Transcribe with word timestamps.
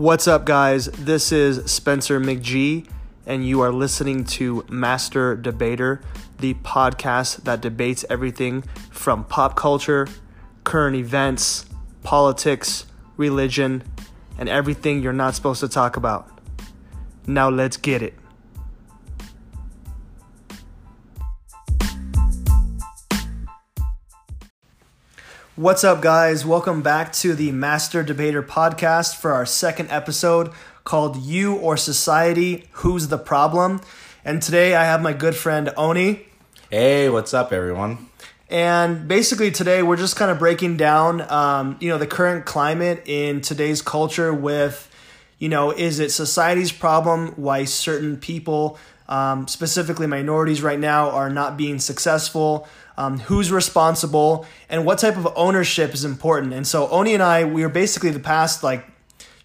What's 0.00 0.26
up, 0.26 0.46
guys? 0.46 0.86
This 0.86 1.30
is 1.30 1.70
Spencer 1.70 2.18
McGee, 2.18 2.88
and 3.26 3.46
you 3.46 3.60
are 3.60 3.70
listening 3.70 4.24
to 4.40 4.64
Master 4.66 5.36
Debater, 5.36 6.00
the 6.38 6.54
podcast 6.54 7.44
that 7.44 7.60
debates 7.60 8.06
everything 8.08 8.62
from 8.90 9.24
pop 9.24 9.56
culture, 9.56 10.08
current 10.64 10.96
events, 10.96 11.66
politics, 12.02 12.86
religion, 13.18 13.82
and 14.38 14.48
everything 14.48 15.02
you're 15.02 15.12
not 15.12 15.34
supposed 15.34 15.60
to 15.60 15.68
talk 15.68 15.98
about. 15.98 16.40
Now, 17.26 17.50
let's 17.50 17.76
get 17.76 18.00
it. 18.00 18.14
What's 25.60 25.84
up, 25.84 26.00
guys? 26.00 26.46
Welcome 26.46 26.80
back 26.80 27.12
to 27.16 27.34
the 27.34 27.52
Master 27.52 28.02
Debater 28.02 28.42
podcast 28.42 29.16
for 29.16 29.32
our 29.32 29.44
second 29.44 29.90
episode 29.90 30.52
called 30.84 31.18
You 31.18 31.54
or 31.56 31.76
Society 31.76 32.64
Who's 32.70 33.08
the 33.08 33.18
Problem? 33.18 33.82
And 34.24 34.40
today 34.40 34.74
I 34.74 34.84
have 34.84 35.02
my 35.02 35.12
good 35.12 35.36
friend 35.36 35.70
Oni. 35.76 36.24
Hey, 36.70 37.10
what's 37.10 37.34
up, 37.34 37.52
everyone? 37.52 38.08
And 38.48 39.06
basically, 39.06 39.50
today 39.50 39.82
we're 39.82 39.98
just 39.98 40.16
kind 40.16 40.30
of 40.30 40.38
breaking 40.38 40.78
down, 40.78 41.30
um, 41.30 41.76
you 41.78 41.90
know, 41.90 41.98
the 41.98 42.06
current 42.06 42.46
climate 42.46 43.02
in 43.04 43.42
today's 43.42 43.82
culture 43.82 44.32
with, 44.32 44.90
you 45.38 45.50
know, 45.50 45.72
is 45.72 45.98
it 45.98 46.10
society's 46.10 46.72
problem 46.72 47.34
why 47.36 47.64
certain 47.64 48.16
people, 48.16 48.78
um, 49.10 49.46
specifically 49.46 50.06
minorities 50.06 50.62
right 50.62 50.80
now, 50.80 51.10
are 51.10 51.28
not 51.28 51.58
being 51.58 51.78
successful? 51.78 52.66
Um, 53.00 53.18
who's 53.20 53.50
responsible 53.50 54.44
and 54.68 54.84
what 54.84 54.98
type 54.98 55.16
of 55.16 55.26
ownership 55.34 55.94
is 55.94 56.04
important. 56.04 56.52
And 56.52 56.66
so 56.66 56.86
Oni 56.88 57.14
and 57.14 57.22
I, 57.22 57.44
we 57.44 57.62
were 57.62 57.70
basically 57.70 58.10
the 58.10 58.20
past 58.20 58.62
like, 58.62 58.84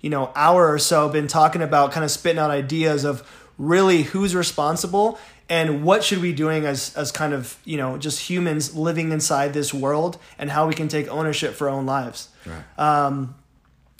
you 0.01 0.09
know, 0.09 0.31
hour 0.35 0.69
or 0.69 0.77
so 0.77 1.07
been 1.07 1.27
talking 1.27 1.61
about 1.61 1.93
kind 1.93 2.03
of 2.03 2.11
spitting 2.11 2.39
out 2.39 2.51
ideas 2.51 3.05
of 3.05 3.23
really 3.57 4.03
who's 4.03 4.35
responsible 4.35 5.17
and 5.49 5.83
what 5.83 6.03
should 6.03 6.19
we 6.19 6.33
doing 6.33 6.65
as 6.65 6.95
as 6.95 7.11
kind 7.11 7.33
of 7.33 7.57
you 7.65 7.77
know 7.77 7.97
just 7.97 8.29
humans 8.29 8.75
living 8.75 9.11
inside 9.11 9.53
this 9.53 9.73
world 9.73 10.17
and 10.37 10.49
how 10.49 10.67
we 10.67 10.73
can 10.73 10.87
take 10.87 11.07
ownership 11.07 11.53
for 11.53 11.69
our 11.69 11.75
own 11.75 11.85
lives. 11.85 12.29
Right. 12.45 12.79
Um, 12.79 13.35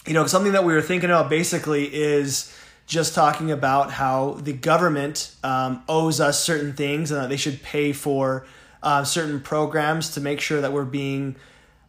you 0.06 0.14
know, 0.14 0.28
something 0.28 0.52
that 0.54 0.64
we 0.64 0.74
were 0.74 0.82
thinking 0.82 1.10
about 1.10 1.30
basically 1.30 1.86
is 1.94 2.56
just 2.86 3.16
talking 3.16 3.50
about 3.52 3.92
how 3.92 4.38
the 4.42 4.54
government 4.54 5.34
um, 5.44 5.84
owes 5.90 6.20
us 6.20 6.44
certain 6.44 6.74
things 6.74 7.10
and 7.10 7.22
that 7.22 7.30
they 7.30 7.38
should 7.38 7.64
pay 7.64 7.92
for 7.92 8.46
uh, 8.86 9.04
certain 9.04 9.42
programs 9.42 10.12
to 10.12 10.22
make 10.22 10.40
sure 10.40 10.62
that 10.62 10.72
we're 10.72 10.86
being, 10.86 11.36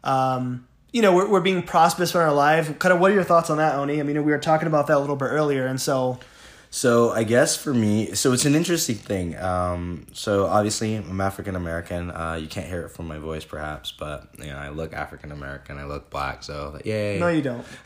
um, 0.03 0.67
you 0.91 1.01
know, 1.01 1.15
we're, 1.15 1.29
we're 1.29 1.41
being 1.41 1.63
prosperous 1.63 2.13
in 2.13 2.19
our 2.19 2.33
life. 2.33 2.77
Kind 2.79 2.93
of, 2.93 2.99
what 2.99 3.11
are 3.11 3.13
your 3.13 3.23
thoughts 3.23 3.49
on 3.49 3.57
that, 3.57 3.75
Oni? 3.75 4.01
I 4.01 4.03
mean, 4.03 4.25
we 4.25 4.31
were 4.31 4.37
talking 4.37 4.67
about 4.67 4.87
that 4.87 4.97
a 4.97 4.99
little 4.99 5.15
bit 5.15 5.27
earlier, 5.27 5.65
and 5.65 5.79
so. 5.79 6.19
So 6.69 7.11
I 7.11 7.23
guess 7.23 7.55
for 7.55 7.73
me, 7.73 8.13
so 8.13 8.33
it's 8.33 8.43
an 8.45 8.53
interesting 8.53 8.95
thing. 8.97 9.35
Um, 9.37 10.05
so 10.13 10.45
obviously 10.45 10.95
I'm 10.95 11.19
African 11.21 11.55
American. 11.55 12.11
Uh, 12.11 12.37
you 12.41 12.47
can't 12.47 12.67
hear 12.67 12.81
it 12.81 12.89
from 12.89 13.07
my 13.07 13.17
voice, 13.17 13.45
perhaps, 13.45 13.91
but 13.97 14.27
you 14.37 14.47
know 14.47 14.57
I 14.57 14.69
look 14.69 14.93
African 14.93 15.31
American. 15.31 15.77
I 15.77 15.85
look 15.85 16.09
black. 16.09 16.43
So 16.43 16.77
yay! 16.83 17.17
No, 17.19 17.29
you 17.29 17.41
don't. 17.41 17.65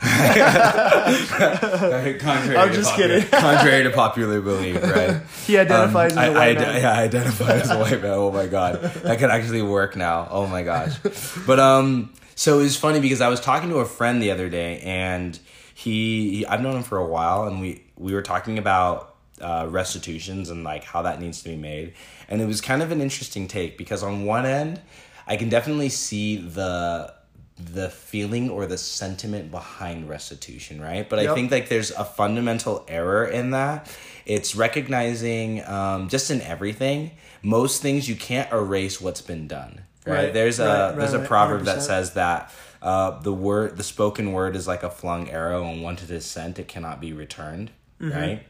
contrary 2.20 2.56
I'm 2.56 2.72
just 2.72 2.90
popular- 2.90 3.20
kidding. 3.20 3.30
contrary 3.40 3.82
to 3.84 3.90
popular 3.90 4.40
belief, 4.40 4.82
right? 4.82 5.20
He 5.46 5.58
identifies 5.58 6.12
Um, 6.12 6.18
as 6.18 6.28
a 6.28 6.30
I, 6.32 6.34
white 6.34 6.58
I, 6.58 6.60
man. 6.60 6.82
Yeah, 6.82 6.92
I 6.92 7.02
identify 7.04 7.52
as 7.54 7.70
a 7.70 7.78
white 7.78 8.02
man. 8.02 8.12
Oh 8.12 8.30
my 8.32 8.46
god, 8.46 8.82
that 8.82 9.18
could 9.18 9.30
actually 9.30 9.62
work 9.62 9.96
now. 9.96 10.26
Oh 10.30 10.46
my 10.46 10.62
gosh, 10.64 10.98
but 11.46 11.58
um, 11.60 12.12
so 12.34 12.58
it 12.60 12.64
was 12.64 12.76
funny 12.76 13.00
because 13.00 13.20
I 13.20 13.28
was 13.28 13.40
talking 13.40 13.70
to 13.70 13.76
a 13.76 13.84
friend 13.86 14.20
the 14.22 14.30
other 14.32 14.48
day, 14.48 14.80
and 14.80 15.38
he, 15.74 16.36
he 16.38 16.46
I've 16.46 16.60
known 16.62 16.76
him 16.76 16.82
for 16.82 16.98
a 16.98 17.06
while, 17.06 17.44
and 17.44 17.60
we 17.60 17.82
we 18.02 18.14
were 18.14 18.22
talking 18.22 18.58
about 18.58 19.16
uh, 19.40 19.66
restitutions 19.68 20.50
and 20.50 20.64
like 20.64 20.84
how 20.84 21.02
that 21.02 21.20
needs 21.20 21.42
to 21.42 21.48
be 21.48 21.56
made, 21.56 21.94
and 22.28 22.40
it 22.40 22.46
was 22.46 22.60
kind 22.60 22.82
of 22.82 22.92
an 22.92 23.00
interesting 23.00 23.48
take 23.48 23.78
because 23.78 24.02
on 24.02 24.24
one 24.24 24.44
end, 24.44 24.80
I 25.26 25.36
can 25.36 25.48
definitely 25.48 25.88
see 25.88 26.36
the 26.36 27.14
the 27.56 27.90
feeling 27.90 28.50
or 28.50 28.66
the 28.66 28.78
sentiment 28.78 29.50
behind 29.50 30.08
restitution, 30.08 30.80
right? 30.80 31.08
But 31.08 31.20
I 31.20 31.34
think 31.34 31.50
like 31.50 31.68
there's 31.68 31.90
a 31.92 32.04
fundamental 32.04 32.84
error 32.88 33.24
in 33.24 33.50
that. 33.50 33.94
It's 34.26 34.54
recognizing 34.54 35.64
um, 35.66 36.08
just 36.08 36.30
in 36.30 36.40
everything, 36.42 37.12
most 37.42 37.82
things 37.82 38.08
you 38.08 38.16
can't 38.16 38.50
erase 38.52 39.00
what's 39.00 39.20
been 39.20 39.46
done. 39.46 39.82
Right? 40.04 40.14
Right, 40.14 40.32
There's 40.32 40.58
a 40.58 40.66
right, 40.66 40.96
there's 40.96 41.14
right, 41.14 41.22
a 41.22 41.26
proverb 41.26 41.64
that 41.64 41.78
100%. 41.78 41.82
says 41.82 42.14
that 42.14 42.52
uh, 42.80 43.20
the 43.20 43.32
word 43.32 43.76
the 43.76 43.84
spoken 43.84 44.32
word 44.32 44.56
is 44.56 44.66
like 44.66 44.82
a 44.82 44.90
flung 44.90 45.30
arrow 45.30 45.64
and 45.64 45.82
once 45.82 46.02
it 46.02 46.10
is 46.10 46.24
sent 46.24 46.58
it 46.58 46.66
cannot 46.66 47.00
be 47.00 47.12
returned. 47.12 47.70
Mm-hmm. 48.02 48.18
Right? 48.18 48.46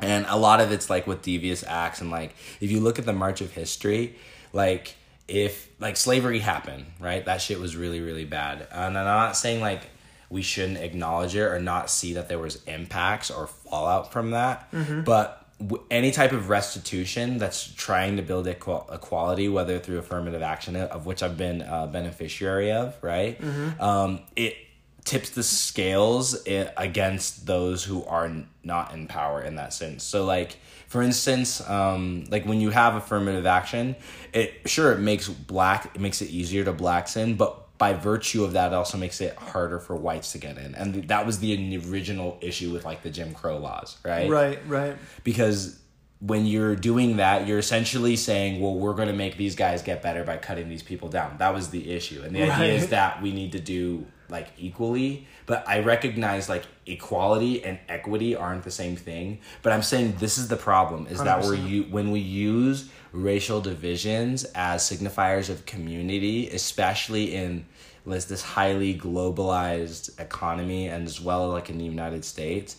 And 0.00 0.26
a 0.28 0.36
lot 0.36 0.60
of 0.60 0.72
it's 0.72 0.88
like 0.88 1.06
with 1.06 1.22
devious 1.22 1.64
acts 1.64 2.00
and 2.00 2.10
like 2.10 2.34
if 2.60 2.70
you 2.70 2.80
look 2.80 2.98
at 2.98 3.04
the 3.04 3.12
march 3.12 3.40
of 3.40 3.52
history, 3.52 4.16
like 4.52 4.94
if 5.26 5.68
like 5.80 5.96
slavery 5.96 6.38
happened, 6.38 6.86
right? 7.00 7.24
That 7.24 7.40
shit 7.40 7.58
was 7.60 7.76
really 7.76 8.00
really 8.00 8.24
bad. 8.24 8.66
And 8.70 8.96
I'm 8.96 9.04
not 9.04 9.36
saying 9.36 9.60
like 9.60 9.82
we 10.30 10.42
shouldn't 10.42 10.78
acknowledge 10.78 11.34
it 11.34 11.42
or 11.42 11.58
not 11.58 11.90
see 11.90 12.12
that 12.14 12.28
there 12.28 12.38
was 12.38 12.62
impacts 12.66 13.30
or 13.30 13.46
fallout 13.46 14.12
from 14.12 14.30
that, 14.32 14.68
but 15.04 15.44
any 15.90 16.12
type 16.12 16.30
of 16.32 16.48
restitution 16.50 17.38
that's 17.38 17.72
trying 17.74 18.16
to 18.16 18.22
build 18.22 18.46
equal- 18.46 18.88
equality, 18.92 19.48
whether 19.48 19.78
through 19.80 19.98
affirmative 19.98 20.42
action, 20.42 20.76
of 20.76 21.04
which 21.06 21.20
I've 21.22 21.36
been 21.36 21.62
a 21.62 21.88
beneficiary 21.88 22.70
of, 22.70 22.94
right? 23.02 23.40
Um, 23.80 24.20
it 24.36 24.54
tips 25.08 25.30
the 25.30 25.42
scales 25.42 26.46
against 26.46 27.46
those 27.46 27.82
who 27.82 28.04
are 28.04 28.30
not 28.62 28.92
in 28.92 29.06
power 29.06 29.42
in 29.42 29.56
that 29.56 29.72
sense. 29.72 30.04
So 30.04 30.24
like 30.24 30.58
for 30.86 31.02
instance, 31.02 31.66
um, 31.68 32.24
like 32.30 32.44
when 32.44 32.60
you 32.60 32.70
have 32.70 32.94
affirmative 32.94 33.46
action, 33.46 33.96
it 34.32 34.52
sure 34.66 34.92
it 34.92 34.98
makes 34.98 35.28
black 35.28 35.94
it 35.94 36.00
makes 36.00 36.20
it 36.20 36.30
easier 36.30 36.64
to 36.64 36.72
blacks 36.72 37.16
in, 37.16 37.36
but 37.36 37.64
by 37.78 37.92
virtue 37.92 38.44
of 38.44 38.52
that, 38.54 38.72
it 38.72 38.74
also 38.74 38.98
makes 38.98 39.20
it 39.20 39.36
harder 39.36 39.78
for 39.78 39.94
whites 39.94 40.32
to 40.32 40.38
get 40.38 40.58
in, 40.58 40.74
and 40.74 41.08
that 41.08 41.24
was 41.24 41.38
the 41.38 41.78
original 41.86 42.36
issue 42.40 42.72
with 42.72 42.84
like 42.84 43.02
the 43.02 43.10
Jim 43.10 43.32
Crow 43.34 43.58
laws, 43.58 43.96
right? 44.04 44.28
Right, 44.28 44.58
right. 44.66 44.96
because 45.24 45.78
when 46.20 46.46
you're 46.46 46.74
doing 46.74 47.18
that, 47.18 47.46
you're 47.46 47.58
essentially 47.58 48.16
saying, 48.16 48.60
well, 48.60 48.74
we're 48.74 48.94
going 48.94 49.08
to 49.08 49.14
make 49.14 49.36
these 49.36 49.54
guys 49.54 49.82
get 49.82 50.02
better 50.02 50.24
by 50.24 50.36
cutting 50.36 50.68
these 50.68 50.82
people 50.82 51.08
down. 51.08 51.36
That 51.38 51.54
was 51.54 51.70
the 51.70 51.92
issue. 51.92 52.22
And 52.24 52.34
the 52.34 52.42
idea 52.50 52.74
is 52.74 52.88
that 52.88 53.22
we 53.22 53.32
need 53.32 53.52
to 53.52 53.60
do 53.60 54.04
like 54.30 54.48
equally, 54.58 55.26
but 55.46 55.66
I 55.68 55.80
recognize 55.80 56.48
like 56.48 56.64
equality 56.86 57.64
and 57.64 57.78
equity 57.88 58.36
aren't 58.36 58.64
the 58.64 58.70
same 58.70 58.96
thing. 58.96 59.40
But 59.62 59.72
I'm 59.72 59.82
saying 59.82 60.16
this 60.18 60.38
is 60.38 60.48
the 60.48 60.56
problem 60.56 61.06
is 61.06 61.22
that 61.22 61.42
we're 61.42 61.54
you 61.54 61.84
when 61.84 62.10
we 62.10 62.20
use 62.20 62.90
racial 63.12 63.60
divisions 63.60 64.44
as 64.54 64.82
signifiers 64.82 65.48
of 65.48 65.64
community, 65.66 66.48
especially 66.50 67.34
in 67.34 67.64
this 68.06 68.26
this 68.26 68.42
highly 68.42 68.98
globalized 68.98 70.18
economy 70.20 70.88
and 70.88 71.06
as 71.06 71.20
well 71.20 71.48
like 71.48 71.70
in 71.70 71.78
the 71.78 71.84
United 71.84 72.24
States, 72.24 72.76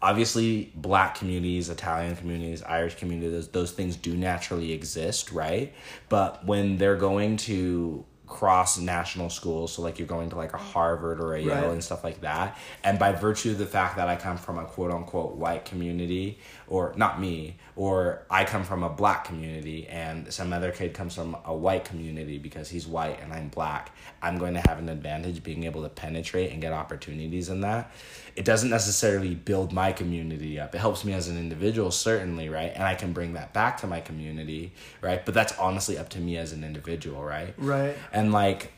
obviously 0.00 0.72
black 0.74 1.14
communities 1.14 1.70
italian 1.70 2.16
communities 2.16 2.60
irish 2.64 2.96
communities 2.96 3.30
those, 3.30 3.48
those 3.48 3.70
things 3.70 3.94
do 3.94 4.16
naturally 4.16 4.72
exist 4.72 5.30
right 5.30 5.72
but 6.08 6.44
when 6.44 6.76
they're 6.76 6.96
going 6.96 7.36
to 7.36 8.04
cross 8.32 8.78
national 8.78 9.28
schools. 9.28 9.74
So 9.74 9.82
like 9.82 9.98
you're 9.98 10.08
going 10.08 10.30
to 10.30 10.36
like 10.36 10.54
a 10.54 10.58
harvard 10.58 11.20
or 11.20 11.34
a 11.34 11.40
yale 11.40 11.70
and 11.70 11.84
stuff 11.84 12.02
like 12.02 12.22
that. 12.22 12.56
And 12.82 12.98
by 12.98 13.12
virtue 13.12 13.50
of 13.50 13.58
the 13.58 13.66
fact 13.66 13.96
that 13.96 14.08
i 14.08 14.16
come 14.16 14.38
from 14.38 14.58
a 14.58 14.64
quote 14.64 14.90
unquote 14.90 15.36
white 15.36 15.64
community 15.66 16.38
or 16.66 16.94
not 16.96 17.20
me 17.20 17.56
or 17.76 18.22
i 18.30 18.44
come 18.44 18.64
from 18.64 18.82
a 18.82 18.88
black 18.88 19.24
community 19.24 19.86
and 19.88 20.32
some 20.32 20.52
other 20.52 20.70
kid 20.70 20.94
comes 20.94 21.14
from 21.14 21.36
a 21.44 21.54
white 21.54 21.84
community 21.84 22.38
because 22.38 22.68
he's 22.68 22.86
white 22.86 23.20
and 23.20 23.32
i'm 23.32 23.48
black 23.48 23.94
i'm 24.22 24.38
going 24.38 24.54
to 24.54 24.60
have 24.60 24.78
an 24.78 24.88
advantage 24.88 25.42
being 25.42 25.64
able 25.64 25.82
to 25.82 25.88
penetrate 25.88 26.52
and 26.52 26.60
get 26.60 26.72
opportunities 26.72 27.48
in 27.48 27.60
that 27.60 27.90
it 28.34 28.44
doesn't 28.44 28.70
necessarily 28.70 29.34
build 29.34 29.72
my 29.72 29.92
community 29.92 30.58
up. 30.58 30.74
It 30.74 30.78
helps 30.78 31.04
me 31.04 31.12
as 31.12 31.28
an 31.28 31.36
individual, 31.36 31.90
certainly, 31.90 32.48
right? 32.48 32.72
And 32.74 32.82
I 32.82 32.94
can 32.94 33.12
bring 33.12 33.34
that 33.34 33.52
back 33.52 33.78
to 33.78 33.86
my 33.86 34.00
community, 34.00 34.72
right? 35.02 35.24
But 35.24 35.34
that's 35.34 35.56
honestly 35.58 35.98
up 35.98 36.08
to 36.10 36.18
me 36.18 36.38
as 36.38 36.52
an 36.52 36.64
individual, 36.64 37.22
right? 37.22 37.54
Right. 37.58 37.96
And 38.12 38.32
like 38.32 38.72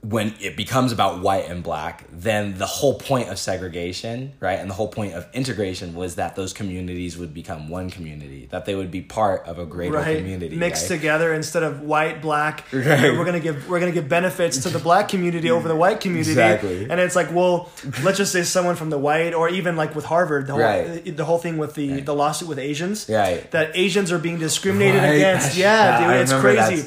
when 0.00 0.32
it 0.40 0.56
becomes 0.56 0.92
about 0.92 1.20
white 1.22 1.50
and 1.50 1.60
black, 1.62 2.04
then 2.12 2.56
the 2.56 2.66
whole 2.66 2.94
point 3.00 3.28
of 3.30 3.38
segregation, 3.38 4.32
right? 4.38 4.58
And 4.60 4.70
the 4.70 4.74
whole 4.74 4.86
point 4.86 5.14
of 5.14 5.26
integration 5.32 5.92
was 5.94 6.14
that 6.14 6.36
those 6.36 6.52
communities 6.52 7.18
would 7.18 7.34
become 7.34 7.68
one 7.68 7.90
community, 7.90 8.46
that 8.52 8.64
they 8.64 8.76
would 8.76 8.92
be 8.92 9.00
part 9.02 9.44
of 9.46 9.58
a 9.58 9.66
greater 9.66 9.94
right 9.94 10.18
community. 10.18 10.54
mixed 10.54 10.88
right? 10.88 10.96
together 10.96 11.34
instead 11.34 11.64
of 11.64 11.80
white 11.82 12.22
black 12.22 12.64
Right. 12.72 13.12
we're 13.12 13.24
gonna 13.24 13.40
give 13.40 13.68
we're 13.68 13.80
gonna 13.80 13.90
give 13.92 14.08
benefits 14.08 14.62
to 14.62 14.68
the 14.68 14.78
black 14.78 15.08
community 15.08 15.50
over 15.50 15.66
the 15.66 15.76
white 15.76 15.98
community 16.06 16.30
Exactly. 16.30 16.88
and 16.88 17.00
it's 17.00 17.16
like 17.16 17.34
well 17.34 17.68
let's 18.04 18.18
just 18.18 18.30
say 18.32 18.44
someone 18.44 18.76
from 18.76 18.90
the 18.90 18.98
white 18.98 19.34
or 19.34 19.48
even 19.48 19.74
like 19.76 19.96
with 19.96 20.04
harvard 20.04 20.46
the 20.46 20.52
whole, 20.52 20.62
Right. 20.62 21.16
the 21.16 21.24
whole 21.24 21.38
thing 21.38 21.58
with 21.58 21.74
the 21.74 22.00
the 22.02 22.14
lawsuit 22.14 22.48
with 22.48 22.58
asians 22.60 23.08
Right. 23.08 23.50
that 23.50 23.72
asians 23.76 24.12
are 24.12 24.18
being 24.18 24.38
discriminated 24.38 25.02
against 25.02 25.56
Yeah, 25.56 25.98
dude 26.00 26.08
I 26.08 26.16
it's 26.18 26.32
crazy. 26.32 26.82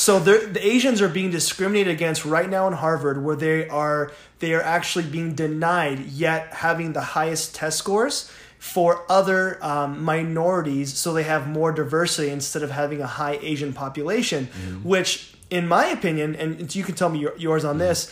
So 0.00 0.18
the 0.18 0.66
Asians 0.66 1.02
are 1.02 1.10
being 1.10 1.30
discriminated 1.30 1.92
against 1.92 2.24
right 2.24 2.48
now 2.48 2.66
in 2.66 2.72
Harvard, 2.72 3.22
where 3.22 3.36
they 3.36 3.68
are 3.68 4.12
they 4.38 4.54
are 4.54 4.62
actually 4.62 5.04
being 5.04 5.34
denied 5.34 6.06
yet 6.06 6.54
having 6.54 6.94
the 6.94 7.02
highest 7.02 7.54
test 7.54 7.76
scores 7.76 8.32
for 8.58 9.04
other 9.10 9.62
um, 9.62 10.02
minorities, 10.02 10.96
so 10.96 11.12
they 11.12 11.24
have 11.24 11.46
more 11.46 11.70
diversity 11.70 12.30
instead 12.30 12.62
of 12.62 12.70
having 12.70 13.02
a 13.02 13.06
high 13.06 13.38
Asian 13.42 13.74
population. 13.74 14.46
Which, 14.82 15.34
in 15.50 15.68
my 15.68 15.88
opinion, 15.88 16.34
and 16.34 16.74
you 16.74 16.82
can 16.82 16.94
tell 16.94 17.10
me 17.10 17.18
your, 17.18 17.36
yours 17.36 17.66
on 17.66 17.76
this, 17.76 18.10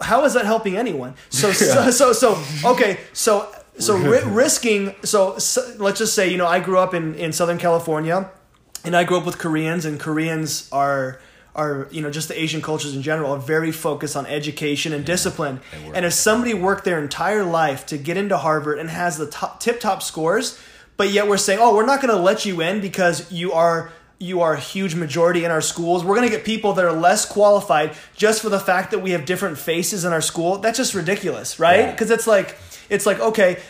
how 0.00 0.24
is 0.24 0.34
that 0.34 0.46
helping 0.46 0.76
anyone? 0.76 1.14
So 1.30 1.52
so 1.52 1.92
so, 1.92 2.12
so 2.12 2.42
okay, 2.64 2.98
so 3.12 3.54
so 3.78 3.96
ri- 4.12 4.24
risking. 4.24 4.96
So, 5.04 5.38
so 5.38 5.76
let's 5.78 6.00
just 6.00 6.16
say 6.16 6.28
you 6.28 6.38
know 6.38 6.48
I 6.48 6.58
grew 6.58 6.78
up 6.80 6.92
in 6.92 7.14
in 7.14 7.32
Southern 7.32 7.58
California, 7.58 8.28
and 8.84 8.96
I 8.96 9.04
grew 9.04 9.16
up 9.16 9.26
with 9.26 9.38
Koreans, 9.38 9.84
and 9.84 9.98
Koreans 9.98 10.68
are 10.72 11.20
are 11.54 11.86
you 11.90 12.02
know 12.02 12.10
just 12.10 12.28
the 12.28 12.40
Asian 12.40 12.60
cultures 12.60 12.94
in 12.94 13.02
general 13.02 13.32
are 13.32 13.38
very 13.38 13.70
focused 13.72 14.16
on 14.16 14.26
education 14.26 14.92
and 14.92 15.04
discipline. 15.04 15.60
And 15.94 16.04
if 16.04 16.12
somebody 16.12 16.54
worked 16.54 16.84
their 16.84 16.98
entire 16.98 17.44
life 17.44 17.86
to 17.86 17.98
get 17.98 18.16
into 18.16 18.36
Harvard 18.36 18.78
and 18.78 18.90
has 18.90 19.18
the 19.18 19.26
top 19.26 19.60
tip 19.60 19.80
top 19.80 20.02
scores, 20.02 20.58
but 20.96 21.10
yet 21.10 21.28
we're 21.28 21.36
saying, 21.36 21.60
oh, 21.62 21.74
we're 21.74 21.86
not 21.86 22.00
going 22.00 22.14
to 22.14 22.20
let 22.20 22.44
you 22.44 22.60
in 22.60 22.80
because 22.80 23.30
you 23.30 23.52
are 23.52 23.92
you 24.18 24.40
are 24.40 24.54
a 24.54 24.60
huge 24.60 24.94
majority 24.94 25.44
in 25.44 25.50
our 25.50 25.60
schools. 25.60 26.04
We're 26.04 26.14
going 26.14 26.28
to 26.28 26.34
get 26.34 26.44
people 26.44 26.72
that 26.74 26.84
are 26.84 26.92
less 26.92 27.26
qualified 27.26 27.96
just 28.14 28.42
for 28.42 28.48
the 28.48 28.60
fact 28.60 28.90
that 28.92 29.00
we 29.00 29.10
have 29.10 29.24
different 29.24 29.58
faces 29.58 30.04
in 30.04 30.12
our 30.12 30.20
school. 30.20 30.58
That's 30.58 30.78
just 30.78 30.94
ridiculous, 30.94 31.58
right? 31.58 31.80
Yeah. 31.80 31.90
Because 31.90 32.10
it's 32.10 32.26
like 32.26 32.56
it's 32.88 33.06
like 33.06 33.20
okay, 33.20 33.60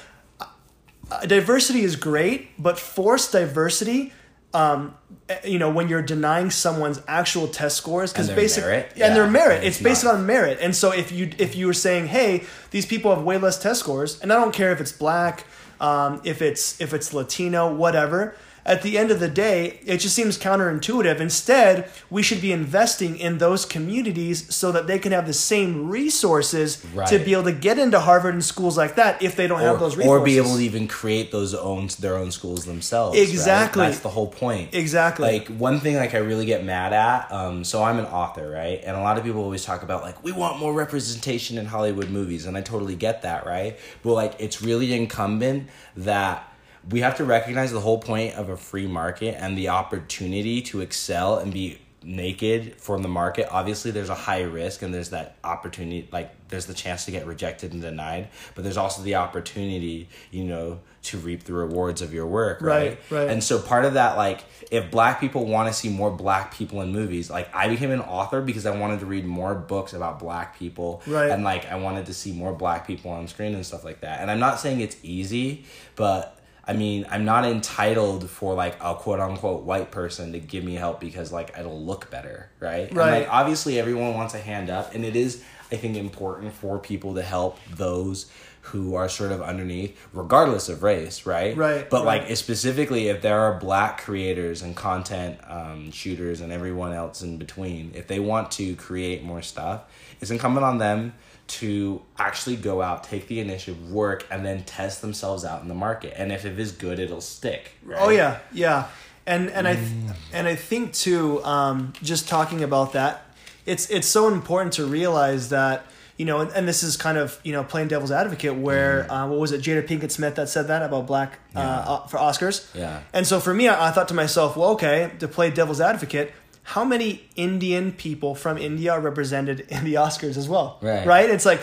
diversity 1.27 1.83
is 1.83 1.97
great, 1.97 2.51
but 2.63 2.79
forced 2.79 3.33
diversity, 3.33 4.13
um, 4.55 4.95
eh, 5.29 5.39
you 5.45 5.59
know, 5.59 5.71
when 5.71 5.89
you're 5.89 6.03
denying 6.03 6.51
someone's 6.51 7.01
actual 7.09 7.49
test 7.49 7.77
scores, 7.77 8.13
because 8.13 8.29
And 8.29 8.37
their 8.37 8.45
basically, 8.45 8.71
merit? 8.71 8.93
and 9.01 9.17
their 9.17 9.29
merit, 9.31 9.57
and 9.59 9.65
it's, 9.67 9.77
it's 9.77 9.85
based 9.85 10.07
on 10.07 10.25
merit. 10.27 10.59
And 10.61 10.75
so 10.75 10.93
if 10.93 11.13
you 11.13 11.31
if 11.39 11.57
you 11.57 11.67
were 11.67 11.75
saying, 11.75 12.07
hey, 12.07 12.45
these 12.71 12.87
people 12.87 13.15
have 13.15 13.25
way 13.25 13.37
less 13.39 13.59
test 13.61 13.81
scores, 13.81 14.21
and 14.21 14.33
I 14.33 14.37
don't 14.37 14.55
care 14.55 14.73
if 14.73 14.81
it's 14.81 14.93
black, 14.93 15.45
um, 15.81 16.21
if 16.25 16.41
it's 16.41 16.81
if 16.81 16.95
it's 16.95 17.13
Latino, 17.13 17.75
whatever. 17.75 18.37
At 18.67 18.81
the 18.83 18.97
end 18.97 19.11
of 19.11 19.21
the 19.21 19.29
day, 19.29 19.79
it 19.85 19.99
just 19.99 20.15
seems 20.15 20.39
counterintuitive. 20.39 21.21
Instead, 21.21 21.91
we 22.09 22.23
should 22.23 22.41
be 22.41 22.51
investing 22.51 23.19
in 23.19 23.37
those 23.39 23.67
communities 23.67 24.55
so 24.55 24.73
that 24.73 24.87
they 24.87 24.99
can 24.99 25.13
have 25.13 25.27
the 25.27 25.35
same 25.35 25.91
resources 25.91 26.85
to 27.09 27.19
be 27.19 27.33
able 27.35 27.45
to 27.45 27.53
get 27.53 27.79
into 27.79 28.01
Harvard 28.01 28.33
and 28.33 28.45
schools 28.45 28.79
like 28.79 28.95
that 28.95 29.23
if 29.23 29.37
they 29.37 29.47
don't 29.47 29.61
have 29.61 29.79
those 29.81 29.97
resources. 29.97 30.21
or 30.21 30.25
be 30.25 30.39
able 30.39 30.57
to 30.57 30.63
even 30.63 30.89
create 30.89 31.31
those 31.31 31.55
own 31.55 31.89
their 32.01 32.17
own 32.17 32.31
schools 32.31 32.65
themselves. 32.65 33.19
right? 33.19 33.29
Exactly. 33.29 33.85
That's 33.87 34.01
the 34.01 34.09
whole 34.09 34.29
point. 34.29 34.75
Exactly. 34.75 35.31
Like 35.41 35.49
one 35.49 35.81
thing 35.81 35.97
like 35.97 36.15
I 36.15 36.19
really 36.19 36.47
get 36.47 36.65
mad 36.65 36.93
at, 36.95 37.31
um, 37.31 37.65
so 37.65 37.83
I'm 37.83 37.99
an 37.99 38.07
author, 38.07 38.49
right? 38.49 38.81
And 38.83 38.97
a 38.97 39.01
lot 39.01 39.19
of 39.19 39.25
people 39.25 39.43
always 39.43 39.65
talk 39.65 39.83
about 39.83 40.03
like 40.03 40.23
we 40.25 40.33
want 40.33 40.59
more 40.59 40.73
representation 40.73 41.59
in 41.59 41.67
Hollywood 41.67 42.09
movies, 42.09 42.47
and 42.47 42.57
I 42.57 42.63
totally 42.63 42.97
get 42.97 43.23
that, 43.23 43.45
right? 43.45 43.79
But 44.03 44.15
like 44.15 44.35
it's 44.39 44.63
really 44.63 44.95
incumbent 44.95 45.69
that 45.97 46.49
we 46.91 47.01
have 47.01 47.17
to 47.17 47.25
recognize 47.25 47.73
the 47.73 47.81
whole 47.81 47.99
point 47.99 48.35
of 48.35 48.49
a 48.49 48.57
free 48.57 48.87
market 48.87 49.37
and 49.39 49.57
the 49.57 49.69
opportunity 49.69 50.61
to 50.63 50.81
excel 50.81 51.39
and 51.39 51.53
be 51.53 51.79
naked 52.07 52.75
from 52.79 53.01
the 53.01 53.09
market 53.09 53.49
obviously 53.51 53.91
there's 53.91 54.11
a 54.11 54.15
high 54.15 54.43
risk 54.43 54.83
and 54.83 54.93
there's 54.93 55.09
that 55.09 55.37
opportunity 55.43 56.07
like 56.13 56.31
there's 56.49 56.67
the 56.67 56.75
chance 56.75 57.07
to 57.07 57.11
get 57.11 57.27
rejected 57.27 57.73
and 57.73 57.81
denied 57.81 58.29
but 58.55 58.63
there's 58.63 58.77
also 58.77 59.01
the 59.03 59.15
opportunity 59.15 60.07
you 60.31 60.45
know 60.45 60.79
to 61.03 61.17
reap 61.17 61.45
the 61.45 61.53
rewards 61.55 62.03
of 62.03 62.13
your 62.13 62.27
work 62.27 62.61
right 62.61 62.99
Right, 63.11 63.19
right. 63.21 63.29
and 63.31 63.43
so 63.43 63.59
part 63.59 63.87
of 63.87 63.95
that 63.95 64.19
like 64.19 64.45
if 64.71 64.91
black 64.91 65.19
people 65.19 65.47
want 65.47 65.69
to 65.69 65.73
see 65.73 65.89
more 65.89 66.11
black 66.11 66.53
people 66.53 66.83
in 66.83 66.93
movies 66.93 67.31
like 67.31 67.49
i 67.57 67.69
became 67.69 67.91
an 67.91 68.01
author 68.01 68.43
because 68.43 68.67
i 68.67 68.77
wanted 68.79 69.01
to 69.01 69.07
read 69.07 69.25
more 69.25 69.55
books 69.55 69.95
about 69.95 70.19
black 70.19 70.59
people 70.59 71.01
Right. 71.07 71.31
and 71.31 71.43
like 71.43 71.65
i 71.73 71.77
wanted 71.77 72.05
to 72.07 72.13
see 72.15 72.33
more 72.33 72.53
black 72.53 72.87
people 72.87 73.13
on 73.13 73.27
screen 73.29 73.55
and 73.55 73.65
stuff 73.65 73.83
like 73.83 74.03
that 74.03 74.21
and 74.21 74.31
i'm 74.31 74.41
not 74.41 74.61
saying 74.61 74.81
it's 74.81 74.99
easy 75.03 75.65
but 75.97 76.34
I 76.67 76.73
mean, 76.73 77.07
I'm 77.11 77.25
not 77.25 77.45
entitled 77.45 78.29
for 78.31 78.55
like 78.55 78.77
a 78.81 78.95
quote 78.95 79.21
unquote 79.21 79.65
white 79.65 79.91
person 79.91 80.33
to 80.33 80.39
give 80.41 80.65
me 80.65 80.75
help 80.75 81.01
because 81.01 81.33
like 81.33 81.55
it'll 81.59 81.81
look 81.85 82.11
better, 82.11 82.51
right? 82.61 82.89
And, 82.89 82.97
Right. 82.97 83.21
like 83.21 83.29
obviously 83.31 83.79
everyone 83.79 84.15
wants 84.15 84.35
a 84.35 84.39
hand 84.39 84.71
up 84.71 84.95
and 84.95 85.05
it 85.05 85.17
is 85.17 85.43
I 85.73 85.77
think 85.77 85.97
important 85.97 86.53
for 86.53 86.79
people 86.79 87.15
to 87.17 87.23
help 87.23 87.59
those 87.75 88.31
who 88.69 88.95
are 88.95 89.11
sort 89.11 89.31
of 89.31 89.43
underneath 89.43 89.99
regardless 90.15 90.69
of 90.71 90.83
race, 90.83 91.27
right? 91.27 91.55
Right, 91.55 91.89
But 91.91 92.05
right. 92.07 92.27
like 92.27 92.37
specifically 92.37 93.09
if 93.09 93.21
there 93.21 93.41
are 93.41 93.59
black 93.59 94.01
creators 94.03 94.63
and 94.63 94.75
content 94.75 95.39
um, 95.47 95.91
shooters 95.91 96.41
and 96.41 96.51
everyone 96.51 96.93
else 96.95 97.21
in 97.23 97.37
between, 97.37 97.93
if 97.95 98.07
they 98.07 98.21
want 98.21 98.51
to 98.53 98.75
create 98.77 99.23
more 99.23 99.43
stuff, 99.43 99.83
it's 100.21 100.31
incumbent 100.31 100.65
on 100.65 100.79
them 100.79 101.13
to 101.47 102.01
actually 102.19 102.57
go 102.57 102.81
out, 102.83 103.05
take 103.05 103.29
the 103.29 103.39
initiative, 103.41 103.91
work, 103.91 104.27
and 104.31 104.45
then 104.45 104.65
test 104.65 105.03
themselves 105.03 105.45
out 105.45 105.63
in 105.63 105.69
the 105.69 105.75
market. 105.75 106.15
And 106.17 106.33
if 106.33 106.45
it 106.45 106.59
is 106.59 106.73
good, 106.73 106.99
it'll 106.99 107.21
stick. 107.21 107.73
Right? 107.85 107.99
Oh 108.01 108.09
yeah, 108.09 108.39
yeah, 108.53 108.87
and 109.27 109.51
and 109.51 109.69
I 109.69 109.75
th- 109.75 109.87
Mm. 109.89 110.15
and 110.33 110.47
I 110.49 110.55
think 110.57 110.93
too, 110.95 111.45
um, 111.45 111.93
just 112.03 112.29
talking 112.29 112.63
about 112.63 112.93
that, 112.95 113.23
it's 113.67 113.89
it's 113.91 114.07
so 114.09 114.29
important 114.29 114.73
to 114.75 114.87
realize 114.87 115.51
that 115.51 115.87
you 116.17 116.25
know, 116.25 116.39
and, 116.41 116.51
and 116.53 116.69
this 116.69 116.85
is 116.85 116.97
kind 116.97 117.19
of 117.19 117.39
you 117.45 117.53
know 117.53 117.63
playing 117.65 117.89
devil's 117.89 118.13
advocate, 118.13 118.55
where 118.55 119.11
uh, 119.13 119.27
what 119.29 119.39
was 119.39 119.53
it, 119.53 119.61
Jada 119.61 119.87
Pinkett 119.87 120.11
Smith 120.13 120.37
that 120.37 120.49
said 120.49 120.69
that 120.69 120.83
about 120.83 121.07
black 121.07 121.39
Mm. 121.55 121.61
Yeah. 121.61 121.61
uh, 121.79 121.93
uh, 121.95 122.07
for 122.07 122.19
Oscars, 122.19 122.75
Yeah. 122.75 123.01
and 123.13 123.27
so 123.27 123.39
for 123.41 123.53
me, 123.53 123.69
I, 123.69 123.89
I 123.89 123.91
thought 123.91 124.09
to 124.09 124.15
myself, 124.15 124.57
well, 124.57 124.71
okay, 124.71 125.11
to 125.19 125.29
play 125.29 125.51
devil's 125.51 125.81
advocate. 125.81 126.33
How 126.65 126.85
many 126.85 127.29
Indian 127.37 127.93
people 127.93 128.35
from 128.35 128.57
India 128.59 128.93
are 128.93 129.01
represented 129.01 129.61
in 129.69 129.85
the 129.85 129.95
Oscars 129.95 130.37
as 130.37 130.49
well? 130.49 130.79
Right. 130.81 131.07
Right? 131.07 131.31
It's 131.31 131.45
like 131.47 131.61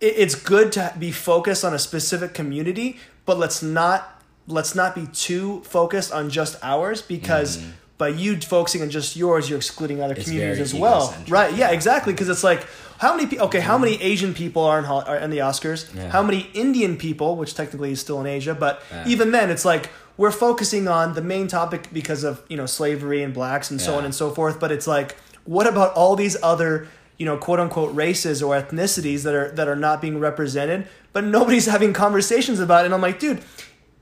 it, 0.00 0.14
it's 0.18 0.34
good 0.34 0.72
to 0.72 0.92
be 0.98 1.10
focused 1.12 1.64
on 1.64 1.72
a 1.74 1.78
specific 1.78 2.34
community, 2.34 2.98
but 3.24 3.38
let's 3.38 3.62
not 3.62 4.22
let's 4.48 4.74
not 4.74 4.94
be 4.94 5.06
too 5.06 5.60
focused 5.64 6.12
on 6.12 6.28
just 6.28 6.56
ours 6.62 7.00
because 7.00 7.62
by 7.98 8.08
you 8.08 8.36
focusing 8.40 8.82
on 8.82 8.90
just 8.90 9.14
yours, 9.14 9.48
you're 9.48 9.58
excluding 9.58 10.02
other 10.02 10.14
Mm-hmm. 10.14 10.20
It's 10.20 10.28
communities 10.30 10.60
as 10.60 10.74
well. 10.74 11.14
Right? 11.28 11.54
Yeah, 11.54 11.70
exactly. 11.70 12.12
Because 12.12 12.28
it's 12.28 12.42
like 12.42 12.66
how 12.98 13.16
many 13.16 13.38
okay, 13.38 13.60
how 13.60 13.78
many 13.78 14.00
Asian 14.02 14.34
people 14.34 14.64
are 14.64 14.78
in 14.80 14.84
are 14.84 15.16
in 15.18 15.30
the 15.30 15.38
Oscars? 15.38 15.94
Yeah. 15.94 16.10
How 16.10 16.22
many 16.24 16.50
Indian 16.54 16.96
people, 16.96 17.36
which 17.36 17.54
technically 17.54 17.92
is 17.92 18.00
still 18.00 18.20
in 18.20 18.26
Asia, 18.26 18.54
but 18.54 18.82
Yeah. 18.90 19.04
even 19.06 19.30
then, 19.30 19.50
it's 19.50 19.64
like 19.64 19.90
we're 20.16 20.30
focusing 20.30 20.88
on 20.88 21.14
the 21.14 21.22
main 21.22 21.48
topic 21.48 21.88
because 21.92 22.24
of 22.24 22.42
you 22.48 22.56
know 22.56 22.66
slavery 22.66 23.22
and 23.22 23.32
blacks 23.32 23.70
and 23.70 23.80
so 23.80 23.96
on 23.96 24.04
and 24.04 24.14
so 24.14 24.30
forth. 24.30 24.60
But 24.60 24.72
it's 24.72 24.86
like, 24.86 25.16
what 25.44 25.66
about 25.66 25.94
all 25.94 26.16
these 26.16 26.36
other 26.42 26.88
you 27.18 27.26
know 27.26 27.36
quote 27.36 27.60
unquote 27.60 27.94
races 27.94 28.42
or 28.42 28.54
ethnicities 28.54 29.22
that 29.24 29.34
are 29.34 29.50
that 29.52 29.68
are 29.68 29.76
not 29.76 30.00
being 30.00 30.18
represented, 30.18 30.86
but 31.12 31.24
nobody's 31.24 31.66
having 31.74 31.92
conversations 31.92 32.60
about 32.60 32.82
it? 32.82 32.86
And 32.86 32.94
I'm 32.94 33.00
like, 33.00 33.18
dude, 33.18 33.42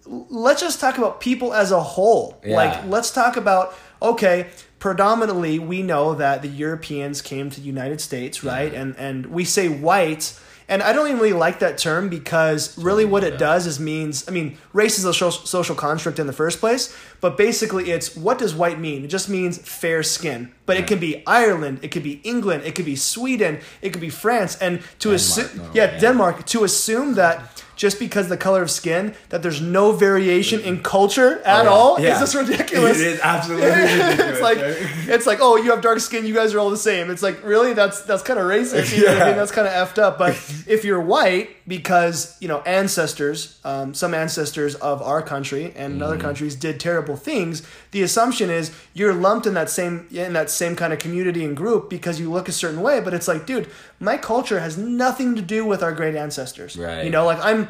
let's 0.07 0.61
just 0.61 0.81
talk 0.81 0.99
about 0.99 1.21
people 1.21 1.55
as 1.55 1.71
a 1.71 1.81
whole. 1.81 2.41
Yeah. 2.45 2.57
Like, 2.57 2.85
let's 2.87 3.11
talk 3.11 3.37
about 3.37 3.75
okay. 4.03 4.49
Predominantly, 4.79 5.59
we 5.59 5.83
know 5.83 6.15
that 6.15 6.41
the 6.41 6.49
Europeans 6.49 7.21
came 7.21 7.51
to 7.51 7.61
the 7.61 7.67
United 7.67 8.01
States, 8.01 8.43
right? 8.43 8.73
And 8.73 8.97
and 8.97 9.27
we 9.27 9.45
say 9.45 9.69
white, 9.69 10.41
and 10.71 10.83
I 10.83 10.93
don't 10.93 11.09
even 11.09 11.19
really 11.19 11.33
like 11.35 11.59
that 11.59 11.77
term 11.77 12.09
because 12.09 12.79
really 12.79 13.05
what 13.05 13.25
it 13.25 13.39
does 13.39 13.67
is 13.67 13.81
means 13.81 14.27
I 14.29 14.31
mean 14.31 14.57
race 14.73 14.99
is 14.99 15.05
a 15.05 15.13
social 15.13 15.75
construct 15.75 16.19
in 16.19 16.27
the 16.27 16.33
first 16.33 16.61
place, 16.61 16.97
but 17.21 17.37
basically 17.37 17.91
it's 17.91 18.17
what 18.17 18.39
does 18.39 18.55
white 18.55 18.79
mean? 18.79 19.05
It 19.05 19.09
just 19.09 19.29
means 19.29 19.59
fair 19.59 20.03
skin, 20.03 20.53
but 20.67 20.77
it 20.77 20.87
can 20.87 21.01
be 21.01 21.23
Ireland, 21.27 21.81
it 21.83 21.89
could 21.89 22.05
be 22.05 22.21
England, 22.23 22.63
it 22.65 22.75
could 22.77 22.87
be 22.87 22.97
Sweden, 22.97 23.59
it 23.83 23.91
could 23.91 24.01
be 24.01 24.11
France, 24.11 24.57
and 24.57 24.81
to 25.01 25.13
assume 25.13 25.51
normally, 25.57 25.77
yeah, 25.77 25.93
yeah. 25.93 25.99
Denmark 25.99 26.47
to 26.47 26.65
assume 26.65 27.15
that 27.15 27.63
just 27.81 27.99
because 27.99 28.29
the 28.29 28.37
color 28.37 28.61
of 28.63 28.71
skin 28.71 29.15
that 29.31 29.43
there's 29.43 29.63
no 29.63 29.91
variation 29.93 30.61
in 30.61 30.75
mm-hmm. 30.75 30.83
culture 30.83 31.39
at 31.47 31.61
Oh, 31.61 31.65
yeah. 31.65 31.71
all 31.71 32.01
Yeah. 32.01 32.13
is 32.15 32.21
just 32.21 32.35
ridiculous. 32.45 33.01
It 33.01 33.07
is 33.07 33.21
absolutely 33.23 33.69
ridiculous. 33.71 34.21
it's 34.21 34.41
like 34.43 34.59
it's 34.61 35.27
like 35.27 35.39
oh 35.41 35.57
you 35.57 35.71
have 35.71 35.81
dark 35.81 35.99
skin 36.01 36.27
you 36.27 36.35
guys 36.35 36.53
are 36.53 36.59
all 36.59 36.69
the 36.69 36.77
same 36.91 37.11
it's 37.11 37.23
like 37.23 37.43
really 37.43 37.73
that's 37.73 38.03
that's 38.03 38.23
kind 38.23 38.39
of 38.39 38.45
racist 38.45 38.95
you 38.95 39.05
know 39.07 39.13
what 39.13 39.17
I 39.17 39.19
Yeah. 39.25 39.27
mean 39.29 39.37
that's 39.39 39.51
kind 39.53 39.67
of 39.67 39.73
effed 39.73 39.99
up 39.99 40.19
but 40.19 40.33
if 40.67 40.85
you're 40.85 41.01
white 41.01 41.49
because 41.71 42.37
you 42.41 42.49
know 42.49 42.63
ancestors 42.63 43.61
um, 43.65 43.95
some 43.95 44.13
ancestors 44.13 44.75
of 44.75 45.01
our 45.01 45.23
country 45.23 45.73
and 45.77 45.95
in 45.95 46.03
other 46.03 46.19
countries 46.19 46.57
did 46.57 46.81
terrible 46.81 47.15
things. 47.15 47.63
The 47.93 48.03
assumption 48.03 48.51
is 48.51 48.77
you're 48.93 49.15
lumped 49.15 49.47
in 49.47 49.55
that 49.55 49.71
same 49.71 50.09
in 50.11 50.33
that 50.33 50.51
same 50.51 50.75
kind 50.75 50.93
of 50.93 50.99
community 50.99 51.45
and 51.45 51.57
group 51.57 51.89
because 51.89 52.19
you 52.19 52.29
look 52.29 52.49
a 52.49 52.53
certain 52.53 52.83
way 52.83 52.99
but 52.99 53.15
it's 53.15 53.29
like 53.29 53.47
dude 53.47 53.71
my 54.01 54.17
culture 54.17 54.59
has 54.59 54.77
nothing 54.77 55.37
to 55.37 55.43
do 55.43 55.65
with 55.65 55.81
our 55.81 55.93
great 55.93 56.17
ancestors. 56.17 56.77
Right. 56.77 57.05
you 57.05 57.11
know 57.11 57.25
like 57.25 57.39
I'm 57.41 57.69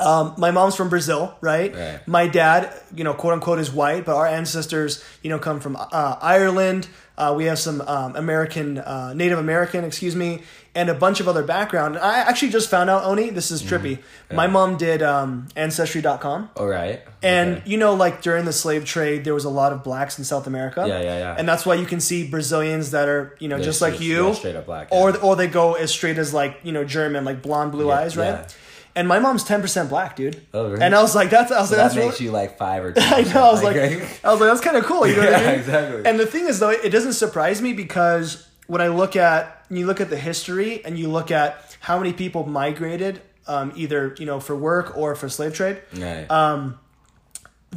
Um, 0.00 0.34
my 0.38 0.50
mom's 0.50 0.74
from 0.74 0.88
Brazil, 0.88 1.36
right? 1.40 1.72
Right. 1.74 2.00
My 2.08 2.26
dad, 2.26 2.72
you 2.94 3.04
know, 3.04 3.14
quote 3.14 3.32
unquote, 3.34 3.58
is 3.60 3.70
white, 3.72 4.04
but 4.04 4.16
our 4.16 4.26
ancestors, 4.26 5.04
you 5.22 5.30
know, 5.30 5.38
come 5.38 5.60
from 5.60 5.76
uh, 5.76 6.16
Ireland. 6.20 6.88
Uh, 7.16 7.32
we 7.36 7.44
have 7.44 7.60
some 7.60 7.80
um, 7.82 8.16
American, 8.16 8.76
uh, 8.78 9.14
Native 9.14 9.38
American, 9.38 9.84
excuse 9.84 10.16
me, 10.16 10.42
and 10.74 10.88
a 10.90 10.94
bunch 10.94 11.20
of 11.20 11.28
other 11.28 11.44
background. 11.44 11.96
I 11.96 12.18
actually 12.18 12.50
just 12.50 12.68
found 12.68 12.90
out, 12.90 13.04
Oni, 13.04 13.30
this 13.30 13.52
is 13.52 13.62
trippy. 13.62 14.00
My 14.32 14.48
mom 14.48 14.76
did 14.76 15.00
um, 15.00 15.46
Ancestry.com. 15.54 16.50
All 16.56 16.66
right. 16.66 17.02
And 17.22 17.58
Okay. 17.58 17.70
you 17.70 17.76
know, 17.76 17.94
like 17.94 18.20
during 18.20 18.46
the 18.46 18.52
slave 18.52 18.84
trade, 18.84 19.22
there 19.24 19.32
was 19.34 19.44
a 19.44 19.50
lot 19.50 19.72
of 19.72 19.84
blacks 19.84 20.18
in 20.18 20.24
South 20.24 20.48
America. 20.48 20.84
Yeah, 20.88 21.00
yeah, 21.02 21.18
yeah. 21.18 21.36
And 21.38 21.48
that's 21.48 21.64
why 21.64 21.74
you 21.74 21.86
can 21.86 22.00
see 22.00 22.26
Brazilians 22.28 22.90
that 22.90 23.08
are, 23.08 23.36
you 23.38 23.46
know, 23.48 23.56
They're 23.58 23.64
just 23.66 23.80
like 23.80 24.00
you, 24.00 24.34
straight 24.34 24.56
up 24.56 24.66
black, 24.66 24.88
or 24.90 25.10
yeah. 25.10 25.16
or 25.18 25.36
they 25.36 25.46
go 25.46 25.74
as 25.74 25.92
straight 25.92 26.18
as 26.18 26.34
like 26.34 26.58
you 26.64 26.72
know 26.72 26.82
German, 26.84 27.24
like 27.24 27.42
blonde, 27.42 27.70
blue 27.70 27.88
Yeah, 27.88 27.94
eyes, 28.00 28.16
right? 28.16 28.56
Yeah. 28.94 29.00
And 29.00 29.08
my 29.08 29.18
mom's 29.18 29.44
ten 29.44 29.60
percent 29.60 29.88
black, 29.88 30.16
dude. 30.16 30.40
Oh, 30.52 30.70
really? 30.70 30.82
And 30.82 30.94
I 30.94 31.02
was 31.02 31.14
like, 31.14 31.30
that's 31.30 31.50
I 31.50 31.60
was 31.60 31.70
So 31.70 31.76
like, 31.76 31.82
that 31.82 31.94
that's 31.94 31.96
makes 31.96 32.20
really, 32.20 32.26
you 32.26 32.32
like 32.32 32.56
five 32.58 32.84
or. 32.84 32.92
10 32.94 33.12
I 33.12 33.32
know. 33.32 33.44
I 33.48 33.50
was 33.52 33.62
like, 33.62 33.76
I 33.76 34.30
was 34.30 34.40
like, 34.40 34.50
that's 34.50 34.60
kind 34.60 34.76
of 34.76 34.84
cool. 34.84 35.06
You 35.06 35.16
know 35.16 35.22
what 35.24 35.34
I 35.34 35.46
mean? 35.46 35.54
exactly. 35.60 36.02
And 36.06 36.20
the 36.20 36.26
thing 36.26 36.46
is, 36.46 36.60
though, 36.60 36.70
it 36.70 36.90
doesn't 36.90 37.14
surprise 37.14 37.60
me 37.60 37.72
because 37.72 38.48
when 38.66 38.80
I 38.80 38.88
look 38.88 39.16
at 39.16 39.64
you 39.70 39.86
look 39.86 40.00
at 40.00 40.10
the 40.10 40.16
history 40.18 40.84
and 40.84 40.98
you 40.98 41.08
look 41.08 41.30
at 41.30 41.76
how 41.80 41.98
many 41.98 42.12
people 42.12 42.46
migrated, 42.46 43.20
um, 43.46 43.72
either 43.76 44.14
you 44.18 44.26
know 44.26 44.40
for 44.40 44.54
work 44.56 44.96
or 44.96 45.14
for 45.14 45.28
slave 45.28 45.54
trade, 45.54 45.82
right. 45.96 46.30
um, 46.30 46.78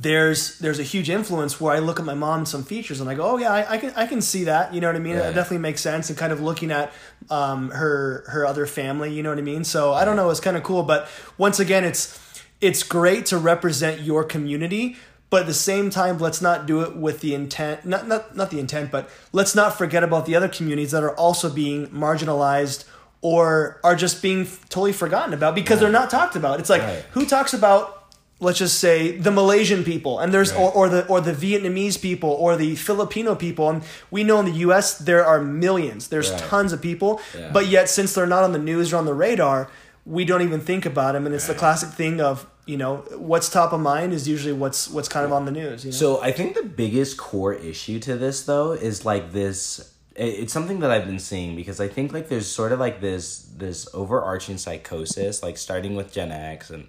there's 0.01 0.59
there's 0.59 0.79
a 0.79 0.83
huge 0.83 1.09
influence 1.09 1.59
where 1.59 1.73
I 1.73 1.79
look 1.79 1.99
at 1.99 2.05
my 2.05 2.13
mom 2.13 2.39
and 2.39 2.47
some 2.47 2.63
features 2.63 3.01
and 3.01 3.09
I 3.09 3.15
go, 3.15 3.23
oh 3.31 3.37
yeah, 3.37 3.51
I, 3.51 3.73
I 3.73 3.77
can 3.79 3.91
I 3.95 4.05
can 4.05 4.21
see 4.21 4.43
that. 4.45 4.73
You 4.73 4.79
know 4.81 4.87
what 4.87 4.95
I 4.95 4.99
mean? 4.99 5.15
It 5.15 5.19
Right. 5.21 5.33
definitely 5.35 5.57
makes 5.59 5.81
sense. 5.81 6.09
And 6.09 6.17
kind 6.17 6.31
of 6.31 6.39
looking 6.39 6.71
at 6.71 6.91
um, 7.29 7.71
her 7.71 8.23
her 8.27 8.45
other 8.45 8.65
family. 8.67 9.11
You 9.13 9.23
know 9.23 9.29
what 9.29 9.39
I 9.39 9.41
mean? 9.41 9.63
So 9.63 9.93
I 9.93 10.05
don't 10.05 10.15
know. 10.15 10.29
It's 10.29 10.39
kind 10.39 10.55
of 10.55 10.63
cool. 10.63 10.83
But 10.83 11.09
once 11.37 11.59
again, 11.59 11.83
it's 11.83 12.19
it's 12.61 12.83
great 12.83 13.25
to 13.27 13.37
represent 13.37 14.01
your 14.01 14.23
community. 14.23 14.97
But 15.29 15.41
at 15.41 15.47
the 15.47 15.53
same 15.53 15.89
time, 15.89 16.19
let's 16.19 16.41
not 16.41 16.65
do 16.67 16.81
it 16.83 16.95
with 16.95 17.19
the 17.19 17.35
intent, 17.35 17.85
not, 17.85 18.07
not, 18.07 18.37
not 18.37 18.49
the 18.49 18.61
intent, 18.61 18.91
but 18.91 19.09
let's 19.33 19.53
not 19.53 19.77
forget 19.77 20.01
about 20.01 20.25
the 20.25 20.35
other 20.37 20.47
communities 20.47 20.91
that 20.91 21.03
are 21.03 21.13
also 21.17 21.49
being 21.49 21.87
marginalized 21.87 22.85
or 23.19 23.81
are 23.83 23.93
just 23.95 24.21
being 24.21 24.45
totally 24.69 24.93
forgotten 24.93 25.33
about 25.33 25.53
because 25.53 25.81
they're 25.81 25.91
not 25.91 26.09
talked 26.09 26.37
about. 26.37 26.61
It's 26.61 26.69
like, 26.69 26.81
Right. 26.81 27.03
who 27.11 27.25
talks 27.25 27.53
about 27.53 27.96
let's 28.39 28.59
just 28.59 28.79
say 28.79 29.17
the 29.17 29.31
Malaysian 29.31 29.83
people 29.83 30.19
and 30.19 30.31
there's 30.33 30.51
Right. 30.51 30.59
or, 30.61 30.71
or 30.73 30.89
the 30.89 31.07
or 31.07 31.19
the 31.21 31.33
Vietnamese 31.33 31.99
people 31.99 32.29
or 32.29 32.55
the 32.55 32.75
Filipino 32.75 33.33
people 33.35 33.69
and 33.69 33.81
we 34.11 34.23
know 34.23 34.39
in 34.39 34.45
the 34.45 34.57
US 34.67 34.97
there 34.97 35.25
are 35.25 35.41
millions 35.41 36.07
there's 36.09 36.29
Right. 36.31 36.39
tons 36.41 36.71
of 36.73 36.81
people 36.81 37.19
Yeah. 37.37 37.49
but 37.51 37.67
yet 37.67 37.89
since 37.89 38.13
they're 38.13 38.27
not 38.27 38.43
on 38.43 38.51
the 38.53 38.59
news 38.59 38.93
or 38.93 38.97
on 38.97 39.05
the 39.05 39.13
radar 39.13 39.69
we 40.05 40.23
don't 40.23 40.41
even 40.43 40.61
think 40.61 40.85
about 40.85 41.13
them 41.13 41.25
and 41.25 41.33
it's 41.35 41.47
the 41.47 41.55
classic 41.55 41.89
thing 41.89 42.21
of 42.21 42.45
you 42.67 42.77
know 42.77 42.97
what's 43.17 43.49
top 43.49 43.73
of 43.73 43.79
mind 43.79 44.13
is 44.13 44.27
usually 44.27 44.53
what's 44.53 44.87
what's 44.89 45.09
kind 45.09 45.25
of 45.25 45.31
on 45.33 45.45
the 45.45 45.51
news 45.51 45.83
you 45.83 45.91
know? 45.91 45.97
So 45.97 46.21
I 46.21 46.31
think 46.31 46.53
the 46.55 46.63
biggest 46.83 47.17
core 47.17 47.53
issue 47.55 47.99
to 48.01 48.15
this 48.17 48.43
though 48.43 48.71
is 48.73 49.03
like 49.05 49.31
this 49.31 49.93
it's 50.15 50.51
something 50.51 50.79
that 50.81 50.89
I've 50.91 51.05
been 51.05 51.19
seeing 51.19 51.55
because 51.55 51.79
I 51.79 51.87
think 51.87 52.11
like 52.13 52.27
there's 52.29 52.47
sort 52.47 52.71
of 52.71 52.79
like 52.79 53.01
this 53.01 53.47
this 53.57 53.87
overarching 53.93 54.57
psychosis 54.57 55.41
like 55.43 55.57
starting 55.57 55.95
with 55.95 56.11
Gen 56.11 56.31
X 56.31 56.69
and 56.69 56.87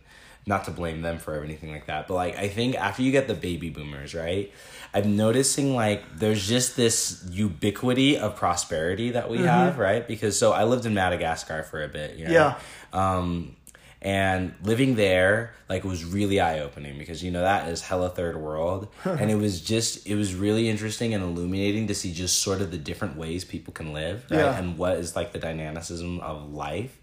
not 0.48 0.64
to 0.64 0.70
blame 0.70 1.02
them 1.02 1.18
for 1.18 1.44
anything 1.44 1.70
like 1.70 1.86
that 1.86 2.08
but 2.08 2.14
like 2.14 2.34
I 2.36 2.48
think 2.48 2.74
after 2.74 3.02
you 3.02 3.12
get 3.12 3.28
the 3.28 3.34
baby 3.34 3.70
boomers 3.70 4.14
right 4.14 4.50
I'm 4.94 5.16
noticing 5.16 5.74
like 5.76 6.02
there's 6.18 6.48
just 6.48 6.74
this 6.74 7.22
ubiquity 7.30 8.16
of 8.16 8.34
prosperity 8.36 9.10
that 9.10 9.28
we 9.30 9.38
have 9.38 9.78
right? 9.78 10.08
Because 10.08 10.38
so 10.38 10.52
I 10.52 10.64
lived 10.64 10.86
in 10.86 10.94
Madagascar 10.94 11.62
for 11.62 11.82
a 11.84 11.88
bit 11.88 12.16
you 12.16 12.24
know? 12.26 12.32
Yeah. 12.32 12.58
um 12.92 13.54
and 14.00 14.54
living 14.62 14.94
there 14.94 15.52
like 15.68 15.82
was 15.84 16.04
really 16.04 16.40
eye-opening 16.40 16.98
because 16.98 17.22
you 17.22 17.30
know 17.32 17.40
that 17.42 17.68
is 17.68 17.82
hella 17.82 18.08
third 18.08 18.36
world. 18.36 18.88
And 19.04 19.30
it 19.30 19.34
was 19.36 19.60
just 19.60 20.06
it 20.06 20.14
was 20.14 20.34
really 20.34 20.68
interesting 20.68 21.14
and 21.14 21.22
illuminating 21.22 21.88
to 21.88 21.94
see 21.94 22.12
just 22.12 22.40
sort 22.40 22.60
of 22.60 22.70
the 22.70 22.78
different 22.78 23.16
ways 23.16 23.44
people 23.44 23.72
can 23.74 23.92
live 23.92 24.24
right? 24.30 24.38
Yeah. 24.38 24.58
and 24.58 24.78
what 24.78 24.96
is 24.98 25.14
like 25.16 25.32
the 25.32 25.38
dynamicism 25.38 26.20
of 26.20 26.52
life 26.52 26.97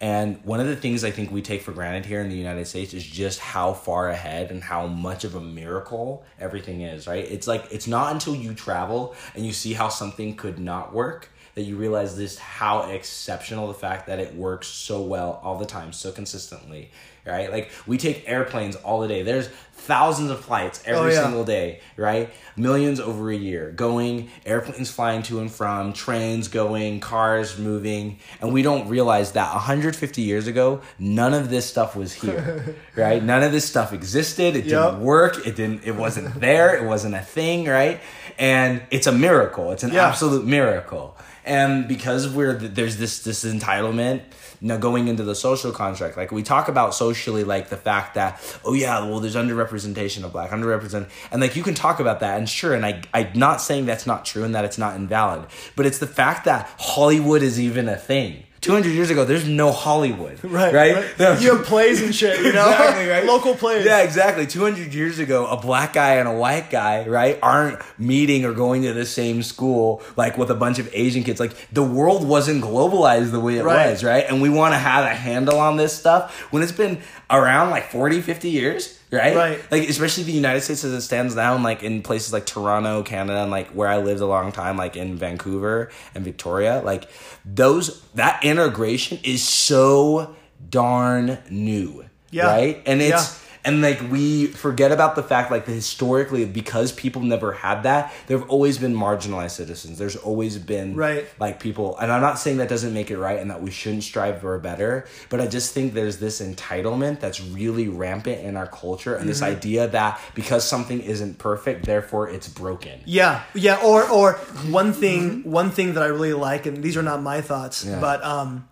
and 0.00 0.42
one 0.44 0.60
of 0.60 0.66
the 0.66 0.76
things 0.76 1.04
I 1.04 1.10
think 1.10 1.30
we 1.30 1.42
take 1.42 1.60
for 1.60 1.72
granted 1.72 2.06
here 2.06 2.22
in 2.22 2.30
the 2.30 2.36
United 2.36 2.66
States 2.66 2.94
is 2.94 3.04
just 3.04 3.38
how 3.38 3.74
far 3.74 4.08
ahead 4.08 4.50
and 4.50 4.62
how 4.62 4.86
much 4.86 5.24
of 5.24 5.34
a 5.34 5.40
miracle 5.40 6.24
everything 6.38 6.80
is, 6.80 7.06
right? 7.06 7.24
It's 7.24 7.46
like 7.46 7.66
it's 7.70 7.86
not 7.86 8.12
until 8.12 8.34
you 8.34 8.54
travel 8.54 9.14
and 9.34 9.44
you 9.44 9.52
see 9.52 9.74
how 9.74 9.88
something 9.88 10.36
could 10.36 10.58
not 10.58 10.94
work 10.94 11.28
that 11.54 11.62
you 11.62 11.76
realize 11.76 12.16
this 12.16 12.38
how 12.38 12.90
exceptional 12.90 13.68
the 13.68 13.74
fact 13.74 14.06
that 14.06 14.18
it 14.18 14.34
works 14.34 14.66
so 14.68 15.02
well 15.02 15.40
all 15.42 15.58
the 15.58 15.66
time, 15.66 15.92
so 15.92 16.12
consistently, 16.12 16.90
right? 17.26 17.50
Like 17.50 17.70
we 17.86 17.98
take 17.98 18.24
airplanes 18.28 18.76
all 18.76 19.00
the 19.00 19.08
day. 19.08 19.22
There's 19.22 19.48
thousands 19.72 20.30
of 20.30 20.40
flights 20.44 20.82
every 20.84 21.10
Oh, 21.10 21.14
yeah. 21.14 21.22
single 21.22 21.44
day, 21.44 21.80
right? 21.96 22.28
Millions 22.54 23.00
over 23.00 23.30
a 23.30 23.34
year 23.36 23.70
going, 23.70 24.28
airplanes 24.44 24.90
flying 24.90 25.22
to 25.24 25.40
and 25.40 25.50
from, 25.50 25.94
trains 25.94 26.48
going, 26.48 27.00
cars 27.00 27.58
moving, 27.58 28.18
and 28.42 28.52
we 28.52 28.60
don't 28.62 28.88
realize 28.88 29.32
that 29.32 29.52
150 29.54 30.20
years 30.20 30.46
ago, 30.46 30.82
none 30.98 31.32
of 31.32 31.48
this 31.48 31.64
stuff 31.64 31.96
was 31.96 32.12
here, 32.12 32.76
right? 32.96 33.22
None 33.24 33.42
of 33.42 33.52
this 33.52 33.64
stuff 33.64 33.92
existed. 33.94 34.54
It 34.54 34.66
Yep. 34.66 34.90
didn't 34.90 35.00
work. 35.00 35.46
It 35.46 35.56
didn't. 35.56 35.84
It 35.84 35.96
wasn't 35.96 36.38
there. 36.40 36.76
It 36.76 36.84
wasn't 36.86 37.14
a 37.14 37.20
thing, 37.22 37.66
right? 37.66 38.00
And 38.38 38.82
it's 38.90 39.06
a 39.06 39.12
miracle. 39.12 39.72
It's 39.72 39.82
an 39.82 39.92
Yeah. 39.92 40.08
absolute 40.08 40.44
miracle. 40.46 41.16
And 41.44 41.88
because 41.88 42.28
we're 42.28 42.52
there's 42.52 42.98
this 42.98 43.20
this 43.20 43.44
entitlement 43.44 44.20
now 44.60 44.76
going 44.76 45.08
into 45.08 45.22
the 45.22 45.34
social 45.34 45.72
contract 45.72 46.16
like 46.16 46.30
we 46.30 46.42
talk 46.42 46.68
about 46.68 46.94
socially 46.94 47.44
like 47.44 47.68
the 47.68 47.76
fact 47.76 48.14
that 48.14 48.40
oh 48.64 48.74
yeah 48.74 49.04
well 49.04 49.20
there's 49.20 49.36
underrepresentation 49.36 50.24
of 50.24 50.32
black 50.32 50.50
underrepresented 50.50 51.08
and 51.30 51.40
like 51.40 51.56
you 51.56 51.62
can 51.62 51.74
talk 51.74 52.00
about 52.00 52.20
that 52.20 52.38
and 52.38 52.48
sure 52.48 52.74
and 52.74 52.84
I 52.84 53.02
I'm 53.14 53.32
not 53.34 53.60
saying 53.60 53.86
that's 53.86 54.06
not 54.06 54.24
true 54.24 54.44
and 54.44 54.54
that 54.54 54.64
it's 54.64 54.78
not 54.78 54.96
invalid 54.96 55.46
but 55.76 55.86
it's 55.86 55.98
the 55.98 56.06
fact 56.06 56.44
that 56.44 56.68
Hollywood 56.78 57.42
is 57.42 57.58
even 57.60 57.88
a 57.88 57.96
thing 57.96 58.44
200 58.60 58.90
years 58.90 59.08
ago 59.10 59.24
there's 59.24 59.48
no 59.48 59.72
Hollywood 59.72 60.38
right 60.44 60.74
right, 60.74 61.18
No, 61.18 61.32
you 61.38 61.56
have 61.56 61.64
plays 61.66 62.02
and 62.02 62.14
shit 62.14 62.38
you 62.40 62.52
know 62.52 62.68
Exactly, 62.70 63.06
right? 63.08 63.24
local 63.24 63.54
plays 63.54 63.84
Yeah, 63.86 64.00
exactly. 64.02 64.46
200 64.46 64.92
years 64.92 65.18
ago, 65.18 65.46
a 65.46 65.56
black 65.56 65.92
guy 65.94 66.16
and 66.16 66.28
a 66.28 66.32
white 66.32 66.68
guy, 66.70 67.06
right, 67.06 67.38
aren't 67.42 67.78
meeting 67.98 68.44
or 68.44 68.52
going 68.52 68.82
to 68.82 68.92
the 68.92 69.06
same 69.06 69.42
school, 69.42 70.02
like 70.16 70.36
with 70.36 70.50
a 70.50 70.54
bunch 70.54 70.78
of 70.78 70.88
Asian 70.92 71.24
kids. 71.24 71.40
Like, 71.40 71.54
the 71.72 71.82
world 71.82 72.26
wasn't 72.28 72.62
globalized 72.62 73.30
the 73.32 73.40
way 73.40 73.56
it 73.58 73.64
Right. 73.64 73.90
was, 73.90 74.04
right? 74.04 74.24
And 74.28 74.42
we 74.42 74.50
want 74.50 74.74
to 74.74 74.78
have 74.78 75.04
a 75.04 75.14
handle 75.14 75.58
on 75.58 75.76
this 75.76 75.96
stuff 75.96 76.32
when 76.52 76.62
it's 76.62 76.72
been 76.72 77.00
around 77.30 77.70
like 77.70 77.90
40, 77.90 78.20
50 78.20 78.50
years. 78.50 78.98
Right? 79.12 79.34
Right. 79.34 79.72
Like, 79.72 79.88
especially 79.88 80.24
the 80.24 80.32
United 80.32 80.60
States 80.60 80.84
as 80.84 80.92
it 80.92 81.00
stands 81.00 81.34
now, 81.34 81.54
and 81.54 81.64
like 81.64 81.82
in 81.82 82.02
places 82.02 82.32
like 82.32 82.46
Toronto, 82.46 83.02
Canada, 83.02 83.42
and 83.42 83.50
like 83.50 83.68
where 83.70 83.88
I 83.88 83.98
lived 83.98 84.20
a 84.20 84.26
long 84.26 84.52
time, 84.52 84.76
like 84.76 84.96
in 84.96 85.16
Vancouver 85.16 85.90
and 86.14 86.24
Victoria, 86.24 86.80
like 86.84 87.08
those, 87.44 88.00
that 88.14 88.44
integration 88.44 89.18
is 89.24 89.46
so 89.46 90.36
darn 90.68 91.38
new. 91.50 92.04
Yeah. 92.30 92.46
Right? 92.46 92.82
And 92.86 93.02
it's, 93.02 93.10
Yeah. 93.42 93.46
And 93.64 93.82
like 93.82 94.00
we 94.10 94.46
forget 94.46 94.90
about 94.92 95.16
the 95.16 95.22
fact 95.22 95.50
like 95.50 95.66
that 95.66 95.72
historically 95.72 96.44
because 96.44 96.92
people 96.92 97.20
never 97.22 97.52
had 97.52 97.82
that 97.82 98.12
there've 98.26 98.48
always 98.48 98.78
been 98.78 98.94
marginalized 98.94 99.50
citizens 99.52 99.98
there's 99.98 100.16
always 100.16 100.56
been 100.58 100.94
Right. 100.94 101.26
like 101.38 101.60
people 101.60 101.96
and 101.98 102.10
i'm 102.10 102.22
not 102.22 102.38
saying 102.38 102.56
that 102.58 102.68
doesn't 102.68 102.94
make 102.94 103.10
it 103.10 103.18
right 103.18 103.38
and 103.38 103.50
that 103.50 103.60
we 103.62 103.70
shouldn't 103.70 104.02
strive 104.02 104.40
for 104.40 104.58
better 104.58 105.06
but 105.28 105.40
i 105.40 105.46
just 105.46 105.74
think 105.74 105.92
there's 105.94 106.18
this 106.18 106.40
entitlement 106.40 107.20
that's 107.20 107.40
really 107.42 107.88
rampant 107.88 108.40
in 108.42 108.56
our 108.56 108.66
culture 108.66 109.12
and 109.14 109.20
Mm-hmm. 109.20 109.28
this 109.28 109.42
idea 109.42 109.88
that 109.88 110.20
because 110.34 110.66
something 110.66 111.00
isn't 111.00 111.38
perfect 111.38 111.84
therefore 111.86 112.28
it's 112.30 112.48
broken 112.48 113.00
Yeah, 113.04 113.42
yeah. 113.54 113.76
Or 113.84 114.08
or 114.08 114.32
one 114.70 114.92
thing 114.92 115.42
one 115.44 115.70
thing 115.70 115.94
that 115.94 116.02
I 116.02 116.06
really 116.06 116.32
like, 116.32 116.66
and 116.66 116.82
these 116.82 116.96
are 116.96 117.02
not 117.02 117.22
my 117.22 117.40
thoughts, 117.40 117.84
Yeah. 117.84 118.00
but 118.00 118.24
um, 118.24 118.68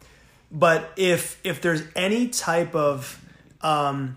but 0.51 0.91
if 0.97 1.39
if 1.45 1.61
there's 1.61 1.83
any 1.95 2.29
type 2.29 2.75
of 2.75 3.21
um, 3.63 4.17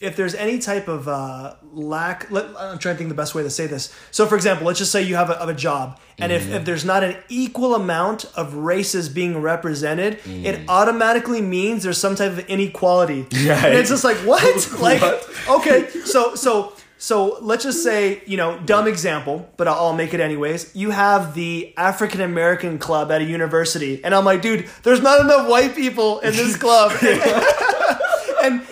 if 0.00 0.16
there's 0.16 0.34
any 0.34 0.58
type 0.58 0.88
of 0.88 1.08
uh, 1.08 1.54
lack, 1.74 2.30
let, 2.30 2.46
I'm 2.58 2.78
trying 2.78 2.94
to 2.94 2.98
think 2.98 3.10
the 3.10 3.14
best 3.14 3.34
way 3.34 3.42
to 3.42 3.50
say 3.50 3.66
this. 3.66 3.94
So, 4.10 4.26
for 4.26 4.34
example, 4.34 4.66
let's 4.66 4.78
just 4.78 4.90
say 4.90 5.02
you 5.02 5.16
have 5.16 5.28
a, 5.28 5.38
of 5.38 5.48
a 5.50 5.54
job, 5.54 6.00
and 6.18 6.32
if, 6.32 6.50
if 6.50 6.64
there's 6.64 6.84
not 6.84 7.04
an 7.04 7.16
equal 7.28 7.74
amount 7.74 8.24
of 8.34 8.54
races 8.54 9.08
being 9.08 9.40
represented, 9.40 10.18
it 10.26 10.68
automatically 10.68 11.40
means 11.42 11.82
there's 11.82 11.98
some 11.98 12.14
type 12.16 12.32
of 12.32 12.38
inequality. 12.40 13.22
Right. 13.22 13.48
And 13.64 13.74
it's 13.78 13.90
just 13.90 14.04
like 14.04 14.16
what? 14.18 14.70
like 14.80 15.00
What? 15.02 15.28
okay, 15.48 15.88
so 16.04 16.34
so 16.34 16.72
so 16.98 17.38
let's 17.40 17.64
just 17.64 17.82
say 17.82 18.22
you 18.26 18.36
know 18.36 18.58
dumb 18.60 18.86
example, 18.86 19.50
but 19.56 19.66
I'll, 19.68 19.74
I'll 19.86 19.92
make 19.94 20.12
it 20.14 20.20
anyways. 20.20 20.74
You 20.74 20.90
have 20.90 21.34
the 21.34 21.72
African 21.76 22.20
American 22.20 22.78
club 22.78 23.10
at 23.10 23.20
a 23.20 23.24
university, 23.24 24.02
and 24.04 24.14
I'm 24.14 24.24
like, 24.24 24.42
dude, 24.42 24.68
there's 24.82 25.00
not 25.02 25.20
enough 25.20 25.48
white 25.48 25.74
people 25.74 26.20
in 26.20 26.32
this 26.32 26.56
club. 26.56 26.92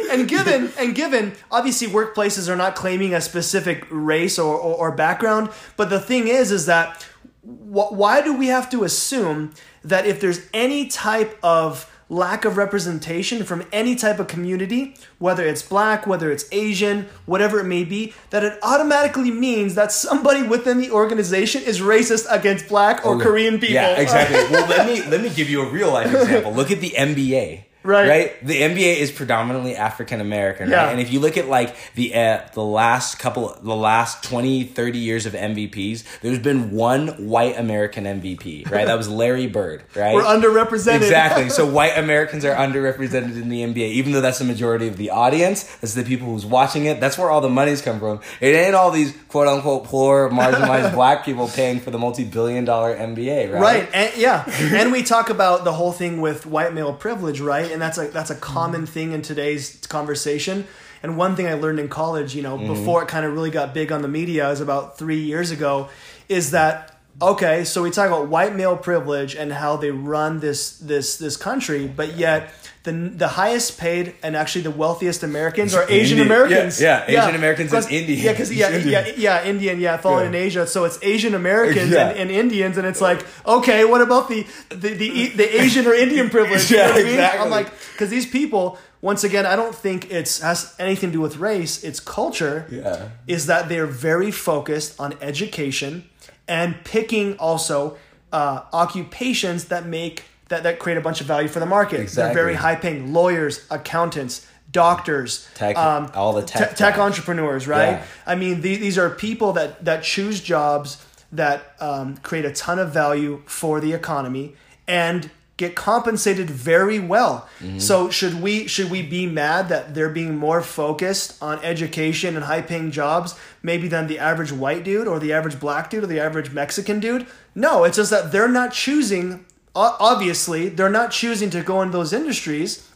and 0.09 0.29
given 0.29 0.73
and 0.79 0.95
given 0.95 1.33
obviously 1.50 1.87
workplaces 1.87 2.49
are 2.49 2.57
not 2.57 2.75
claiming 2.75 3.15
a 3.15 3.21
specific 3.21 3.87
race 3.91 4.38
or, 4.38 4.55
or, 4.57 4.77
or 4.77 4.93
background 4.93 5.50
but 5.77 5.91
the 5.91 6.00
thing 6.00 6.29
is 6.29 6.50
is 6.50 6.67
that 6.67 7.03
wh- 7.43 7.93
why 7.93 8.21
do 8.21 8.37
we 8.37 8.49
have 8.49 8.69
to 8.71 8.85
assume 8.85 9.53
that 9.85 10.07
if 10.07 10.21
there's 10.21 10.49
any 10.53 10.87
type 10.88 11.38
of 11.43 11.91
lack 12.11 12.45
of 12.45 12.57
representation 12.57 13.45
from 13.45 13.65
any 13.73 13.95
type 13.95 14.19
of 14.19 14.27
community, 14.27 14.95
whether 15.19 15.45
it's 15.45 15.62
black, 15.62 16.07
whether 16.07 16.31
it's 16.31 16.47
Asian, 16.53 17.07
whatever 17.27 17.61
it 17.61 17.65
may 17.65 17.85
be, 17.85 18.15
that 18.31 18.43
it 18.43 18.59
automatically 18.62 19.31
means 19.31 19.75
that 19.75 19.93
somebody 19.93 20.43
within 20.43 20.79
the 20.79 20.91
organization 20.91 21.62
is 21.62 21.81
racist 21.81 22.27
against 22.31 22.69
black 22.69 23.05
or 23.05 23.17
oh, 23.17 23.19
Korean 23.19 23.59
people. 23.59 23.75
Yeah, 23.75 24.00
exactly. 24.00 24.37
well, 24.50 24.67
let 24.69 24.87
me 24.87 25.03
let 25.09 25.21
me 25.21 25.29
give 25.29 25.50
you 25.50 25.62
a 25.62 25.71
real 25.71 25.93
life 25.93 26.12
example. 26.12 26.53
Look 26.53 26.71
at 26.71 26.81
the 26.81 26.91
NBA. 26.91 27.65
Right. 27.88 28.09
Right. 28.09 28.47
The 28.47 28.61
NBA 28.61 28.99
is 28.99 29.11
predominantly 29.11 29.75
African 29.75 30.21
American, 30.21 30.68
Yeah. 30.68 30.85
right? 30.85 30.92
And 30.92 31.00
if 31.00 31.11
you 31.11 31.21
look 31.21 31.38
at 31.38 31.49
like 31.49 31.75
the 31.95 32.14
uh, 32.14 32.40
the 32.52 32.62
last 32.62 33.18
couple 33.18 33.57
the 33.62 33.75
last 33.75 34.23
20, 34.25 34.64
30 34.64 34.99
years 34.99 35.25
of 35.25 35.33
MVPs, 35.33 36.04
there's 36.21 36.38
been 36.38 36.71
one 36.73 37.09
white 37.28 37.59
American 37.59 38.04
MVP, 38.04 38.71
right? 38.71 38.87
That 38.87 38.99
was 38.99 39.09
Larry 39.09 39.47
Bird, 39.47 39.85
right? 39.97 40.14
We're 40.14 40.23
underrepresented. 40.23 40.97
Exactly. 40.97 41.49
So 41.49 41.64
white 41.78 41.97
Americans 41.97 42.45
are 42.45 42.54
underrepresented 42.54 43.40
in 43.40 43.49
the 43.49 43.62
NBA, 43.62 43.88
even 43.92 44.12
though 44.12 44.21
that's 44.21 44.38
the 44.38 44.45
majority 44.45 44.87
of 44.88 44.99
the 44.99 45.09
audience. 45.09 45.64
That's 45.76 45.95
the 45.95 46.04
people 46.04 46.26
who's 46.28 46.45
watching 46.45 46.85
it. 46.85 47.00
That's 47.00 47.16
where 47.16 47.30
all 47.30 47.40
the 47.40 47.49
money's 47.49 47.80
come 47.80 47.99
from. 48.00 48.21
It 48.42 48.49
ain't 48.49 48.75
all 48.75 48.90
these 48.90 49.16
quote 49.28 49.49
unquote 49.49 49.85
poor, 49.85 50.28
marginalized 50.28 50.92
black 51.00 51.25
people 51.25 51.49
paying 51.49 51.80
for 51.80 51.90
the 51.90 51.99
multi 51.99 52.25
billion 52.25 52.66
dollar 52.66 52.95
NBA, 52.95 53.50
right? 53.54 53.62
Right, 53.62 53.88
and 53.95 54.14
yeah, 54.16 54.45
and 54.75 54.92
we 54.92 55.02
talk 55.02 55.30
about 55.30 55.64
the 55.64 55.73
whole 55.73 55.92
thing 55.92 56.21
with 56.21 56.45
white 56.45 56.75
male 56.75 56.92
privilege, 56.92 57.40
right? 57.40 57.71
And 57.71 57.78
that's 57.81 57.99
a 57.99 58.09
that's 58.09 58.31
a 58.31 58.35
mm-hmm. 58.35 58.43
common 58.43 58.87
thing 58.87 59.13
in 59.13 59.23
today's 59.23 59.79
conversation. 59.89 60.67
And 61.03 61.17
one 61.17 61.37
thing 61.37 61.47
I 61.47 61.55
learned 61.55 61.79
in 61.79 61.89
college, 61.89 62.35
you 62.35 62.43
know, 62.43 62.59
mm-hmm. 62.59 62.75
before 62.75 63.03
it 63.03 63.09
kind 63.09 63.25
of 63.25 63.33
really 63.33 63.51
got 63.51 63.73
big 63.73 63.93
on 63.93 64.03
the 64.03 64.09
media, 64.09 64.51
is 64.51 64.61
about 64.61 64.99
three 64.99 65.21
years 65.21 65.51
ago, 65.51 65.89
is 66.29 66.51
that 66.51 66.98
okay? 67.21 67.65
So 67.65 67.83
we 67.83 67.91
talk 67.91 68.07
about 68.07 68.29
white 68.29 68.55
male 68.55 68.77
privilege 68.77 69.35
and 69.35 69.53
how 69.53 69.77
they 69.77 69.91
run 69.91 70.41
this 70.41 70.79
this 70.79 71.17
this 71.17 71.37
country, 71.37 71.87
but 71.87 72.17
yet. 72.17 72.51
The, 72.85 72.93
the 72.93 73.29
highest 73.29 73.77
paid 73.77 74.15
and 74.23 74.35
actually 74.35 74.63
the 74.63 74.71
wealthiest 74.71 75.23
Americans 75.23 75.75
are 75.75 75.83
Asian 75.91 76.19
Indian. 76.19 76.27
Americans. 76.27 76.81
Yeah, 76.81 77.05
yeah, 77.11 77.23
Asian 77.25 77.35
Americans 77.35 77.73
and 77.73 77.83
'Cause- 77.83 77.93
Indian. 77.93 78.19
Yeah, 78.25 78.33
because 78.33 78.51
yeah, 78.55 78.71
Indian. 78.71 79.05
yeah, 79.07 79.13
yeah, 79.43 79.45
Indian, 79.45 79.81
yeah, 79.81 79.97
falling 79.99 80.29
in 80.29 80.35
Asia. 80.35 80.67
So 80.67 80.85
it's 80.85 80.99
Asian 81.03 81.35
Americans 81.35 81.91
Yeah. 81.91 82.09
and, 82.09 82.19
and 82.19 82.31
Indians, 82.31 82.79
and 82.79 82.87
it's 82.87 83.03
like, 83.03 83.27
okay, 83.45 83.85
what 83.85 84.01
about 84.01 84.31
the 84.31 84.47
the 84.71 84.95
the, 84.95 85.27
the 85.37 85.61
Asian 85.61 85.87
or 85.87 85.93
Indian 85.93 86.31
privilege? 86.37 86.71
Yeah, 86.71 86.89
I 86.89 87.03
mean? 87.03 87.07
exactly. 87.09 87.41
I'm 87.43 87.51
like, 87.51 87.69
because 87.93 88.09
these 88.09 88.25
people, 88.27 88.79
once 89.03 89.23
again, 89.23 89.45
I 89.45 89.55
don't 89.57 89.75
think 89.75 90.11
it's 90.11 90.41
has 90.41 90.73
anything 90.79 91.11
to 91.11 91.15
do 91.15 91.21
with 91.21 91.37
race. 91.37 91.85
It's 91.85 92.01
culture. 92.01 92.65
Yeah. 92.71 93.09
Is 93.27 93.47
that 93.47 93.69
they're 93.69 93.87
very 93.91 94.31
focused 94.31 94.99
on 94.99 95.13
education 95.21 96.09
and 96.49 96.83
picking 96.85 97.37
also 97.38 97.97
uh, 98.33 98.62
occupations 98.73 99.67
that 99.67 99.87
make 99.87 100.25
that 100.49 100.62
that 100.62 100.78
create 100.78 100.97
a 100.99 101.00
bunch 101.00 101.21
of 101.21 101.26
value 101.26 101.49
for 101.49 101.61
the 101.61 101.67
market. 101.67 102.00
Exactly. 102.00 102.35
They're 102.35 102.45
very 102.45 102.55
high 102.57 102.75
paying 102.76 103.12
lawyers, 103.12 103.67
accountants. 103.71 104.47
Doctors, 104.71 105.49
Tech- 105.55 105.78
um, 105.78 106.11
all 106.14 106.35
the 106.35 106.43
tech 106.43 106.71
te- 106.71 106.76
tech 106.76 106.99
entrepreneurs, 106.99 107.67
right? 107.67 107.93
Yeah. 107.93 108.05
I 108.26 108.35
mean, 108.35 108.61
the- 108.61 108.76
these 108.76 108.99
are 108.99 109.09
people 109.09 109.55
that 109.55 109.83
that 109.87 110.02
choose 110.02 110.43
jobs 110.43 111.02
that 111.33 111.73
um, 111.81 112.19
create 112.19 112.45
a 112.45 112.52
ton 112.52 112.78
of 112.78 112.90
value 112.93 113.43
for 113.47 113.81
the 113.81 113.95
economy 113.95 114.55
and 114.87 115.31
get 115.59 115.75
compensated 115.75 116.49
very 116.49 116.99
well. 116.99 117.47
Mm-hmm. 117.61 117.81
So 117.81 118.09
should 118.09 118.41
we 118.41 118.67
should 118.67 118.91
we 118.91 119.03
be 119.03 119.27
mad 119.27 119.69
that 119.69 119.95
they're 119.95 120.09
being 120.09 120.37
more 120.37 120.62
focused 120.62 121.41
on 121.43 121.62
education 121.62 122.37
and 122.37 122.47
high 122.47 122.62
paying 122.62 122.91
jobs 122.91 123.35
maybe 123.62 123.88
than 123.88 124.07
the 124.07 124.19
average 124.19 124.53
white 124.53 124.85
dude 124.85 125.07
or 125.07 125.19
the 125.19 125.35
average 125.35 125.61
black 125.61 125.91
dude 125.91 126.05
or 126.05 126.07
the 126.07 126.21
average 126.21 126.50
Mexican 126.53 127.00
dude? 127.00 127.27
No, 127.55 127.85
it's 127.85 127.97
just 127.97 128.11
that 128.11 128.33
they're 128.33 128.49
not 128.49 128.73
choosing. 128.73 129.45
Obviously, 129.75 130.71
they're 130.71 130.88
not 130.88 131.11
choosing 131.11 131.50
to 131.50 131.62
go 131.62 131.83
in 131.83 131.91
those 131.91 132.12
industries 132.12 132.88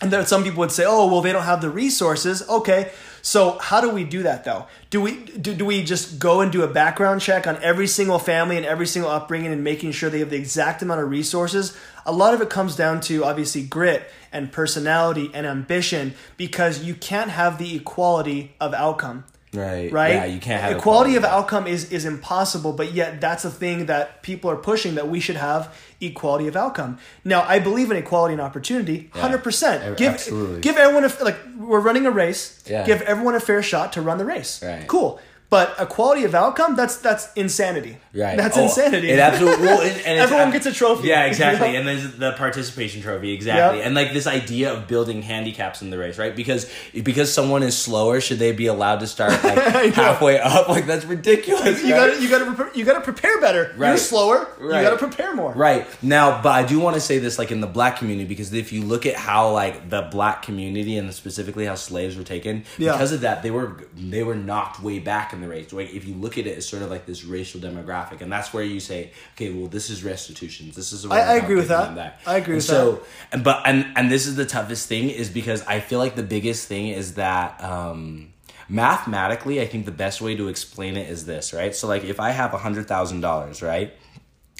and 0.00 0.12
then 0.12 0.26
some 0.26 0.44
people 0.44 0.60
would 0.60 0.72
say, 0.72 0.84
"Oh, 0.86 1.06
well, 1.06 1.20
they 1.20 1.32
don't 1.32 1.42
have 1.42 1.60
the 1.60 1.70
resources." 1.70 2.48
Okay, 2.48 2.90
so 3.28 3.58
how 3.58 3.82
do 3.82 3.90
we 3.90 4.04
do 4.04 4.22
that 4.22 4.44
though? 4.44 4.64
Do 4.88 5.02
we 5.02 5.22
do, 5.22 5.52
do 5.52 5.66
we 5.66 5.84
just 5.84 6.18
go 6.18 6.40
and 6.40 6.50
do 6.50 6.62
a 6.62 6.66
background 6.66 7.20
check 7.20 7.46
on 7.46 7.62
every 7.62 7.86
single 7.86 8.18
family 8.18 8.56
and 8.56 8.64
every 8.64 8.86
single 8.86 9.10
upbringing 9.10 9.52
and 9.52 9.62
making 9.62 9.92
sure 9.92 10.08
they 10.08 10.20
have 10.20 10.30
the 10.30 10.38
exact 10.38 10.80
amount 10.80 11.02
of 11.02 11.10
resources? 11.10 11.76
A 12.06 12.12
lot 12.12 12.32
of 12.32 12.40
it 12.40 12.48
comes 12.48 12.74
down 12.74 13.02
to 13.02 13.24
obviously 13.24 13.62
grit 13.62 14.08
and 14.32 14.50
personality 14.50 15.30
and 15.34 15.46
ambition 15.46 16.14
because 16.38 16.82
you 16.82 16.94
can't 16.94 17.28
have 17.28 17.58
the 17.58 17.76
equality 17.76 18.54
of 18.62 18.72
outcome 18.72 19.24
Right. 19.52 19.90
right? 19.90 20.14
Yeah, 20.14 20.24
you 20.26 20.40
can't 20.40 20.60
have 20.60 20.76
equality 20.76 21.16
of 21.16 21.24
outcome 21.24 21.66
is 21.66 21.90
is 21.90 22.04
impossible, 22.04 22.72
but 22.72 22.92
yet 22.92 23.20
that's 23.20 23.44
a 23.44 23.50
thing 23.50 23.86
that 23.86 24.22
people 24.22 24.50
are 24.50 24.56
pushing 24.56 24.94
that 24.96 25.08
we 25.08 25.20
should 25.20 25.36
have 25.36 25.74
equality 26.00 26.48
of 26.48 26.56
outcome. 26.56 26.98
Now, 27.24 27.42
I 27.42 27.58
believe 27.58 27.90
in 27.90 27.96
equality 27.96 28.34
and 28.34 28.42
opportunity, 28.42 29.10
hundred 29.14 29.38
Ab- 29.38 29.44
percent. 29.44 29.96
Give 29.96 30.12
absolutely. 30.12 30.60
give 30.60 30.76
everyone 30.76 31.04
a 31.04 31.24
like 31.24 31.38
we're 31.58 31.80
running 31.80 32.06
a 32.06 32.10
race. 32.10 32.62
Yeah. 32.66 32.84
Give 32.84 33.00
everyone 33.02 33.34
a 33.34 33.40
fair 33.40 33.62
shot 33.62 33.94
to 33.94 34.02
run 34.02 34.18
the 34.18 34.24
race. 34.24 34.62
Right. 34.62 34.86
Cool. 34.86 35.20
But 35.50 35.74
equality 35.80 36.24
of 36.24 36.34
outcome, 36.34 36.76
that's 36.76 36.98
that's 36.98 37.32
insanity. 37.32 37.96
Right. 38.14 38.36
That's 38.36 38.58
Oh, 38.58 38.64
insanity. 38.64 39.08
It 39.10 39.18
absolutely. 39.18 39.64
Well, 39.66 39.80
and, 39.80 39.96
and 40.02 40.18
Everyone 40.20 40.50
gets 40.50 40.66
a 40.66 40.72
trophy. 40.72 41.08
Yeah, 41.08 41.24
exactly. 41.24 41.68
You 41.68 41.72
know? 41.72 41.78
And 41.78 41.88
there's 41.88 42.16
the 42.16 42.32
participation 42.32 43.00
trophy, 43.00 43.32
exactly. 43.32 43.78
Yep. 43.78 43.86
And 43.86 43.94
like 43.94 44.12
this 44.12 44.26
idea 44.26 44.74
of 44.74 44.86
building 44.88 45.22
handicaps 45.22 45.80
in 45.80 45.88
the 45.88 45.96
race, 45.96 46.18
right? 46.18 46.36
Because 46.36 46.70
because 46.92 47.32
someone 47.32 47.62
is 47.62 47.74
slower, 47.78 48.20
should 48.20 48.38
they 48.38 48.52
be 48.52 48.66
allowed 48.66 49.00
to 49.00 49.06
start 49.06 49.32
like 49.44 49.94
halfway 49.94 50.38
up? 50.38 50.68
Like 50.68 50.86
that's 50.86 51.06
ridiculous. 51.06 51.82
you 51.82 51.94
right? 51.94 52.12
got 52.12 52.20
you 52.20 52.28
got 52.28 52.72
to 52.72 52.78
you 52.78 52.84
got 52.84 52.94
to 52.94 53.00
prepare 53.00 53.40
better. 53.40 53.74
You're 53.78 53.96
slower. 53.96 54.48
Right. 54.58 54.82
You 54.82 54.88
got 54.90 54.90
to 54.90 54.98
prepare 54.98 55.34
more. 55.34 55.54
Right. 55.54 55.86
Now, 56.02 56.42
but 56.42 56.50
I 56.52 56.64
do 56.66 56.78
want 56.78 56.94
to 56.96 57.00
say 57.00 57.18
this 57.20 57.38
like 57.38 57.50
in 57.50 57.62
the 57.62 57.66
black 57.66 57.96
community 57.96 58.28
because 58.28 58.52
if 58.52 58.70
you 58.70 58.82
look 58.84 59.06
at 59.06 59.14
how 59.14 59.50
like 59.52 59.88
the 59.88 60.02
black 60.10 60.42
community 60.42 60.98
and 60.98 61.12
specifically 61.14 61.64
how 61.64 61.74
slaves 61.74 62.16
were 62.18 62.22
taken, 62.24 62.64
Yeah. 62.76 62.92
because 62.92 63.12
of 63.12 63.22
that 63.22 63.42
they 63.42 63.50
were 63.50 63.82
they 63.96 64.22
were 64.22 64.34
knocked 64.34 64.82
way 64.82 64.98
back 64.98 65.32
in 65.38 65.48
the 65.48 65.48
race. 65.48 65.72
Like 65.72 65.94
if 65.94 66.04
you 66.06 66.14
look 66.14 66.38
at 66.38 66.46
it 66.46 66.58
as 66.58 66.68
sort 66.68 66.82
of 66.82 66.90
like 66.90 67.06
this 67.06 67.24
racial 67.24 67.60
demographic, 67.60 68.20
and 68.20 68.30
that's 68.30 68.52
where 68.52 68.62
you 68.62 68.80
say, 68.80 69.12
okay, 69.34 69.50
well, 69.52 69.68
this 69.68 69.90
is 69.90 70.04
restitutions. 70.04 70.76
This 70.76 70.92
is 70.92 71.06
I, 71.06 71.20
I 71.20 71.36
agree 71.36 71.56
with 71.56 71.68
that. 71.68 71.94
that. 71.94 72.20
I 72.26 72.36
agree 72.36 72.54
and 72.54 72.56
with 72.56 72.64
so, 72.64 72.92
that. 72.92 73.02
And 73.32 73.44
but 73.44 73.62
and 73.64 73.86
and 73.96 74.10
this 74.10 74.26
is 74.26 74.36
the 74.36 74.46
toughest 74.46 74.88
thing 74.88 75.10
is 75.10 75.30
because 75.30 75.64
I 75.66 75.80
feel 75.80 75.98
like 75.98 76.16
the 76.16 76.22
biggest 76.22 76.68
thing 76.68 76.88
is 76.88 77.14
that. 77.14 77.62
um 77.62 78.32
Mathematically, 78.70 79.62
I 79.62 79.66
think 79.66 79.86
the 79.86 79.90
best 79.92 80.20
way 80.20 80.36
to 80.36 80.48
explain 80.48 80.98
it 80.98 81.08
is 81.08 81.24
this, 81.24 81.54
right? 81.54 81.74
So, 81.74 81.88
like, 81.88 82.04
if 82.04 82.20
I 82.20 82.32
have 82.32 82.52
a 82.52 82.58
hundred 82.58 82.86
thousand 82.86 83.22
dollars, 83.22 83.62
right, 83.62 83.94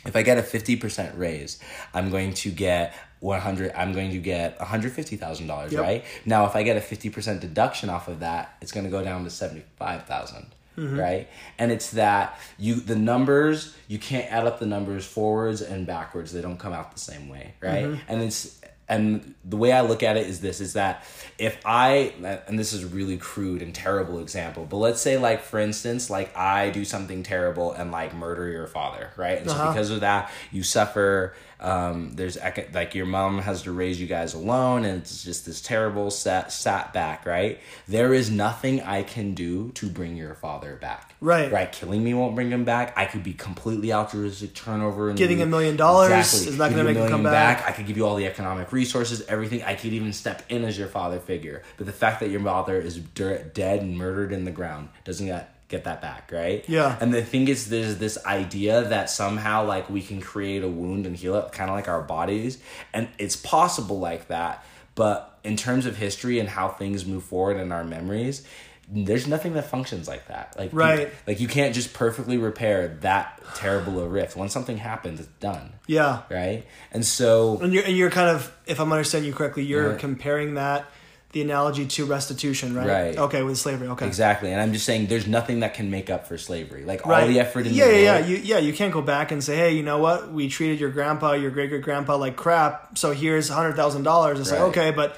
if 0.07 0.17
I 0.17 0.23
get 0.23 0.39
a 0.39 0.43
fifty 0.43 0.77
percent 0.77 1.19
raise, 1.19 1.59
I'm 1.93 2.11
going 2.11 2.33
to 2.33 2.51
get 2.51 2.95
100 3.21 3.73
i'm 3.75 3.93
going 3.93 4.11
to 4.13 4.19
get 4.19 4.59
$150000 4.59 5.73
yep. 5.73 5.81
right 5.81 6.05
now 6.25 6.47
if 6.47 6.55
i 6.55 6.63
get 6.63 6.77
a 6.77 6.81
50% 6.81 7.41
deduction 7.41 7.91
off 7.91 8.09
of 8.09 8.21
that 8.21 8.57
it's 8.61 8.73
going 8.73 8.85
to 8.85 8.91
go 8.91 9.03
down 9.03 9.25
to 9.25 9.31
75000 9.31 10.55
mm-hmm. 10.79 10.99
right? 10.99 11.29
And 11.59 11.73
it's 11.73 11.91
that 11.93 12.39
you 12.59 12.77
the 12.77 12.97
numbers 12.97 13.75
you 13.89 13.99
can't 13.99 14.31
add 14.33 14.47
up 14.47 14.59
the 14.59 14.67
numbers 14.67 15.05
forwards 15.05 15.61
and 15.63 15.87
backwards; 15.87 16.33
they 16.33 16.41
don't 16.41 16.59
come 16.59 16.73
out 16.73 16.93
the 16.93 17.01
same 17.01 17.29
way, 17.29 17.55
right? 17.61 17.85
Mm-hmm. 17.85 18.01
And 18.09 18.23
it's 18.23 18.61
and 18.89 19.35
the 19.45 19.57
way 19.57 19.73
I 19.73 19.83
look 19.83 20.03
at 20.03 20.17
it 20.17 20.27
is 20.27 20.41
this: 20.41 20.61
is 20.61 20.73
that 20.73 21.05
if 21.39 21.61
I 21.65 22.15
and 22.47 22.59
this 22.59 22.73
is 22.73 22.85
a 22.85 22.87
really 22.87 23.19
crude 23.19 23.61
and 23.61 23.75
terrible 23.75 24.19
example, 24.21 24.67
but 24.69 24.79
let's 24.79 25.01
say 25.01 25.19
like 25.19 25.43
for 25.43 25.59
instance, 25.59 26.09
like 26.09 26.35
I 26.37 26.71
do 26.71 26.85
something 26.85 27.23
terrible 27.23 27.73
and 27.73 27.93
like 27.93 28.15
murder 28.15 28.49
your 28.49 28.67
father, 28.67 29.11
right? 29.17 29.39
And 29.39 29.49
uh-huh. 29.49 29.67
so 29.67 29.73
because 29.73 29.91
of 29.91 30.01
that, 30.01 30.31
you 30.51 30.63
suffer 30.63 31.35
um, 31.61 32.13
there's 32.15 32.39
like 32.73 32.95
your 32.95 33.07
mom 33.07 33.39
has 33.39 33.63
to 33.63 33.73
raise 33.73 34.01
you 34.01 34.07
guys 34.07 34.35
alone, 34.35 34.85
and 34.85 34.99
it's 34.99 35.25
just 35.25 35.45
this 35.45 35.61
terrible 35.61 36.11
sat 36.11 36.53
sat 36.53 36.93
back, 36.93 37.27
right? 37.27 37.59
There 37.89 38.15
is 38.15 38.31
nothing 38.31 38.81
I 38.83 39.03
can 39.03 39.35
do 39.35 39.71
to 39.73 39.89
bring 39.89 40.17
your 40.17 40.35
father 40.35 40.77
back, 40.77 41.15
Right. 41.21 41.51
Right, 41.51 41.73
killing 41.73 42.05
me 42.05 42.15
won't 42.15 42.37
bring 42.37 42.51
him 42.51 42.65
back. 42.65 42.93
I 42.97 43.07
could 43.07 43.25
be 43.25 43.33
completely 43.33 43.93
altruistic, 43.93 44.55
turnover, 44.55 45.09
and 45.09 45.19
Giving 45.19 45.43
a 45.43 45.47
million 45.47 45.77
dollars 45.77 46.33
is 46.33 46.57
not 46.57 46.71
you 46.71 46.79
a 46.79 46.85
make 46.85 46.97
him 46.97 47.09
come 47.09 47.23
million 47.23 47.33
back. 47.33 47.67
I 47.67 47.73
could 47.73 47.87
give 47.87 47.97
you 47.97 48.07
all 48.07 48.15
the 48.15 48.27
economic 48.27 48.73
resources, 48.73 49.23
everything. 49.23 49.65
I 49.65 49.75
could 49.75 49.93
even 49.93 50.13
step 50.13 50.45
in 50.49 50.65
as 50.65 50.79
your 50.79 50.89
father 50.89 51.19
figure. 51.19 51.63
But 51.77 51.87
the 51.87 51.93
fact 51.93 52.21
that 52.21 52.31
your 52.31 52.41
father 52.41 52.81
is 52.81 52.99
dead 52.99 53.81
and 53.83 53.99
murdered 53.99 54.33
in 54.33 54.45
the 54.45 54.53
ground 54.53 54.91
doesn't 55.05 55.27
get 55.27 55.58
get 55.69 55.85
that 55.85 56.01
back, 56.01 56.31
right? 56.33 56.65
Yeah. 56.69 56.97
And 57.01 57.13
the 57.13 57.23
thing 57.23 57.49
is, 57.49 57.69
there's 57.69 57.99
this 57.99 58.19
idea 58.25 58.85
that 58.89 59.11
somehow 59.11 59.65
like 59.67 59.89
we 59.91 60.01
can 60.03 60.21
create 60.21 60.63
a 60.63 60.69
wound 60.69 61.07
and 61.07 61.15
heal 61.17 61.35
it, 61.37 61.53
kind 61.53 61.69
of 61.71 61.77
like 61.77 61.89
our 61.89 62.03
bodies, 62.03 62.59
and 62.95 63.09
it's 63.19 63.37
possible 63.37 63.99
like 64.01 64.29
that. 64.29 64.65
But 64.95 65.39
in 65.45 65.57
terms 65.57 65.87
of 65.87 65.97
history 65.97 66.41
and 66.41 66.49
how 66.49 66.69
things 66.69 67.07
move 67.07 67.23
forward 67.25 67.57
in 67.59 67.71
our 67.73 67.85
memories. 67.85 68.45
There's 68.91 69.27
nothing 69.27 69.53
that 69.53 69.69
functions 69.69 70.09
like 70.09 70.29
that. 70.29 70.55
Like 70.59 70.73
you- 70.73 70.79
Right. 70.79 71.13
like 71.27 71.41
you 71.41 71.47
can't 71.47 71.75
just 71.75 71.93
perfectly 71.93 72.39
repair 72.39 72.97
that 73.03 73.39
terrible 73.55 74.01
a 74.01 74.09
rift. 74.09 74.35
When 74.35 74.49
something 74.49 74.79
happens, 74.79 75.21
it's 75.21 75.29
done 75.41 75.75
Yeah. 75.87 76.23
right? 76.31 76.65
And 76.91 77.05
so 77.05 77.59
And 77.61 77.75
you're 77.75 77.85
and 77.85 77.95
you're 77.95 78.11
kind 78.11 78.31
of, 78.31 78.51
if 78.67 78.81
I'm 78.81 78.91
understanding 78.91 79.29
you 79.29 79.35
correctly, 79.37 79.63
you're 79.65 79.93
Yeah. 79.93 79.99
comparing 79.99 80.55
that 80.55 80.87
the 81.33 81.43
analogy 81.43 81.85
to 81.87 82.07
restitution, 82.07 82.75
right? 82.75 82.87
Right. 82.89 83.19
Okay, 83.19 83.43
with 83.43 83.59
slavery. 83.59 83.89
Okay. 83.89 84.07
Exactly, 84.07 84.51
and 84.51 84.61
I'm 84.61 84.73
just 84.73 84.87
saying, 84.87 85.09
there's 85.09 85.27
nothing 85.27 85.61
that 85.61 85.75
can 85.75 85.91
make 85.91 86.09
up 86.09 86.27
for 86.27 86.39
slavery. 86.39 86.85
Like 86.85 87.05
Right. 87.05 87.23
all 87.23 87.29
the 87.29 87.39
effort 87.39 87.67
in 87.67 87.75
yeah, 87.75 87.87
the 87.87 88.01
yeah, 88.01 88.15
world. 88.17 88.29
yeah. 88.29 88.37
You, 88.37 88.43
yeah, 88.43 88.59
you 88.59 88.73
can't 88.73 88.93
go 88.95 89.03
back 89.03 89.31
and 89.31 89.45
say, 89.45 89.57
hey, 89.57 89.73
you 89.75 89.83
know 89.83 89.99
what? 89.99 90.33
We 90.33 90.49
treated 90.49 90.81
your 90.81 90.91
grandpa, 90.91 91.33
your 91.33 91.51
great 91.51 91.69
great 91.69 91.83
grandpa 91.83 92.17
like 92.17 92.37
crap. 92.37 92.97
So 92.97 93.13
here's 93.13 93.49
hundred 93.51 93.75
thousand 93.77 94.05
dollars. 94.05 94.41
It's 94.41 94.51
Right. 94.51 94.61
like 94.61 94.69
okay, 94.71 94.91
but 94.91 95.17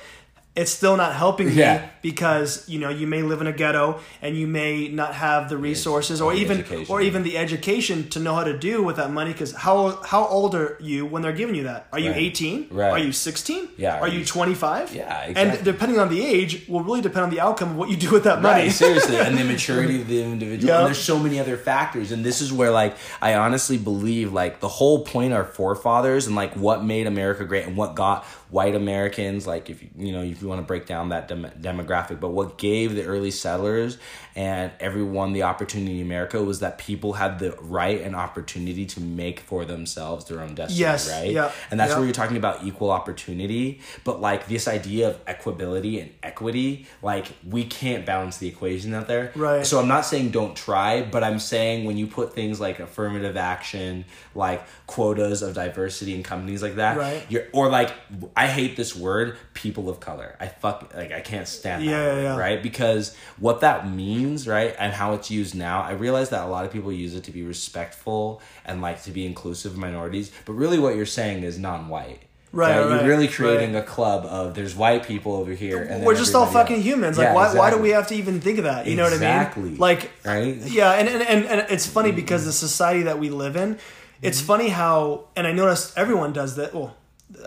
it's 0.57 0.73
still 0.73 0.97
not 0.97 1.15
helping 1.15 1.49
Yeah. 1.51 1.79
me 1.79 1.83
because 2.03 2.69
you 2.69 2.81
know 2.81 2.89
you 2.91 3.07
may 3.07 3.23
live 3.23 3.41
in 3.41 3.47
a 3.47 3.53
ghetto 3.53 4.01
and 4.21 4.37
you 4.37 4.47
may 4.49 4.89
not 4.89 5.15
have 5.15 5.49
the 5.49 5.57
resources 5.57 6.21
or 6.21 6.33
the 6.35 6.41
even 6.41 6.59
education. 6.59 6.87
or 6.93 7.01
even 7.01 7.23
the 7.23 7.39
education 7.39 8.09
to 8.09 8.19
know 8.19 8.35
how 8.35 8.43
to 8.43 8.59
do 8.59 8.83
with 8.83 8.97
that 8.97 9.13
money. 9.13 9.31
Because 9.33 9.53
how 9.53 10.01
how 10.05 10.27
old 10.27 10.55
are 10.57 10.77
you 10.81 11.07
when 11.07 11.23
they're 11.23 11.33
giving 11.33 11.55
you 11.55 11.63
that? 11.65 11.87
Are 11.93 12.01
you 12.01 12.13
eighteen? 12.13 12.67
Right. 12.71 12.91
Are 12.91 12.99
you 12.99 13.13
sixteen? 13.13 13.69
Yeah. 13.77 14.01
Are 14.01 14.09
you 14.09 14.25
twenty 14.25 14.55
five? 14.55 14.93
Yeah, 14.95 15.33
And 15.37 15.63
depending 15.65 16.01
on 16.01 16.09
the 16.09 16.21
age, 16.25 16.67
will 16.69 16.83
really 16.83 17.01
depend 17.01 17.25
on 17.25 17.31
the 17.31 17.41
outcome 17.41 17.71
of 17.71 17.77
what 17.77 17.89
you 17.89 17.97
do 17.97 18.11
with 18.11 18.25
that 18.25 18.43
Right, 18.43 18.59
money. 18.59 18.71
seriously, 18.71 19.19
and 19.19 19.39
the 19.39 19.45
maturity 19.55 20.01
of 20.01 20.09
the 20.09 20.21
individual. 20.23 20.69
Yep. 20.69 20.79
And 20.79 20.87
there's 20.89 20.99
so 21.03 21.19
many 21.19 21.39
other 21.39 21.57
factors, 21.57 22.11
and 22.11 22.25
this 22.25 22.41
is 22.41 22.53
where, 22.53 22.71
like, 22.73 22.97
I 23.23 23.35
honestly 23.35 23.79
believe, 23.79 24.33
like, 24.33 24.59
the 24.61 24.69
whole 24.69 25.05
point 25.05 25.33
of 25.33 25.39
our 25.39 25.45
forefathers 25.45 26.27
and 26.27 26.35
like 26.35 26.55
what 26.55 26.85
made 26.85 27.07
America 27.07 27.45
great 27.45 27.67
and 27.67 27.77
what 27.77 27.95
got 27.95 28.25
white 28.51 28.75
Americans, 28.75 29.47
like, 29.47 29.71
if 29.71 29.83
you 29.83 29.91
you 29.97 30.13
know, 30.13 30.23
if 30.23 30.43
you 30.43 30.49
want 30.49 30.61
to 30.61 30.67
break 30.67 30.87
down 30.87 31.11
that 31.11 31.29
dem- 31.29 31.51
demographic, 31.61 32.21
but 32.21 32.31
what 32.31 32.59
gave 32.59 32.95
the 32.95 33.05
early 33.05 33.31
settlers 33.31 33.99
and 34.37 34.73
everyone 34.81 35.33
the 35.33 35.43
opportunity 35.43 36.01
in 36.01 36.07
America 36.07 36.43
was 36.43 36.61
that 36.61 36.79
people 36.79 37.15
had 37.15 37.39
the 37.39 37.53
right 37.61 38.01
and 38.01 38.15
opportunity 38.15 38.87
to 38.87 39.01
make 39.01 39.41
for 39.41 39.65
themselves 39.65 40.25
their 40.27 40.41
own 40.41 40.55
destiny. 40.55 40.81
Yes, 40.81 41.11
right? 41.11 41.31
yeah, 41.31 41.51
and 41.71 41.79
that's 41.79 41.91
yeah. 41.91 41.97
where 41.97 42.05
you're 42.05 42.15
talking 42.15 42.37
about 42.37 42.65
equal 42.65 42.91
opportunity, 42.91 43.81
but 44.05 44.21
like 44.21 44.47
this 44.49 44.69
idea 44.69 45.09
of 45.09 45.25
equability 45.27 46.01
and 46.01 46.11
equity, 46.23 46.87
like 47.03 47.27
we 47.49 47.65
can't 47.65 48.07
balance 48.07 48.39
the 48.39 48.49
equation 48.49 48.95
out 48.95 49.07
there. 49.07 49.33
Right. 49.35 49.67
So 49.67 49.81
I'm 49.81 49.89
not 49.89 50.05
saying 50.05 50.31
don't 50.31 50.57
try, 50.57 51.03
but 51.03 51.25
I'm 51.25 51.39
saying 51.39 51.85
when 51.85 51.97
you 51.97 52.07
put 52.07 52.35
things 52.35 52.61
like 52.61 52.81
affirmative 52.81 53.37
action, 53.37 54.05
like 54.35 54.63
quotas 54.87 55.43
of 55.43 55.55
diversity 55.55 56.15
in 56.15 56.23
companies 56.23 56.63
like 56.63 56.77
that, 56.77 56.97
Right. 56.97 57.25
you're 57.29 57.45
or 57.53 57.69
like 57.69 57.93
I 58.37 58.47
hate 58.47 58.77
this 58.77 58.95
word, 58.95 59.37
people 59.55 59.89
of 59.89 60.01
color. 60.01 60.37
I 60.41 60.49
fuck 60.49 60.93
like 60.95 61.13
I 61.13 61.21
can't 61.21 61.49
stand 61.49 61.85
Yeah, 61.85 61.91
that 61.91 62.17
yeah, 62.17 62.23
yeah. 62.23 62.37
right? 62.37 62.63
Because 62.63 63.17
what 63.39 63.61
that 63.61 63.89
means, 63.91 64.20
right, 64.47 64.75
and 64.79 64.93
how 64.93 65.15
it's 65.15 65.31
used 65.31 65.55
now, 65.55 65.83
I 65.83 65.93
realize 65.93 66.31
that 66.31 66.45
a 66.45 66.49
lot 66.49 66.65
of 66.65 66.73
people 66.73 66.93
use 66.93 67.15
it 67.15 67.25
to 67.25 67.31
be 67.31 67.43
respectful 67.43 68.41
and 68.65 68.81
like 68.81 69.03
to 69.05 69.11
be 69.11 69.27
inclusive 69.27 69.73
of 69.73 69.79
minorities, 69.79 70.31
but 70.45 70.55
really 70.55 70.79
what 70.79 70.97
you're 70.97 71.07
saying 71.07 71.43
is 71.43 71.59
non-white. 71.59 72.23
Right, 72.53 72.75
You're 72.75 73.07
really 73.07 73.29
creating 73.29 73.75
right. 73.75 73.85
a 73.85 73.87
club 73.87 74.27
of 74.27 74.57
there's 74.57 74.75
white 74.75 75.07
people 75.07 75.35
over 75.35 75.53
here, 75.53 75.85
and 75.85 76.05
We're 76.05 76.17
just 76.17 76.35
all 76.35 76.47
fucking 76.47 76.77
else. 76.77 76.85
humans. 76.85 77.17
Yeah, 77.17 77.33
Like, 77.33 77.55
why, 77.55 77.59
why 77.59 77.71
do 77.71 77.79
we 77.79 77.91
have 77.91 78.09
to 78.09 78.17
even 78.17 78.41
think 78.41 78.59
of 78.59 78.65
that? 78.65 78.87
You 78.87 78.97
know 78.97 79.05
what 79.05 79.13
I 79.13 79.17
Exactly. 79.17 79.63
mean? 79.71 79.79
Like, 79.79 80.11
Right? 80.25 80.57
Yeah, 80.57 80.91
and, 80.95 81.09
and, 81.09 81.23
and, 81.23 81.45
and 81.45 81.67
it's 81.71 81.87
funny 81.87 82.09
mm-hmm. 82.09 82.17
because 82.17 82.47
the 82.47 82.53
society 82.53 83.03
that 83.05 83.21
we 83.21 83.31
live 83.31 83.55
in, 83.55 83.79
it's 84.21 84.39
mm-hmm. 84.39 84.47
funny 84.49 84.69
how, 84.69 85.29
and 85.37 85.47
I 85.47 85.53
noticed 85.53 85.97
everyone 85.97 86.33
does 86.33 86.57
that. 86.57 86.75
Well, 86.75 86.97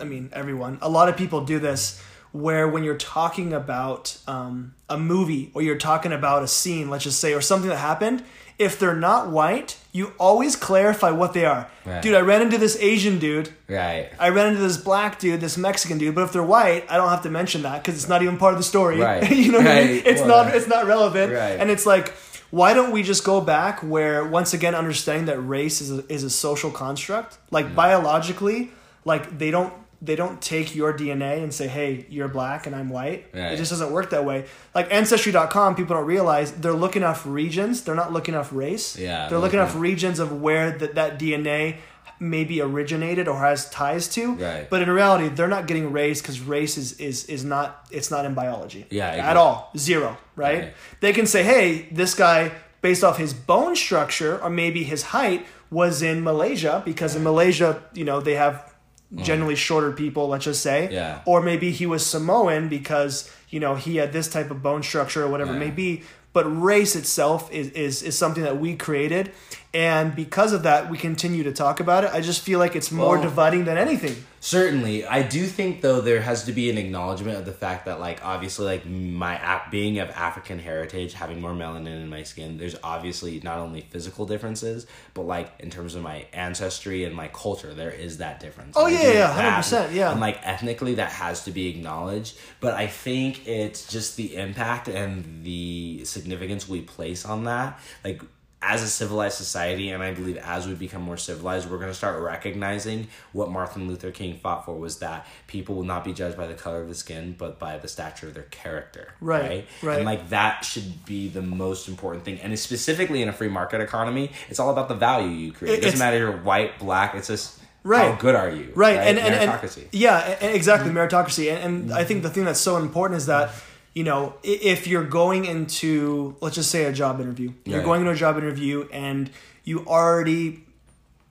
I 0.00 0.04
mean, 0.04 0.30
everyone. 0.32 0.78
A 0.80 0.88
lot 0.88 1.10
of 1.10 1.18
people 1.18 1.44
do 1.44 1.58
this 1.58 2.02
where 2.34 2.66
when 2.66 2.82
you're 2.82 2.96
talking 2.96 3.52
about 3.52 4.18
um, 4.26 4.74
a 4.90 4.98
movie 4.98 5.52
or 5.54 5.62
you're 5.62 5.78
talking 5.78 6.12
about 6.12 6.42
a 6.42 6.48
scene, 6.48 6.90
let's 6.90 7.04
just 7.04 7.20
say, 7.20 7.32
or 7.32 7.40
something 7.40 7.68
that 7.70 7.76
happened, 7.76 8.24
if 8.58 8.76
they're 8.76 8.96
not 8.96 9.30
white, 9.30 9.78
you 9.92 10.12
always 10.18 10.56
clarify 10.56 11.12
what 11.12 11.32
they 11.32 11.44
are. 11.44 11.70
Right. 11.84 12.02
Dude, 12.02 12.16
I 12.16 12.22
ran 12.22 12.42
into 12.42 12.58
this 12.58 12.76
Asian 12.80 13.20
dude. 13.20 13.50
Right. 13.68 14.10
I 14.18 14.30
ran 14.30 14.48
into 14.48 14.60
this 14.60 14.76
black 14.76 15.20
dude, 15.20 15.40
this 15.40 15.56
Mexican 15.56 15.96
dude, 15.96 16.16
but 16.16 16.24
if 16.24 16.32
they're 16.32 16.42
white, 16.42 16.90
I 16.90 16.96
don't 16.96 17.08
have 17.08 17.22
to 17.22 17.30
mention 17.30 17.62
that 17.62 17.84
because 17.84 17.94
it's 17.94 18.08
not 18.08 18.20
even 18.20 18.36
part 18.36 18.52
of 18.52 18.58
the 18.58 18.64
story. 18.64 18.98
Right. 18.98 19.30
you 19.36 19.52
know 19.52 19.58
what 19.58 19.68
I 19.68 19.84
mean? 19.84 20.02
It's 20.04 20.20
Well, 20.20 20.44
not. 20.44 20.56
It's 20.56 20.66
not 20.66 20.86
relevant. 20.86 21.32
Right. 21.32 21.60
And 21.60 21.70
it's 21.70 21.86
like, 21.86 22.14
why 22.50 22.74
don't 22.74 22.90
we 22.90 23.04
just 23.04 23.22
go 23.22 23.40
back 23.40 23.80
where 23.84 24.24
once 24.24 24.54
again 24.54 24.74
understanding 24.74 25.26
that 25.26 25.38
race 25.38 25.80
is 25.80 25.92
a, 25.92 26.12
is 26.12 26.24
a 26.24 26.30
social 26.30 26.72
construct, 26.72 27.38
like 27.52 27.76
biologically, 27.76 28.72
like 29.04 29.38
they 29.38 29.52
don't 29.52 29.72
they 30.04 30.16
don't 30.16 30.38
take 30.42 30.74
your 30.74 30.92
DNA 30.92 31.42
and 31.42 31.52
say, 31.54 31.66
hey, 31.66 32.04
you're 32.10 32.28
black 32.28 32.66
and 32.66 32.74
I'm 32.76 32.90
white. 32.90 33.20
It 33.32 33.38
Right. 33.40 33.56
just 33.56 33.70
doesn't 33.70 33.90
work 33.90 34.10
that 34.10 34.24
way. 34.24 34.44
Like 34.74 34.92
ancestry.com, 34.92 35.74
people 35.76 35.96
don't 35.96 36.06
realize 36.06 36.52
they're 36.52 36.72
looking 36.84 37.02
off 37.02 37.24
regions. 37.24 37.82
They're 37.82 37.94
not 37.94 38.12
looking 38.12 38.34
off 38.34 38.52
race. 38.52 38.98
Yeah, 38.98 39.28
They're 39.28 39.38
looking 39.38 39.60
looking- 39.60 39.76
off 39.76 39.82
regions 39.90 40.18
of 40.18 40.28
where 40.42 40.70
that 40.80 40.94
that 40.96 41.18
DNA 41.18 41.76
maybe 42.20 42.60
originated 42.60 43.26
or 43.28 43.38
has 43.40 43.68
ties 43.70 44.08
to. 44.08 44.34
Right. 44.34 44.68
But 44.70 44.82
in 44.82 44.90
reality, 44.90 45.28
they're 45.28 45.48
not 45.48 45.66
getting 45.66 45.90
race 45.92 46.20
because 46.22 46.40
race 46.40 46.76
is, 46.78 46.92
is 47.00 47.24
is 47.26 47.44
not 47.44 47.86
it's 47.90 48.10
not 48.10 48.24
in 48.24 48.34
biology. 48.34 48.86
Yeah, 48.90 49.08
At 49.30 49.36
all. 49.36 49.70
Zero. 49.76 50.16
Right? 50.36 50.58
Right. 50.58 50.74
They 51.00 51.12
can 51.12 51.26
say, 51.26 51.42
hey, 51.44 51.88
this 51.92 52.14
guy, 52.14 52.52
based 52.82 53.02
off 53.04 53.16
his 53.18 53.32
bone 53.32 53.74
structure 53.76 54.40
or 54.42 54.50
maybe 54.50 54.84
his 54.84 55.02
height, 55.16 55.46
was 55.70 56.02
in 56.02 56.22
Malaysia 56.22 56.82
because 56.84 57.16
in 57.16 57.22
Malaysia, 57.22 57.82
you 57.94 58.04
know, 58.04 58.20
they 58.20 58.34
have 58.34 58.73
Mm-hmm. 59.14 59.24
generally 59.24 59.54
shorter 59.54 59.92
people, 59.92 60.26
let's 60.26 60.44
just 60.44 60.60
say. 60.60 60.88
Yeah. 60.90 61.20
Or 61.24 61.40
maybe 61.40 61.70
he 61.70 61.86
was 61.86 62.04
Samoan 62.04 62.68
because, 62.68 63.30
you 63.48 63.60
know, 63.60 63.76
he 63.76 63.96
had 63.96 64.12
this 64.12 64.28
type 64.28 64.50
of 64.50 64.60
bone 64.60 64.82
structure 64.82 65.22
or 65.22 65.28
whatever 65.28 65.54
it 65.54 65.58
may 65.58 65.70
be. 65.70 66.02
But 66.32 66.44
race 66.46 66.96
itself 66.96 67.52
is, 67.52 67.70
is, 67.70 68.02
is 68.02 68.18
something 68.18 68.42
that 68.42 68.58
we 68.58 68.74
created. 68.74 69.30
And 69.74 70.14
because 70.14 70.52
of 70.52 70.62
that, 70.62 70.88
we 70.88 70.96
continue 70.96 71.42
to 71.42 71.52
talk 71.52 71.80
about 71.80 72.04
it. 72.04 72.10
I 72.12 72.20
just 72.20 72.42
feel 72.42 72.60
like 72.60 72.76
it's 72.76 72.92
more 72.92 73.14
Well- 73.14 73.22
dividing 73.22 73.64
than 73.64 73.76
anything. 73.76 74.24
Certainly, 74.38 75.06
I 75.06 75.22
do 75.22 75.46
think 75.46 75.80
though 75.80 76.02
there 76.02 76.20
has 76.20 76.44
to 76.44 76.52
be 76.52 76.68
an 76.68 76.76
acknowledgement 76.76 77.38
of 77.38 77.46
the 77.46 77.52
fact 77.52 77.86
that 77.86 77.98
like 77.98 78.22
obviously 78.22 78.66
like 78.66 78.84
my 78.84 79.36
ap- 79.36 79.70
being 79.70 79.98
of 79.98 80.10
African 80.10 80.58
heritage, 80.58 81.14
having 81.14 81.40
more 81.40 81.52
melanin 81.54 82.02
in 82.02 82.10
my 82.10 82.22
skin, 82.24 82.58
there's 82.58 82.76
obviously 82.84 83.40
not 83.42 83.56
only 83.58 83.80
physical 83.90 84.26
differences, 84.26 84.86
but 85.14 85.22
like 85.22 85.50
in 85.60 85.70
terms 85.70 85.94
of 85.94 86.02
my 86.02 86.26
ancestry 86.34 87.04
and 87.04 87.14
my 87.16 87.28
culture, 87.28 87.72
there 87.72 87.90
is 87.90 88.18
that 88.18 88.38
difference. 88.38 88.74
Oh, 88.76 88.86
yeah, 88.86 89.00
yeah, 89.12 89.12
that- 89.34 89.64
100%, 89.64 89.94
yeah. 89.94 90.10
And 90.12 90.20
like 90.20 90.38
ethnically, 90.46 90.96
that 90.96 91.10
has 91.12 91.44
to 91.44 91.50
be 91.50 91.68
acknowledged. 91.68 92.36
But 92.60 92.74
I 92.74 92.86
think 92.86 93.48
it's 93.48 93.86
just 93.90 94.16
the 94.16 94.36
impact 94.36 94.88
and 94.88 95.42
the 95.42 96.02
significance 96.04 96.68
we 96.68 96.82
place 96.82 97.24
on 97.24 97.44
that, 97.44 97.80
like 98.04 98.20
as 98.66 98.82
a 98.82 98.88
civilized 98.88 99.36
society, 99.36 99.90
and 99.90 100.02
I 100.02 100.12
believe 100.12 100.36
as 100.38 100.66
we 100.66 100.74
become 100.74 101.02
more 101.02 101.16
civilized, 101.16 101.70
we're 101.70 101.78
going 101.78 101.90
to 101.90 101.94
start 101.94 102.20
recognizing 102.22 103.08
what 103.32 103.50
Martin 103.50 103.86
Luther 103.88 104.10
King 104.10 104.38
fought 104.38 104.64
for 104.64 104.74
was 104.78 104.98
that 104.98 105.26
people 105.46 105.74
will 105.74 105.84
not 105.84 106.04
be 106.04 106.12
judged 106.12 106.36
by 106.36 106.46
the 106.46 106.54
color 106.54 106.80
of 106.82 106.88
the 106.88 106.94
skin, 106.94 107.34
but 107.38 107.58
by 107.58 107.76
the 107.78 107.88
stature 107.88 108.28
of 108.28 108.34
their 108.34 108.44
character. 108.44 109.08
Right, 109.20 109.66
right. 109.82 109.96
And 109.98 110.04
like 110.06 110.30
that 110.30 110.64
should 110.64 111.04
be 111.04 111.28
the 111.28 111.42
most 111.42 111.88
important 111.88 112.24
thing. 112.24 112.38
And 112.40 112.58
specifically 112.58 113.22
in 113.22 113.28
a 113.28 113.32
free 113.32 113.48
market 113.48 113.80
economy, 113.80 114.32
it's 114.48 114.58
all 114.58 114.70
about 114.70 114.88
the 114.88 114.94
value 114.94 115.28
you 115.28 115.52
create. 115.52 115.78
It, 115.78 115.82
doesn't 115.82 115.98
matter 115.98 116.16
if 116.16 116.20
you're 116.20 116.42
white, 116.42 116.78
black, 116.78 117.14
it's 117.14 117.28
just 117.28 117.60
Right. 117.86 118.12
how 118.12 118.16
good 118.18 118.34
are 118.34 118.48
you? 118.48 118.72
right, 118.74 118.96
and, 118.96 119.18
and, 119.18 119.34
and 119.34 119.50
Meritocracy. 119.50 119.88
yeah 119.92 120.18
and- 120.20 120.42
and 120.42 120.56
exactly 120.56 120.88
Mm-hmm. 120.90 120.96
meritocracy 121.14 121.52
and, 121.54 121.62
and 121.90 121.92
i 121.92 122.02
think 122.02 122.22
the 122.22 122.30
thing 122.30 122.44
that's 122.46 122.58
so 122.58 122.78
important 122.78 123.18
is 123.18 123.26
that 123.26 123.50
you 123.94 124.02
know 124.04 124.34
if 124.42 124.86
you're 124.86 125.04
going 125.04 125.44
into 125.44 126.36
let's 126.40 126.56
just 126.56 126.70
say 126.70 126.84
a 126.84 126.92
job 126.92 127.20
interview 127.20 127.52
you're 127.64 127.78
Right. 127.78 127.84
going 127.84 128.00
into 128.00 128.12
a 128.12 128.16
job 128.16 128.36
interview 128.38 128.86
and 128.92 129.30
you 129.64 129.86
already 129.86 130.64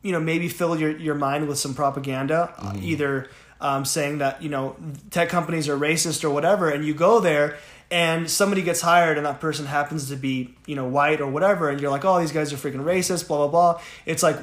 you 0.02 0.12
know 0.12 0.20
maybe 0.20 0.48
fill 0.50 0.78
your, 0.80 0.92
your 0.98 1.16
mind 1.16 1.48
with 1.48 1.58
some 1.58 1.74
propaganda 1.74 2.54
uh, 2.58 2.72
Mm-hmm. 2.74 2.84
either 2.84 3.30
um, 3.62 3.86
saying 3.86 4.18
that 4.18 4.42
you 4.44 4.50
know 4.50 4.76
tech 5.12 5.30
companies 5.30 5.70
are 5.70 5.78
racist 5.78 6.24
or 6.24 6.30
whatever 6.30 6.70
and 6.70 6.84
you 6.86 6.94
go 6.94 7.20
there 7.20 7.58
and 7.92 8.30
somebody 8.30 8.62
gets 8.62 8.82
hired 8.82 9.18
and 9.18 9.26
that 9.26 9.40
person 9.40 9.66
happens 9.66 10.10
to 10.10 10.16
be 10.16 10.54
you 10.66 10.76
know 10.76 10.86
white 10.88 11.22
or 11.22 11.28
whatever 11.30 11.70
and 11.70 11.80
you're 11.80 11.92
like 11.92 12.04
oh 12.06 12.20
these 12.20 12.32
guys 12.32 12.52
are 12.52 12.58
freaking 12.58 12.84
racist 12.84 13.28
blah 13.28 13.38
blah 13.38 13.48
blah 13.48 13.82
it's 14.06 14.24
like 14.24 14.38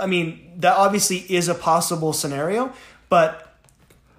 i 0.00 0.06
mean 0.06 0.52
that 0.56 0.76
obviously 0.76 1.18
is 1.18 1.46
a 1.48 1.54
possible 1.54 2.12
scenario 2.12 2.72
but 3.08 3.54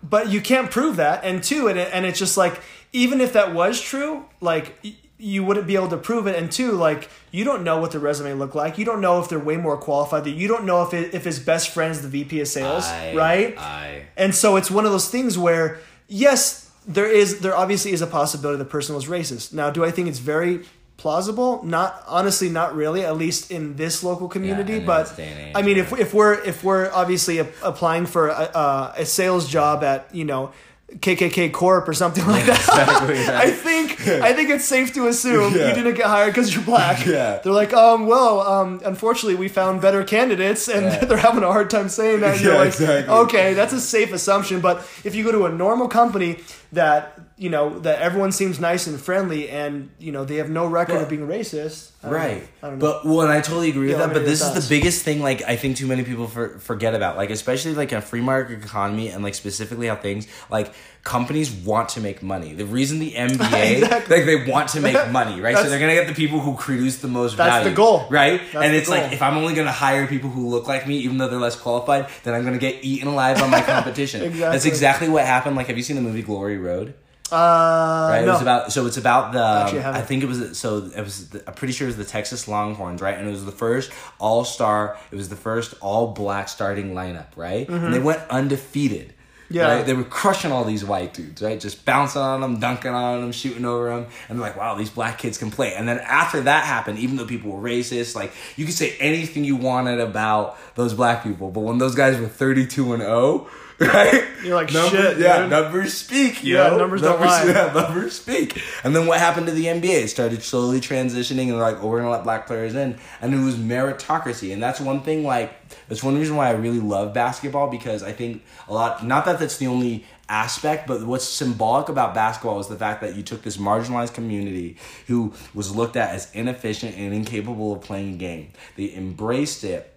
but 0.03 0.29
you 0.29 0.39
can't 0.39 0.69
prove 0.71 0.95
that 0.97 1.23
and 1.25 1.43
two 1.43 1.67
and, 1.67 1.77
it, 1.79 1.89
and 1.91 2.05
it's 2.05 2.19
just 2.19 2.37
like 2.37 2.61
even 2.93 3.21
if 3.21 3.33
that 3.33 3.53
was 3.53 3.79
true 3.81 4.25
like 4.41 4.77
you 5.19 5.43
wouldn't 5.43 5.65
be 5.65 5.75
able 5.75 5.87
to 5.89 5.97
prove 5.97 6.27
it. 6.27 6.35
And 6.35 6.51
two 6.51 6.71
like 6.73 7.09
you 7.31 7.43
don't 7.43 7.63
know 7.63 7.79
what 7.79 7.91
their 7.91 7.99
resume 8.01 8.33
looked 8.33 8.55
like. 8.55 8.77
You 8.77 8.85
don't 8.85 9.01
know 9.01 9.19
if 9.19 9.29
they're 9.29 9.39
way 9.39 9.57
more 9.57 9.77
qualified 9.77 10.23
That 10.25 10.31
you. 10.31 10.47
Don't 10.47 10.65
know 10.65 10.83
if 10.83 10.93
it, 10.93 11.13
if 11.13 11.25
his 11.25 11.39
best 11.39 11.69
friend's 11.73 12.01
the 12.01 12.07
vp 12.07 12.39
of 12.41 12.47
sales 12.47 12.85
I- 12.85 13.15
right? 13.15 13.57
I. 13.57 14.05
And 14.15 14.33
so 14.35 14.55
it's 14.57 14.69
one 14.69 14.85
of 14.85 14.91
those 14.91 15.09
things 15.09 15.37
where 15.37 15.79
yes 16.07 16.71
there 16.87 17.09
is 17.11 17.39
there 17.39 17.55
obviously 17.55 17.91
is 17.91 18.01
a 18.01 18.07
possibility 18.07 18.57
the 18.57 18.65
person 18.65 18.95
was 18.95 19.07
racist. 19.07 19.53
Now 19.53 19.69
do 19.69 19.83
i 19.83 19.91
think 19.91 20.07
it's 20.07 20.19
very 20.19 20.63
plausible? 20.97 21.63
Not 21.63 22.03
honestly 22.07 22.49
not 22.49 22.75
really 22.75 23.03
at 23.05 23.17
least 23.17 23.51
in 23.51 23.75
this 23.75 24.03
local 24.03 24.27
community. 24.27 24.77
in 24.77 24.85
but 24.85 25.03
this 25.07 25.17
day 25.17 25.27
and 25.29 25.39
age, 25.49 25.51
i 25.55 25.61
mean 25.61 25.77
if, 25.77 25.91
if 25.99 26.13
we're 26.13 26.33
if 26.43 26.63
we're 26.63 26.91
obviously 26.91 27.39
a, 27.39 27.47
applying 27.63 28.05
for 28.05 28.29
a, 28.29 28.49
a, 28.53 28.93
a 28.99 29.05
sales 29.05 29.47
job 29.49 29.83
at 29.83 30.13
you 30.13 30.25
know 30.25 30.51
KKK 30.95 31.51
Corp 31.51 31.87
or 31.89 31.93
something 31.93 32.25
like 32.25 32.45
that. 32.45 32.59
exactly, 32.59 33.15
yeah. 33.15 33.39
I 33.39 33.51
think 33.51 34.07
I 34.07 34.31
think 34.33 34.49
it's 34.49 34.63
safe 34.65 34.93
to 34.93 35.07
assume 35.07 35.53
Yeah. 35.53 35.67
you 35.67 35.73
didn't 35.75 35.95
get 35.95 36.05
hired 36.05 36.33
because 36.33 36.55
you're 36.55 36.63
black. 36.63 37.05
Yeah. 37.05 37.39
They're 37.43 37.51
like, 37.51 37.73
um, 37.73 38.07
well, 38.07 38.39
um, 38.41 38.81
unfortunately, 38.85 39.35
we 39.35 39.49
found 39.49 39.81
better 39.81 40.03
candidates, 40.05 40.69
and 40.69 40.85
Yeah. 40.85 40.99
they're 41.05 41.17
having 41.17 41.43
a 41.43 41.51
hard 41.51 41.69
time 41.69 41.89
saying 41.89 42.21
that. 42.21 42.35
And 42.35 42.41
you're 42.41 42.53
Yeah, 42.53 42.59
like, 42.59 42.67
exactly. 42.69 43.13
okay, 43.13 43.53
that's 43.53 43.73
a 43.73 43.81
safe 43.81 44.13
assumption. 44.13 44.61
But 44.61 44.77
if 45.03 45.13
you 45.13 45.25
go 45.25 45.31
to 45.33 45.45
a 45.45 45.51
normal 45.51 45.89
company 45.89 46.39
that 46.71 47.19
you 47.39 47.49
know 47.49 47.77
that 47.79 48.01
everyone 48.01 48.31
seems 48.31 48.59
nice 48.59 48.87
and 48.87 48.99
friendly, 48.99 49.47
and 49.49 49.89
you 49.99 50.11
know 50.11 50.25
they 50.25 50.37
have 50.37 50.49
no 50.49 50.65
record 50.65 50.93
But- 50.95 51.03
of 51.03 51.09
being 51.09 51.27
racist, 51.27 51.91
I. 52.03 52.09
Right. 52.09 52.47
I 52.63 52.67
don't 52.69 52.79
know. 52.79 52.85
But 52.85 53.05
well, 53.05 53.21
and 53.21 53.31
I 53.31 53.41
totally 53.41 53.69
agree 53.69 53.91
Yeah, 53.91 53.97
with 53.97 54.07
that. 54.07 54.13
But 54.13 54.25
this 54.25 54.41
is 54.41 54.53
the 54.53 54.67
biggest 54.75 55.03
thing. 55.03 55.21
Like 55.21 55.43
I 55.43 55.55
think 55.55 55.77
too 55.77 55.85
many 55.87 56.03
people 56.03 56.27
for, 56.27 56.57
forget 56.59 56.95
about. 56.95 57.15
Like 57.17 57.29
especially 57.29 57.73
like 57.75 57.91
a 57.91 58.01
free 58.01 58.21
market 58.21 58.63
economy 58.63 59.09
and 59.09 59.23
like 59.23 59.35
specifically 59.35 59.87
how 59.87 59.95
things 59.97 60.27
like 60.49 60.73
companies 61.03 61.51
want 61.51 61.89
to 61.89 62.01
make 62.01 62.21
money. 62.23 62.53
The 62.53 62.65
reason 62.65 62.99
the 62.99 63.11
NBA 63.13 63.77
Exactly. 63.77 64.15
like 64.17 64.25
they 64.25 64.49
want 64.51 64.69
to 64.69 64.81
make 64.81 65.09
money, 65.11 65.39
right? 65.39 65.55
so 65.57 65.69
they're 65.69 65.79
gonna 65.79 65.93
get 65.93 66.07
the 66.07 66.13
people 66.15 66.39
who 66.39 66.55
produce 66.55 66.97
the 66.99 67.07
most 67.07 67.37
That's 67.37 67.49
value. 67.57 67.69
the 67.69 67.75
goal. 67.75 68.07
right? 68.09 68.41
That's 68.51 68.65
and 68.65 68.75
it's 68.75 68.89
like 68.89 69.11
if 69.13 69.21
I'm 69.21 69.37
only 69.37 69.53
gonna 69.53 69.71
hire 69.71 70.07
people 70.07 70.29
who 70.29 70.47
look 70.49 70.67
like 70.67 70.87
me, 70.87 70.97
even 70.99 71.17
though 71.19 71.27
they're 71.27 71.39
less 71.39 71.55
qualified, 71.59 72.07
then 72.23 72.33
I'm 72.33 72.43
gonna 72.43 72.57
get 72.57 72.83
eaten 72.83 73.07
alive 73.07 73.37
by 73.39 73.47
my 73.47 73.61
competition. 73.73 74.21
That's 74.21 74.65
Exactly. 74.65 74.69
exactly 74.69 75.09
what 75.09 75.25
happened. 75.25 75.55
Like, 75.55 75.67
have 75.67 75.77
you 75.77 75.83
seen 75.83 75.95
the 75.97 76.01
movie 76.01 76.23
Glory 76.23 76.57
Road? 76.57 76.93
Uh, 77.31 78.07
right? 78.11 78.21
no. 78.25 78.29
It 78.29 78.33
was 78.33 78.41
about 78.41 78.71
so 78.71 78.85
it's 78.85 78.97
about 78.97 79.33
the 79.33 79.43
Actually, 79.43 79.81
I 79.81 79.99
I 79.99 80.01
think 80.01 80.23
it 80.23 80.27
was 80.27 80.57
so 80.57 80.89
it 80.95 81.01
was 81.01 81.29
the, 81.29 81.43
I'm 81.47 81.53
pretty 81.53 81.73
sure 81.73 81.87
it 81.87 81.89
was 81.89 81.97
the 81.97 82.05
Texas 82.05 82.47
Longhorns, 82.47 83.01
right? 83.01 83.17
And 83.17 83.27
it 83.27 83.31
was 83.31 83.45
the 83.45 83.51
first 83.51 83.91
all 84.19 84.45
star. 84.45 84.97
It 85.11 85.15
was 85.15 85.29
the 85.29 85.35
first 85.35 85.73
all 85.81 86.13
black 86.13 86.49
starting 86.49 86.93
lineup, 86.93 87.27
right? 87.35 87.67
And 87.67 87.93
they 87.93 87.99
went 87.99 88.21
undefeated. 88.29 89.09
Mm-hmm. 89.09 89.13
Yeah. 89.49 89.75
right? 89.75 89.85
they 89.85 89.93
were 89.93 90.03
crushing 90.03 90.51
all 90.51 90.65
these 90.65 90.83
white 90.83 91.13
dudes, 91.13 91.41
right? 91.41 91.57
Just 91.57 91.85
bouncing 91.85 92.21
on 92.21 92.41
them, 92.41 92.59
dunking 92.59 92.91
on 92.91 93.21
them, 93.21 93.31
shooting 93.31 93.63
over 93.63 93.89
them, 93.89 94.07
and 94.27 94.37
they're 94.37 94.45
like, 94.45 94.57
"Wow, 94.57 94.75
these 94.75 94.89
black 94.89 95.17
kids 95.19 95.37
can 95.37 95.51
play." 95.51 95.73
And 95.73 95.87
then 95.87 95.99
after 95.99 96.41
that 96.41 96.65
happened, 96.65 96.99
even 96.99 97.15
though 97.15 97.25
people 97.25 97.51
were 97.51 97.61
racist, 97.69 98.13
like 98.13 98.33
you 98.57 98.65
could 98.65 98.73
say 98.73 98.97
anything 98.99 99.45
you 99.45 99.55
wanted 99.55 100.01
about 100.01 100.57
those 100.75 100.93
black 100.93 101.23
people, 101.23 101.49
but 101.49 101.61
when 101.61 101.77
those 101.77 101.95
guys 101.95 102.19
were 102.19 102.27
thirty-two 102.27 102.91
and 102.91 103.01
zero, 103.01 103.47
right? 103.93 104.23
You're 104.43 104.55
like, 104.55 104.71
Numbers- 104.73 104.91
"Shit, 104.91 105.17
Yeah, 105.19 105.41
dude." 105.41 105.49
numbers 105.51 105.93
speak. 105.93 106.43
You 106.43 106.55
Yeah, 106.55 106.69
know? 106.69 106.77
numbers 106.77 107.01
don't 107.01 107.21
lie. 107.21 107.43
Yeah, 107.47 107.71
numbers 107.73 108.13
speak. 108.19 108.59
And 108.83 108.95
then 108.95 109.05
what 109.05 109.19
happened 109.19 109.45
to 109.47 109.53
the 109.53 109.65
NBA? 109.65 110.03
It 110.03 110.07
started 110.07 110.41
slowly 110.41 110.79
transitioning, 110.81 111.49
and 111.49 111.59
like, 111.59 111.77
"Oh, 111.83 111.87
we're 111.87 111.99
gonna 111.99 112.09
let 112.11 112.23
black 112.23 112.47
players 112.47 112.73
in," 112.75 112.97
and 113.21 113.33
it 113.33 113.43
was 113.43 113.55
meritocracy, 113.55 114.51
and 114.53 114.61
that's 114.63 114.79
one 114.79 115.01
thing. 115.01 115.23
Like, 115.23 115.53
that's 115.89 116.01
one 116.03 116.17
reason 116.17 116.35
why 116.35 116.47
I 116.47 116.51
really 116.53 116.79
love 116.79 117.13
basketball 117.13 117.69
because 117.69 118.01
I 118.03 118.13
think 118.13 118.43
a 118.67 118.73
lot. 118.73 119.05
Not 119.05 119.25
that 119.25 119.37
that's 119.39 119.57
the 119.57 119.67
only 119.67 120.05
aspect, 120.29 120.87
but 120.87 121.03
what's 121.05 121.23
symbolic 121.25 121.87
about 121.87 122.13
basketball 122.13 122.59
is 122.59 122.67
the 122.67 122.75
fact 122.75 123.01
that 123.01 123.15
you 123.15 123.23
took 123.23 123.43
this 123.43 123.57
marginalized 123.57 124.13
community 124.13 124.75
who 125.07 125.33
was 125.53 125.73
looked 125.75 125.95
at 125.95 126.09
as 126.15 126.29
inefficient 126.33 126.97
and 126.97 127.13
incapable 127.13 127.73
of 127.73 127.81
playing 127.81 128.15
a 128.15 128.17
game. 128.17 128.51
They 128.75 128.93
embraced 128.93 129.63
it 129.63 129.93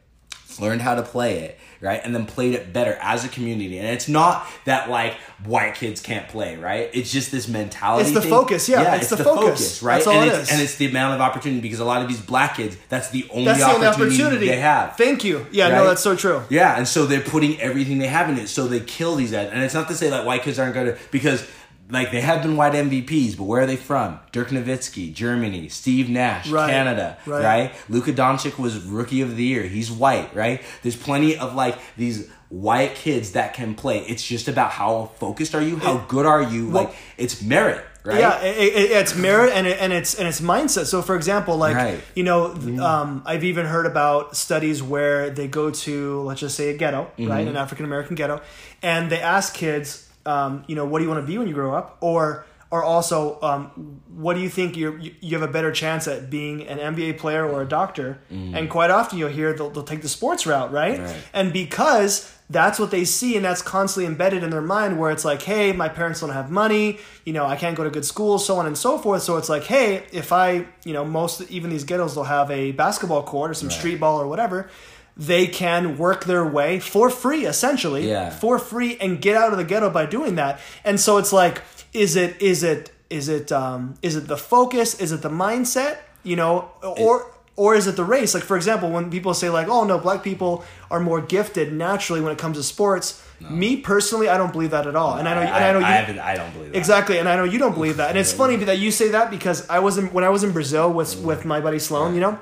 learned 0.59 0.81
how 0.81 0.95
to 0.95 1.03
play 1.03 1.41
it, 1.41 1.59
right? 1.81 2.01
And 2.03 2.15
then 2.15 2.27
played 2.27 2.55
it 2.55 2.73
better 2.73 2.99
as 3.01 3.25
a 3.25 3.29
community. 3.29 3.79
And 3.79 3.87
it's 3.89 4.09
not 4.09 4.47
that 4.65 4.91
like 4.91 5.15
white 5.45 5.75
kids 5.75 6.01
can't 6.01 6.27
play, 6.29 6.57
right? 6.57 6.91
It's 6.93 7.13
just 7.13 7.31
this 7.31 7.47
mentality. 7.47 8.07
It's 8.07 8.15
the 8.15 8.23
thing. 8.23 8.31
focus, 8.31 8.69
yeah, 8.69 8.97
it's 8.97 9.11
the 9.11 9.17
focus. 9.19 9.83
right? 9.83 9.97
That's 9.97 10.07
all 10.07 10.15
and 10.15 10.31
it 10.31 10.35
it's, 10.35 10.43
is. 10.49 10.53
And 10.53 10.63
it's 10.63 10.77
the 10.77 10.87
amount 10.87 11.15
of 11.15 11.21
opportunity 11.21 11.61
because 11.61 11.81
a 11.81 11.85
lot 11.85 12.03
of 12.03 12.09
these 12.09 12.21
black 12.21 12.57
kids, 12.57 12.77
that's 12.89 13.11
the 13.11 13.27
only, 13.31 13.45
That's 13.45 13.61
the 13.61 13.67
only 13.67 13.87
opportunity, 13.87 14.23
opportunity 14.23 14.47
they 14.49 14.61
have. 14.61 14.97
Thank 14.97 15.23
you. 15.25 15.47
Yeah, 15.53 15.69
no, 15.69 15.87
that's 15.87 16.03
so 16.03 16.17
true. 16.17 16.43
Yeah, 16.49 16.77
and 16.77 16.89
so 16.89 17.07
they're 17.07 17.21
putting 17.21 17.61
everything 17.61 17.99
they 17.99 18.09
have 18.09 18.29
in 18.29 18.39
it. 18.39 18.49
So 18.49 18.67
they 18.67 18.81
kill 18.81 19.15
these 19.15 19.31
guys. 19.31 19.51
And 19.53 19.63
it's 19.63 19.75
not 19.75 19.89
to 19.89 19.95
say 19.95 20.11
that 20.11 20.25
white 20.25 20.43
kids 20.43 20.59
aren't 20.59 20.75
going 20.75 20.87
to, 20.87 20.99
because 21.11 21.47
like 21.91 22.11
they 22.13 22.21
have 22.21 22.43
been 22.43 22.57
white 22.57 22.73
MVPs, 22.73 23.37
but 23.37 23.45
where 23.45 23.63
are 23.63 23.67
they 23.67 23.77
from? 23.77 24.19
Dirk 24.33 24.49
Nowitzki, 24.49 25.13
Germany. 25.13 25.69
Steve 25.69 26.09
Nash, 26.09 26.49
Right. 26.49 26.71
Canada, 26.71 27.19
Right. 27.27 27.45
right? 27.45 27.73
Luka 27.89 28.13
Doncic 28.13 28.59
was 28.59 28.79
rookie 28.85 29.21
of 29.23 29.37
the 29.37 29.45
year. 29.45 29.63
He's 29.65 29.91
white, 29.91 30.35
right? 30.35 30.63
There's 30.83 30.97
plenty 30.97 31.37
of 31.37 31.55
like 31.55 31.77
these 31.97 32.29
white 32.49 32.95
kids 32.95 33.33
that 33.33 33.55
can 33.55 33.75
play. 33.75 33.99
It's 34.01 34.23
just 34.27 34.49
about 34.49 34.71
how 34.73 35.11
focused 35.19 35.55
are 35.55 35.63
you? 35.63 35.77
How 35.77 35.99
good 36.09 36.27
are 36.27 36.43
you? 36.43 36.69
like 36.71 36.93
it's 37.17 37.41
merit, 37.43 37.85
right? 38.05 38.19
Yeah, 38.19 38.41
it, 38.43 38.57
it, 38.75 38.91
it's 38.91 39.15
merit 39.15 39.53
and 39.55 39.67
it, 39.69 39.79
and 39.81 39.93
it's 39.93 40.15
and 40.15 40.27
it's 40.27 40.41
mindset. 40.41 40.87
So, 40.87 41.01
for 41.03 41.15
example, 41.15 41.57
like 41.57 41.77
Right. 41.77 41.95
Mm-hmm. 41.99 42.19
you 42.19 42.25
know, 42.25 42.85
um, 42.85 43.23
I've 43.25 43.45
even 43.45 43.67
heard 43.67 43.87
about 43.87 44.37
studies 44.37 44.83
where 44.83 45.31
they 45.31 45.47
go 45.47 45.71
to 45.71 46.21
let's 46.23 46.41
just 46.41 46.57
say 46.57 46.71
a 46.71 46.77
ghetto, 46.77 47.05
Mm-hmm. 47.19 47.31
right, 47.31 47.47
an 47.47 47.57
African 47.57 47.85
American 47.85 48.17
ghetto, 48.17 48.41
and 48.83 49.11
they 49.13 49.21
ask 49.21 49.55
kids, 49.55 50.09
um, 50.27 50.65
you 50.67 50.75
know, 50.77 50.85
what 50.85 50.99
do 50.99 51.05
you 51.05 51.11
want 51.11 51.23
to 51.25 51.27
be 51.27 51.39
when 51.39 51.49
you 51.49 51.55
grow 51.55 51.75
up, 51.75 51.99
or 52.01 52.47
or 52.73 52.85
also, 52.85 53.41
um, 53.43 54.01
what 54.15 54.35
do 54.35 54.41
you 54.41 54.49
think 54.49 54.77
you're, 54.77 54.97
you 54.99 55.13
you 55.21 55.37
have 55.39 55.49
a 55.49 55.53
better 55.53 55.73
chance 55.73 56.07
at 56.07 56.31
being 56.31 56.63
an 56.69 56.79
NBA 56.95 57.19
player 57.19 57.45
or 57.45 57.63
a 57.63 57.69
doctor? 57.69 58.21
And 58.31 58.71
quite 58.71 58.91
often 58.93 59.19
you'll 59.19 59.31
hear 59.31 59.53
they'll, 59.53 59.71
they'll 59.71 59.83
take 59.83 60.03
the 60.03 60.09
sports 60.09 60.47
route, 60.47 60.71
right? 60.71 61.01
Right. 61.01 61.17
And 61.33 61.53
because 61.53 62.33
that's 62.49 62.79
what 62.79 62.91
they 62.93 63.05
see 63.05 63.37
and 63.37 63.45
that's 63.45 63.63
constantly 63.63 64.07
embedded 64.07 64.43
in 64.43 64.51
their 64.51 64.61
mind 64.61 64.99
where 65.01 65.11
it's 65.11 65.25
like, 65.25 65.43
hey, 65.43 65.73
my 65.73 65.89
parents 65.89 66.21
don't 66.21 66.31
have 66.31 66.51
money, 66.51 66.99
you 67.25 67.33
know, 67.33 67.45
I 67.47 67.57
can't 67.57 67.77
go 67.77 67.85
to 67.85 67.91
good 67.91 68.05
school, 68.05 68.39
so 68.39 68.57
on 68.57 68.67
and 68.67 68.77
so 68.77 68.99
forth. 68.99 69.23
So 69.23 69.37
it's 69.37 69.49
like, 69.49 69.65
hey, 69.65 70.05
if 70.13 70.33
I, 70.33 70.67
you 70.85 70.93
know, 70.93 71.05
most 71.05 71.43
even 71.51 71.71
these 71.71 71.85
ghettos 71.85 72.15
will 72.15 72.25
have 72.25 72.51
a 72.53 72.73
basketball 72.73 73.23
court 73.23 73.51
or 73.51 73.55
some 73.55 73.71
street 73.71 73.99
ball 73.99 74.21
or 74.21 74.27
whatever. 74.29 74.69
They 75.17 75.47
can 75.47 75.99
work 75.99 76.25
their 76.25 76.45
way 76.47 76.81
for 76.81 77.11
free, 77.11 77.45
essentially, 77.47 78.09
Yeah. 78.09 78.31
for 78.31 78.59
free, 78.59 78.97
and 79.01 79.21
get 79.21 79.37
out 79.37 79.53
of 79.53 79.59
the 79.59 79.65
ghetto 79.65 79.91
by 79.91 80.07
doing 80.07 80.37
that. 80.37 80.61
And 80.85 80.99
so 80.99 81.19
it's 81.19 81.33
like, 81.33 81.63
is 81.93 82.17
it, 82.17 82.41
is 82.41 82.63
it, 82.63 82.91
is 83.11 83.29
it, 83.29 83.51
um, 83.53 83.95
is 84.03 84.17
it 84.17 84.29
the 84.29 84.37
focus? 84.37 84.99
Is 85.01 85.13
it 85.13 85.21
the 85.23 85.29
mindset? 85.31 85.99
You 86.23 86.37
know, 86.37 86.71
or 86.83 87.31
or 87.57 87.75
is 87.75 87.87
it 87.87 87.97
the 87.97 88.05
race? 88.05 88.33
Like 88.35 88.43
for 88.45 88.57
example, 88.57 88.91
when 88.91 89.11
people 89.11 89.33
say 89.35 89.49
like, 89.51 89.69
"Oh 89.69 89.85
no, 89.85 89.99
black 89.99 90.23
people 90.23 90.65
are 90.91 91.01
more 91.01 91.21
gifted 91.21 91.73
naturally 91.73 92.21
when 92.21 92.31
it 92.33 92.39
comes 92.39 92.57
to 92.59 92.63
sports." 92.63 93.23
Me 93.41 93.77
personally, 93.79 94.29
I 94.29 94.37
don't 94.37 94.53
believe 94.53 94.71
that 94.73 94.87
at 94.87 94.95
all. 94.95 95.15
And 95.17 95.27
I 95.27 95.35
know, 95.35 95.41
and 95.41 95.65
I 95.65 95.73
know 95.73 95.79
you, 95.79 95.85
I, 96.21 96.33
I 96.33 96.37
don't 96.37 96.53
believe 96.53 96.73
that. 96.73 96.79
exactly, 96.79 97.19
and 97.19 97.27
I 97.27 97.37
know 97.37 97.45
you 97.45 97.59
don't 97.59 97.73
believe 97.75 97.97
that. 97.97 98.11
And 98.11 98.19
it's 98.19 98.33
funny 98.43 98.57
that 98.57 98.79
you 98.79 98.91
say 98.91 99.09
that 99.09 99.31
because 99.31 99.67
I 99.71 99.79
was 99.79 99.97
in, 99.97 100.13
when 100.13 100.25
I 100.25 100.29
was 100.29 100.45
in 100.45 100.53
Brazil 100.53 100.93
with 100.93 101.17
with 101.23 101.45
my 101.47 101.59
buddy 101.61 101.79
Sloan, 101.79 102.15
you 102.15 102.21
know. 102.21 102.39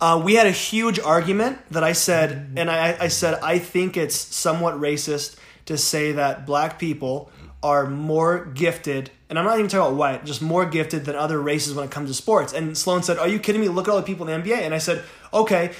Uh, 0.00 0.20
we 0.24 0.34
had 0.34 0.46
a 0.46 0.52
huge 0.52 0.98
argument 0.98 1.58
that 1.70 1.84
I 1.84 1.92
said, 1.92 2.52
and 2.56 2.70
I, 2.70 2.96
I 3.00 3.08
said 3.08 3.38
I 3.42 3.58
think 3.58 3.96
it's 3.96 4.16
somewhat 4.16 4.74
racist 4.74 5.36
to 5.66 5.78
say 5.78 6.12
that 6.12 6.46
black 6.46 6.78
people 6.78 7.30
are 7.62 7.86
more 7.88 8.44
gifted, 8.44 9.10
and 9.30 9.38
I'm 9.38 9.44
not 9.46 9.58
even 9.58 9.68
talking 9.68 9.86
about 9.86 9.96
white, 9.96 10.24
just 10.24 10.42
more 10.42 10.66
gifted 10.66 11.06
than 11.06 11.16
other 11.16 11.40
races 11.40 11.74
when 11.74 11.84
it 11.84 11.90
comes 11.90 12.10
to 12.10 12.14
sports. 12.14 12.52
And 12.52 12.76
Sloan 12.76 13.02
said, 13.02 13.18
"Are 13.18 13.28
you 13.28 13.38
kidding 13.38 13.60
me? 13.60 13.68
Look 13.68 13.88
at 13.88 13.92
all 13.92 13.96
the 13.96 14.02
people 14.02 14.28
in 14.28 14.42
the 14.42 14.50
NBA." 14.50 14.58
And 14.58 14.74
I 14.74 14.78
said, 14.78 15.02
"Okay." 15.32 15.72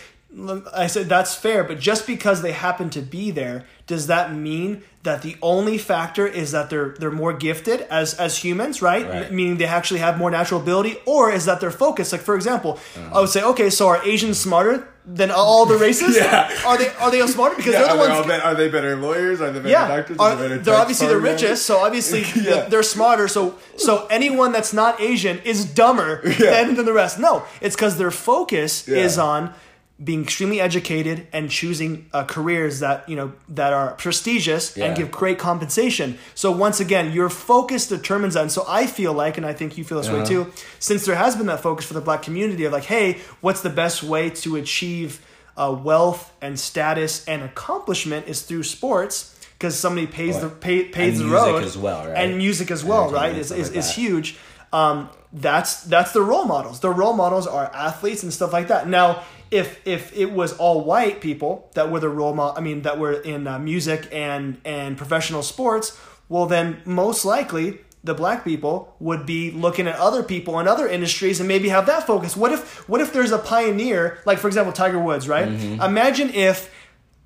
I 0.74 0.88
said 0.88 1.08
that's 1.08 1.36
fair, 1.36 1.62
but 1.62 1.78
just 1.78 2.08
because 2.08 2.42
they 2.42 2.50
happen 2.50 2.90
to 2.90 3.00
be 3.00 3.30
there, 3.30 3.66
does 3.86 4.08
that 4.08 4.34
mean 4.34 4.82
that 5.04 5.22
the 5.22 5.36
only 5.42 5.78
factor 5.78 6.26
is 6.26 6.50
that 6.52 6.70
they're 6.70 6.94
they're 6.98 7.10
more 7.24 7.32
gifted 7.32 7.82
as 7.90 8.14
as 8.14 8.38
humans, 8.38 8.80
right? 8.82 9.06
Right. 9.08 9.32
Meaning 9.32 9.58
they 9.58 9.66
actually 9.66 10.00
have 10.00 10.18
more 10.18 10.30
natural 10.30 10.60
ability, 10.60 10.96
or 11.06 11.30
is 11.30 11.44
that 11.44 11.60
their 11.60 11.70
focus? 11.70 12.10
Like 12.12 12.22
for 12.22 12.34
example, 12.34 12.78
I 13.12 13.20
would 13.20 13.28
say, 13.28 13.42
okay, 13.42 13.70
so 13.70 13.88
are 13.88 14.00
Asians 14.04 14.38
smarter 14.38 14.88
than 15.06 15.30
all 15.30 15.66
the 15.66 15.76
races? 15.76 16.16
Yeah. 16.24 16.48
Are 16.66 16.78
they 16.78 16.88
are 17.02 17.10
they 17.10 17.20
all 17.20 17.28
smarter 17.28 17.56
because 17.56 17.72
they're 17.74 17.92
the 17.96 17.96
ones? 17.96 18.30
are 18.48 18.54
they 18.54 18.68
better 18.70 18.96
lawyers? 18.96 19.40
Are 19.42 19.50
they 19.52 19.58
better 19.60 19.68
yeah, 19.68 20.04
are- 20.18 20.58
they're 20.64 20.74
obviously 20.84 21.08
the 21.08 21.18
richest, 21.20 21.66
so 21.66 21.78
obviously 21.86 22.24
Yeah. 22.42 22.62
they're 22.70 22.82
smarter. 22.82 23.28
So 23.28 23.58
so 23.76 24.06
anyone 24.10 24.50
that's 24.52 24.72
not 24.72 25.00
Asian 25.00 25.36
is 25.44 25.66
dumber 25.66 26.22
than, 26.40 26.74
than 26.76 26.86
the 26.86 26.94
rest. 26.94 27.18
No, 27.20 27.42
it's 27.60 27.76
because 27.76 27.98
their 27.98 28.10
focus 28.10 28.88
Yeah. 28.88 29.04
is 29.04 29.18
on 29.18 29.52
being 30.02 30.22
extremely 30.22 30.60
educated 30.60 31.26
and 31.32 31.48
choosing 31.48 32.06
uh, 32.12 32.24
careers 32.24 32.80
that 32.80 33.08
you 33.08 33.14
know 33.14 33.32
that 33.48 33.72
are 33.72 33.92
prestigious 33.92 34.76
Yeah. 34.76 34.86
and 34.86 34.96
give 34.96 35.10
great 35.12 35.38
compensation. 35.38 36.18
So 36.34 36.50
once 36.50 36.80
again, 36.80 37.12
your 37.12 37.28
focus 37.30 37.86
determines 37.86 38.34
that. 38.34 38.42
And 38.42 38.50
so 38.52 38.64
I 38.66 38.86
feel 38.86 39.12
like, 39.12 39.36
and 39.36 39.46
I 39.46 39.52
think 39.52 39.78
you 39.78 39.84
feel 39.84 39.98
this 39.98 40.08
way 40.10 40.16
Uh-huh. 40.22 40.26
too, 40.26 40.52
since 40.80 41.04
there 41.06 41.14
has 41.14 41.36
been 41.36 41.46
that 41.46 41.60
focus 41.60 41.86
for 41.86 41.94
the 41.94 42.00
black 42.00 42.22
community 42.22 42.64
of 42.64 42.72
like, 42.72 42.84
hey, 42.84 43.18
what's 43.40 43.60
the 43.60 43.70
best 43.70 44.02
way 44.02 44.30
to 44.30 44.56
achieve 44.56 45.20
uh, 45.56 45.70
wealth 45.70 46.32
and 46.42 46.58
status 46.58 47.24
and 47.28 47.42
accomplishment 47.44 48.26
is 48.26 48.42
through 48.42 48.64
sports 48.64 49.30
because 49.56 49.78
somebody 49.78 50.08
pays 50.08 50.40
the 50.40 50.48
pay, 50.48 50.84
pays 50.84 51.20
And 51.20 51.30
the 51.30 51.32
music 51.32 51.52
road 51.52 51.62
as 51.64 51.78
well, 51.78 52.04
right? 52.08 52.16
and 52.16 52.36
music 52.36 52.72
as 52.72 52.84
well, 52.84 53.10
right? 53.12 53.36
Is 53.36 53.52
is, 53.52 53.68
like 53.68 53.78
is 53.78 53.94
huge. 53.94 54.36
Um, 54.72 55.08
that's 55.32 55.82
that's 55.84 56.10
the 56.12 56.20
role 56.22 56.44
models. 56.46 56.80
The 56.80 56.90
role 56.90 57.12
models 57.12 57.46
are 57.46 57.66
athletes 57.72 58.24
and 58.24 58.32
stuff 58.32 58.52
like 58.52 58.66
that. 58.68 58.88
Now, 58.88 59.22
if 59.54 59.80
if 59.86 60.14
it 60.16 60.32
was 60.32 60.52
all 60.54 60.84
white 60.84 61.20
people 61.20 61.70
that 61.74 61.90
were 61.90 62.00
the 62.00 62.08
role 62.08 62.34
model, 62.34 62.58
I 62.58 62.60
mean 62.60 62.82
that 62.82 62.98
were 62.98 63.12
in 63.12 63.46
uh, 63.46 63.58
music 63.60 64.08
and 64.12 64.60
and 64.64 64.98
professional 64.98 65.42
sports, 65.42 65.96
well 66.28 66.46
then 66.46 66.82
most 66.84 67.24
likely 67.24 67.78
the 68.02 68.14
black 68.14 68.44
people 68.44 68.94
would 68.98 69.24
be 69.24 69.52
looking 69.52 69.86
at 69.86 69.96
other 69.96 70.22
people 70.22 70.58
in 70.58 70.66
other 70.66 70.88
industries 70.88 71.38
and 71.38 71.48
maybe 71.48 71.68
have 71.68 71.86
that 71.86 72.04
focus. 72.04 72.36
What 72.36 72.50
if 72.52 72.88
what 72.88 73.00
if 73.00 73.12
there's 73.12 73.30
a 73.30 73.38
pioneer 73.38 74.18
like 74.26 74.38
for 74.38 74.48
example 74.48 74.72
Tiger 74.72 74.98
Woods, 74.98 75.28
right? 75.28 75.48
Mm-hmm. 75.48 75.80
Imagine 75.80 76.30
if 76.30 76.74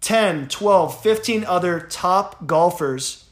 10, 0.03 0.49
12, 0.49 1.03
15 1.03 1.45
other 1.45 1.81
top 1.81 2.47
golfers 2.47 3.25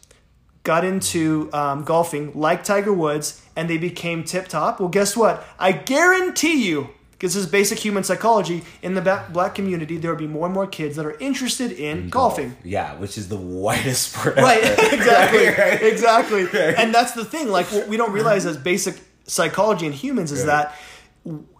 got 0.65 0.85
into 0.85 1.49
um, 1.53 1.85
golfing 1.85 2.33
like 2.35 2.65
Tiger 2.65 2.93
Woods 2.93 3.43
and 3.55 3.71
they 3.71 3.79
became 3.79 4.25
tip 4.25 4.49
top, 4.49 4.81
well, 4.81 4.89
guess 4.89 5.17
what? 5.17 5.47
I 5.59 5.71
guarantee 5.73 6.67
you, 6.67 6.89
because 7.18 7.35
this 7.35 7.44
is 7.44 7.50
basic 7.50 7.79
human 7.79 8.05
psychology, 8.05 8.62
in 8.83 8.94
the 8.94 9.00
black 9.33 9.55
community, 9.55 9.96
there 9.96 10.11
will 10.11 10.18
be 10.18 10.26
more 10.26 10.44
and 10.46 10.55
more 10.55 10.66
kids 10.66 10.96
that 10.96 11.07
are 11.07 11.16
interested 11.18 11.72
in 11.72 12.11
golfing. 12.11 12.50
Golf. 12.50 12.59
Yeah, 12.64 12.94
which 12.96 13.16
is 13.16 13.29
the 13.29 13.37
whitest 13.38 14.12
sport. 14.12 14.37
Right, 14.48 14.62
exactly, 14.92 15.46
Right, 15.46 15.59
right. 15.59 15.83
exactly. 15.83 16.46
And 16.76 16.94
that's 16.94 17.12
the 17.12 17.24
thing. 17.24 17.48
Like 17.48 17.66
what 17.72 17.88
we 17.88 17.96
don't 17.96 18.12
realize 18.12 18.44
as 18.44 18.57
basic 18.59 19.00
psychology 19.26 19.87
in 19.87 19.92
humans 19.92 20.31
is 20.31 20.40
Right. 20.44 20.68
that 20.68 20.74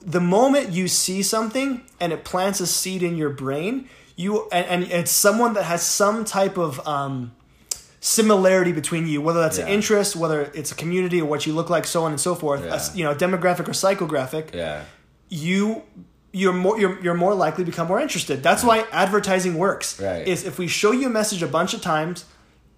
the 0.01 0.21
moment 0.21 0.71
you 0.71 0.87
see 0.89 1.23
something 1.23 1.81
and 2.01 2.13
it 2.13 2.23
plants 2.25 2.61
a 2.61 2.67
seed 2.67 3.03
in 3.03 3.17
your 3.17 3.31
brain, 3.31 3.89
you 4.15 4.49
and, 4.53 4.67
and 4.67 4.83
it's 4.93 5.11
someone 5.11 5.55
that 5.55 5.65
has 5.65 5.83
some 5.83 6.25
type 6.25 6.57
of 6.59 6.87
um, 6.87 7.33
similarity 8.01 8.73
between 8.73 9.07
you, 9.07 9.21
whether 9.21 9.41
that's 9.41 9.59
an 9.59 9.69
interest, 9.69 10.15
whether 10.17 10.43
it's 10.55 10.71
a 10.71 10.75
community 10.75 11.21
or 11.21 11.25
what 11.27 11.47
you 11.47 11.53
look 11.53 11.71
like, 11.71 11.87
so 11.87 12.05
on 12.05 12.13
and 12.13 12.21
so 12.21 12.35
forth. 12.35 12.63
a 12.63 12.67
Yeah. 12.67 12.95
you 12.95 13.05
know, 13.05 13.15
demographic 13.15 13.67
or 13.69 13.73
psychographic 13.73 14.55
Yeah. 14.55 14.83
You 15.29 15.83
you're 16.33 16.53
more 16.53 16.79
you're, 16.79 17.01
you're 17.03 17.15
more 17.15 17.35
likely 17.35 17.65
to 17.65 17.71
become 17.71 17.89
more 17.89 18.01
interested 18.01 18.43
that's 18.43 18.63
why 18.63 18.85
advertising 18.93 19.57
works 19.57 20.01
Right. 20.01 20.27
is 20.27 20.45
if 20.45 20.59
we 20.59 20.69
show 20.69 20.93
you 20.93 21.07
a 21.07 21.11
message 21.11 21.43
a 21.43 21.47
bunch 21.49 21.73
of 21.75 21.81
times 21.81 22.25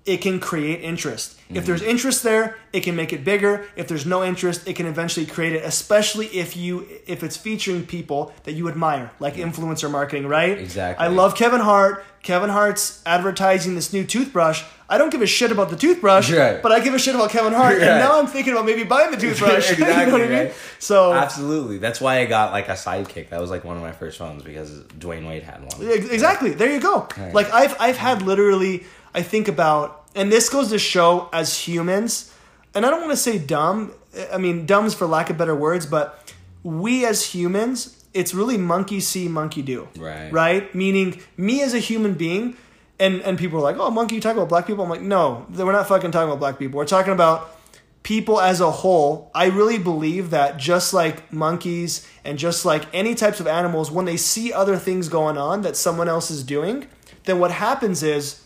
it 0.09 0.19
can 0.23 0.41
create 0.41 0.81
interest 0.93 1.35
if 1.51 1.65
there's 1.67 1.81
Mm-hmm. 1.81 1.91
interest 1.91 2.23
there 2.25 2.57
it 2.73 2.83
can 2.87 2.95
make 2.97 3.13
it 3.13 3.23
bigger 3.25 3.53
if 3.77 3.89
there's 3.89 4.05
no 4.15 4.23
interest 4.31 4.67
it 4.69 4.75
can 4.77 4.87
eventually 4.87 5.25
create 5.27 5.55
it 5.59 5.63
especially 5.65 6.27
if 6.27 6.57
you 6.57 6.87
if 7.07 7.23
it's 7.23 7.37
featuring 7.37 7.87
people 7.87 8.33
that 8.45 8.53
you 8.53 8.69
admire 8.69 9.11
like 9.21 9.35
influencer 9.37 9.91
marketing 9.91 10.27
right 10.27 10.57
Exactly. 10.59 11.05
i 11.05 11.09
love 11.09 11.35
kevin 11.35 11.61
hart 11.61 12.05
kevin 12.23 12.51
hart's 12.51 13.01
advertising 13.07 13.75
this 13.75 13.93
new 13.93 14.05
toothbrush 14.05 14.63
i 14.91 14.99
don't 14.99 15.11
give 15.11 15.23
a 15.23 15.27
shit 15.27 15.51
about 15.53 15.71
the 15.71 15.77
toothbrush 15.77 16.31
Right. 16.31 16.61
but 16.63 16.71
i 16.73 16.81
give 16.81 16.93
a 16.95 16.99
shit 16.99 17.15
about 17.15 17.31
kevin 17.31 17.53
hart 17.55 17.79
Right. 17.79 17.89
and 17.89 17.99
now 17.99 18.19
i'm 18.21 18.27
thinking 18.27 18.53
about 18.53 18.67
maybe 18.67 18.85
buying 18.85 19.11
the 19.11 19.17
toothbrush 19.25 19.71
you 19.79 19.85
know 19.87 20.11
what 20.13 20.21
i 20.23 20.29
mean 20.29 20.51
so 20.79 21.13
Absolutely. 21.13 21.79
That's 21.79 22.01
why 22.01 22.21
I 22.21 22.27
got 22.27 22.53
like 22.53 22.69
a 22.69 22.73
sidekick. 22.87 23.31
That 23.31 23.41
was 23.41 23.51
like 23.51 23.65
one 23.65 23.77
of 23.77 23.83
my 23.83 23.91
first 23.91 24.17
phones 24.17 24.45
because 24.45 24.71
Dwyane 25.03 25.27
Wade 25.27 25.43
had 25.43 25.59
one. 25.65 25.89
Ex- 25.91 26.09
Exactly. 26.09 26.51
There 26.53 26.73
you 26.73 26.79
go. 26.81 27.09
Like 27.33 27.53
I've 27.53 27.75
I've 27.81 27.97
had 27.97 28.23
literally 28.23 28.85
I 29.15 29.23
think 29.23 29.49
about 29.49 30.07
and 30.15 30.33
this 30.33 30.49
goes 30.49 30.71
to 30.71 30.79
show 30.79 31.29
as 31.33 31.57
humans, 31.57 32.35
and 32.75 32.85
I 32.85 32.91
don't 32.91 33.01
want 33.01 33.13
to 33.13 33.17
say 33.17 33.39
dumb. 33.39 33.93
I 34.33 34.39
mean 34.39 34.67
dumb's 34.67 34.95
for 34.95 35.07
lack 35.07 35.31
of 35.31 35.39
better 35.39 35.55
words, 35.55 35.87
but 35.87 36.35
we 36.63 37.05
as 37.07 37.25
humans, 37.25 38.05
it's 38.15 38.35
really 38.35 38.57
monkey 38.57 39.01
see, 39.01 39.29
monkey 39.29 39.63
do. 39.63 39.89
Right. 39.97 40.33
Right? 40.33 40.75
Meaning 40.75 41.21
me 41.37 41.63
as 41.63 41.75
a 41.75 41.79
human 41.79 42.15
being, 42.15 42.57
and 42.99 43.21
and 43.23 43.39
people 43.39 43.59
are 43.59 43.63
like, 43.63 43.77
oh, 43.79 43.91
monkey, 43.91 44.17
you 44.17 44.21
talking 44.21 44.39
about 44.39 44.49
black 44.49 44.67
people? 44.67 44.85
I'm 44.85 44.91
like, 44.91 45.03
no, 45.03 45.47
we're 45.51 45.73
not 45.73 45.89
fucking 45.89 46.11
talking 46.11 46.29
about 46.29 46.41
black 46.41 46.59
people. 46.59 46.79
We're 46.79 46.87
talking 46.87 47.13
about 47.13 47.55
people 48.03 48.41
as 48.41 48.61
a 48.61 48.71
whole, 48.71 49.31
I 49.35 49.47
really 49.49 49.77
believe 49.77 50.31
that 50.31 50.57
just 50.57 50.95
like 50.95 51.31
monkeys 51.31 52.09
and 52.25 52.39
just 52.39 52.65
like 52.65 52.85
any 52.95 53.15
types 53.15 53.39
of 53.39 53.47
animals, 53.47 53.91
when 53.91 54.07
they 54.07 54.17
see 54.17 54.51
other 54.51 54.77
things 54.77 55.11
going 55.11 55.37
on 55.37 55.61
that 55.61 55.77
someone 55.77 56.09
else 56.09 56.31
is 56.31 56.43
doing, 56.43 56.87
then 57.25 57.39
what 57.39 57.51
happens 57.51 58.03
is 58.03 58.43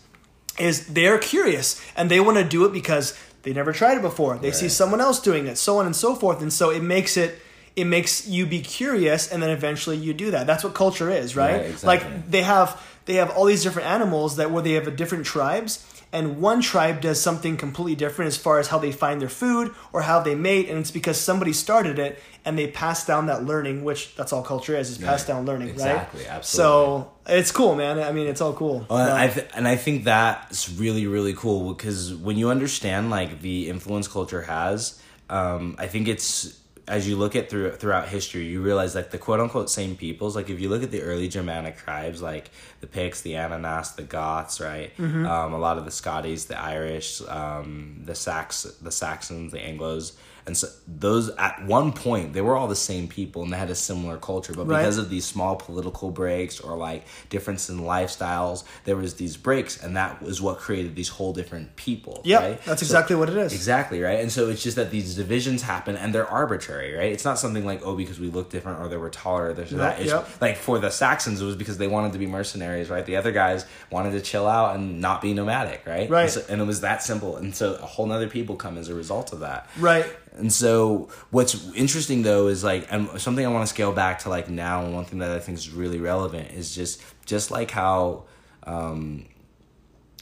is 0.59 0.87
they're 0.87 1.17
curious 1.17 1.81
and 1.95 2.09
they 2.09 2.19
want 2.19 2.37
to 2.37 2.43
do 2.43 2.65
it 2.65 2.73
because 2.73 3.17
they 3.43 3.53
never 3.53 3.73
tried 3.73 3.97
it 3.97 4.01
before. 4.01 4.37
They 4.37 4.51
see 4.51 4.69
someone 4.69 5.01
else 5.01 5.19
doing 5.19 5.47
it, 5.47 5.57
so 5.57 5.77
on 5.79 5.85
and 5.85 5.95
so 5.95 6.15
forth. 6.15 6.41
And 6.41 6.51
so 6.51 6.69
it 6.69 6.81
makes 6.81 7.17
it 7.17 7.39
it 7.75 7.85
makes 7.85 8.27
you 8.27 8.45
be 8.45 8.61
curious 8.61 9.31
and 9.31 9.41
then 9.41 9.49
eventually 9.49 9.97
you 9.97 10.13
do 10.13 10.31
that. 10.31 10.47
That's 10.47 10.63
what 10.63 10.73
culture 10.73 11.09
is, 11.09 11.35
right? 11.35 11.57
Right, 11.57 11.65
exactly. 11.71 11.87
Like 11.87 12.29
they 12.29 12.43
have 12.43 12.81
they 13.05 13.15
have 13.15 13.31
all 13.31 13.45
these 13.45 13.63
different 13.63 13.87
animals 13.87 14.37
that 14.37 14.51
where 14.51 14.63
they 14.63 14.73
have 14.73 14.87
a 14.87 14.91
different 14.91 15.25
tribes 15.25 15.85
and 16.13 16.39
one 16.39 16.61
tribe 16.61 17.01
does 17.01 17.19
something 17.19 17.57
completely 17.57 17.95
different 17.95 18.27
as 18.27 18.37
far 18.37 18.59
as 18.59 18.67
how 18.69 18.77
they 18.77 18.91
find 18.93 19.19
their 19.19 19.27
food 19.27 19.73
or 19.91 20.03
how 20.03 20.21
they 20.21 20.35
mate 20.35 20.69
and 20.69 20.77
it's 20.79 20.91
because 20.91 21.19
somebody 21.19 21.51
started 21.51 21.99
it 21.99 22.17
and 22.45 22.57
they 22.57 22.67
pass 22.67 23.05
down 23.05 23.25
that 23.25 23.43
learning 23.43 23.83
which 23.83 24.15
that's 24.15 24.31
all 24.31 24.43
culture 24.43 24.77
is 24.77 24.89
is 24.91 24.97
pass 24.97 25.27
Yeah, 25.27 25.33
down 25.35 25.45
learning 25.45 25.69
exactly, 25.69 26.21
right 26.21 26.29
absolutely. 26.29 26.71
so 26.71 27.11
it's 27.27 27.51
cool 27.51 27.75
man. 27.75 27.99
I 27.99 28.11
mean 28.13 28.27
it's 28.27 28.39
all 28.41 28.53
cool. 28.53 28.85
Well, 28.89 28.99
and 28.99 29.11
I 29.11 29.27
th- 29.27 29.47
and 29.55 29.67
I 29.67 29.75
think 29.75 30.03
that's 30.05 30.69
really 30.69 31.07
really 31.07 31.33
cool 31.33 31.73
because 31.73 32.13
when 32.15 32.37
you 32.37 32.49
understand 32.49 33.09
like 33.09 33.41
the 33.41 33.69
influence 33.69 34.07
culture 34.07 34.43
has, 34.43 35.01
um, 35.29 35.75
I 35.79 35.87
think 35.87 36.07
it's 36.07 36.59
as 36.87 37.07
you 37.07 37.15
look 37.15 37.35
at 37.35 37.49
through 37.49 37.71
throughout 37.71 38.09
history, 38.09 38.45
you 38.45 38.61
realize 38.61 38.95
like 38.95 39.11
the 39.11 39.17
quote 39.17 39.39
unquote 39.39 39.69
same 39.69 39.95
peoples. 39.95 40.35
Like 40.35 40.49
if 40.49 40.59
you 40.59 40.69
look 40.69 40.83
at 40.83 40.91
the 40.91 41.01
early 41.01 41.27
Germanic 41.27 41.77
tribes, 41.77 42.21
like 42.21 42.49
the 42.81 42.87
Picts, 42.87 43.21
the 43.21 43.35
Ananas, 43.35 43.93
the 43.93 44.03
Goths, 44.03 44.59
right? 44.59 44.95
Mm-hmm. 44.97 45.25
Um, 45.25 45.53
a 45.53 45.57
lot 45.57 45.77
of 45.77 45.85
the 45.85 45.91
Scotties, 45.91 46.45
the 46.45 46.59
Irish, 46.59 47.21
um, 47.27 48.01
the 48.03 48.15
Sax, 48.15 48.63
the 48.81 48.91
Saxons, 48.91 49.51
the 49.51 49.59
Anglo's. 49.59 50.13
And 50.45 50.57
so 50.57 50.67
those 50.87 51.29
at 51.37 51.65
one 51.65 51.93
point 51.93 52.33
they 52.33 52.41
were 52.41 52.55
all 52.57 52.67
the 52.67 52.75
same 52.75 53.07
people 53.07 53.43
and 53.43 53.53
they 53.53 53.57
had 53.57 53.69
a 53.69 53.75
similar 53.75 54.17
culture, 54.17 54.53
but 54.53 54.67
Right. 54.67 54.79
because 54.79 54.97
of 54.97 55.09
these 55.09 55.25
small 55.25 55.55
political 55.55 56.11
breaks 56.11 56.59
or 56.59 56.75
like 56.77 57.05
difference 57.29 57.69
in 57.69 57.79
lifestyles, 57.79 58.63
there 58.85 58.95
was 58.95 59.15
these 59.15 59.37
breaks, 59.37 59.81
and 59.81 59.95
that 59.95 60.21
was 60.21 60.41
what 60.41 60.57
created 60.57 60.95
these 60.95 61.09
whole 61.09 61.33
different 61.33 61.75
people. 61.75 62.21
Yeah, 62.23 62.39
right? 62.39 62.65
that's 62.65 62.81
So- 62.81 62.85
exactly 62.85 63.15
what 63.15 63.29
it 63.29 63.37
is. 63.37 63.53
Exactly 63.53 64.01
right, 64.01 64.19
and 64.19 64.31
so 64.31 64.49
it's 64.49 64.61
just 64.63 64.75
that 64.75 64.91
these 64.91 65.15
divisions 65.15 65.61
happen, 65.61 65.95
and 65.95 66.13
they're 66.13 66.29
arbitrary, 66.29 66.93
right? 66.93 67.11
It's 67.11 67.25
not 67.25 67.39
something 67.39 67.65
like 67.65 67.81
oh 67.85 67.95
because 67.95 68.19
we 68.19 68.27
look 68.29 68.49
different 68.49 68.79
or 68.81 68.87
they 68.89 68.97
were 68.97 69.09
taller 69.09 69.49
or 69.49 69.53
this 69.53 69.71
or 69.71 69.77
that. 69.77 69.99
It's 70.01 70.11
yep. 70.11 70.27
like 70.41 70.57
for 70.57 70.79
the 70.79 70.89
Saxons, 70.89 71.41
it 71.41 71.45
was 71.45 71.55
because 71.55 71.77
they 71.77 71.87
wanted 71.87 72.11
to 72.13 72.19
be 72.19 72.27
mercenaries, 72.27 72.89
right? 72.89 73.05
The 73.05 73.15
other 73.15 73.31
guys 73.31 73.65
wanted 73.89 74.11
to 74.11 74.21
chill 74.21 74.47
out 74.47 74.75
and 74.75 74.99
not 74.99 75.21
be 75.21 75.33
nomadic, 75.33 75.83
right? 75.85 76.09
Right. 76.09 76.23
And, 76.23 76.31
so- 76.31 76.43
and 76.49 76.61
it 76.61 76.65
was 76.65 76.81
that 76.81 77.01
simple, 77.03 77.37
and 77.37 77.55
so 77.55 77.75
a 77.75 77.85
whole 77.85 78.11
other 78.11 78.27
people 78.27 78.55
come 78.55 78.77
as 78.77 78.89
a 78.89 78.93
result 78.93 79.31
of 79.33 79.39
that. 79.39 79.69
right 79.79 80.05
And 80.35 80.51
so 80.51 81.09
what's 81.29 81.71
interesting 81.73 82.23
though 82.23 82.47
is 82.47 82.63
like 82.63 82.87
and 82.89 83.09
something 83.21 83.45
I 83.45 83.49
want 83.49 83.63
to 83.67 83.73
scale 83.73 83.91
back 83.91 84.19
to 84.19 84.29
like 84.29 84.49
now 84.49 84.83
and 84.83 84.93
one 84.93 85.05
thing 85.05 85.19
that 85.19 85.31
I 85.31 85.39
think 85.39 85.57
is 85.57 85.69
really 85.69 85.99
relevant 85.99 86.51
is 86.51 86.73
just 86.73 87.01
just 87.25 87.51
like 87.51 87.71
how 87.71 88.23
um 88.63 89.25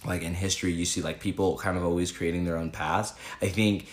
like 0.05 0.21
in 0.21 0.33
history 0.33 0.71
you 0.71 0.85
see 0.85 1.01
like 1.01 1.19
people 1.19 1.57
kind 1.57 1.77
of 1.77 1.83
always 1.83 2.11
creating 2.11 2.45
their 2.45 2.57
own 2.57 2.71
paths. 2.71 3.13
I 3.41 3.47
think 3.47 3.87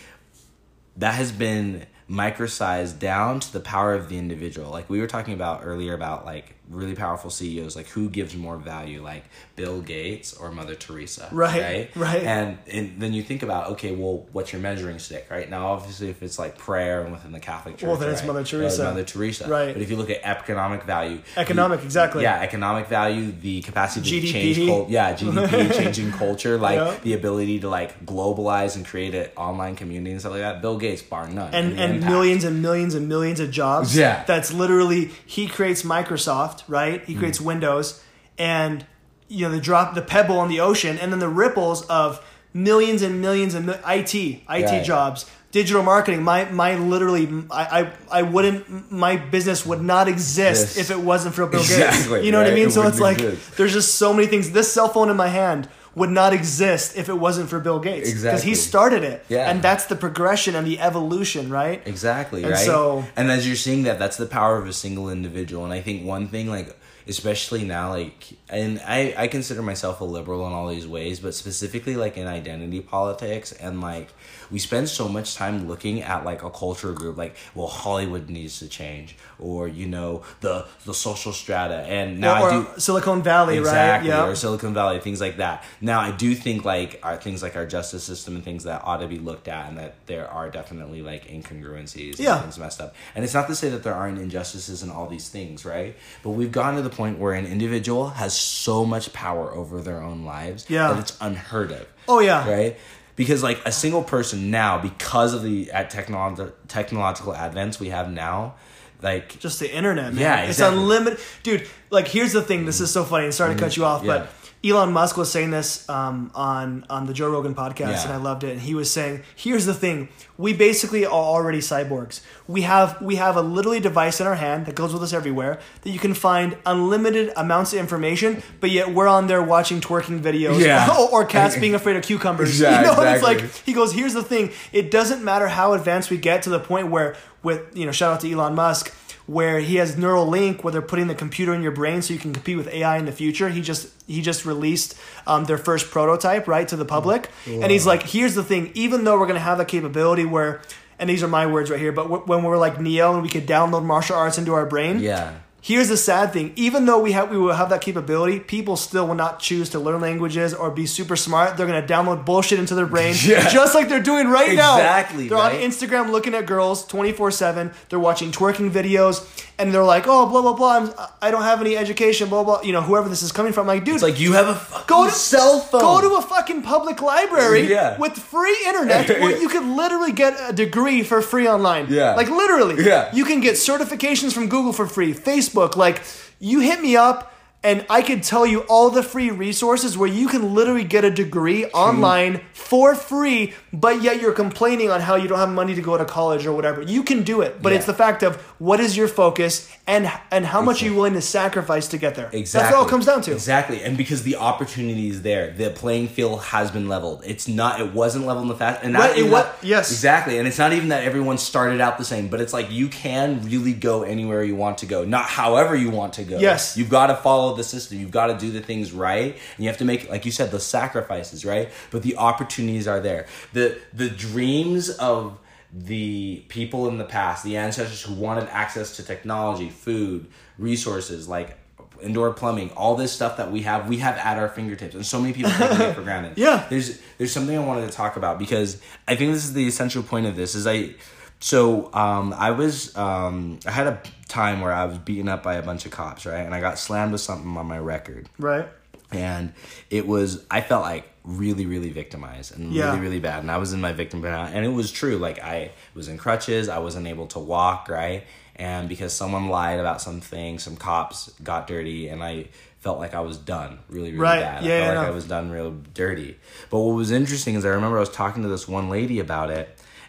that 0.96 1.14
has 1.14 1.30
been 1.30 1.86
microsized 2.08 2.98
down 2.98 3.38
to 3.40 3.52
the 3.52 3.60
power 3.60 3.94
of 3.94 4.08
the 4.08 4.18
individual. 4.18 4.70
Like 4.70 4.88
we 4.90 5.00
were 5.00 5.06
talking 5.06 5.34
about 5.34 5.60
earlier 5.62 5.94
about 5.94 6.24
like 6.24 6.54
really 6.70 6.94
powerful 6.94 7.30
CEOs, 7.30 7.76
like 7.76 7.86
who 7.88 8.08
gives 8.10 8.36
more 8.36 8.56
value, 8.56 9.02
like 9.02 9.24
Bill 9.56 9.80
Gates 9.80 10.34
or 10.34 10.50
Mother 10.52 10.74
Teresa. 10.74 11.28
Right, 11.32 11.60
Right. 11.60 11.90
right. 11.96 12.22
And 12.22 12.58
and 12.70 13.00
then 13.00 13.12
you 13.12 13.22
think 13.22 13.42
about 13.42 13.70
okay, 13.72 13.94
well, 13.94 14.26
what's 14.32 14.52
your 14.52 14.60
measuring 14.60 14.98
stick, 14.98 15.26
right? 15.30 15.48
Now, 15.48 15.68
obviously, 15.68 16.08
if 16.10 16.22
it's 16.22 16.38
like 16.38 16.58
prayer 16.58 17.02
and 17.02 17.12
within 17.12 17.32
the 17.32 17.40
Catholic 17.40 17.76
Church, 17.78 17.88
Well, 17.88 17.96
then 17.96 18.10
it's 18.10 18.20
right, 18.20 18.26
Mother 18.28 18.44
Teresa. 18.44 18.84
Mother 18.84 19.04
Teresa. 19.04 19.48
Right. 19.48 19.72
But 19.72 19.82
if 19.82 19.90
you 19.90 19.96
look 19.96 20.10
at 20.10 20.20
economic 20.24 20.82
value, 20.84 21.20
Economic, 21.36 21.80
the- 21.80 21.86
exactly. 21.86 22.22
Yeah, 22.22 22.40
economic 22.40 22.86
value, 22.88 23.32
the 23.32 23.62
capacity 23.62 24.20
to 24.20 24.26
GDP. 24.26 24.32
change, 24.32 24.56
cul- 24.68 24.86
yeah, 24.88 25.14
GDP, 25.14 25.72
changing 25.76 26.12
culture, 26.12 26.58
like 26.58 27.02
the 27.02 27.14
ability 27.14 27.60
to 27.60 27.68
like 27.68 28.04
globalize 28.04 28.76
and 28.76 28.84
create 28.86 29.14
an 29.14 29.28
online 29.36 29.74
community 29.76 30.10
and 30.12 30.20
stuff 30.20 30.32
like 30.32 30.40
that. 30.42 30.60
Bill 30.60 30.76
Gates, 30.76 31.02
bar 31.02 31.28
none, 31.28 31.54
and 31.54 31.78
the 31.78 31.82
and 31.82 32.04
millions 32.04 32.44
and 32.44 32.60
millions 32.62 32.94
and 32.94 33.08
millions 33.08 33.40
of 33.40 33.50
jobs. 33.50 33.96
Yeah. 33.96 34.24
That's 34.26 34.52
literally 34.52 35.10
he 35.26 35.46
creates 35.46 35.82
Microsoft, 35.82 36.57
right? 36.68 37.04
He 37.04 37.14
Mm. 37.14 37.18
creates 37.18 37.40
Windows 37.40 38.00
and 38.38 38.84
you 39.28 39.46
know 39.46 39.52
the 39.54 39.60
drop 39.60 39.94
the 39.94 40.02
pebble 40.02 40.38
on 40.38 40.48
the 40.48 40.60
ocean 40.60 40.98
and 40.98 41.12
then 41.12 41.18
the 41.18 41.28
ripples 41.28 41.82
of 41.86 42.20
millions 42.54 43.02
and 43.02 43.20
millions 43.20 43.54
and 43.54 43.66
mi- 43.66 43.74
IT 43.86 44.14
IT 44.48 44.64
Right. 44.70 44.84
jobs. 44.84 45.26
Digital 45.50 45.82
marketing, 45.82 46.22
my 46.22 46.44
my 46.50 46.76
literally, 46.76 47.26
I, 47.50 47.64
I 47.80 48.18
I 48.20 48.22
wouldn't, 48.22 48.92
my 48.92 49.16
business 49.16 49.64
would 49.64 49.82
not 49.82 50.06
exist 50.08 50.76
Yes. 50.76 50.78
if 50.78 50.90
it 50.90 51.00
wasn't 51.00 51.34
for 51.34 51.46
Bill 51.46 51.60
Gates. 51.60 51.72
Exactly, 51.78 52.24
You 52.26 52.32
know 52.32 52.38
what 52.42 52.50
I 52.50 52.54
mean? 52.54 52.68
It 52.68 52.72
So 52.72 52.86
it's 52.86 53.00
like 53.00 53.18
exist. 53.20 53.56
there's 53.56 53.72
just 53.72 53.94
so 53.94 54.12
many 54.12 54.26
things. 54.28 54.50
This 54.50 54.70
cell 54.72 54.88
phone 54.88 55.08
in 55.10 55.16
my 55.16 55.28
hand 55.28 55.68
would 55.98 56.10
not 56.10 56.32
exist 56.32 56.96
if 56.96 57.08
it 57.08 57.18
wasn't 57.18 57.50
for 57.50 57.58
Bill 57.60 57.78
Gates 57.80 58.08
Exactly. 58.08 58.30
because 58.30 58.42
he 58.44 58.54
started 58.54 59.02
it. 59.04 59.24
Yeah. 59.28 59.50
and 59.50 59.60
that's 59.60 59.86
the 59.86 59.96
progression 59.96 60.54
and 60.54 60.66
the 60.66 60.78
evolution, 60.80 61.50
right? 61.50 61.82
Exactly, 61.86 62.42
And 62.44 62.52
right? 62.52 62.64
so- 62.66 63.04
and 63.16 63.30
as 63.30 63.46
you're 63.46 63.56
seeing 63.56 63.82
that, 63.82 63.98
that's 63.98 64.16
the 64.16 64.26
power 64.26 64.56
of 64.58 64.66
a 64.66 64.72
single 64.72 65.10
individual. 65.10 65.64
And 65.64 65.72
I 65.72 65.80
think 65.80 66.06
one 66.06 66.28
thing, 66.28 66.48
like, 66.48 66.74
especially 67.06 67.64
now, 67.64 67.90
like, 67.90 68.37
and 68.50 68.80
I, 68.86 69.14
I 69.16 69.28
consider 69.28 69.62
myself 69.62 70.00
a 70.00 70.04
liberal 70.04 70.46
in 70.46 70.52
all 70.52 70.68
these 70.68 70.86
ways, 70.86 71.20
but 71.20 71.34
specifically, 71.34 71.96
like, 71.96 72.16
in 72.16 72.26
identity 72.26 72.80
politics, 72.80 73.52
and, 73.52 73.80
like, 73.80 74.08
we 74.50 74.58
spend 74.58 74.88
so 74.88 75.08
much 75.08 75.34
time 75.34 75.68
looking 75.68 76.02
at, 76.02 76.24
like, 76.24 76.42
a 76.42 76.50
culture 76.50 76.92
group, 76.92 77.16
like, 77.18 77.36
well, 77.54 77.66
Hollywood 77.66 78.30
needs 78.30 78.58
to 78.60 78.68
change, 78.68 79.16
or, 79.38 79.68
you 79.68 79.86
know, 79.86 80.22
the, 80.40 80.66
the 80.86 80.94
social 80.94 81.32
strata. 81.32 81.76
And 81.86 82.20
now 82.20 82.42
or, 82.42 82.48
I 82.48 82.50
do. 82.74 82.80
Silicon 82.80 83.22
Valley, 83.22 83.58
Exactly, 83.58 84.10
right? 84.10 84.16
Yeah. 84.18 84.26
or 84.26 84.34
Silicon 84.34 84.72
Valley, 84.74 84.98
things 85.00 85.20
like 85.20 85.36
that. 85.38 85.64
Now, 85.80 86.00
I 86.00 86.10
do 86.10 86.34
think 86.34 86.64
like 86.64 87.00
our 87.02 87.16
things 87.16 87.42
like 87.42 87.56
our 87.56 87.66
justice 87.66 88.04
system 88.04 88.34
and 88.36 88.44
things 88.44 88.64
that 88.64 88.82
ought 88.84 88.98
to 88.98 89.06
be 89.08 89.18
looked 89.18 89.48
at, 89.48 89.68
and 89.68 89.76
that 89.78 89.94
there 90.06 90.28
are 90.28 90.48
definitely 90.50 91.02
like 91.02 91.26
incongruencies, 91.28 92.18
Yeah. 92.18 92.34
and 92.34 92.42
things 92.44 92.58
messed 92.58 92.80
up. 92.80 92.94
And 93.14 93.24
it's 93.24 93.34
not 93.34 93.46
to 93.48 93.54
say 93.54 93.68
that 93.70 93.82
there 93.82 93.94
aren't 93.94 94.18
injustices 94.18 94.82
and 94.82 94.90
all 94.92 95.06
these 95.06 95.28
things, 95.28 95.64
right? 95.64 95.96
But 96.22 96.30
we've 96.30 96.52
gotten 96.52 96.76
to 96.76 96.82
the 96.82 96.94
point 96.94 97.18
where 97.18 97.34
an 97.34 97.46
individual 97.46 98.10
has 98.10 98.37
so 98.38 98.84
much 98.84 99.12
power 99.12 99.50
over 99.52 99.80
their 99.80 100.02
own 100.02 100.24
lives 100.24 100.66
Yeah. 100.68 100.88
that 100.88 100.98
it's 101.00 101.16
unheard 101.20 101.72
of. 101.72 101.86
Oh, 102.08 102.20
yeah. 102.20 102.48
right. 102.48 102.76
because 103.16 103.42
like 103.42 103.60
a 103.64 103.72
single 103.72 104.02
person 104.02 104.50
now 104.50 104.78
because 104.78 105.34
of 105.34 105.42
the 105.42 105.70
at 105.72 105.90
technolo- 105.90 106.52
technological 106.68 107.32
advents 107.32 107.80
we 107.80 107.88
have 107.88 108.10
now 108.10 108.54
like 109.02 109.38
just 109.38 109.60
the 109.60 109.72
internet, 109.72 110.12
man. 110.14 110.22
Yeah, 110.22 110.42
it's 110.42 110.60
unlimited, 110.60 111.20
dude. 111.42 111.68
Like, 111.90 112.08
here's 112.08 112.32
the 112.32 112.42
thing. 112.42 112.66
This 112.66 112.80
is 112.80 112.90
so 112.90 113.04
funny. 113.04 113.26
And 113.26 113.34
sorry 113.34 113.50
to 113.50 113.54
mm-hmm. 113.54 113.64
cut 113.64 113.76
you 113.76 113.84
off, 113.84 114.02
Yeah. 114.02 114.18
but 114.18 114.30
Elon 114.64 114.92
Musk 114.92 115.16
was 115.16 115.30
saying 115.30 115.52
this 115.52 115.88
um, 115.88 116.32
on 116.34 116.84
on 116.90 117.06
the 117.06 117.14
Joe 117.14 117.30
Rogan 117.30 117.54
podcast, 117.54 117.78
Yeah. 117.90 118.02
and 118.04 118.12
I 118.12 118.16
loved 118.16 118.42
it. 118.42 118.50
And 118.50 118.60
he 118.60 118.74
was 118.74 118.90
saying, 118.90 119.22
"Here's 119.36 119.66
the 119.66 119.74
thing: 119.74 120.08
we 120.36 120.52
basically 120.52 121.06
are 121.06 121.12
already 121.12 121.60
cyborgs. 121.60 122.22
We 122.48 122.62
have 122.62 123.00
we 123.00 123.16
have 123.16 123.36
a 123.36 123.40
literally 123.40 123.78
device 123.78 124.20
in 124.20 124.26
our 124.26 124.34
hand 124.34 124.66
that 124.66 124.74
goes 124.74 124.92
with 124.92 125.02
us 125.04 125.12
everywhere 125.12 125.60
that 125.82 125.90
you 125.90 126.00
can 126.00 126.12
find 126.12 126.56
unlimited 126.66 127.32
amounts 127.36 127.72
of 127.72 127.78
information, 127.78 128.42
but 128.60 128.70
yet 128.70 128.92
we're 128.92 129.06
on 129.06 129.28
there 129.28 129.42
watching 129.42 129.80
twerking 129.80 130.20
videos, 130.20 130.58
Yeah. 130.58 130.88
or, 131.12 131.24
cats 131.24 131.56
being 131.60 131.74
afraid 131.76 131.94
of 131.96 132.02
cucumbers. 132.02 132.58
You 132.60 132.64
know, 132.68 132.94
and 133.00 133.14
it's 133.14 133.22
like 133.22 133.40
he 133.64 133.72
goes, 133.72 133.92
here's 133.92 134.14
the 134.14 134.24
thing: 134.24 134.50
it 134.72 134.90
doesn't 134.90 135.22
matter 135.22 135.46
how 135.46 135.72
advanced 135.74 136.10
we 136.10 136.16
get 136.16 136.42
to 136.42 136.50
the 136.50 136.58
point 136.60 136.88
where, 136.90 137.14
with 137.44 137.76
you 137.76 137.86
know, 137.86 137.92
shout 137.92 138.12
out 138.14 138.20
to 138.22 138.32
Elon 138.32 138.56
Musk, 138.56 138.92
where 139.28 139.60
he 139.60 139.76
has 139.76 139.94
Neuralink, 139.94 140.64
where 140.64 140.72
they're 140.72 140.82
putting 140.82 141.06
the 141.06 141.14
computer 141.14 141.52
in 141.54 141.62
your 141.62 141.70
brain 141.70 142.00
so 142.02 142.14
you 142.14 142.18
can 142.18 142.32
compete 142.32 142.56
with 142.56 142.66
AI 142.68 142.96
in 142.98 143.04
the 143.04 143.12
future. 143.12 143.48
He 143.50 143.60
just 143.60 143.88
he 144.06 144.22
just 144.22 144.44
released 144.44 144.96
um, 145.26 145.44
their 145.44 145.58
first 145.58 145.90
prototype 145.90 146.48
right 146.48 146.66
to 146.66 146.76
the 146.76 146.84
public, 146.86 147.30
and 147.46 147.70
he's 147.70 147.86
like, 147.86 148.02
here's 148.04 148.34
the 148.34 148.42
thing: 148.42 148.72
even 148.74 149.04
though 149.04 149.18
we're 149.20 149.26
gonna 149.26 149.38
have 149.38 149.58
that 149.58 149.68
capability 149.68 150.24
where, 150.24 150.62
and 150.98 151.08
these 151.10 151.22
are 151.22 151.28
my 151.28 151.46
words 151.46 151.70
right 151.70 151.78
here, 151.78 151.92
but 151.92 152.04
w- 152.04 152.22
when 152.24 152.42
we're 152.42 152.56
like 152.56 152.80
Neo 152.80 153.12
and 153.12 153.22
we 153.22 153.28
could 153.28 153.46
download 153.46 153.84
martial 153.84 154.16
arts 154.16 154.38
into 154.38 154.54
our 154.54 154.66
brain, 154.66 154.98
yeah 155.00 155.32
Here's 155.68 155.88
the 155.90 155.98
sad 155.98 156.32
thing: 156.32 156.54
even 156.56 156.86
though 156.86 156.98
we 156.98 157.12
have 157.12 157.30
we 157.30 157.36
will 157.36 157.52
have 157.52 157.68
that 157.68 157.82
capability, 157.82 158.40
people 158.40 158.74
still 158.74 159.06
will 159.06 159.14
not 159.14 159.38
choose 159.38 159.68
to 159.70 159.78
learn 159.78 160.00
languages 160.00 160.54
or 160.54 160.70
be 160.70 160.86
super 160.86 161.14
smart. 161.14 161.58
They're 161.58 161.66
gonna 161.66 161.86
download 161.86 162.24
bullshit 162.24 162.58
into 162.58 162.74
their 162.74 162.86
brain, 162.86 163.14
Yeah. 163.22 163.46
just 163.50 163.74
like 163.74 163.90
they're 163.90 164.02
doing 164.02 164.28
right 164.28 164.56
now. 164.56 164.76
Exactly, 164.76 165.28
They're 165.28 165.36
on? 165.36 165.52
Instagram 165.52 166.10
looking 166.10 166.32
at 166.34 166.46
girls 166.46 166.86
twenty 166.86 167.12
four 167.12 167.30
seven. 167.30 167.70
They're 167.90 167.98
watching 167.98 168.32
twerking 168.32 168.70
videos, 168.70 169.22
and 169.58 169.74
they're 169.74 169.82
like, 169.84 170.04
"Oh, 170.06 170.26
blah 170.28 170.42
blah 170.42 170.52
blah. 170.54 170.76
I'm, 170.78 170.90
I 171.20 171.30
don't 171.30 171.42
have 171.42 171.60
any 171.60 171.76
education. 171.76 172.28
Blah 172.28 172.44
blah. 172.44 172.60
You 172.62 172.72
know, 172.72 172.80
whoever 172.82 173.08
this 173.08 173.22
is 173.22 173.32
coming 173.32 173.52
from, 173.52 173.66
like, 173.66 173.84
dude, 173.84 173.94
it's 173.94 174.02
like 174.02 174.20
you 174.20 174.32
have 174.34 174.48
a 174.48 174.54
fucking 174.54 174.86
Go 174.86 175.06
to- 175.06 175.10
cell 175.10 175.60
phone 175.60 175.80
Go 175.80 176.00
to 176.00 176.14
a 176.16 176.22
fucking 176.22 176.62
public 176.62 177.02
library 177.02 177.62
Yeah. 177.68 177.98
with 177.98 178.12
free 178.16 178.56
internet 178.66 179.08
where 179.20 179.36
you 179.36 179.48
could 179.48 179.64
literally 179.64 180.12
get 180.12 180.36
a 180.48 180.52
degree 180.52 181.02
for 181.02 181.20
free 181.22 181.48
online. 181.48 181.86
Yeah. 181.90 182.14
Like 182.14 182.28
literally. 182.30 182.84
Yeah. 182.84 183.14
You 183.14 183.24
can 183.24 183.40
get 183.40 183.54
certifications 183.56 184.32
from 184.32 184.48
Google 184.48 184.72
for 184.72 184.86
free, 184.86 185.12
Facebook. 185.14 185.76
Like 185.76 186.02
you 186.38 186.60
hit 186.60 186.80
me 186.80 186.96
up 186.96 187.32
and 187.68 187.84
I 187.90 188.00
could 188.02 188.22
tell 188.22 188.46
you 188.46 188.60
all 188.72 188.88
the 188.90 189.02
free 189.02 189.30
resources 189.30 189.96
where 189.98 190.08
you 190.08 190.26
can 190.28 190.54
literally 190.54 190.84
get 190.84 191.04
a 191.04 191.10
degree 191.10 191.66
online 191.66 192.40
for 192.54 192.94
free, 192.94 193.52
but 193.72 194.02
yet 194.02 194.20
you're 194.22 194.32
complaining 194.44 194.90
on 194.90 195.00
how 195.00 195.16
you 195.16 195.28
don't 195.28 195.38
have 195.38 195.50
money 195.62 195.74
to 195.74 195.82
go 195.82 195.96
to 195.98 196.04
college 196.04 196.46
or 196.46 196.52
whatever. 196.52 196.80
You 196.82 197.02
can 197.02 197.22
do 197.24 197.42
it, 197.42 197.60
but 197.62 197.70
Yeah. 197.72 197.76
it's 197.78 197.86
the 197.86 197.94
fact 198.04 198.22
of 198.22 198.36
what 198.58 198.80
is 198.80 198.96
your 198.96 199.08
focus 199.08 199.68
and 199.86 200.10
and 200.30 200.44
how 200.46 200.60
much 200.62 200.82
are 200.82 200.86
you 200.86 200.94
willing 200.94 201.14
to 201.14 201.20
sacrifice 201.20 201.88
to 201.88 201.98
get 201.98 202.14
there. 202.14 202.28
Exactly. 202.32 202.42
That's 202.42 202.72
what 202.72 202.80
it 202.80 202.82
all 202.84 202.88
comes 202.94 203.06
down 203.06 203.20
to. 203.22 203.32
Exactly. 203.32 203.82
And 203.82 203.96
because 203.96 204.22
the 204.22 204.36
opportunity 204.36 205.08
is 205.08 205.22
there, 205.22 205.50
the 205.52 205.70
playing 205.70 206.08
field 206.08 206.42
has 206.44 206.70
been 206.70 206.88
leveled. 206.88 207.22
It's 207.26 207.46
not 207.48 207.80
it 207.80 207.92
wasn't 207.92 208.26
leveled 208.26 208.44
in 208.44 208.48
the 208.48 208.54
past 208.64 208.80
and 208.82 208.92
not 208.94 209.00
Right, 209.02 209.10
it 209.12 209.18
even 209.20 209.30
that- 209.32 209.56
yes. 209.62 209.90
Exactly. 209.90 210.38
And 210.38 210.48
it's 210.48 210.58
not 210.58 210.72
even 210.72 210.88
that 210.88 211.04
everyone 211.04 211.38
started 211.38 211.80
out 211.80 211.98
the 211.98 212.04
same, 212.04 212.28
but 212.28 212.40
it's 212.40 212.52
like 212.52 212.70
you 212.70 212.88
can 212.88 213.40
really 213.44 213.72
go 213.74 214.02
anywhere 214.02 214.42
you 214.42 214.56
want 214.56 214.78
to 214.78 214.86
go. 214.86 215.04
Not 215.04 215.24
however 215.24 215.74
you 215.76 215.90
want 215.90 216.14
to 216.14 216.22
go. 216.24 216.38
Yes. 216.38 216.76
You've 216.76 216.90
got 216.90 217.06
to 217.08 217.16
follow 217.16 217.54
the 217.58 217.64
system. 217.64 217.98
You've 217.98 218.10
got 218.10 218.28
to 218.28 218.38
do 218.38 218.50
the 218.50 218.60
things 218.60 218.92
right. 218.92 219.32
And 219.34 219.64
you 219.64 219.68
have 219.68 219.78
to 219.78 219.84
make 219.84 220.08
like 220.08 220.24
you 220.24 220.32
said, 220.32 220.50
the 220.50 220.60
sacrifices, 220.60 221.44
right? 221.44 221.68
But 221.90 222.02
the 222.02 222.16
opportunities 222.16 222.88
are 222.88 223.00
there. 223.00 223.26
The 223.52 223.78
the 223.92 224.08
dreams 224.08 224.88
of 224.88 225.38
the 225.72 226.44
people 226.48 226.88
in 226.88 226.96
the 226.96 227.04
past, 227.04 227.44
the 227.44 227.56
ancestors 227.58 228.02
who 228.02 228.14
wanted 228.14 228.48
access 228.50 228.96
to 228.96 229.02
technology, 229.02 229.68
food, 229.68 230.26
resources, 230.58 231.28
like 231.28 231.58
indoor 232.00 232.32
plumbing, 232.32 232.70
all 232.70 232.94
this 232.94 233.12
stuff 233.12 233.36
that 233.36 233.50
we 233.50 233.62
have, 233.62 233.88
we 233.88 233.98
have 233.98 234.16
at 234.16 234.38
our 234.38 234.48
fingertips, 234.48 234.94
and 234.94 235.04
so 235.04 235.20
many 235.20 235.32
people 235.32 235.50
take 235.50 235.78
it 235.78 235.94
for 235.94 236.02
granted. 236.08 236.38
Yeah. 236.38 236.66
there's 236.70 237.00
there's 237.18 237.32
something 237.32 237.56
I 237.56 237.64
wanted 237.64 237.90
to 237.90 237.94
talk 237.94 238.16
about 238.16 238.38
because 238.38 238.80
I 239.06 239.16
think 239.16 239.32
this 239.32 239.44
is 239.44 239.52
the 239.52 239.66
essential 239.66 240.02
point 240.02 240.26
of 240.26 240.36
this. 240.36 240.54
Is 240.54 240.66
I 240.66 240.94
so 241.40 241.92
um, 241.94 242.34
I 242.36 242.50
was 242.52 242.96
um, 242.96 243.60
I 243.66 243.70
had 243.70 243.86
a 243.86 244.02
time 244.28 244.60
where 244.60 244.72
I 244.72 244.84
was 244.86 244.98
beaten 244.98 245.28
up 245.28 245.42
by 245.42 245.54
a 245.54 245.62
bunch 245.62 245.86
of 245.86 245.92
cops, 245.92 246.26
right, 246.26 246.40
and 246.44 246.54
I 246.54 246.60
got 246.60 246.78
slammed 246.78 247.12
with 247.12 247.20
something 247.20 247.56
on 247.56 247.66
my 247.66 247.78
record. 247.78 248.28
Right. 248.38 248.68
and 249.10 249.54
it 249.88 250.06
was 250.06 250.44
i 250.50 250.60
felt 250.60 250.82
like 250.82 251.08
really 251.24 251.64
really 251.64 251.88
victimized 251.88 252.54
and 252.54 252.72
Yeah. 252.72 252.88
really 252.90 253.00
really 253.00 253.20
bad. 253.20 253.40
And 253.42 253.50
i 253.50 253.56
was 253.56 253.72
in 253.72 253.80
my 253.80 253.92
victim 253.92 254.22
and 254.24 254.64
it 254.66 254.68
was 254.80 254.90
true. 254.92 255.16
Like 255.16 255.38
i 255.42 255.70
was 255.94 256.08
in 256.08 256.18
crutches. 256.18 256.68
I 256.68 256.78
wasn't 256.78 257.06
able 257.06 257.26
to 257.28 257.38
walk 257.38 257.88
right? 257.88 258.24
And 258.56 258.88
because 258.88 259.12
someone 259.14 259.48
lied 259.48 259.78
about 259.80 260.02
something 260.02 260.58
some 260.58 260.76
cops 260.76 261.30
got 261.42 261.66
dirty 261.66 262.08
and 262.08 262.22
i 262.22 262.48
felt 262.80 262.98
like 262.98 263.14
i 263.14 263.20
was 263.20 263.36
done 263.38 263.78
really 263.88 264.10
really 264.12 264.18
Right. 264.18 264.40
bad. 264.40 264.64
Yeah, 264.64 264.74
i 264.74 264.78
felt 264.80 264.82
yeah, 264.92 264.98
like 264.98 265.06
no. 265.06 265.12
i 265.12 265.14
was 265.14 265.26
done 265.26 265.50
real 265.50 265.70
dirty. 265.94 266.36
But 266.70 266.78
what 266.80 266.92
was 266.94 267.10
interesting 267.10 267.54
is 267.54 267.64
i 267.64 267.68
remember 267.70 267.96
i 267.96 268.00
was 268.00 268.10
talking 268.10 268.42
to 268.42 268.48
this 268.50 268.68
one 268.68 268.88
lady 268.90 269.20
about 269.20 269.50
it 269.50 269.66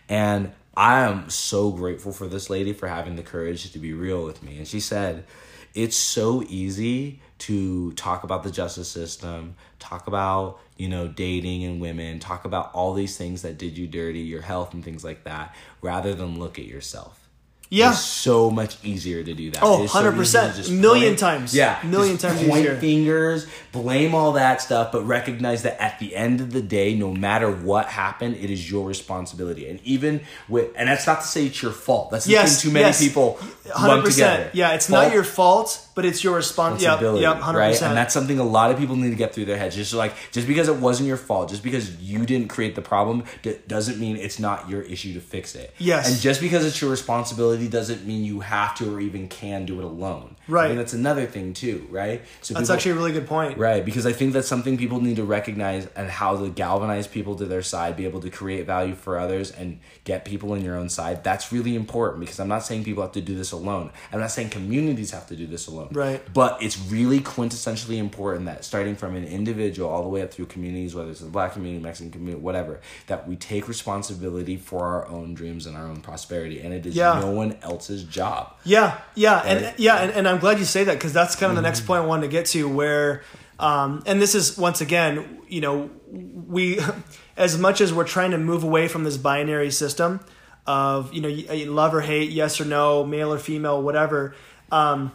and 0.09 0.51
i 0.75 1.01
am 1.01 1.29
so 1.29 1.71
grateful 1.71 2.11
for 2.11 2.27
this 2.27 2.49
lady 2.49 2.73
for 2.73 2.87
having 2.87 3.15
the 3.15 3.23
courage 3.23 3.71
to 3.71 3.79
be 3.79 3.93
real 3.93 4.23
with 4.25 4.41
me 4.43 4.57
and 4.57 4.67
she 4.67 4.79
said 4.79 5.25
it's 5.73 5.95
so 5.95 6.43
easy 6.49 7.21
to 7.39 7.91
talk 7.93 8.23
about 8.23 8.43
the 8.43 8.51
justice 8.51 8.89
system, 8.89 9.55
talk 9.77 10.07
about, 10.07 10.59
you 10.77 10.89
know, 10.89 11.07
dating 11.07 11.63
and 11.63 11.79
women, 11.79 12.19
talk 12.19 12.45
about 12.45 12.71
all 12.73 12.93
these 12.93 13.17
things 13.17 13.43
that 13.43 13.57
did 13.57 13.77
you 13.77 13.87
dirty, 13.87 14.19
your 14.19 14.41
health 14.41 14.73
and 14.73 14.83
things 14.83 15.03
like 15.03 15.23
that, 15.23 15.55
rather 15.81 16.13
than 16.13 16.39
look 16.39 16.59
at 16.59 16.65
yourself. 16.65 17.28
Yeah. 17.71 17.91
It's 17.91 17.99
so 17.99 18.49
much 18.49 18.77
easier 18.83 19.23
to 19.23 19.33
do 19.35 19.51
that. 19.51 19.61
Oh, 19.61 19.81
It 19.81 19.85
is 19.85 19.91
so 19.91 19.99
easy 19.99 20.09
to 20.09 20.11
100%. 20.15 20.55
just 20.55 20.71
Million 20.71 21.09
point- 21.09 21.19
times. 21.19 21.53
Yeah. 21.55 21.77
Million 21.83 22.17
times 22.17 22.39
point 22.41 22.61
easier. 22.61 22.75
fingers, 22.77 23.45
blame 23.71 24.15
all 24.15 24.31
that 24.31 24.59
stuff, 24.61 24.91
but 24.91 25.05
recognize 25.05 25.61
that 25.61 25.79
at 25.79 25.99
the 25.99 26.15
end 26.15 26.41
of 26.41 26.51
the 26.51 26.61
day, 26.63 26.95
no 26.95 27.13
matter 27.13 27.51
what 27.51 27.85
happened, 27.85 28.37
it 28.37 28.49
is 28.49 28.71
your 28.71 28.87
responsibility. 28.87 29.69
And 29.69 29.79
even 29.83 30.21
with, 30.47 30.69
and 30.75 30.89
that's 30.89 31.05
not 31.05 31.21
to 31.21 31.27
say 31.27 31.45
it's 31.45 31.61
your 31.61 31.71
fault. 31.71 32.09
That's 32.09 32.25
the 32.25 32.31
Yes, 32.31 32.59
thing 32.63 32.71
too 32.71 32.73
many 32.73 32.85
yes. 32.87 32.99
people 32.99 33.37
Hundred 33.71 33.95
lump 33.97 34.05
together. 34.05 34.35
percent. 34.45 34.55
Yeah, 34.55 34.71
it's 34.71 34.87
Fault 34.87 35.03
not 35.03 35.13
your 35.13 35.23
fault, 35.23 35.79
but 35.93 36.05
it's 36.05 36.23
your 36.23 36.39
respons- 36.39 36.79
Yep, 36.81 37.01
responsibility, 37.01 37.21
yep, 37.21 37.37
hundred 37.39 37.59
right? 37.59 37.71
percent. 37.73 37.89
And 37.89 37.97
that's 37.97 38.15
something 38.15 38.39
a 38.39 38.43
lot 38.43 38.71
of 38.71 38.79
people 38.79 38.95
need 38.95 39.11
to 39.11 39.15
get 39.15 39.35
through 39.35 39.45
their 39.45 39.57
heads. 39.57 39.75
Just 39.75 39.93
like 39.93 40.13
just 40.31 40.47
because 40.47 40.69
it 40.69 40.77
wasn't 40.77 41.07
your 41.07 41.17
fault, 41.17 41.49
just 41.49 41.61
because 41.61 41.95
you 41.97 42.25
didn't 42.25 42.47
create 42.47 42.73
the 42.73 42.81
problem, 42.81 43.25
doesn't 43.67 43.99
mean 43.99 44.15
it's 44.17 44.39
not 44.39 44.67
your 44.69 44.81
issue 44.81 45.13
to 45.13 45.19
fix 45.19 45.53
it. 45.53 45.71
Yes. 45.77 46.09
And 46.09 46.19
just 46.19 46.41
because 46.41 46.65
it's 46.65 46.81
your 46.81 46.89
responsibility 46.89 47.58
doesn't 47.67 48.05
mean 48.05 48.23
you 48.23 48.39
have 48.41 48.75
to 48.75 48.95
or 48.95 48.99
even 48.99 49.27
can 49.27 49.65
do 49.65 49.79
it 49.79 49.83
alone. 49.83 50.35
Right. 50.47 50.71
And 50.71 50.79
that's 50.79 50.93
another 50.93 51.25
thing 51.25 51.53
too, 51.53 51.87
right? 51.91 52.21
So 52.41 52.53
That's 52.53 52.63
people- 52.67 52.75
actually 52.75 52.91
a 52.91 52.95
really 52.95 53.11
good 53.11 53.27
point. 53.27 53.57
Right, 53.57 53.83
because 53.85 54.05
I 54.05 54.13
think 54.13 54.33
that's 54.33 54.47
something 54.47 54.77
people 54.77 54.99
need 55.01 55.17
to 55.17 55.23
recognize 55.23 55.87
and 55.95 56.09
how 56.09 56.37
to 56.37 56.49
galvanize 56.49 57.05
people 57.07 57.35
to 57.35 57.45
their 57.45 57.61
side, 57.61 57.95
be 57.97 58.05
able 58.05 58.19
to 58.21 58.29
create 58.29 58.65
value 58.65 58.95
for 58.95 59.19
others 59.19 59.51
and 59.51 59.79
get 60.05 60.25
people 60.25 60.53
in 60.55 60.63
your 60.63 60.75
own 60.75 60.89
side. 60.89 61.23
That's 61.23 61.51
really 61.51 61.75
important 61.75 62.21
because 62.21 62.39
I'm 62.39 62.47
not 62.47 62.63
saying 62.65 62.83
people 62.83 63.03
have 63.03 63.11
to 63.13 63.21
do 63.21 63.35
this 63.35 63.51
alone. 63.51 63.91
I'm 64.11 64.19
not 64.19 64.31
saying 64.31 64.49
communities 64.49 65.11
have 65.11 65.27
to 65.27 65.35
do 65.35 65.45
this 65.45 65.67
alone. 65.67 65.89
Right. 65.91 66.21
But 66.33 66.61
it's 66.63 66.79
really 66.89 67.19
quintessentially 67.19 67.97
important 67.97 68.45
that 68.45 68.65
starting 68.65 68.95
from 68.95 69.15
an 69.15 69.25
individual 69.25 69.89
all 69.89 70.01
the 70.03 70.09
way 70.09 70.21
up 70.21 70.31
through 70.33 70.45
communities, 70.47 70.95
whether 70.95 71.11
it's 71.11 71.19
the 71.19 71.27
black 71.27 71.53
community, 71.53 71.81
Mexican 71.83 72.11
community, 72.11 72.41
whatever, 72.41 72.79
that 73.07 73.27
we 73.27 73.35
take 73.35 73.67
responsibility 73.67 74.57
for 74.57 74.85
our 74.85 75.07
own 75.07 75.33
dreams 75.33 75.65
and 75.65 75.75
our 75.75 75.85
own 75.85 76.01
prosperity. 76.01 76.59
And 76.61 76.73
it 76.73 76.85
is 76.85 76.95
Yeah. 76.95 77.19
no 77.19 77.31
one 77.31 77.48
else's 77.61 78.03
job. 78.03 78.53
Yeah, 78.63 78.99
yeah, 79.15 79.39
and 79.39 79.73
yeah, 79.79 79.97
and, 79.97 80.11
and 80.11 80.27
I'm 80.27 80.39
glad 80.39 80.59
you 80.59 80.65
say 80.65 80.83
that 80.85 80.93
because 80.93 81.13
that's 81.13 81.35
kind 81.35 81.49
of 81.51 81.55
the 81.55 81.61
Mm-hmm. 81.61 81.67
next 81.67 81.81
point 81.85 82.03
I 82.03 82.05
wanted 82.05 82.23
to 82.23 82.27
get 82.29 82.45
to. 82.47 82.67
Where, 82.69 83.23
um, 83.59 84.03
and 84.05 84.21
this 84.21 84.35
is 84.35 84.57
once 84.57 84.81
again, 84.81 85.41
you 85.47 85.61
know, 85.61 85.89
we, 86.11 86.79
as 87.37 87.57
much 87.57 87.81
as 87.81 87.93
we're 87.93 88.03
trying 88.07 88.31
to 88.31 88.37
move 88.37 88.63
away 88.63 88.87
from 88.87 89.03
this 89.03 89.17
binary 89.17 89.71
system 89.71 90.19
of 90.67 91.13
you 91.13 91.21
know 91.21 91.29
y- 91.29 91.65
love 91.67 91.93
or 91.95 92.01
hate, 92.01 92.29
yes 92.31 92.59
or 92.61 92.65
no, 92.65 93.03
male 93.05 93.33
or 93.33 93.39
female, 93.39 93.81
whatever. 93.81 94.35
Um, 94.71 95.11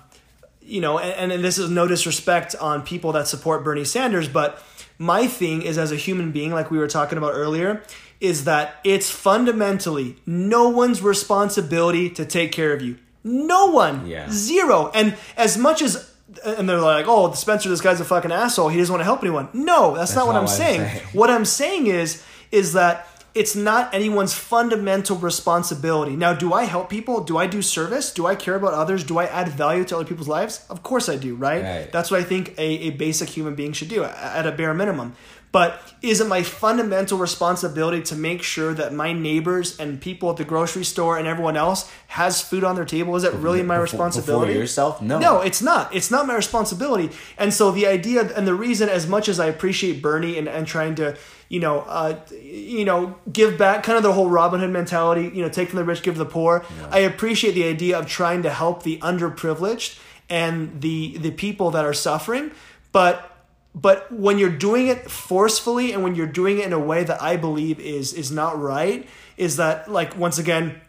you 0.60 0.80
know, 0.80 0.98
and, 0.98 1.30
and 1.30 1.44
this 1.44 1.58
is 1.58 1.68
no 1.70 1.86
disrespect 1.86 2.56
on 2.56 2.82
people 2.82 3.12
that 3.12 3.28
support 3.28 3.62
Bernie 3.64 3.84
Sanders, 3.84 4.28
but 4.28 4.62
my 4.98 5.26
thing 5.26 5.60
is 5.62 5.76
as 5.76 5.92
a 5.92 5.96
human 5.96 6.32
being, 6.32 6.52
like 6.52 6.70
we 6.70 6.78
were 6.78 6.88
talking 6.88 7.18
about 7.18 7.32
earlier, 7.34 7.82
is 8.20 8.44
that 8.44 8.76
it's 8.84 9.10
fundamentally 9.10 10.16
no 10.26 10.68
one's 10.68 11.02
responsibility 11.02 12.10
to 12.10 12.24
take 12.24 12.52
care 12.52 12.72
of 12.72 12.82
you. 12.82 12.96
No 13.22 13.66
one. 13.66 14.06
Yeah. 14.06 14.28
Zero. 14.30 14.90
And 14.94 15.16
as 15.36 15.56
much 15.56 15.82
as 15.82 16.10
and 16.44 16.68
they're 16.68 16.80
like, 16.80 17.06
oh, 17.08 17.32
Spencer, 17.32 17.68
this 17.68 17.80
guy's 17.80 18.00
a 18.00 18.04
fucking 18.04 18.32
asshole. 18.32 18.68
He 18.68 18.78
doesn't 18.78 18.92
want 18.92 19.00
to 19.00 19.04
help 19.04 19.22
anyone. 19.22 19.48
No, 19.52 19.94
that's, 19.94 20.14
not 20.14 20.26
what 20.26 20.32
not 20.32 20.40
I'm 20.40 20.44
what 20.44 20.52
I'm 20.52 20.56
saying. 20.56 20.80
saying. 20.80 21.02
What 21.12 21.30
I'm 21.30 21.44
saying 21.44 21.86
is, 21.86 22.24
is 22.50 22.72
that 22.72 23.06
it's 23.34 23.56
not 23.56 23.92
anyone's 23.92 24.32
fundamental 24.32 25.16
responsibility. 25.16 26.14
Now, 26.16 26.34
do 26.34 26.52
I 26.52 26.64
help 26.64 26.88
people? 26.88 27.20
Do 27.20 27.36
I 27.36 27.46
do 27.48 27.62
service? 27.62 28.12
Do 28.12 28.26
I 28.26 28.36
care 28.36 28.54
about 28.54 28.74
others? 28.74 29.02
Do 29.02 29.18
I 29.18 29.24
add 29.26 29.48
value 29.48 29.84
to 29.86 29.96
other 29.96 30.04
people's 30.04 30.28
lives? 30.28 30.64
Of 30.70 30.82
course 30.82 31.08
I 31.08 31.16
do, 31.16 31.34
right? 31.34 31.62
Right. 31.62 31.92
That's 31.92 32.10
what 32.12 32.20
I 32.20 32.24
think 32.24 32.54
a, 32.58 32.62
a 32.62 32.90
basic 32.90 33.28
human 33.28 33.54
being 33.56 33.72
should 33.72 33.88
do 33.88 34.04
at 34.04 34.46
a 34.46 34.52
bare 34.52 34.72
minimum. 34.72 35.16
But 35.54 35.80
is 36.02 36.20
it 36.20 36.26
my 36.26 36.42
fundamental 36.42 37.16
responsibility 37.16 38.02
to 38.10 38.16
make 38.16 38.42
sure 38.42 38.74
that 38.74 38.92
my 38.92 39.12
neighbors 39.12 39.78
and 39.78 40.00
people 40.00 40.28
at 40.30 40.36
the 40.36 40.44
grocery 40.44 40.82
store 40.82 41.16
and 41.16 41.28
everyone 41.28 41.56
else 41.56 41.88
has 42.08 42.40
food 42.40 42.64
on 42.64 42.74
their 42.74 42.84
table? 42.84 43.14
Is 43.14 43.22
that 43.22 43.34
really 43.34 43.62
my 43.62 43.76
responsibility? 43.76 44.48
before 44.48 44.60
yourself? 44.60 45.00
No. 45.00 45.20
No, 45.20 45.42
it's 45.42 45.62
not. 45.62 45.94
It's 45.94 46.10
not 46.10 46.26
my 46.26 46.34
responsibility. 46.34 47.10
And 47.38 47.54
so 47.54 47.70
the 47.70 47.86
idea 47.86 48.34
and 48.36 48.48
the 48.48 48.54
reason, 48.54 48.88
as 48.88 49.06
much 49.06 49.28
as 49.28 49.38
I 49.38 49.46
appreciate 49.46 50.02
Bernie 50.02 50.38
and, 50.38 50.48
and 50.48 50.66
trying 50.66 50.96
to, 50.96 51.16
you 51.48 51.60
know, 51.60 51.82
uh, 51.82 52.18
you 52.32 52.84
know, 52.84 53.14
give 53.32 53.56
back, 53.56 53.84
kind 53.84 53.96
of 53.96 54.02
the 54.02 54.12
whole 54.12 54.28
Robin 54.28 54.58
Hood 54.58 54.70
mentality, 54.70 55.30
you 55.32 55.40
know, 55.40 55.48
take 55.48 55.68
from 55.68 55.76
the 55.76 55.84
rich, 55.84 56.02
give 56.02 56.14
to 56.14 56.18
the 56.18 56.26
poor. 56.26 56.64
I 56.90 56.98
appreciate 56.98 57.52
the 57.52 57.68
idea 57.68 57.96
of 57.96 58.08
trying 58.08 58.42
to 58.42 58.50
help 58.50 58.82
the 58.82 58.98
underprivileged 58.98 60.00
and 60.28 60.80
the 60.80 61.16
the 61.18 61.30
people 61.30 61.70
that 61.70 61.84
are 61.84 61.94
suffering, 61.94 62.50
but 62.90 63.30
but 63.74 64.10
when 64.12 64.38
you're 64.38 64.50
doing 64.50 64.86
it 64.86 65.10
forcefully 65.10 65.92
and 65.92 66.02
when 66.02 66.14
you're 66.14 66.26
doing 66.26 66.58
it 66.58 66.66
in 66.66 66.72
a 66.72 66.78
way 66.78 67.02
that 67.02 67.20
I 67.20 67.36
believe 67.36 67.80
is 67.80 68.12
is 68.12 68.30
not 68.30 68.60
right, 68.60 69.08
is 69.36 69.56
that 69.56 69.90
like 69.90 70.16
once 70.16 70.38
again 70.38 70.80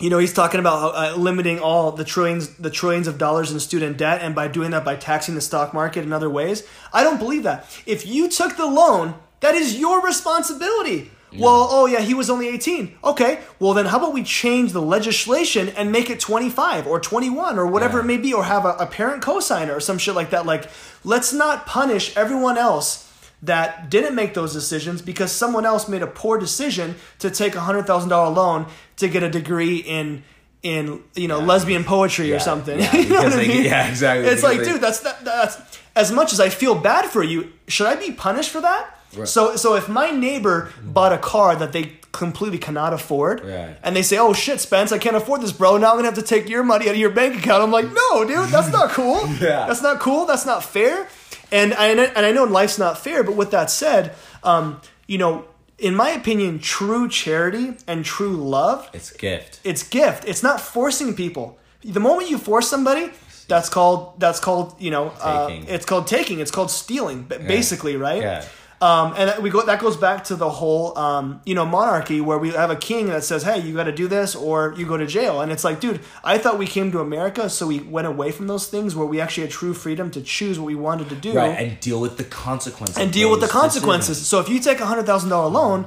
you 0.00 0.10
know 0.10 0.18
he's 0.18 0.32
talking 0.32 0.58
about 0.58 0.94
uh, 0.94 1.16
limiting 1.16 1.60
all 1.60 1.92
the 1.92 2.04
trillions 2.04 2.56
the 2.56 2.70
trillions 2.70 3.06
of 3.06 3.16
dollars 3.16 3.52
in 3.52 3.60
student 3.60 3.96
debt 3.96 4.20
and 4.22 4.34
by 4.34 4.48
doing 4.48 4.72
that 4.72 4.84
by 4.84 4.96
taxing 4.96 5.36
the 5.36 5.40
stock 5.40 5.72
market 5.72 6.02
in 6.02 6.12
other 6.12 6.28
ways. 6.28 6.66
I 6.92 7.04
don't 7.04 7.18
believe 7.18 7.44
that. 7.44 7.64
If 7.86 8.04
you 8.06 8.28
took 8.28 8.56
the 8.56 8.66
loan 8.66 9.14
that 9.38 9.54
is 9.54 9.78
your 9.78 10.02
responsibility 10.02 11.11
well 11.38 11.66
oh 11.70 11.86
yeah 11.86 12.00
he 12.00 12.14
was 12.14 12.28
only 12.28 12.48
18 12.48 12.96
okay 13.04 13.40
well 13.58 13.72
then 13.74 13.86
how 13.86 13.98
about 13.98 14.12
we 14.12 14.22
change 14.22 14.72
the 14.72 14.82
legislation 14.82 15.68
and 15.70 15.90
make 15.90 16.10
it 16.10 16.20
25 16.20 16.86
or 16.86 17.00
21 17.00 17.58
or 17.58 17.66
whatever 17.66 17.98
Yeah. 17.98 18.04
it 18.04 18.06
may 18.06 18.16
be 18.18 18.32
or 18.34 18.44
have 18.44 18.64
a, 18.64 18.70
a 18.78 18.86
parent 18.86 19.22
cosigner 19.22 19.74
or 19.76 19.80
some 19.80 19.98
shit 19.98 20.14
like 20.14 20.30
that 20.30 20.44
like 20.46 20.68
let's 21.04 21.32
not 21.32 21.66
punish 21.66 22.16
everyone 22.16 22.58
else 22.58 23.08
that 23.42 23.90
didn't 23.90 24.14
make 24.14 24.34
those 24.34 24.52
decisions 24.52 25.02
because 25.02 25.32
someone 25.32 25.66
else 25.66 25.88
made 25.88 26.02
a 26.02 26.06
poor 26.06 26.38
decision 26.38 26.94
to 27.18 27.30
take 27.30 27.54
a 27.56 27.60
hundred 27.60 27.86
thousand 27.86 28.08
dollar 28.10 28.30
loan 28.34 28.66
to 28.96 29.08
get 29.08 29.22
a 29.22 29.28
degree 29.30 29.78
in 29.78 30.22
in 30.62 31.02
you 31.16 31.26
know 31.26 31.40
lesbian 31.40 31.82
poetry 31.82 32.32
or 32.32 32.38
something. 32.38 32.78
yeah, 32.78 32.94
you 33.04 33.08
know 33.08 33.22
what 33.24 33.32
I 33.32 33.36
mean? 33.48 33.64
yeah, 33.64 33.88
exactly, 33.88 34.28
It's 34.28 34.42
because 34.42 34.56
like, 34.58 34.58
they- 34.66 34.72
dude, 34.72 34.80
that's 34.80 35.00
that, 35.00 35.24
that's 35.24 35.60
as 35.96 36.12
much 36.12 36.32
as 36.32 36.38
I 36.38 36.50
feel 36.50 36.76
bad 36.76 37.06
for 37.06 37.22
you. 37.24 37.52
Should 37.66 37.88
I 37.88 37.96
be 37.96 38.12
punished 38.12 38.50
for 38.50 38.60
that? 38.60 38.96
Right. 39.16 39.28
So 39.28 39.56
so 39.56 39.74
if 39.74 39.88
my 39.88 40.10
neighbor 40.10 40.70
bought 40.82 41.12
a 41.12 41.18
car 41.18 41.54
that 41.56 41.72
they 41.72 41.92
completely 42.12 42.58
cannot 42.58 42.92
afford, 42.92 43.42
Right. 43.44 43.76
and 43.82 43.94
they 43.96 44.02
say, 44.02 44.18
"Oh 44.18 44.32
shit, 44.32 44.60
Spence, 44.60 44.92
I 44.92 44.98
can't 44.98 45.16
afford 45.16 45.40
this, 45.42 45.52
bro. 45.52 45.76
Now 45.78 45.90
I'm 45.90 45.96
gonna 45.96 46.08
have 46.08 46.14
to 46.16 46.22
take 46.22 46.48
your 46.48 46.62
money 46.62 46.86
out 46.88 46.92
of 46.92 46.98
your 47.00 47.10
bank 47.10 47.36
account." 47.38 47.62
I'm 47.62 47.70
like, 47.70 47.86
"No, 47.92 48.24
dude, 48.24 48.48
that's 48.50 48.70
not 48.72 48.90
cool. 48.98 49.26
Yeah. 49.40 49.66
That's 49.66 49.82
not 49.82 50.00
cool. 50.00 50.26
That's 50.26 50.46
not 50.46 50.62
fair." 50.64 51.08
And 51.50 51.74
I 51.74 51.88
and 51.88 52.24
I 52.26 52.32
know 52.32 52.44
life's 52.44 52.78
not 52.78 52.98
fair, 52.98 53.22
but 53.22 53.34
with 53.36 53.50
that 53.50 53.70
said, 53.70 54.14
um, 54.42 54.80
you 55.06 55.18
know, 55.18 55.44
in 55.78 55.94
my 55.94 56.10
opinion, 56.10 56.58
true 56.60 57.08
charity 57.08 57.74
and 57.86 58.04
true 58.04 58.36
love 58.36 58.88
It's 58.94 59.10
gift. 59.10 59.60
it's 59.64 59.82
gift. 59.82 60.24
It's 60.26 60.42
not 60.42 60.60
forcing 60.60 61.14
people. 61.14 61.58
The 61.84 62.00
moment 62.00 62.30
you 62.30 62.38
force 62.38 62.68
somebody, 62.68 63.10
that's 63.48 63.68
called 63.68 64.18
that's 64.20 64.38
called 64.40 64.74
you 64.78 64.90
know 64.90 65.12
uh, 65.20 65.48
it's 65.68 65.84
called 65.84 66.06
taking. 66.06 66.40
It's 66.40 66.50
called 66.50 66.70
stealing, 66.70 67.24
ba- 67.28 67.40
basically, 67.40 67.96
right? 67.96 68.22
Yeah. 68.22 68.44
Um, 68.82 69.14
and 69.16 69.28
that- 69.28 69.40
we 69.42 69.48
go 69.48 69.64
that 69.64 69.78
goes 69.80 69.96
back 69.96 70.24
to 70.24 70.34
the 70.34 70.50
whole 70.50 70.98
um, 70.98 71.40
you 71.46 71.54
know 71.54 71.64
monarchy 71.64 72.20
where 72.20 72.36
we 72.36 72.50
have 72.50 72.70
a 72.70 72.76
king 72.76 73.06
that 73.10 73.22
says, 73.22 73.44
"Hey, 73.44 73.60
you 73.60 73.72
got 73.74 73.84
to 73.84 73.92
do 73.92 74.08
this 74.08 74.34
or 74.34 74.74
you 74.76 74.84
go 74.86 74.96
to 74.96 75.06
jail." 75.06 75.40
And 75.40 75.52
it's 75.52 75.62
like, 75.62 75.78
dude, 75.78 76.00
I 76.24 76.36
thought 76.38 76.58
we 76.58 76.66
came 76.66 76.90
to 76.92 76.98
America 77.00 77.48
so 77.48 77.66
we 77.68 77.78
went 77.78 78.08
away 78.08 78.32
from 78.32 78.48
those 78.48 78.66
things 78.66 78.96
where 78.96 79.06
we 79.06 79.20
actually 79.20 79.44
had 79.44 79.52
true 79.52 79.72
freedom 79.72 80.10
to 80.10 80.20
choose 80.20 80.58
what 80.58 80.66
we 80.66 80.74
wanted 80.74 81.08
to 81.10 81.14
do 81.14 81.32
Right, 81.32 81.56
and 81.58 81.78
deal 81.80 82.00
with 82.00 82.16
the 82.16 82.24
consequences. 82.24 82.98
and 82.98 83.12
deal 83.12 83.30
with 83.30 83.40
the 83.40 83.48
consequences. 83.48 84.18
decisions. 84.18 84.28
So 84.28 84.40
if 84.40 84.48
you 84.48 84.58
take 84.58 84.80
a 84.80 84.86
hundred 84.86 85.06
thousand 85.06 85.30
dollar 85.30 85.48
loan, 85.48 85.86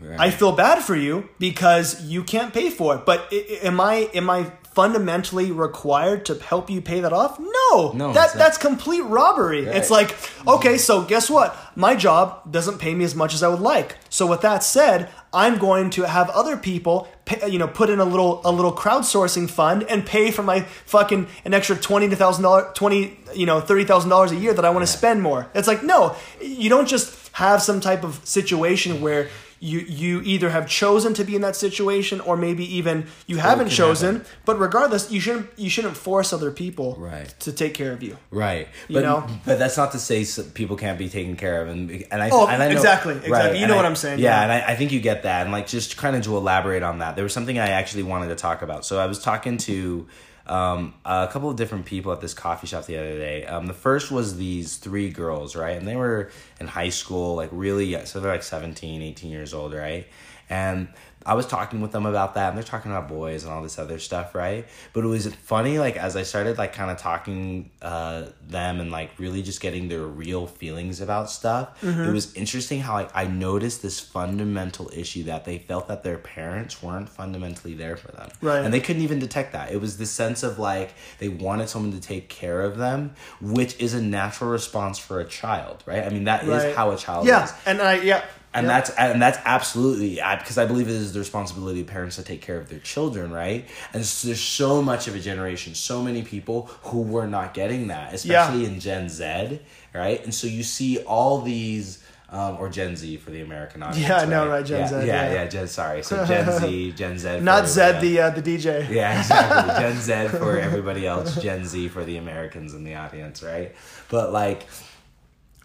Right. 0.00 0.20
I 0.20 0.30
feel 0.30 0.52
bad 0.52 0.82
for 0.82 0.94
you 0.94 1.28
because 1.40 2.02
you 2.04 2.22
can't 2.22 2.52
pay 2.54 2.70
for 2.70 2.94
it. 2.96 3.04
But 3.04 3.32
am 3.62 3.80
I 3.80 4.08
am 4.14 4.30
I 4.30 4.46
fundamentally 4.78 5.50
required 5.50 6.24
to 6.24 6.34
help 6.52 6.70
you 6.70 6.80
pay 6.80 7.00
that 7.00 7.12
off? 7.12 7.40
No, 7.40 7.90
No, 7.92 8.12
That 8.12 8.34
that's 8.34 8.58
complete 8.58 9.02
robbery. 9.02 9.62
It's 9.78 9.90
like 9.90 10.10
okay, 10.46 10.78
so 10.78 11.02
guess 11.02 11.28
what? 11.28 11.48
My 11.74 11.96
job 11.96 12.52
doesn't 12.56 12.78
pay 12.78 12.94
me 12.94 13.04
as 13.04 13.14
much 13.22 13.34
as 13.34 13.42
I 13.42 13.48
would 13.48 13.64
like. 13.74 13.96
So 14.08 14.24
with 14.32 14.40
that 14.42 14.62
said, 14.62 15.08
I'm 15.32 15.58
going 15.58 15.90
to 15.90 16.02
have 16.16 16.30
other 16.30 16.56
people, 16.56 17.08
pay, 17.24 17.50
you 17.50 17.58
know, 17.58 17.66
put 17.80 17.90
in 17.90 17.98
a 17.98 18.04
little 18.04 18.40
a 18.44 18.52
little 18.58 18.72
crowdsourcing 18.72 19.50
fund 19.50 19.82
and 19.90 20.06
pay 20.06 20.30
for 20.30 20.44
my 20.44 20.58
fucking 20.94 21.26
an 21.44 21.52
extra 21.54 21.74
twenty 21.76 22.08
thousand 22.14 22.44
dollars, 22.44 22.66
twenty 22.74 23.18
you 23.34 23.46
know 23.46 23.58
thirty 23.60 23.84
thousand 23.84 24.10
dollars 24.10 24.30
a 24.30 24.36
year 24.36 24.54
that 24.54 24.64
I 24.64 24.70
want 24.70 24.84
to 24.86 24.92
spend 25.00 25.22
more. 25.28 25.40
It's 25.58 25.66
like 25.72 25.82
no, 25.82 26.14
you 26.40 26.68
don't 26.74 26.88
just 26.88 27.08
have 27.32 27.62
some 27.62 27.80
type 27.80 28.04
of 28.04 28.20
situation 28.24 29.00
where 29.00 29.28
you 29.60 29.80
you 29.80 30.20
either 30.24 30.50
have 30.50 30.68
chosen 30.68 31.14
to 31.14 31.24
be 31.24 31.34
in 31.34 31.42
that 31.42 31.56
situation 31.56 32.20
or 32.20 32.36
maybe 32.36 32.64
even 32.76 33.06
you 33.26 33.38
haven't 33.38 33.68
chosen. 33.70 34.16
happen. 34.16 34.30
But 34.44 34.58
regardless, 34.58 35.10
you 35.10 35.20
shouldn't 35.20 35.48
you 35.56 35.68
shouldn't 35.70 35.96
force 35.96 36.32
other 36.32 36.50
people 36.50 36.96
Right. 36.98 37.28
to 37.40 37.52
take 37.52 37.74
care 37.74 37.92
of 37.92 38.02
you. 38.02 38.16
Right, 38.30 38.68
You 38.88 38.94
but 38.94 39.02
know? 39.04 39.26
but 39.44 39.58
that's 39.58 39.76
not 39.76 39.92
to 39.92 39.98
say 39.98 40.24
people 40.54 40.76
can't 40.76 40.98
be 40.98 41.08
taken 41.08 41.36
care 41.36 41.62
of, 41.62 41.68
and 41.68 41.90
and 42.10 42.22
I 42.22 42.30
Oh, 42.30 42.46
and 42.46 42.62
I 42.62 42.66
know, 42.68 42.72
exactly, 42.76 43.14
exactly. 43.16 43.58
You 43.58 43.64
and 43.64 43.68
know 43.70 43.74
I- 43.74 43.76
what 43.76 43.86
I'm 43.86 43.96
saying, 43.96 44.18
Yeah, 44.20 44.30
yeah. 44.30 44.42
and 44.42 44.52
I, 44.52 44.72
I 44.72 44.76
think 44.76 44.92
you 44.92 45.00
get 45.00 45.24
that, 45.24 45.42
and 45.42 45.52
like 45.52 45.66
just 45.66 45.96
kind 45.96 46.14
of 46.16 46.22
to 46.22 46.36
elaborate 46.36 46.82
on 46.82 46.98
that, 47.00 47.16
there 47.16 47.24
was 47.24 47.32
something 47.32 47.58
I 47.58 47.68
actually 47.70 48.04
wanted 48.04 48.28
to 48.28 48.36
talk 48.36 48.62
about. 48.62 48.84
So 48.84 48.98
I 49.00 49.06
was 49.06 49.18
talking 49.18 49.56
to 49.58 50.06
um, 50.46 50.94
a 51.04 51.28
couple 51.30 51.50
of 51.50 51.56
different 51.56 51.84
people 51.84 52.10
at 52.10 52.22
this 52.22 52.32
coffee 52.32 52.66
shop 52.66 52.86
the 52.86 52.96
other 52.96 53.18
day. 53.18 53.44
Um, 53.44 53.66
the 53.66 53.74
first 53.74 54.10
was 54.10 54.36
these 54.38 54.76
three 54.76 55.10
girls, 55.10 55.54
right, 55.54 55.76
and 55.76 55.86
they 55.86 55.94
were 55.96 56.30
in 56.60 56.66
high 56.66 56.88
school, 56.88 57.36
like 57.36 57.50
really, 57.52 58.04
so 58.06 58.20
they're 58.20 58.32
like 58.32 58.42
17, 58.42 59.02
18 59.02 59.30
years 59.30 59.54
old, 59.54 59.74
right, 59.74 60.06
and. 60.48 60.88
I 61.28 61.34
was 61.34 61.46
talking 61.46 61.82
with 61.82 61.92
them 61.92 62.06
about 62.06 62.34
that, 62.36 62.48
and 62.48 62.56
they're 62.56 62.64
talking 62.64 62.90
about 62.90 63.06
boys 63.06 63.44
and 63.44 63.52
all 63.52 63.62
this 63.62 63.78
other 63.78 63.98
stuff, 63.98 64.34
right? 64.34 64.66
But 64.94 65.04
it 65.04 65.08
was 65.08 65.26
funny, 65.34 65.78
like 65.78 65.98
as 65.98 66.16
I 66.16 66.22
started 66.22 66.56
like 66.56 66.72
kind 66.72 66.90
of 66.90 66.96
talking 66.96 67.70
uh, 67.82 68.28
them 68.48 68.80
and 68.80 68.90
like 68.90 69.10
really 69.18 69.42
just 69.42 69.60
getting 69.60 69.88
their 69.88 70.06
real 70.06 70.46
feelings 70.46 71.02
about 71.02 71.30
stuff. 71.30 71.82
Mm-hmm. 71.82 72.00
It 72.00 72.12
was 72.12 72.34
interesting 72.34 72.80
how 72.80 72.94
like, 72.94 73.10
I 73.14 73.26
noticed 73.26 73.82
this 73.82 74.00
fundamental 74.00 74.90
issue 74.94 75.24
that 75.24 75.44
they 75.44 75.58
felt 75.58 75.88
that 75.88 76.02
their 76.02 76.16
parents 76.16 76.82
weren't 76.82 77.10
fundamentally 77.10 77.74
there 77.74 77.98
for 77.98 78.10
them, 78.12 78.30
Right. 78.40 78.64
And 78.64 78.72
they 78.72 78.80
couldn't 78.80 79.02
even 79.02 79.18
detect 79.18 79.52
that. 79.52 79.70
It 79.70 79.82
was 79.82 79.98
this 79.98 80.10
sense 80.10 80.42
of 80.42 80.58
like 80.58 80.94
they 81.18 81.28
wanted 81.28 81.68
someone 81.68 81.92
to 81.92 82.00
take 82.00 82.30
care 82.30 82.62
of 82.62 82.78
them, 82.78 83.14
which 83.42 83.78
is 83.78 83.92
a 83.92 84.00
natural 84.00 84.48
response 84.48 84.98
for 84.98 85.20
a 85.20 85.26
child, 85.26 85.82
right? 85.84 86.04
I 86.04 86.08
mean, 86.08 86.24
that 86.24 86.46
is 86.50 86.76
how 86.76 86.90
a 86.90 86.96
child 86.96 87.26
Yeah, 87.26 87.44
is 87.44 87.52
and 87.66 87.80
I 87.80 87.94
yeah. 88.00 88.24
and 88.54 88.66
yeah. 88.66 88.72
that's 88.72 88.90
and 88.90 89.20
that's 89.22 89.38
absolutely 89.44 90.20
I, 90.20 90.36
because 90.36 90.58
I 90.58 90.64
believe 90.66 90.88
it 90.88 90.94
is 90.94 91.12
the 91.12 91.18
responsibility 91.18 91.80
of 91.82 91.86
parents 91.86 92.16
to 92.16 92.22
take 92.22 92.40
care 92.42 92.56
of 92.58 92.68
their 92.68 92.78
children, 92.80 93.30
right? 93.32 93.66
And 93.92 94.00
s 94.02 94.22
there's 94.22 94.40
so 94.40 94.82
much 94.82 95.06
of 95.08 95.14
a 95.14 95.20
generation, 95.20 95.74
so 95.74 96.02
many 96.02 96.22
people 96.22 96.66
who 96.84 97.02
were 97.02 97.26
not 97.26 97.54
getting 97.54 97.88
that, 97.88 98.14
especially 98.14 98.64
in 98.64 98.80
Gen 98.80 99.08
Z, 99.08 99.60
right? 99.94 100.22
And 100.24 100.34
so 100.34 100.46
you 100.46 100.62
see 100.62 100.98
all 100.98 101.40
these. 101.42 102.04
Um, 102.30 102.58
or 102.60 102.68
Gen 102.68 102.94
Z 102.94 103.16
for 103.24 103.30
the 103.30 103.40
American 103.40 103.82
audience. 103.82 104.06
Yeah, 104.06 104.18
I 104.18 104.26
know, 104.26 104.46
right, 104.50 104.62
Gen 104.62 104.80
yeah, 104.80 104.86
Z, 104.88 104.94
Yeah, 104.96 105.04
yeah. 105.06 105.32
yeah, 105.32 105.46
Gen. 105.46 105.66
Sorry, 105.66 106.02
so 106.02 106.26
Gen 106.30 106.60
Z, 106.60 106.92
Gen 106.92 107.16
Z. 107.18 107.40
not 107.40 107.64
Zedd 107.64 108.02
the 108.02 108.20
uh, 108.20 108.28
the 108.38 108.42
DJ. 108.42 108.86
Yeah, 108.90 109.18
exactly. 109.18 109.74
Gen 109.80 109.96
Z 109.96 110.36
for 110.36 110.58
everybody 110.68 111.06
else, 111.06 111.40
Gen 111.40 111.64
Z 111.64 111.88
for 111.88 112.04
the 112.04 112.18
Americans 112.18 112.74
in 112.74 112.84
the 112.84 112.96
audience, 112.96 113.42
right? 113.42 113.74
But 114.10 114.30
like, 114.30 114.66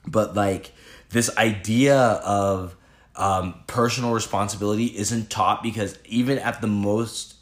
but 0.07 0.35
like 0.35 0.71
this 1.09 1.35
idea 1.37 1.97
of 1.97 2.75
um, 3.15 3.55
personal 3.67 4.13
responsibility 4.13 4.85
isn't 4.87 5.29
taught 5.29 5.61
because 5.61 5.97
even 6.05 6.39
at 6.39 6.61
the 6.61 6.67
most 6.67 7.35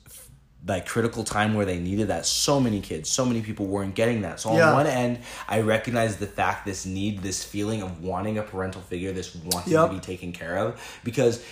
like 0.67 0.85
critical 0.85 1.23
time 1.23 1.55
where 1.55 1.65
they 1.65 1.79
needed 1.79 2.09
that 2.09 2.23
so 2.23 2.59
many 2.59 2.81
kids 2.81 3.09
so 3.09 3.25
many 3.25 3.41
people 3.41 3.65
weren't 3.65 3.95
getting 3.95 4.21
that 4.21 4.39
so 4.39 4.49
on 4.51 4.57
Yeah. 4.57 4.73
one 4.73 4.85
end 4.85 5.17
i 5.47 5.61
recognize 5.61 6.17
the 6.17 6.27
fact 6.27 6.65
this 6.67 6.85
need 6.85 7.23
this 7.23 7.43
feeling 7.43 7.81
of 7.81 8.03
wanting 8.03 8.37
a 8.37 8.43
parental 8.43 8.81
figure 8.81 9.11
this 9.11 9.33
wanting 9.35 9.73
Yep. 9.73 9.87
to 9.89 9.93
be 9.95 9.99
taken 9.99 10.31
care 10.33 10.57
of 10.59 10.79
because 11.03 11.43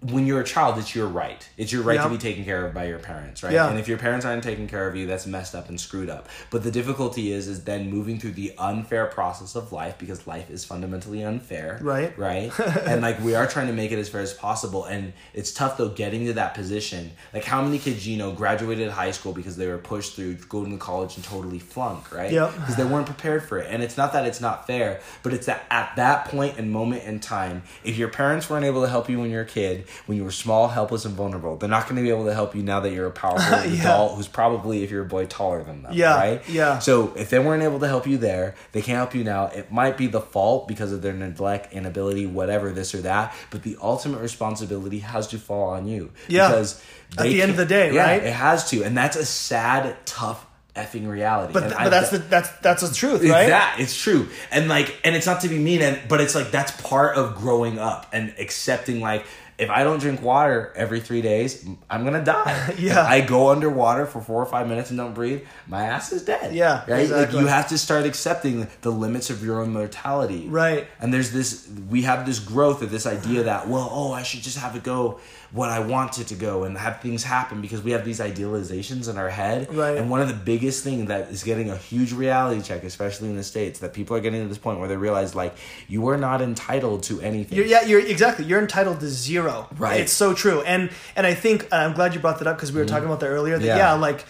when 0.00 0.26
you're 0.26 0.40
a 0.40 0.44
child, 0.44 0.78
it's 0.78 0.94
your 0.94 1.08
right. 1.08 1.48
It's 1.56 1.72
your 1.72 1.82
right 1.82 2.00
to 2.00 2.08
be 2.08 2.18
taken 2.18 2.44
care 2.44 2.64
of 2.64 2.72
by 2.72 2.86
your 2.86 3.00
parents, 3.00 3.42
right? 3.42 3.52
Yeah. 3.52 3.68
And 3.68 3.80
if 3.80 3.88
your 3.88 3.98
parents 3.98 4.24
aren't 4.24 4.44
taking 4.44 4.68
care 4.68 4.86
of 4.86 4.94
you, 4.94 5.06
that's 5.08 5.26
messed 5.26 5.56
up 5.56 5.68
and 5.68 5.80
screwed 5.80 6.08
up. 6.08 6.28
But 6.50 6.62
the 6.62 6.70
difficulty 6.70 7.32
is, 7.32 7.48
is 7.48 7.64
then 7.64 7.90
moving 7.90 8.20
through 8.20 8.32
the 8.32 8.54
unfair 8.58 9.06
process 9.06 9.56
of 9.56 9.72
life 9.72 9.98
because 9.98 10.24
life 10.24 10.50
is 10.50 10.64
fundamentally 10.64 11.24
unfair, 11.24 11.80
Right. 11.82 12.16
Right. 12.16 12.52
and 12.86 13.02
like 13.02 13.20
we 13.22 13.34
are 13.34 13.48
trying 13.48 13.66
to 13.66 13.72
make 13.72 13.90
it 13.90 13.98
as 13.98 14.08
fair 14.08 14.20
as 14.20 14.32
possible, 14.32 14.84
and 14.84 15.12
it's 15.34 15.52
tough 15.52 15.76
though 15.78 15.88
getting 15.88 16.26
to 16.26 16.34
that 16.34 16.54
position. 16.54 17.10
Like 17.34 17.44
how 17.44 17.60
many 17.62 17.80
kids 17.80 18.06
you 18.06 18.16
know 18.16 18.30
graduated 18.30 18.90
high 18.90 19.10
school 19.10 19.32
because 19.32 19.56
they 19.56 19.66
were 19.66 19.78
pushed 19.78 20.14
through 20.14 20.34
going 20.34 20.70
to 20.70 20.78
college 20.78 21.16
and 21.16 21.24
totally 21.24 21.58
flunk, 21.58 22.12
right? 22.14 22.30
Yep. 22.30 22.54
Because 22.54 22.76
they 22.76 22.84
weren't 22.84 23.06
prepared 23.06 23.42
for 23.42 23.58
it, 23.58 23.66
and 23.68 23.82
it's 23.82 23.96
not 23.96 24.12
that 24.12 24.26
it's 24.26 24.40
not 24.40 24.68
fair, 24.68 25.00
but 25.24 25.34
it's 25.34 25.46
that 25.46 25.64
at 25.70 25.96
that 25.96 26.26
point 26.26 26.56
and 26.56 26.70
moment 26.70 27.02
in 27.02 27.18
time, 27.18 27.64
if 27.82 27.96
your 27.96 28.08
parents 28.08 28.48
weren't 28.48 28.64
able 28.64 28.82
to 28.82 28.88
help 28.88 29.08
you 29.08 29.18
when 29.18 29.30
you're 29.30 29.42
a 29.42 29.46
kid, 29.46 29.86
when 30.06 30.16
you 30.18 30.24
were 30.24 30.30
small, 30.30 30.68
helpless, 30.68 31.04
and 31.04 31.14
vulnerable. 31.14 31.56
They're 31.56 31.68
not 31.68 31.84
going 31.84 31.96
to 31.96 32.02
be 32.02 32.10
able 32.10 32.24
to 32.26 32.34
help 32.34 32.54
you 32.54 32.62
now 32.62 32.80
that 32.80 32.92
you're 32.92 33.06
a 33.06 33.10
powerful 33.10 33.58
Yeah. 33.70 33.80
adult 33.82 34.16
who's 34.16 34.28
probably, 34.28 34.82
if 34.84 34.90
you're 34.90 35.02
a 35.04 35.08
boy, 35.08 35.26
taller 35.26 35.62
than 35.62 35.82
them. 35.82 35.92
Yeah, 35.94 36.14
Right? 36.16 36.48
yeah. 36.48 36.78
So 36.78 37.12
if 37.16 37.30
they 37.30 37.38
weren't 37.38 37.62
able 37.62 37.80
to 37.80 37.86
help 37.88 38.06
you 38.06 38.18
there, 38.18 38.54
they 38.72 38.82
can't 38.82 38.96
help 38.98 39.14
you 39.14 39.24
now. 39.24 39.46
It 39.46 39.70
might 39.72 39.96
be 39.96 40.06
the 40.06 40.20
fault 40.20 40.68
because 40.68 40.92
of 40.92 41.02
their 41.02 41.12
neglect, 41.12 41.72
inability, 41.72 42.26
whatever, 42.26 42.70
this 42.72 42.94
or 42.94 43.02
that. 43.02 43.34
But 43.50 43.62
the 43.62 43.76
ultimate 43.82 44.20
responsibility 44.20 45.00
has 45.00 45.26
to 45.28 45.38
fall 45.38 45.70
on 45.70 45.86
you. 45.86 46.10
Yeah. 46.28 46.48
Because 46.48 46.82
At 47.16 47.24
the 47.24 47.40
end 47.42 47.50
of 47.52 47.56
the 47.56 47.66
day, 47.66 47.92
yeah, 47.94 48.04
right? 48.04 48.22
It 48.22 48.32
has 48.32 48.68
to, 48.70 48.82
and 48.82 48.96
that's 48.96 49.16
a 49.16 49.24
sad, 49.24 49.96
tough 50.04 50.44
effing 50.76 51.08
reality. 51.08 51.52
But, 51.52 51.60
th- 51.62 51.72
I- 51.74 51.84
but 51.84 51.90
that's 51.90 52.10
the 52.10 52.18
that's 52.18 52.50
that's 52.58 52.88
the 52.88 52.94
truth, 52.94 53.22
right? 53.24 53.48
that 53.48 53.76
it's 53.80 54.00
true, 54.00 54.28
and 54.52 54.68
like, 54.68 54.94
and 55.04 55.16
it's 55.16 55.26
not 55.26 55.40
to 55.40 55.48
be 55.48 55.58
mean, 55.58 55.82
and 55.82 55.98
but 56.08 56.20
it's 56.20 56.34
like 56.36 56.52
that's 56.52 56.70
part 56.82 57.16
of 57.16 57.34
growing 57.34 57.78
up 57.80 58.06
and 58.12 58.32
accepting 58.38 59.00
like. 59.00 59.24
If 59.58 59.70
I 59.70 59.82
don't 59.82 59.98
drink 59.98 60.22
water 60.22 60.72
every 60.76 61.00
three 61.00 61.20
days, 61.20 61.66
I'm 61.90 62.04
gonna 62.04 62.24
die. 62.24 62.74
Yeah. 62.78 63.02
If 63.02 63.08
I 63.08 63.20
go 63.22 63.50
underwater 63.50 64.06
for 64.06 64.20
four 64.20 64.40
or 64.40 64.46
five 64.46 64.68
minutes 64.68 64.90
and 64.90 64.98
don't 64.98 65.14
breathe, 65.14 65.42
my 65.66 65.82
ass 65.84 66.12
is 66.12 66.22
dead. 66.24 66.54
Yeah, 66.54 66.84
Right? 66.86 67.00
exactly. 67.00 67.34
Like 67.36 67.42
you 67.42 67.46
have 67.48 67.68
to 67.70 67.78
start 67.78 68.06
accepting 68.06 68.68
the 68.82 68.90
limits 68.90 69.30
of 69.30 69.44
your 69.44 69.60
own 69.60 69.72
mortality. 69.72 70.46
Right. 70.48 70.86
And 71.00 71.12
there's 71.12 71.32
this 71.32 71.68
we 71.90 72.02
have 72.02 72.24
this 72.24 72.38
growth 72.38 72.82
of 72.82 72.90
this 72.90 73.04
idea 73.06 73.42
that, 73.44 73.68
well, 73.68 73.88
oh, 73.90 74.12
I 74.12 74.22
should 74.22 74.42
just 74.42 74.58
have 74.58 74.76
it 74.76 74.84
go 74.84 75.18
what 75.50 75.70
I 75.70 75.80
want 75.80 76.18
it 76.18 76.26
to 76.28 76.34
go 76.34 76.64
and 76.64 76.76
have 76.76 77.00
things 77.00 77.24
happen 77.24 77.62
because 77.62 77.80
we 77.82 77.92
have 77.92 78.04
these 78.04 78.20
idealizations 78.20 79.08
in 79.08 79.16
our 79.16 79.30
head. 79.30 79.72
Right. 79.74 79.96
And 79.96 80.10
one 80.10 80.20
of 80.20 80.28
the 80.28 80.34
biggest 80.34 80.84
things 80.84 81.08
that 81.08 81.30
is 81.30 81.42
getting 81.42 81.70
a 81.70 81.76
huge 81.76 82.12
reality 82.12 82.60
check, 82.60 82.84
especially 82.84 83.30
in 83.30 83.36
the 83.36 83.42
States, 83.42 83.78
that 83.80 83.94
people 83.94 84.14
are 84.16 84.20
getting 84.20 84.42
to 84.42 84.48
this 84.48 84.58
point 84.58 84.78
where 84.78 84.88
they 84.88 84.96
realize 84.96 85.34
like 85.34 85.54
you 85.88 86.06
are 86.08 86.18
not 86.18 86.42
entitled 86.42 87.02
to 87.04 87.20
anything. 87.22 87.56
You're, 87.56 87.66
yeah, 87.66 87.82
you're 87.82 88.00
exactly. 88.00 88.44
You're 88.44 88.60
entitled 88.60 89.00
to 89.00 89.08
zero. 89.08 89.68
Right. 89.78 90.02
It's 90.02 90.12
so 90.12 90.34
true, 90.34 90.60
and 90.62 90.90
and 91.16 91.26
I 91.26 91.34
think 91.34 91.64
uh, 91.72 91.76
I'm 91.76 91.94
glad 91.94 92.14
you 92.14 92.20
brought 92.20 92.40
that 92.40 92.46
up 92.46 92.56
because 92.56 92.70
we 92.72 92.80
were 92.80 92.86
talking 92.86 93.06
about 93.06 93.20
that 93.20 93.28
earlier. 93.28 93.58
That 93.58 93.64
yeah, 93.64 93.76
Yeah. 93.76 93.92
like 93.94 94.26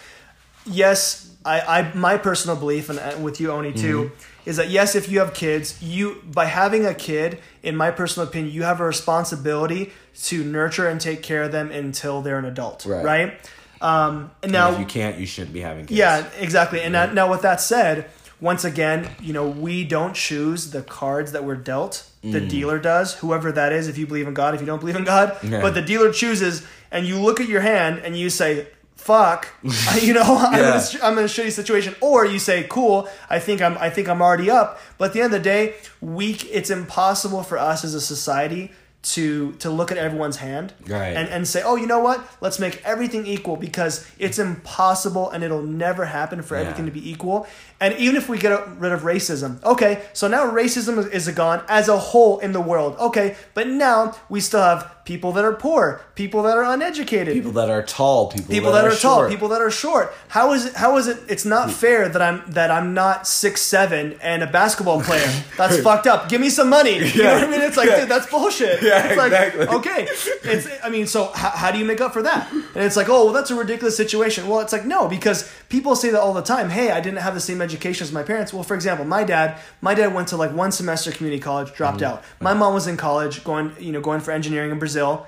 yes, 0.65 1.29
I, 1.43 1.61
I 1.61 1.93
my 1.95 2.17
personal 2.17 2.55
belief 2.55 2.89
and 2.89 2.99
uh, 2.99 3.17
with 3.19 3.41
you 3.41 3.51
Oni 3.51 3.73
too 3.73 4.11
is 4.49 4.57
that 4.57 4.69
yes, 4.69 4.95
if 4.95 5.07
you 5.09 5.19
have 5.19 5.33
kids, 5.33 5.79
you 5.81 6.21
by 6.25 6.45
having 6.45 6.83
a 6.85 6.93
kid, 6.95 7.37
in 7.61 7.75
my 7.75 7.91
personal 7.91 8.27
opinion, 8.27 8.51
you 8.53 8.63
have 8.63 8.79
a 8.81 8.83
responsibility 8.85 9.91
to 10.23 10.43
nurture 10.43 10.87
and 10.87 10.99
take 10.99 11.21
care 11.21 11.43
of 11.43 11.51
them 11.51 11.69
until 11.71 12.21
they're 12.23 12.39
an 12.39 12.45
adult. 12.45 12.85
Right. 12.85 13.05
Right. 13.05 13.51
Um, 13.81 14.31
and 14.41 14.45
And 14.45 14.51
now 14.51 14.71
if 14.73 14.79
you 14.79 14.85
can't, 14.85 15.17
you 15.19 15.27
shouldn't 15.27 15.53
be 15.53 15.61
having 15.61 15.85
kids. 15.85 15.97
Yeah, 15.97 16.25
exactly. 16.39 16.81
And 16.81 16.91
now, 16.93 17.05
now, 17.13 17.29
with 17.29 17.43
that 17.43 17.61
said, 17.61 18.09
once 18.41 18.65
again, 18.65 19.07
you 19.21 19.33
know, 19.33 19.47
we 19.47 19.83
don't 19.85 20.15
choose 20.15 20.71
the 20.71 20.81
cards 20.81 21.31
that 21.33 21.43
we're 21.43 21.55
dealt. 21.55 22.05
The 22.23 22.41
Mm. 22.41 22.49
dealer 22.49 22.79
does, 22.79 23.13
whoever 23.15 23.51
that 23.53 23.71
is, 23.71 23.87
if 23.87 23.97
you 23.97 24.05
believe 24.07 24.27
in 24.27 24.33
God, 24.33 24.53
if 24.55 24.59
you 24.61 24.67
don't 24.67 24.79
believe 24.79 24.97
in 24.97 25.05
God. 25.05 25.37
Yeah. 25.43 25.61
But 25.61 25.73
the 25.75 25.81
dealer 25.81 26.11
chooses, 26.11 26.63
and 26.91 27.05
you 27.05 27.17
look 27.19 27.39
at 27.39 27.47
your 27.47 27.61
hand 27.61 28.01
and 28.03 28.17
you 28.17 28.29
say, 28.29 28.67
fuck, 28.99 29.47
you 30.01 30.13
know, 30.13 30.23
I'm, 30.23 30.53
Yeah. 30.53 30.75
in 30.91 31.01
a, 31.01 31.05
I'm 31.05 31.17
in 31.17 31.23
a 31.25 31.27
shitty 31.27 31.51
situation. 31.51 31.95
Or 32.01 32.25
you 32.25 32.39
say, 32.39 32.65
cool, 32.69 33.07
I 33.29 33.39
think 33.39 33.61
I'm, 33.61 33.77
I 33.77 33.89
think 33.89 34.07
I'm 34.07 34.21
already 34.21 34.49
up. 34.51 34.79
But 34.97 35.05
at 35.05 35.13
the 35.13 35.21
end 35.21 35.33
of 35.33 35.39
the 35.39 35.43
day, 35.43 35.75
we, 36.01 36.33
it's 36.51 36.69
impossible 36.69 37.43
for 37.43 37.57
us 37.57 37.83
as 37.83 37.93
a 37.93 38.01
society 38.01 38.71
to 39.01 39.53
to 39.59 39.69
look 39.69 39.93
at 39.93 39.97
everyone's 39.97 40.35
hand 40.35 40.73
Right. 40.85 41.15
and, 41.15 41.29
and 41.29 41.47
say, 41.47 41.61
oh, 41.63 41.77
you 41.77 41.87
know 41.87 41.99
what? 42.01 42.19
Let's 42.41 42.59
make 42.59 42.83
everything 42.83 43.25
equal 43.25 43.55
because 43.55 44.05
it's 44.19 44.37
impossible 44.39 45.29
and 45.29 45.41
it'll 45.41 45.63
never 45.63 46.03
happen 46.03 46.41
for 46.41 46.55
Yeah. 46.55 46.61
everything 46.63 46.85
to 46.85 46.91
be 46.91 47.09
equal. 47.09 47.47
And 47.81 47.95
even 47.97 48.15
if 48.17 48.27
we 48.27 48.37
get 48.37 48.51
rid 48.77 48.91
of 48.91 49.01
racism, 49.01 49.63
okay, 49.63 50.03
so 50.13 50.27
now 50.27 50.45
racism 50.49 51.11
is- 51.13 51.29
gone 51.29 51.61
as 51.69 51.87
a 51.87 51.97
whole 51.97 52.39
in 52.39 52.53
the 52.53 52.59
world. 52.59 52.97
Okay, 52.99 53.35
but 53.53 53.67
now 53.67 54.15
we 54.29 54.41
still 54.41 54.61
have 54.61 54.95
people 55.05 55.31
that 55.31 55.45
are 55.45 55.53
poor, 55.53 56.01
people 56.15 56.43
that 56.43 56.57
are 56.57 56.63
uneducated, 56.63 57.33
People 57.33 57.51
that 57.53 57.69
are 57.69 57.81
tall, 57.83 58.31
people, 58.31 58.49
people 58.49 58.71
that, 58.71 58.85
are, 58.85 58.95
tall, 58.95 59.19
short. 59.19 59.29
people 59.29 59.47
that 59.49 59.61
are 59.61 59.71
short. 59.71 60.13
How 60.27 60.53
is 60.53 60.65
it? 60.65 60.73
How 60.75 60.97
is 60.97 61.07
it? 61.07 61.17
It's 61.27 61.45
not 61.45 61.65
hmm. 61.69 61.75
fair 61.83 62.09
that 62.09 62.21
I'm 62.21 62.43
that 62.51 62.69
I'm 62.71 62.93
not 62.93 63.27
six 63.27 63.61
seven 63.61 64.17
and 64.21 64.43
a 64.43 64.47
basketball 64.47 65.01
player. 65.01 65.31
That's 65.57 65.79
fucked 65.81 66.07
up. 66.07 66.29
Give 66.29 66.41
me 66.41 66.49
some 66.49 66.69
money. 66.69 66.97
You 66.97 67.23
know 67.23 67.33
what 67.33 67.43
I 67.43 67.47
mean? 67.49 67.61
It's 67.61 67.77
like, 67.77 67.89
Yeah. 67.89 68.01
dude, 68.01 68.09
that's 68.09 68.27
bullshit. 68.29 68.81
Yeah, 68.89 69.07
it's 69.07 69.17
like, 69.17 69.31
exactly. 69.31 69.67
okay. 69.77 70.07
It's. 70.43 70.67
I 70.83 70.89
mean, 70.89 71.05
so 71.05 71.31
how, 71.33 71.49
how 71.49 71.71
do 71.71 71.77
you 71.77 71.85
make 71.85 72.01
up 72.01 72.13
for 72.13 72.23
that? 72.23 72.51
And 72.51 72.83
it's 72.87 72.95
like, 72.95 73.09
oh, 73.09 73.25
well, 73.25 73.33
that's 73.33 73.51
a 73.51 73.55
ridiculous 73.55 73.95
situation. 73.97 74.47
Well, 74.47 74.59
it's 74.61 74.73
like 74.73 74.85
no, 74.85 75.07
because 75.07 75.51
people 75.69 75.95
say 75.95 76.09
that 76.11 76.19
all 76.19 76.33
the 76.33 76.41
time. 76.41 76.69
Hey, 76.69 76.91
I 76.91 77.01
didn't 77.01 77.19
have 77.19 77.33
the 77.33 77.39
same 77.39 77.61
education 77.61 77.68
as 77.73 78.11
my 78.11 78.23
parents. 78.23 78.53
Well, 78.53 78.63
for 78.63 78.75
example, 78.75 79.05
my 79.05 79.23
dad, 79.23 79.59
my 79.81 79.93
dad 79.93 80.13
went 80.13 80.27
to 80.29 80.37
like 80.37 80.51
one 80.53 80.71
semester 80.71 81.11
community 81.11 81.41
college, 81.41 81.73
dropped 81.73 81.97
Mm-hmm. 82.01 82.13
out. 82.17 82.23
My 82.39 82.53
mom 82.53 82.73
was 82.73 82.87
in 82.87 82.97
college, 82.97 83.43
going, 83.43 83.73
you 83.79 83.91
know, 83.91 84.01
going 84.01 84.21
for 84.21 84.31
engineering 84.31 84.71
in 84.71 84.79
Brazil 84.79 85.27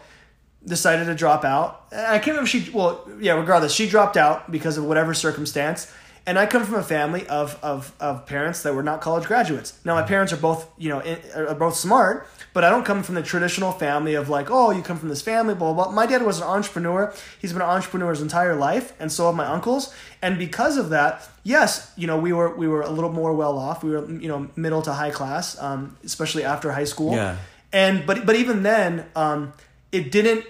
decided 0.65 1.05
to 1.05 1.15
drop 1.15 1.43
out. 1.43 1.87
I 1.91 2.19
can't 2.19 2.27
remember 2.37 2.43
if 2.43 2.49
she 2.49 2.69
well, 2.71 3.09
yeah, 3.19 3.33
regardless, 3.33 3.73
she 3.73 3.89
dropped 3.89 4.15
out 4.15 4.51
because 4.51 4.77
of 4.77 4.83
whatever 4.85 5.13
circumstance. 5.15 5.91
And 6.27 6.37
I 6.37 6.45
come 6.45 6.63
from 6.63 6.75
a 6.75 6.83
family 6.83 7.25
of, 7.27 7.57
of, 7.63 7.95
of 7.99 8.27
parents 8.27 8.61
that 8.61 8.75
were 8.75 8.83
not 8.83 9.01
college 9.01 9.25
graduates. 9.25 9.79
Now 9.83 9.95
my 9.95 10.03
parents 10.03 10.31
are 10.31 10.37
both 10.37 10.69
you 10.77 10.89
know 10.89 10.99
in, 10.99 11.17
are 11.35 11.55
both 11.55 11.75
smart, 11.75 12.27
but 12.53 12.63
I 12.63 12.69
don't 12.69 12.85
come 12.85 13.01
from 13.01 13.15
the 13.15 13.23
traditional 13.23 13.71
family 13.71 14.13
of 14.13 14.29
like 14.29 14.51
oh 14.51 14.69
you 14.69 14.83
come 14.83 14.97
from 14.97 15.09
this 15.09 15.21
family 15.21 15.55
blah 15.55 15.73
blah. 15.73 15.85
blah. 15.85 15.93
My 15.93 16.05
dad 16.05 16.21
was 16.23 16.37
an 16.37 16.43
entrepreneur. 16.43 17.11
He's 17.39 17.53
been 17.53 17.61
an 17.63 17.67
entrepreneur 17.67 18.11
his 18.11 18.21
entire 18.21 18.55
life, 18.55 18.93
and 18.99 19.11
so 19.11 19.25
have 19.25 19.35
my 19.35 19.47
uncles. 19.47 19.93
And 20.21 20.37
because 20.37 20.77
of 20.77 20.89
that, 20.89 21.27
yes, 21.43 21.91
you 21.97 22.05
know 22.05 22.19
we 22.19 22.33
were 22.33 22.55
we 22.55 22.67
were 22.67 22.81
a 22.81 22.89
little 22.91 23.11
more 23.11 23.33
well 23.33 23.57
off. 23.57 23.83
We 23.83 23.89
were 23.89 24.07
you 24.09 24.27
know 24.27 24.47
middle 24.55 24.83
to 24.83 24.93
high 24.93 25.11
class, 25.11 25.59
um, 25.59 25.97
especially 26.03 26.43
after 26.43 26.71
high 26.71 26.83
school. 26.85 27.13
Yeah. 27.13 27.37
And 27.73 28.05
but 28.05 28.25
but 28.27 28.35
even 28.35 28.61
then, 28.61 29.05
um, 29.15 29.53
it 29.91 30.11
didn't. 30.11 30.45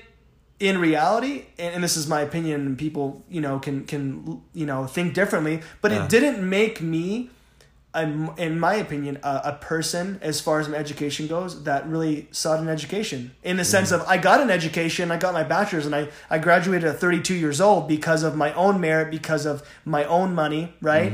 In 0.62 0.78
reality, 0.78 1.46
and, 1.58 1.76
and 1.76 1.84
this 1.84 1.98
is 1.98 2.08
my 2.08 2.22
opinion, 2.22 2.58
and 2.68 2.78
people 2.78 3.24
you 3.30 3.42
know 3.42 3.58
can 3.60 3.84
can 3.86 4.42
you 4.54 4.66
know 4.68 4.86
think 4.86 5.14
differently, 5.16 5.62
but 5.82 5.92
Yeah. 5.92 6.04
it 6.04 6.10
didn't 6.10 6.48
make 6.48 6.82
me, 6.82 7.30
um, 7.94 8.32
in 8.38 8.60
my 8.60 8.76
opinion, 8.76 9.18
a, 9.24 9.42
a 9.46 9.54
person 9.60 10.20
as 10.22 10.40
far 10.40 10.60
as 10.60 10.70
my 10.70 10.78
education 10.78 11.26
goes 11.28 11.64
that 11.64 11.88
really 11.90 12.28
sought 12.32 12.60
an 12.60 12.70
education. 12.70 13.32
In 13.44 13.58
the 13.58 13.66
sense 13.66 13.92
of 13.92 14.02
I 14.08 14.18
got 14.18 14.40
an 14.40 14.52
education, 14.52 15.12
I 15.12 15.18
got 15.18 15.34
my 15.34 15.44
bachelor's, 15.44 15.88
and 15.88 15.96
I 15.96 16.10
I 16.30 16.38
graduated 16.38 16.88
at 16.88 17.00
32 17.00 17.34
years 17.34 17.60
old 17.60 17.88
because 17.88 18.22
of 18.24 18.36
my 18.36 18.54
own 18.54 18.80
merit, 18.80 19.10
because 19.10 19.48
of 19.48 19.64
my 19.84 20.04
own 20.06 20.36
money, 20.36 20.64
right? 20.80 21.12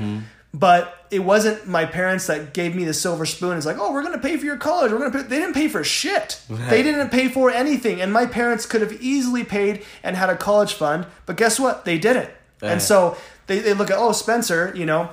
But 0.60 0.94
it 1.12 1.20
wasn't 1.20 1.68
my 1.68 1.86
parents 1.86 2.28
that 2.28 2.54
gave 2.54 2.76
me 2.76 2.84
the 2.86 2.94
silver 2.94 3.26
spoon. 3.26 3.58
It's 3.58 3.66
like, 3.66 3.78
oh, 3.80 3.92
we're 3.94 4.04
gonna 4.04 4.18
pay 4.18 4.38
for 4.38 4.46
your 4.46 4.58
college. 4.58 4.92
We're 4.92 4.98
gonna 5.00 5.12
pay. 5.12 5.24
They 5.24 5.40
didn't 5.40 5.54
pay 5.54 5.68
for 5.68 5.84
shit. 5.84 6.42
They 6.50 6.82
didn't 6.84 7.10
pay 7.10 7.28
for 7.28 7.52
anything. 7.52 8.02
And 8.02 8.12
my 8.12 8.26
parents 8.26 8.66
could 8.66 8.82
have 8.82 8.94
easily 9.02 9.44
paid 9.44 9.84
and 10.04 10.16
had 10.16 10.30
a 10.30 10.36
college 10.38 10.74
fund. 10.74 11.06
But 11.26 11.38
guess 11.38 11.60
what? 11.60 11.86
They 11.86 11.98
didn't. 11.98 12.30
Right. 12.62 12.72
And 12.72 12.82
so 12.82 13.18
they, 13.48 13.60
they 13.60 13.74
look 13.74 13.92
at 13.92 13.98
oh 13.98 14.12
Spencer, 14.14 14.74
you 14.76 14.86
know, 14.86 15.10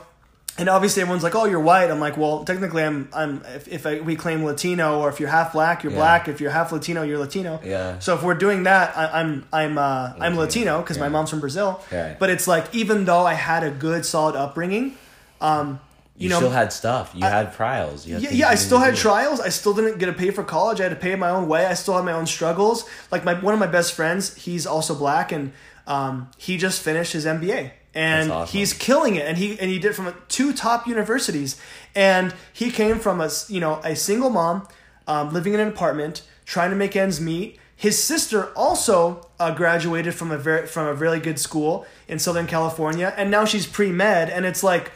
and 0.56 0.68
obviously 0.68 1.02
everyone's 1.02 1.24
like, 1.24 1.34
oh, 1.34 1.46
you're 1.46 1.60
white. 1.60 1.90
I'm 1.90 1.98
like, 2.00 2.16
well, 2.16 2.44
technically 2.44 2.82
I'm 2.84 3.08
I'm 3.12 3.42
if, 3.54 3.68
if 3.68 3.86
I, 3.86 4.00
we 4.00 4.14
claim 4.16 4.44
Latino 4.44 5.00
or 5.00 5.08
if 5.08 5.18
you're 5.20 5.28
half 5.28 5.52
black, 5.52 5.82
you're 5.82 5.92
Yeah. 5.92 5.98
black. 5.98 6.28
If 6.28 6.40
you're 6.40 6.52
half 6.52 6.70
Latino, 6.72 7.02
you're 7.02 7.18
Latino. 7.18 7.60
Yeah. 7.64 7.98
So 7.98 8.14
if 8.14 8.22
we're 8.22 8.34
doing 8.46 8.62
that, 8.62 8.96
I, 8.96 9.20
I'm 9.20 9.46
I'm 9.52 9.78
uh, 9.78 10.14
I'm 10.18 10.36
Latino, 10.36 10.80
because 10.80 10.96
my 10.98 11.08
mom's 11.08 11.30
from 11.30 11.40
Brazil. 11.40 11.82
Right. 11.92 12.16
But 12.18 12.30
it's 12.30 12.46
like 12.48 12.72
even 12.74 13.04
though 13.04 13.26
I 13.26 13.34
had 13.34 13.62
a 13.64 13.70
good 13.70 14.06
solid 14.06 14.36
upbringing, 14.36 14.96
um, 15.44 15.80
you, 16.16 16.24
You, 16.24 16.28
know, 16.30 16.36
still 16.36 16.50
had 16.50 16.72
stuff. 16.72 17.12
You 17.14 17.22
had 17.22 17.52
trials. 17.54 18.06
You 18.06 18.14
had 18.14 18.22
yeah, 18.22 18.30
yeah, 18.30 18.48
I 18.48 18.54
still 18.54 18.78
had 18.78 18.94
do. 18.94 19.00
trials. 19.00 19.40
I 19.40 19.48
still 19.48 19.74
didn't 19.74 19.98
get 19.98 20.06
to 20.06 20.12
pay 20.12 20.30
for 20.30 20.44
college. 20.44 20.80
I 20.80 20.84
had 20.84 20.90
to 20.90 20.96
pay 20.96 21.16
my 21.16 21.30
own 21.30 21.48
way. 21.48 21.66
I 21.66 21.74
still 21.74 21.94
had 21.96 22.04
my 22.04 22.12
own 22.12 22.26
struggles. 22.26 22.88
Like 23.10 23.24
my 23.24 23.34
one 23.34 23.52
of 23.52 23.60
my 23.60 23.66
best 23.66 23.94
friends, 23.94 24.34
he's 24.36 24.64
also 24.64 24.94
black, 24.94 25.32
and 25.32 25.52
um, 25.86 26.30
he 26.38 26.56
just 26.56 26.82
finished 26.82 27.12
his 27.12 27.26
MBA, 27.26 27.72
and 27.94 28.30
awesome. 28.30 28.56
he's 28.56 28.72
killing 28.72 29.16
it. 29.16 29.26
And 29.26 29.36
he 29.36 29.58
and 29.58 29.68
he 29.68 29.80
did 29.80 29.90
it 29.90 29.94
from 29.94 30.14
two 30.28 30.52
top 30.52 30.86
universities, 30.86 31.60
and 31.96 32.32
he 32.52 32.70
came 32.70 33.00
from 33.00 33.20
a 33.20 33.28
you 33.48 33.58
know 33.58 33.80
a 33.84 33.96
single 33.96 34.30
mom, 34.30 34.68
um, 35.08 35.32
living 35.32 35.52
in 35.52 35.58
an 35.58 35.68
apartment, 35.68 36.22
trying 36.46 36.70
to 36.70 36.76
make 36.76 36.94
ends 36.94 37.20
meet. 37.20 37.58
His 37.76 38.02
sister 38.02 38.52
also 38.54 39.28
uh, 39.40 39.52
graduated 39.52 40.14
from 40.14 40.30
a 40.30 40.38
very 40.38 40.68
from 40.68 40.86
a 40.86 40.94
really 40.94 41.18
good 41.18 41.40
school 41.40 41.86
in 42.06 42.20
Southern 42.20 42.46
California, 42.46 43.12
and 43.16 43.32
now 43.32 43.44
she's 43.44 43.66
pre 43.66 43.90
med. 43.90 44.30
And 44.30 44.46
it's 44.46 44.62
like, 44.62 44.92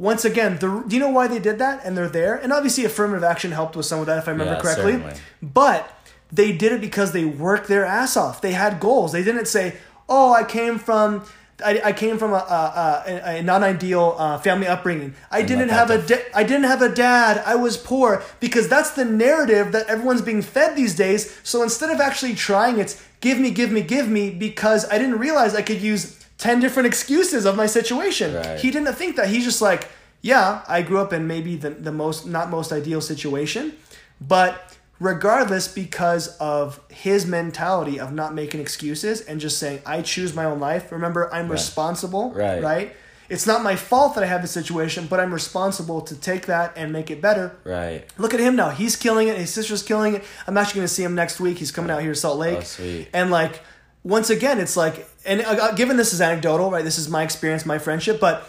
once 0.00 0.24
again, 0.24 0.56
the 0.58 0.82
do 0.88 0.96
you 0.96 1.00
know 1.00 1.10
why 1.10 1.26
they 1.28 1.38
did 1.38 1.58
that? 1.58 1.84
And 1.84 1.96
they're 1.96 2.08
there, 2.08 2.34
and 2.36 2.52
obviously 2.52 2.84
affirmative 2.86 3.22
action 3.22 3.52
helped 3.52 3.76
with 3.76 3.84
some 3.86 4.00
of 4.00 4.06
that, 4.06 4.18
if 4.18 4.26
I 4.28 4.30
remember 4.32 4.54
Yeah, 4.54 4.60
correctly. 4.60 4.92
certainly. 4.92 5.14
But 5.42 5.94
they 6.32 6.52
did 6.52 6.72
it 6.72 6.80
because 6.80 7.12
they 7.12 7.24
worked 7.26 7.68
their 7.68 7.84
ass 7.84 8.16
off. 8.16 8.40
They 8.40 8.52
had 8.52 8.80
goals. 8.80 9.12
They 9.12 9.22
didn't 9.22 9.46
say, 9.46 9.76
"Oh, 10.08 10.32
I 10.32 10.44
came 10.44 10.78
from." 10.78 11.24
I, 11.62 11.78
I 11.84 11.92
came 11.92 12.16
from 12.16 12.32
a, 12.32 12.36
a, 12.36 13.02
a, 13.06 13.36
a 13.40 13.42
non-ideal 13.42 14.16
uh, 14.18 14.38
family 14.38 14.66
upbringing. 14.66 15.12
I 15.30 15.42
didn't 15.42 15.68
have 15.68 15.90
a 15.90 15.98
da- 16.00 16.24
I 16.34 16.42
didn't 16.42 16.64
have 16.64 16.80
a 16.80 16.88
dad. 16.88 17.42
I 17.44 17.54
was 17.56 17.76
poor 17.76 18.22
because 18.40 18.66
that's 18.66 18.92
the 18.92 19.04
narrative 19.04 19.72
that 19.72 19.86
everyone's 19.86 20.22
being 20.22 20.40
fed 20.40 20.74
these 20.74 20.94
days. 20.96 21.38
So 21.42 21.62
instead 21.62 21.90
of 21.90 22.00
actually 22.00 22.34
trying, 22.34 22.78
it's 22.78 22.96
give 23.20 23.38
me, 23.38 23.50
give 23.50 23.70
me, 23.70 23.82
give 23.82 24.08
me 24.08 24.30
because 24.30 24.88
I 24.90 24.96
didn't 24.96 25.18
realize 25.18 25.54
I 25.54 25.60
could 25.60 25.82
use 25.82 26.19
ten 26.40 26.58
different 26.58 26.86
excuses 26.86 27.44
of 27.44 27.54
my 27.56 27.66
situation. 27.66 28.34
Right. 28.34 28.58
He 28.58 28.70
didn't 28.70 28.92
think 28.94 29.16
that. 29.16 29.28
He's 29.28 29.44
just 29.44 29.62
like, 29.62 29.88
yeah, 30.22 30.62
I 30.66 30.82
grew 30.82 30.98
up 30.98 31.12
in 31.12 31.26
maybe 31.26 31.54
the, 31.56 31.70
the 31.70 31.92
most 31.92 32.26
not 32.26 32.50
most 32.50 32.72
ideal 32.72 33.00
situation, 33.00 33.74
but 34.20 34.76
regardless 34.98 35.68
because 35.68 36.36
of 36.38 36.80
his 36.90 37.24
mentality 37.26 37.98
of 38.00 38.12
not 38.12 38.34
making 38.34 38.60
excuses 38.60 39.20
and 39.22 39.40
just 39.40 39.58
saying 39.58 39.80
I 39.86 40.02
choose 40.02 40.34
my 40.34 40.44
own 40.44 40.60
life. 40.60 40.90
Remember, 40.90 41.32
I'm 41.32 41.48
responsible, 41.48 42.32
Right. 42.32 42.62
Right? 42.62 42.96
It's 43.30 43.46
not 43.46 43.62
my 43.62 43.76
fault 43.76 44.16
that 44.16 44.24
I 44.24 44.26
have 44.26 44.42
the 44.42 44.48
situation, 44.48 45.06
but 45.06 45.20
I'm 45.20 45.32
responsible 45.32 46.00
to 46.00 46.16
take 46.16 46.46
that 46.46 46.72
and 46.74 46.92
make 46.92 47.12
it 47.12 47.22
better. 47.22 47.56
Right. 47.62 48.04
Look 48.18 48.34
at 48.34 48.40
him 48.40 48.56
now. 48.56 48.70
He's 48.70 48.96
killing 48.96 49.28
it. 49.28 49.38
His 49.38 49.54
sister's 49.54 49.84
killing 49.84 50.16
it. 50.16 50.24
I'm 50.48 50.58
actually 50.58 50.80
going 50.80 50.88
to 50.88 50.94
see 50.94 51.04
him 51.04 51.14
next 51.14 51.38
week. 51.38 51.58
He's 51.58 51.70
coming 51.70 51.92
out 51.92 52.00
here 52.02 52.12
to 52.12 52.18
Salt 52.18 52.38
Lake. 52.38 52.58
Oh, 52.58 52.62
sweet. 52.62 53.08
And 53.12 53.30
like, 53.30 53.60
once 54.02 54.30
again, 54.30 54.58
it's 54.58 54.76
like, 54.76 55.08
and 55.24 55.42
uh, 55.42 55.50
uh, 55.50 55.74
given 55.74 55.96
this 55.96 56.12
is 56.12 56.20
anecdotal, 56.20 56.70
right? 56.70 56.84
This 56.84 56.98
is 56.98 57.08
my 57.08 57.22
experience, 57.22 57.66
my 57.66 57.78
friendship, 57.78 58.20
but 58.20 58.46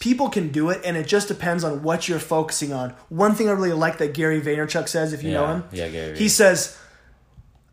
people 0.00 0.28
can 0.28 0.48
do 0.48 0.70
it, 0.70 0.80
and 0.84 0.96
it 0.96 1.06
just 1.06 1.28
depends 1.28 1.64
on 1.64 1.82
what 1.82 2.08
you're 2.08 2.18
focusing 2.18 2.72
on. 2.72 2.90
One 3.08 3.34
thing 3.34 3.48
I 3.48 3.52
really 3.52 3.72
like 3.72 3.98
that 3.98 4.14
Gary 4.14 4.40
Vaynerchuk 4.40 4.88
says, 4.88 5.12
if 5.12 5.22
you 5.22 5.32
know 5.32 5.46
him, 5.46 5.64
Yeah, 5.72 5.88
Gary 5.88 6.18
he 6.18 6.28
says, 6.28 6.78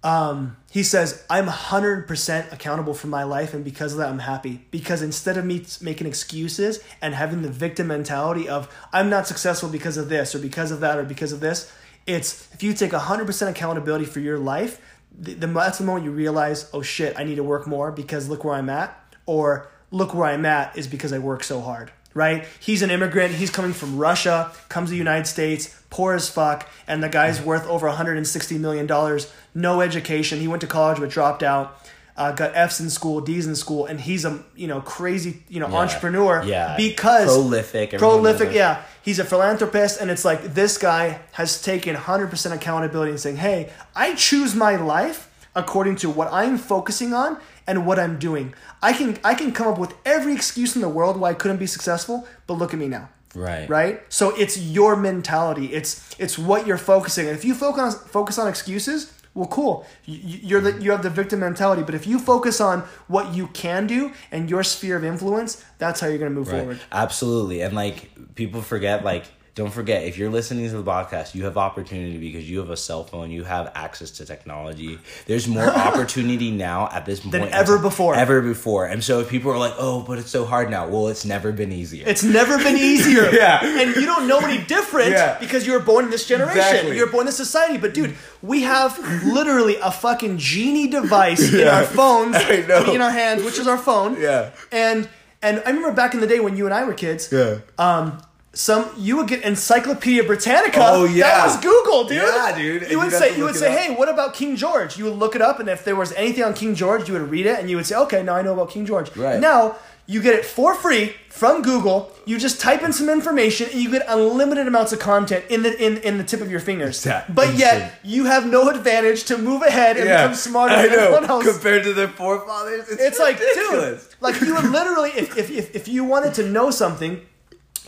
um, 0.04 0.58
he 0.72 0.84
says, 0.84 1.24
I'm 1.30 1.48
100% 1.48 2.52
accountable 2.52 2.94
for 2.94 3.08
my 3.08 3.24
life, 3.24 3.54
and 3.54 3.64
because 3.64 3.94
of 3.94 4.00
that, 4.00 4.10
I'm 4.10 4.20
happy. 4.20 4.66
Because 4.72 5.02
instead 5.02 5.38
of 5.38 5.46
me 5.46 5.66
making 5.80 6.08
excuses 6.08 6.80
and 7.02 7.14
having 7.14 7.42
the 7.42 7.52
victim 7.52 7.88
mentality 7.88 8.50
of, 8.50 8.74
I'm 8.92 9.10
not 9.10 9.28
successful 9.28 9.70
because 9.70 9.98
of 9.98 10.10
this, 10.10 10.34
or 10.34 10.40
because 10.40 10.72
of 10.72 10.80
that, 10.80 10.98
or 10.98 11.04
because 11.04 11.32
of 11.32 11.40
this, 11.40 11.72
it's 12.08 12.52
if 12.54 12.64
you 12.64 12.74
take 12.74 12.92
100% 12.92 13.50
accountability 13.50 14.06
for 14.06 14.20
your 14.20 14.40
life, 14.40 14.82
the, 15.18 15.34
the, 15.34 15.48
that's 15.48 15.78
the 15.78 15.84
moment 15.84 16.06
you 16.06 16.12
realize, 16.12 16.70
oh 16.74 16.82
shit, 16.82 17.18
I 17.18 17.24
need 17.24 17.36
to 17.36 17.44
work 17.44 17.68
more 17.68 17.92
because 17.92 18.30
look 18.30 18.44
where 18.44 18.56
I'm 18.56 18.70
at, 18.70 18.98
or 19.26 19.68
look 19.92 20.14
where 20.14 20.28
I'm 20.28 20.46
at 20.46 20.78
is 20.78 20.88
because 20.88 21.14
I 21.14 21.20
work 21.20 21.44
so 21.44 21.62
hard. 21.62 21.92
Right? 22.14 22.46
He's 22.60 22.82
an 22.82 22.92
immigrant. 22.92 23.36
He's 23.36 23.50
coming 23.50 23.72
from 23.72 23.98
Russia, 23.98 24.52
comes 24.68 24.90
to 24.90 24.92
the 24.92 24.98
United 24.98 25.28
States, 25.28 25.82
poor 25.90 26.14
as 26.14 26.28
fuck, 26.30 26.68
and 26.86 27.02
the 27.02 27.08
guy's 27.08 27.42
worth 27.42 27.66
over 27.68 27.88
160 27.88 28.58
million 28.58 28.86
dollars. 28.86 29.32
No 29.56 29.80
education. 29.80 30.40
He 30.40 30.48
went 30.48 30.60
to 30.62 30.68
college 30.68 31.00
but 31.00 31.10
dropped 31.10 31.42
out. 31.42 31.78
Uh, 32.18 32.32
got 32.34 32.52
F's 32.56 32.80
in 32.80 32.90
school, 32.90 33.22
D's 33.22 33.48
in 33.48 33.56
school, 33.56 33.86
and 33.86 34.00
he's 34.00 34.26
a 34.26 34.44
you 34.56 34.68
know 34.68 34.82
crazy 34.82 35.44
you 35.50 35.60
know 35.60 35.70
Yeah. 35.70 35.78
entrepreneur. 35.78 36.44
Yeah. 36.44 36.76
because 36.78 37.26
Prolific, 37.26 37.98
prolific. 37.98 38.54
Yeah, 38.54 38.82
he's 39.02 39.20
a 39.20 39.24
philanthropist, 39.26 40.00
and 40.02 40.12
it's 40.12 40.26
like 40.26 40.54
this 40.54 40.78
guy 40.78 41.20
has 41.34 41.62
taken 41.62 41.96
100% 41.96 42.54
accountability 42.54 43.12
and 43.12 43.20
saying, 43.20 43.38
"Hey, 43.38 43.70
I 43.96 44.14
choose 44.16 44.54
my 44.56 44.76
life 44.76 45.30
according 45.56 45.96
to 45.98 46.10
what 46.10 46.32
I'm 46.32 46.58
focusing 46.58 47.14
on 47.14 47.38
and 47.68 47.86
what 47.86 47.98
I'm 48.00 48.18
doing. 48.20 48.54
I 48.82 48.94
can 48.94 49.18
I 49.24 49.34
can 49.36 49.52
come 49.54 49.68
up 49.68 49.78
with 49.78 49.94
every 50.06 50.34
excuse 50.34 50.76
in 50.76 50.82
the 50.82 50.90
world 50.90 51.18
why 51.20 51.30
I 51.30 51.34
couldn't 51.34 51.58
be 51.58 51.68
successful, 51.68 52.28
but 52.48 52.56
look 52.56 52.74
at 52.74 52.80
me 52.80 52.88
now." 52.88 53.10
Right. 53.34 53.70
Right? 53.70 54.02
So 54.10 54.36
it's 54.36 54.58
your 54.58 54.98
mentality. 54.98 55.68
It's 55.74 56.14
it's 56.20 56.38
what 56.38 56.68
you're 56.68 56.78
focusing. 56.78 57.28
And 57.28 57.38
if 57.38 57.46
you 57.46 57.54
focus 57.56 57.82
on 57.82 57.92
focus 58.10 58.38
on 58.38 58.48
excuses, 58.50 59.12
well, 59.34 59.48
cool. 59.48 59.86
You, 60.06 60.40
you're 60.44 60.62
the, 60.62 60.82
you 60.82 60.92
have 60.92 61.04
the 61.04 61.10
victim 61.10 61.40
mentality. 61.40 61.84
But 61.84 61.96
if 61.96 62.06
you 62.06 62.20
focus 62.20 62.60
on 62.60 62.82
what 63.08 63.34
you 63.34 63.48
can 63.48 63.88
do 63.88 64.12
and 64.32 64.50
your 64.50 64.64
sphere 64.64 64.98
of 64.98 65.04
influence, 65.06 65.64
that's 65.78 66.00
how 66.02 66.08
you're 66.08 66.18
going 66.18 66.32
to 66.32 66.36
move 66.38 66.50
Right. 66.50 66.60
forward. 66.60 66.80
Absolutely. 66.92 67.62
And 67.62 67.74
like 67.74 68.12
people 68.36 68.62
forget, 68.62 69.04
like, 69.06 69.26
don't 69.54 69.72
forget 69.72 70.04
if 70.04 70.18
you're 70.18 70.30
listening 70.30 70.70
to 70.70 70.78
the 70.82 70.90
podcast, 70.90 71.36
you 71.36 71.44
have 71.44 71.58
opportunity 71.58 72.18
because 72.18 72.50
you 72.50 72.60
have 72.60 72.70
a 72.70 72.78
cell 72.78 73.04
phone, 73.04 73.32
you 73.32 73.44
have 73.44 73.70
access 73.76 74.10
to 74.12 74.26
technology. 74.26 74.98
There's 75.26 75.46
more 75.46 75.66
opportunity 75.88 76.52
now 76.52 76.88
at 76.90 77.06
this 77.06 77.20
point 77.20 77.36
in 77.36 77.42
ever 77.50 77.78
before. 77.78 78.16
Ever 78.16 78.42
before. 78.42 78.86
And 78.86 79.04
so 79.04 79.20
if 79.20 79.30
people 79.30 79.52
are 79.52 79.58
like, 79.58 79.74
oh, 79.78 80.04
but 80.04 80.20
it's 80.20 80.30
so 80.32 80.46
hard 80.46 80.70
now, 80.70 80.88
well, 80.88 81.10
it's 81.10 81.26
never 81.26 81.52
been 81.52 81.74
easier. 81.74 82.06
It's 82.08 82.24
never 82.24 82.58
been 82.58 82.78
easier. 82.78 83.30
Yeah. 83.42 83.60
And 83.64 83.96
you 83.96 84.06
don't 84.06 84.28
know 84.28 84.40
any 84.40 84.64
different 84.66 85.12
Yeah. 85.12 85.38
because 85.40 85.66
you 85.68 85.74
were 85.74 85.80
born 85.80 86.06
in 86.06 86.12
this 86.12 86.28
generation. 86.28 86.58
Exactly. 86.58 86.98
You're 86.98 87.08
born 87.08 87.22
in 87.24 87.26
this 87.28 87.38
society. 87.38 87.78
But 87.78 87.94
dude, 87.94 88.16
we 88.42 88.62
have 88.62 88.98
literally 89.26 89.78
a 89.78 89.92
fucking 89.92 90.38
genie 90.38 90.88
device 90.88 91.54
in 91.54 91.68
our 91.68 91.84
phones, 92.00 92.36
in 92.50 93.02
our 93.02 93.12
hands, 93.12 93.44
which 93.44 93.58
is 93.60 93.68
our 93.68 93.78
phone. 93.78 94.20
Yeah. 94.20 94.52
And 94.72 95.10
and 95.42 95.62
I 95.66 95.70
remember 95.70 95.92
back 95.92 96.14
in 96.14 96.20
the 96.20 96.28
day 96.28 96.40
when 96.40 96.56
you 96.56 96.66
and 96.66 96.74
I 96.74 96.84
were 96.84 96.94
kids. 96.94 97.30
Yeah. 97.32 97.60
Um, 97.78 98.22
some 98.54 98.90
you 98.98 99.16
would 99.18 99.28
get 99.28 99.44
Encyclopedia 99.44 100.24
Britannica. 100.24 100.80
Oh, 100.82 101.06
yeah. 101.06 101.24
that 101.28 101.46
was 101.46 101.58
Google, 101.62 102.04
dude. 102.06 102.18
Yeah, 102.18 102.54
dude. 102.56 102.84
And 102.84 102.92
You 102.92 103.00
would 103.00 103.12
say 103.12 103.38
you 103.38 103.46
would 103.46 103.56
say, 103.56 103.72
up. 103.74 103.80
hey, 103.80 103.96
what 103.96 104.10
about 104.10 104.34
King 104.34 104.56
George? 104.58 104.98
You 104.98 105.06
would 105.06 105.16
look 105.16 105.36
it 105.36 105.42
up, 105.42 105.60
and 105.60 105.70
if 105.70 105.86
there 105.86 105.96
was 105.96 106.12
anything 106.14 106.44
on 106.44 106.54
King 106.54 106.76
George, 106.76 107.08
you 107.08 107.14
would 107.14 107.30
read 107.30 107.46
it, 107.46 107.60
and 107.60 107.70
you 107.70 107.78
would 107.78 107.86
say, 107.86 107.96
okay, 107.96 108.24
now 108.24 108.36
I 108.36 108.42
know 108.42 108.54
about 108.54 108.70
King 108.70 108.86
George. 108.86 109.16
Right. 109.16 109.40
Now 109.40 109.78
you 110.06 110.22
get 110.22 110.34
it 110.36 110.44
for 110.44 110.76
free 110.76 111.14
from 111.30 111.62
Google. 111.62 112.12
You 112.26 112.38
just 112.38 112.60
type 112.60 112.82
in 112.84 112.92
some 112.92 113.08
information, 113.08 113.70
and 113.72 113.80
you 113.82 113.90
get 113.90 114.04
unlimited 114.10 114.68
amounts 114.68 114.92
of 114.92 115.00
content 115.00 115.46
in 115.50 115.64
the 115.64 115.72
in, 115.82 115.98
in 116.00 116.18
the 116.18 116.24
tip 116.26 116.42
of 116.42 116.52
your 116.52 116.60
fingers. 116.60 117.04
that 117.04 117.34
but 117.34 117.56
yet 117.56 118.00
you 118.04 118.26
have 118.26 118.46
no 118.46 118.68
advantage 118.70 119.24
to 119.26 119.38
move 119.38 119.62
ahead 119.62 119.96
and 119.96 120.10
become 120.10 120.34
smarter 120.36 120.76
I 120.76 120.88
than 120.88 121.00
everyone 121.00 121.28
know. 121.28 121.36
else. 121.40 121.50
Compared 121.54 121.84
to 121.86 121.94
their 121.94 122.10
forefathers, 122.10 122.90
it's, 122.90 123.02
It's 123.02 123.20
like, 123.20 123.38
dude, 123.40 124.02
like 124.20 124.42
you 124.42 124.56
would 124.56 124.66
literally, 124.72 125.12
if, 125.12 125.38
if, 125.38 125.50
if, 125.50 125.74
if 125.76 125.88
you 125.88 126.04
wanted 126.04 126.34
to 126.34 126.50
know 126.50 126.70
something, 126.72 127.22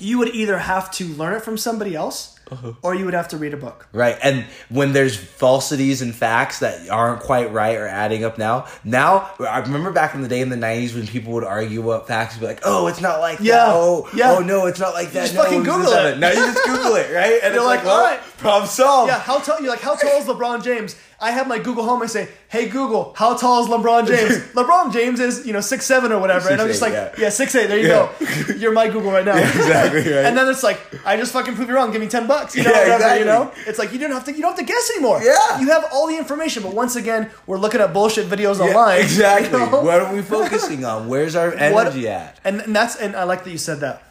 you 0.03 0.17
would 0.19 0.29
either 0.35 0.57
have 0.57 0.91
to 0.91 1.05
learn 1.05 1.33
it 1.33 1.41
from 1.43 1.57
somebody 1.57 1.95
else 1.95 2.37
Uh-huh. 2.51 2.73
or 2.83 2.93
you 2.93 3.05
would 3.05 3.13
have 3.13 3.29
to 3.29 3.37
read 3.37 3.53
a 3.53 3.57
book. 3.57 3.87
Right. 3.93 4.17
And 4.21 4.45
when 4.69 4.91
there's 4.93 5.15
falsities 5.15 6.01
and 6.01 6.13
facts 6.13 6.59
that 6.59 6.89
aren't 6.89 7.21
quite 7.21 7.51
right 7.53 7.75
or 7.77 7.87
adding 7.87 8.23
up 8.25 8.37
now, 8.37 8.65
now, 8.83 9.31
I 9.39 9.59
remember 9.59 9.91
back 9.91 10.13
in 10.13 10.21
the 10.21 10.27
day 10.27 10.41
in 10.41 10.49
the 10.49 10.57
90s 10.57 10.93
when 10.93 11.07
people 11.07 11.33
would 11.33 11.45
argue 11.45 11.81
about 11.81 12.05
facts, 12.07 12.37
be 12.37 12.45
like, 12.45 12.59
oh, 12.63 12.87
it's 12.87 13.01
not 13.01 13.19
like 13.21 13.39
Yeah, 13.39 13.55
that. 13.55 13.67
Oh, 13.73 14.09
yeah. 14.13 14.35
oh, 14.37 14.39
no, 14.39 14.65
it's 14.67 14.79
not 14.79 14.93
like 14.93 15.11
that. 15.13 15.21
just 15.23 15.35
No, 15.35 15.43
fucking 15.43 15.63
Google 15.63 15.93
it. 15.93 16.19
Now 16.19 16.29
you 16.29 16.35
just 16.53 16.63
Google 16.65 16.95
it, 16.95 17.11
right? 17.13 17.39
And 17.41 17.53
You're 17.55 17.63
like, 17.65 17.77
like, 17.79 17.85
well, 17.85 17.95
all 18.01 18.03
right. 18.11 18.19
problem 18.37 18.67
solved. 18.69 19.09
Yeah, 19.09 19.19
how 19.19 19.39
tall? 19.39 19.59
You're 19.61 19.69
like, 19.71 19.81
how 19.81 19.95
tall 19.95 20.19
is 20.21 20.25
LeBron 20.25 20.63
James? 20.63 20.95
I 21.23 21.31
have 21.31 21.47
my 21.47 21.57
Google 21.57 21.85
Home. 21.85 22.01
I 22.03 22.07
say, 22.07 22.27
hey 22.49 22.67
Google, 22.67 23.13
how 23.15 23.35
tall 23.37 23.63
is 23.63 23.69
LeBron 23.69 24.05
James? 24.11 24.39
LeBron 24.53 24.91
James 24.91 25.19
is 25.19 25.45
you 25.47 25.53
know 25.53 25.61
six 25.61 25.85
seven 25.85 26.11
or 26.11 26.19
whatever, 26.19 26.49
and 26.49 26.59
I'm 26.61 26.67
just 26.67 26.81
6'8", 26.81 26.85
like, 26.85 26.93
yeah. 26.93 27.13
yeah, 27.17 27.29
six 27.29 27.55
eight. 27.55 27.67
There 27.67 27.79
you 27.79 27.87
Yeah. 27.87 28.11
go. 28.47 28.53
You're 28.61 28.73
my 28.73 28.87
Google 28.89 29.11
right 29.11 29.25
now. 29.25 29.37
exactly, 29.37 30.01
right. 30.15 30.25
And 30.27 30.37
then 30.37 30.47
it's 30.49 30.63
like, 30.63 30.79
I 31.05 31.15
just 31.17 31.31
fucking 31.33 31.55
prove 31.55 31.69
you 31.69 31.75
wrong. 31.75 31.91
Give 31.91 32.01
me 32.01 32.07
ten 32.09 32.27
bucks. 32.27 32.55
You 32.55 32.63
know, 32.63 32.71
Yeah, 32.71 32.79
whatever. 32.79 32.95
exactly. 32.95 33.19
You 33.19 33.25
know, 33.25 33.51
it's 33.67 33.79
like 33.79 33.93
you 33.93 33.99
don't 33.99 34.11
have 34.11 34.25
to. 34.25 34.31
You 34.33 34.41
don't 34.41 34.51
have 34.57 34.59
to 34.59 34.65
guess 34.65 34.91
anymore. 34.91 35.21
Yeah. 35.23 35.59
you 35.61 35.67
have 35.69 35.85
all 35.93 36.07
the 36.07 36.17
information. 36.17 36.63
But 36.63 36.73
once 36.73 36.95
again, 36.97 37.31
we're 37.47 37.57
looking 37.57 37.79
at 37.81 37.93
bullshit 37.93 38.27
videos 38.27 38.59
Yeah, 38.59 38.65
online. 38.75 38.99
exactly. 39.01 39.59
you 39.59 39.65
know? 39.71 39.81
What 39.81 40.01
are 40.01 40.13
we 40.13 40.21
focusing 40.21 40.83
on? 40.85 41.07
Where's 41.07 41.35
our 41.35 41.51
What- 41.51 41.87
energy 41.87 42.07
at? 42.09 42.39
And, 42.43 42.59
and 42.61 42.75
that's 42.75 42.95
and 42.97 43.15
I 43.15 43.23
like 43.23 43.43
that 43.45 43.51
you 43.51 43.57
said 43.57 43.79
that. 43.79 44.03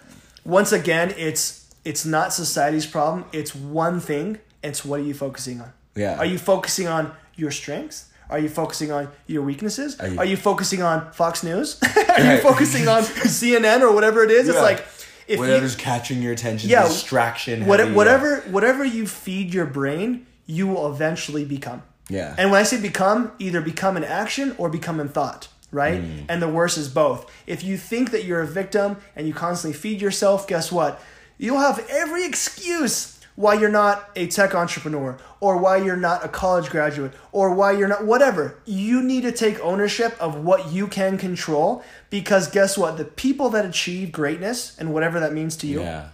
Once 0.44 0.72
again, 0.72 1.12
it's 1.18 1.44
it's 1.84 2.06
not 2.06 2.32
society's 2.32 2.86
problem. 2.86 3.26
It's 3.32 3.54
one 3.54 4.00
thing. 4.00 4.38
It's 4.62 4.84
what 4.84 5.00
are 5.00 5.04
you 5.04 5.14
focusing 5.14 5.60
on? 5.60 5.72
Yeah. 5.94 6.18
Are 6.18 6.26
you 6.26 6.38
focusing 6.38 6.88
on 6.88 7.12
your 7.36 7.50
strengths? 7.50 8.08
Are 8.30 8.38
you 8.38 8.48
focusing 8.48 8.90
on 8.90 9.08
your 9.26 9.42
weaknesses? 9.42 10.00
Are 10.00 10.08
you- 10.08 10.22
you, 10.30 10.36
focusing 10.36 10.82
on 10.82 11.12
Fox 11.12 11.42
News? 11.42 11.78
are 12.08 12.34
you 12.34 12.38
focusing 12.38 12.88
on 12.88 13.02
CNN 13.02 13.82
or 13.82 13.92
whatever 13.92 14.22
it 14.22 14.30
is? 14.30 14.48
It's 14.48 14.58
like 14.58 14.84
if 15.28 15.38
Whatever's 15.38 15.74
you, 15.74 15.80
catching 15.80 16.22
your 16.22 16.32
attention, 16.32 16.70
Yeah, 16.70 16.84
distraction. 16.84 17.66
what, 17.66 17.80
heavy, 17.80 17.92
whatever 17.92 18.40
whatever 18.50 18.84
you 18.84 19.06
feed 19.06 19.52
your 19.52 19.66
brain, 19.66 20.26
you 20.46 20.66
will 20.66 20.90
eventually 20.90 21.44
become. 21.44 21.82
Yeah. 22.08 22.34
And 22.38 22.50
when 22.50 22.60
I 22.60 22.64
say 22.64 22.80
become, 22.80 23.32
either 23.38 23.60
become 23.60 23.96
in 23.96 24.04
action 24.04 24.54
or 24.58 24.68
become 24.68 24.98
in 24.98 25.08
thought, 25.08 25.48
right? 25.70 26.00
Mm. 26.02 26.24
And 26.28 26.42
the 26.42 26.48
worst 26.48 26.76
is 26.76 26.88
both. 26.88 27.30
If 27.46 27.62
you 27.62 27.76
think 27.76 28.10
that 28.10 28.24
you're 28.24 28.40
a 28.40 28.46
victim 28.46 28.96
and 29.14 29.26
you 29.26 29.32
constantly 29.34 29.78
feed 29.78 30.00
yourself, 30.00 30.46
guess 30.46 30.72
what? 30.72 31.00
You'll 31.38 31.60
have 31.60 31.84
every 31.88 32.24
excuse 32.24 33.18
why 33.34 33.54
you're 33.54 33.70
not 33.70 34.10
a 34.14 34.26
tech 34.26 34.54
entrepreneur 34.54 35.18
or 35.40 35.56
why 35.56 35.78
you're 35.78 35.96
not 35.96 36.24
a 36.24 36.28
college 36.28 36.68
graduate 36.68 37.12
or 37.32 37.54
why 37.54 37.72
you're 37.72 37.88
not 37.88 38.04
whatever. 38.04 38.58
You 38.64 39.02
need 39.02 39.22
to 39.22 39.32
take 39.32 39.58
ownership 39.60 40.16
of 40.20 40.44
what 40.44 40.72
you 40.72 40.86
can 40.86 41.16
control 41.18 41.82
because 42.10 42.48
guess 42.48 42.76
what? 42.76 42.98
The 42.98 43.04
people 43.04 43.48
that 43.50 43.64
achieve 43.64 44.12
greatness 44.12 44.78
and 44.78 44.92
whatever 44.92 45.18
that 45.20 45.32
means 45.32 45.56
to 45.58 45.66
you 45.66 45.80
Yeah. 45.80 46.08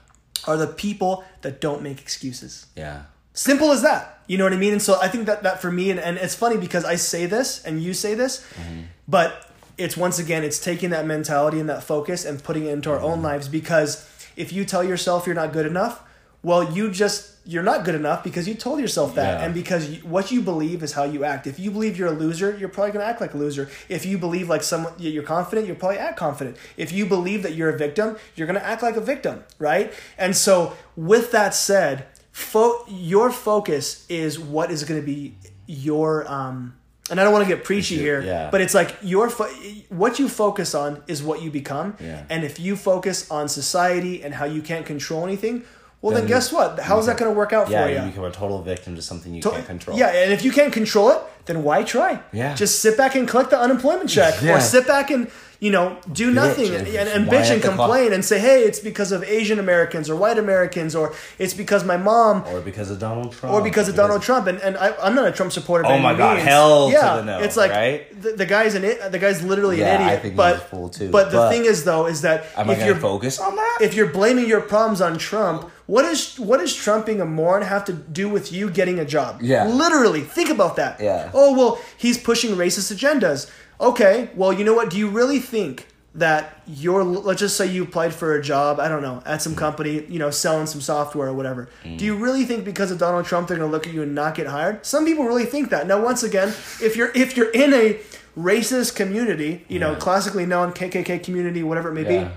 are 0.46 0.56
the 0.56 0.68
people 0.68 1.24
that 1.42 1.60
don't 1.60 1.82
make 1.82 2.00
excuses. 2.00 2.66
Yeah. 2.76 3.02
Simple 3.34 3.72
as 3.72 3.82
that. 3.82 4.20
You 4.26 4.38
know 4.38 4.44
what 4.44 4.52
I 4.52 4.56
mean? 4.56 4.72
And 4.72 4.82
so 4.82 4.98
I 5.00 5.08
think 5.08 5.26
that 5.26 5.42
that 5.42 5.60
for 5.60 5.70
me, 5.70 5.90
and, 5.90 5.98
and 5.98 6.18
it's 6.18 6.34
funny 6.34 6.56
because 6.56 6.84
I 6.84 6.96
say 6.96 7.26
this 7.26 7.64
and 7.64 7.82
you 7.82 7.94
say 7.94 8.14
this, 8.14 8.44
mm-hmm. 8.54 8.82
but 9.06 9.50
it's 9.76 9.96
once 9.96 10.18
again, 10.18 10.44
it's 10.44 10.58
taking 10.58 10.90
that 10.90 11.06
mentality 11.06 11.60
and 11.60 11.68
that 11.68 11.82
focus 11.82 12.24
and 12.24 12.42
putting 12.42 12.66
it 12.66 12.72
into 12.72 12.90
our 12.90 12.96
mm-hmm. 12.96 13.06
own 13.06 13.22
lives 13.22 13.48
because 13.48 14.08
if 14.36 14.52
you 14.52 14.64
tell 14.64 14.84
yourself 14.84 15.26
you're 15.26 15.34
not 15.34 15.52
good 15.52 15.66
enough, 15.66 16.02
well, 16.42 16.72
you 16.72 16.90
just, 16.90 17.34
you're 17.44 17.62
not 17.62 17.84
good 17.84 17.94
enough 17.94 18.22
because 18.22 18.46
you 18.46 18.54
told 18.54 18.80
yourself 18.80 19.14
that. 19.16 19.40
Yeah. 19.40 19.44
And 19.44 19.54
because 19.54 19.90
you, 19.90 20.00
what 20.00 20.30
you 20.30 20.40
believe 20.40 20.82
is 20.82 20.92
how 20.92 21.04
you 21.04 21.24
act. 21.24 21.46
If 21.46 21.58
you 21.58 21.70
believe 21.70 21.98
you're 21.98 22.08
a 22.08 22.12
loser, 22.12 22.56
you're 22.56 22.68
probably 22.68 22.92
going 22.92 23.04
to 23.04 23.10
act 23.10 23.20
like 23.20 23.34
a 23.34 23.38
loser. 23.38 23.68
If 23.88 24.06
you 24.06 24.18
believe 24.18 24.48
like 24.48 24.62
someone, 24.62 24.92
you're 24.98 25.22
confident, 25.22 25.66
you're 25.66 25.76
probably 25.76 25.98
act 25.98 26.16
confident. 26.16 26.56
If 26.76 26.92
you 26.92 27.06
believe 27.06 27.42
that 27.42 27.54
you're 27.54 27.70
a 27.70 27.78
victim, 27.78 28.16
you're 28.36 28.46
going 28.46 28.58
to 28.58 28.64
act 28.64 28.82
like 28.82 28.96
a 28.96 29.00
victim, 29.00 29.44
right? 29.58 29.92
And 30.16 30.36
so 30.36 30.76
with 30.94 31.32
that 31.32 31.54
said, 31.54 32.06
fo- 32.30 32.84
your 32.86 33.30
focus 33.30 34.06
is 34.08 34.38
what 34.38 34.70
is 34.70 34.84
going 34.84 35.00
to 35.00 35.06
be 35.06 35.34
your 35.66 36.26
um 36.30 36.74
and 37.10 37.18
I 37.18 37.24
don't 37.24 37.32
want 37.32 37.48
to 37.48 37.54
get 37.54 37.64
preachy 37.64 37.96
here, 37.96 38.20
yeah. 38.20 38.50
but 38.50 38.60
it's 38.60 38.74
like 38.74 38.94
your 39.00 39.30
fo- 39.30 39.48
what 39.88 40.18
you 40.18 40.28
focus 40.28 40.74
on 40.74 41.02
is 41.06 41.22
what 41.22 41.40
you 41.40 41.50
become. 41.50 41.96
Yeah. 42.00 42.24
And 42.28 42.44
if 42.44 42.60
you 42.60 42.76
focus 42.76 43.30
on 43.30 43.48
society 43.48 44.22
and 44.22 44.34
how 44.34 44.44
you 44.44 44.60
can't 44.60 44.84
control 44.84 45.24
anything, 45.24 45.64
well 46.00 46.12
then, 46.12 46.22
Then 46.22 46.28
guess 46.28 46.52
what? 46.52 46.78
How's 46.78 47.06
that 47.06 47.16
going 47.18 47.30
to 47.32 47.36
work 47.36 47.52
out 47.52 47.68
Yeah, 47.68 47.82
for 47.84 47.88
you 47.88 47.94
Yeah, 47.96 48.04
you? 48.04 48.10
become 48.10 48.24
a 48.24 48.30
total 48.30 48.62
victim 48.62 48.94
to 48.96 49.02
something 49.02 49.34
you 49.34 49.42
To- 49.42 49.50
can't 49.50 49.66
control. 49.66 49.98
Yeah, 49.98 50.08
and 50.08 50.32
if 50.32 50.44
you 50.44 50.52
can't 50.52 50.72
control 50.72 51.10
it, 51.10 51.18
then 51.46 51.64
why 51.64 51.82
try? 51.82 52.20
Yeah. 52.32 52.54
Just 52.54 52.80
sit 52.80 52.96
back 52.96 53.14
and 53.16 53.26
collect 53.26 53.50
the 53.50 53.58
unemployment 53.58 54.08
check, 54.10 54.34
Yeah. 54.42 54.56
or 54.56 54.60
sit 54.60 54.86
back 54.86 55.10
and 55.10 55.28
you 55.60 55.72
know 55.72 55.96
do 56.12 56.30
nothing 56.30 56.72
and, 56.72 56.86
and, 56.86 57.08
and 57.08 57.26
bitch 57.28 57.50
and 57.50 57.60
the 57.60 57.66
clock? 57.66 57.78
complain 57.78 58.12
and 58.12 58.24
say, 58.24 58.38
hey, 58.38 58.62
it's 58.62 58.78
because 58.78 59.10
of 59.10 59.24
Asian 59.24 59.58
Americans 59.58 60.08
or 60.08 60.14
white 60.14 60.38
Americans, 60.38 60.94
or 60.94 61.14
it's 61.36 61.52
because 61.54 61.82
my 61.84 61.96
mom. 61.96 62.44
Or 62.46 62.60
because 62.60 62.90
of 62.92 63.00
Donald 63.00 63.32
Trump. 63.32 63.54
Or 63.56 63.60
because 63.62 63.88
of 63.88 63.96
Donald 63.96 64.22
Trump, 64.22 64.46
and, 64.46 64.58
and 64.60 64.76
I, 64.76 64.94
I'm 65.02 65.16
not 65.16 65.26
a 65.26 65.32
Trump 65.32 65.50
supporter. 65.50 65.84
Oh 65.86 65.98
my 65.98 66.14
God, 66.14 66.36
means. 66.36 66.48
hell 66.48 66.86
to 66.88 66.92
yeah, 66.92 67.16
the 67.16 67.24
no, 67.24 67.40
It's 67.40 67.56
like 67.56 67.72
right? 67.72 68.22
the, 68.22 68.32
the 68.32 68.46
guy's 68.46 68.76
an 68.76 68.84
it, 68.84 69.10
the 69.10 69.18
guy's 69.18 69.42
literally 69.42 69.80
Yeah, 69.80 69.96
an 69.96 70.02
I 70.02 70.04
idiot. 70.04 70.22
think 70.22 70.32
he's 70.34 70.36
but 70.36 70.56
a 70.56 70.60
fool, 70.60 70.90
too. 70.90 71.10
But 71.10 71.32
the 71.32 71.48
thing 71.48 71.64
is, 71.64 71.82
though, 71.82 72.06
is 72.06 72.20
that 72.22 72.44
Am 72.56 72.68
I 72.70 72.74
if 72.74 72.78
going 72.78 72.86
you're 72.86 72.94
to 72.94 73.00
focus 73.00 73.40
on 73.40 73.56
that? 73.56 73.78
if 73.80 73.94
you're 73.94 74.12
blaming 74.12 74.46
your 74.46 74.60
problems 74.60 75.00
on 75.00 75.18
Trump, 75.18 75.68
what 75.88 76.04
is 76.04 76.38
what 76.38 76.60
does 76.60 76.74
Trump 76.74 77.06
being 77.06 77.22
a 77.22 77.24
moron 77.24 77.62
have 77.62 77.82
to 77.86 77.94
do 77.94 78.28
with 78.28 78.52
you 78.52 78.68
getting 78.68 78.98
a 78.98 79.06
job? 79.06 79.40
Yeah. 79.40 79.66
Literally, 79.66 80.20
think 80.20 80.50
about 80.50 80.76
that. 80.76 81.00
Yeah. 81.00 81.30
Oh 81.32 81.54
well, 81.56 81.80
he's 81.96 82.18
pushing 82.18 82.56
racist 82.56 82.94
agendas. 82.94 83.50
Okay, 83.80 84.28
well, 84.34 84.52
you 84.52 84.64
know 84.64 84.74
what? 84.74 84.90
Do 84.90 84.98
you 84.98 85.08
really 85.08 85.38
think 85.38 85.86
that 86.14 86.60
you're 86.66 87.02
let's 87.02 87.40
just 87.40 87.56
say 87.56 87.66
you 87.66 87.84
applied 87.84 88.12
for 88.12 88.36
a 88.36 88.42
job, 88.42 88.78
I 88.80 88.88
don't 88.88 89.00
know, 89.00 89.22
at 89.24 89.40
some 89.40 89.54
mm. 89.54 89.58
company, 89.58 90.04
you 90.08 90.18
know, 90.18 90.30
selling 90.30 90.66
some 90.66 90.82
software 90.82 91.28
or 91.28 91.32
whatever. 91.32 91.70
Mm. 91.84 91.96
Do 91.96 92.04
you 92.04 92.16
really 92.16 92.44
think 92.44 92.66
because 92.66 92.90
of 92.90 92.98
Donald 92.98 93.24
Trump 93.24 93.48
they're 93.48 93.56
going 93.56 93.70
to 93.70 93.72
look 93.72 93.86
at 93.86 93.94
you 93.94 94.02
and 94.02 94.14
not 94.14 94.34
get 94.34 94.46
hired? 94.46 94.84
Some 94.84 95.06
people 95.06 95.24
really 95.24 95.46
think 95.46 95.70
that. 95.70 95.86
Now, 95.86 96.04
once 96.04 96.22
again, 96.22 96.48
if 96.82 96.96
you're 96.96 97.12
if 97.14 97.34
you're 97.34 97.50
in 97.50 97.72
a 97.72 97.98
racist 98.36 98.94
community, 98.94 99.64
you 99.68 99.78
know, 99.78 99.94
classically 99.94 100.44
known 100.44 100.72
KKK 100.72 101.24
community, 101.24 101.62
whatever 101.62 101.88
it 101.88 101.94
may 101.94 102.02
Yeah. 102.02 102.24
be, 102.24 102.30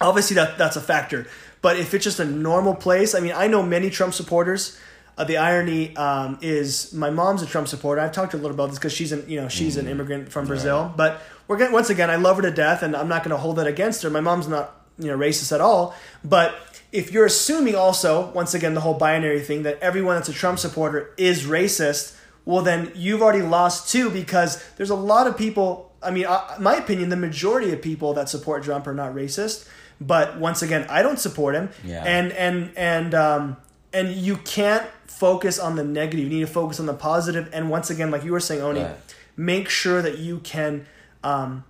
obviously 0.00 0.34
that 0.36 0.58
that's 0.58 0.76
a 0.76 0.80
factor 0.80 1.26
but 1.66 1.76
if 1.76 1.94
it's 1.94 2.04
just 2.04 2.20
a 2.20 2.24
normal 2.24 2.74
place 2.86 3.10
i 3.18 3.20
mean 3.20 3.32
i 3.44 3.46
know 3.46 3.62
many 3.62 3.90
trump 3.90 4.14
supporters. 4.14 4.78
Uh, 5.18 5.24
the 5.24 5.38
irony 5.38 5.96
um, 5.96 6.38
is 6.42 6.92
my 6.92 7.08
mom's 7.08 7.40
a 7.40 7.46
trump 7.46 7.66
supporter. 7.66 8.02
I've 8.02 8.12
talked 8.12 8.32
to 8.32 8.36
her 8.36 8.40
a 8.40 8.44
little 8.44 8.54
about 8.54 8.68
this 8.68 8.78
because 8.78 8.92
she's 8.92 9.12
an 9.12 9.24
you 9.26 9.40
know 9.40 9.48
she's 9.48 9.78
an 9.78 9.86
immigrant 9.88 10.30
from 10.30 10.46
brazil. 10.46 10.92
But 10.94 11.22
we're 11.48 11.56
going 11.56 11.72
once 11.72 11.88
again 11.88 12.10
i 12.10 12.16
love 12.16 12.36
her 12.36 12.42
to 12.42 12.50
death 12.50 12.82
and 12.82 12.94
i'm 12.94 13.08
not 13.08 13.22
going 13.24 13.30
to 13.30 13.38
hold 13.38 13.56
that 13.56 13.66
against 13.66 14.02
her. 14.02 14.10
My 14.10 14.20
mom's 14.20 14.46
not 14.46 14.66
you 14.98 15.08
know 15.08 15.16
racist 15.16 15.52
at 15.52 15.62
all. 15.62 15.94
But 16.22 16.54
if 16.92 17.12
you're 17.12 17.26
assuming 17.26 17.74
also 17.74 18.30
once 18.32 18.54
again 18.54 18.74
the 18.74 18.80
whole 18.80 18.94
binary 18.94 19.40
thing 19.40 19.62
that 19.64 19.78
everyone 19.80 20.16
that's 20.16 20.28
a 20.28 20.32
trump 20.32 20.58
supporter 20.58 21.14
is 21.16 21.44
racist 21.44 22.16
well 22.44 22.62
then 22.62 22.92
you've 22.94 23.22
already 23.22 23.42
lost 23.42 23.90
too 23.90 24.08
because 24.10 24.62
there's 24.76 24.90
a 24.90 24.94
lot 24.94 25.26
of 25.26 25.36
people 25.36 25.92
i 26.02 26.10
mean 26.10 26.26
uh, 26.26 26.56
my 26.60 26.76
opinion 26.76 27.08
the 27.08 27.16
majority 27.16 27.72
of 27.72 27.82
people 27.82 28.14
that 28.14 28.28
support 28.28 28.62
trump 28.62 28.86
are 28.86 28.94
not 28.94 29.14
racist 29.14 29.68
but 30.00 30.38
once 30.38 30.62
again 30.62 30.84
i 30.88 31.02
don't 31.02 31.18
support 31.18 31.54
him. 31.54 31.70
Yeah. 31.84 32.02
and 32.04 32.32
and 32.32 32.70
and 32.76 33.14
um 33.14 33.56
and 33.92 34.12
you 34.12 34.36
can't 34.38 34.86
focus 35.06 35.58
on 35.58 35.76
the 35.76 35.84
negative. 35.84 36.20
You 36.24 36.28
need 36.28 36.40
to 36.46 36.46
focus 36.52 36.78
on 36.78 36.84
the 36.84 36.92
positive. 36.92 37.48
And 37.54 37.70
once 37.70 37.88
again 37.88 38.10
like 38.10 38.22
you 38.24 38.32
were 38.32 38.40
saying 38.40 38.60
oni 38.60 38.82
Right. 38.82 38.96
make 39.36 39.68
sure 39.70 40.02
that 40.02 40.18
you 40.18 40.38
can 40.40 40.84
um 41.24 41.64